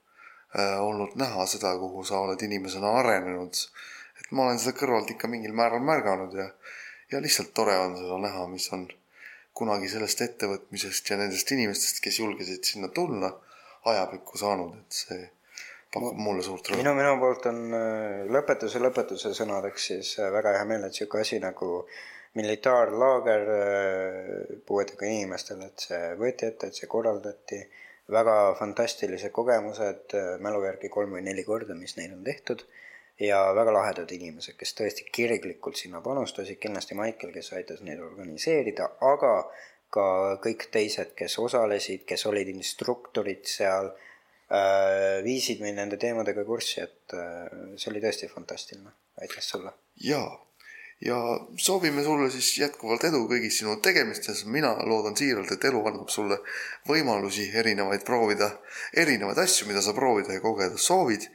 olnud 0.55 1.15
näha 1.17 1.47
seda, 1.49 1.73
kuhu 1.81 2.05
sa 2.05 2.21
oled 2.21 2.43
inimesena 2.43 2.91
arenenud. 3.01 3.57
et 4.21 4.33
ma 4.37 4.47
olen 4.47 4.59
seda 4.61 4.77
kõrvalt 4.79 5.11
ikka 5.11 5.29
mingil 5.29 5.55
määral 5.57 5.81
märganud 5.81 6.35
ja, 6.37 6.49
ja 7.13 7.21
lihtsalt 7.21 7.55
tore 7.55 7.77
on 7.79 7.97
seda 7.97 8.19
näha, 8.21 8.47
mis 8.49 8.69
on 8.73 8.87
kunagi 9.57 9.89
sellest 9.89 10.21
ettevõtmisest 10.27 11.11
ja 11.11 11.17
nendest 11.21 11.53
inimestest, 11.53 12.01
kes 12.05 12.19
julgesid 12.21 12.65
sinna 12.65 12.89
tulla, 12.89 13.33
ajapikku 13.85 14.39
saanud, 14.39 14.77
et 14.79 14.99
see 15.03 15.23
pakub 15.93 16.17
mulle 16.17 16.45
suurt 16.45 16.69
rõõmu. 16.69 16.81
minu, 16.81 16.95
minu 16.97 17.17
poolt 17.21 17.49
on 17.51 17.63
äh, 17.77 18.23
lõpetuse 18.33 18.81
lõpetuse 18.81 19.35
sõnadeks 19.37 19.89
siis 19.91 20.15
äh, 20.21 20.31
väga 20.33 20.57
hea 20.57 20.69
meel, 20.69 20.87
et 20.87 20.95
niisugune 20.95 21.27
asi 21.27 21.41
nagu 21.43 21.71
militaarlaager 22.39 23.43
puuetega 24.65 25.05
inimestele, 25.05 25.67
et 25.69 25.85
see 25.85 26.13
võeti 26.17 26.47
ette, 26.49 26.71
et 26.71 26.79
see 26.79 26.89
korraldati 26.89 27.59
väga 28.11 28.55
fantastilised 28.59 29.31
kogemused, 29.33 30.15
äh, 30.15 30.39
mälu 30.43 30.65
järgi 30.67 30.89
kolm 30.89 31.17
või 31.17 31.23
neli 31.27 31.45
korda, 31.45 31.75
mis 31.79 31.97
neil 31.97 32.15
on 32.17 32.25
tehtud 32.25 32.65
ja 33.21 33.43
väga 33.55 33.73
lahedad 33.75 34.11
inimesed, 34.13 34.57
kes 34.59 34.75
tõesti 34.79 35.07
kirglikult 35.13 35.79
sinna 35.79 36.01
panustasid, 36.05 36.59
kindlasti 36.63 36.97
Maicel, 36.99 37.33
kes 37.35 37.53
aitas 37.57 37.83
neid 37.87 38.01
organiseerida, 38.03 38.89
aga 39.01 39.35
ka 39.93 40.07
kõik 40.43 40.71
teised, 40.73 41.13
kes 41.19 41.37
osalesid, 41.39 42.07
kes 42.09 42.25
olid 42.31 42.49
instruktorid 42.55 43.45
seal, 43.49 43.93
äh, 44.49 45.21
viisid 45.25 45.61
mind 45.65 45.79
nende 45.83 46.01
teemadega 46.01 46.45
kurssi, 46.49 46.81
et 46.81 47.17
äh, 47.17 47.77
see 47.77 47.93
oli 47.93 48.03
tõesti 48.05 48.31
fantastiline. 48.33 48.97
aitäh 49.21 49.45
sulle. 49.45 49.73
jaa, 50.01 50.31
ja 51.05 51.47
soovime 51.57 52.05
sulle 52.05 52.31
siis 52.31 52.59
jätkuvalt 52.59 53.05
edu 53.09 53.25
kõigis 53.31 53.57
sinu 53.59 53.75
tegemistes, 53.83 54.45
mina 54.47 54.71
loodan 54.87 55.17
siiralt, 55.19 55.51
et 55.51 55.65
elu 55.67 55.81
annab 55.91 56.13
sulle 56.15 56.39
võimalusi 56.89 57.49
erinevaid 57.59 58.05
proovida, 58.07 58.51
erinevaid 58.95 59.41
asju, 59.43 59.67
mida 59.71 59.83
sa 59.83 59.97
proovida 59.97 60.37
ja 60.37 60.43
kogeda 60.45 60.79
soovid 60.79 61.27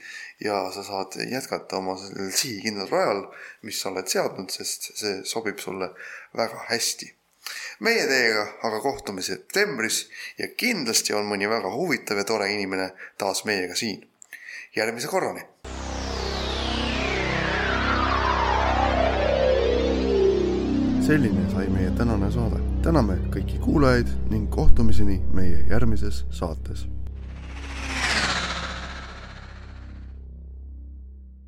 ja 0.44 0.62
sa 0.72 0.86
saad 0.88 1.20
jätkata 1.20 1.82
oma 1.82 1.98
sellel 2.00 2.32
sihikindlal 2.32 2.90
rajal, 2.92 3.22
mis 3.68 3.82
sa 3.82 3.92
oled 3.92 4.08
seadnud, 4.08 4.54
sest 4.54 4.92
see 4.96 5.20
sobib 5.28 5.60
sulle 5.60 5.92
väga 6.38 6.68
hästi. 6.72 7.14
meie 7.80 8.08
teiega 8.08 8.42
aga 8.68 8.80
kohtume 8.84 9.22
septembris 9.24 10.10
ja 10.38 10.48
kindlasti 10.48 11.14
on 11.16 11.30
mõni 11.30 11.48
väga 11.50 11.72
huvitav 11.72 12.20
ja 12.20 12.24
tore 12.28 12.52
inimene 12.52 12.92
taas 13.18 13.46
meiega 13.46 13.76
siin. 13.76 14.08
järgmise 14.76 15.08
korrani 15.08 15.44
selline 21.08 21.50
sai 21.54 21.70
meie 21.72 21.92
tänane 21.96 22.28
saade. 22.32 22.60
täname 22.84 23.16
kõiki 23.32 23.62
kuulajaid 23.64 24.12
ning 24.32 24.50
kohtumiseni 24.52 25.22
meie 25.32 25.64
järgmises 25.70 26.26
saates 26.36 26.84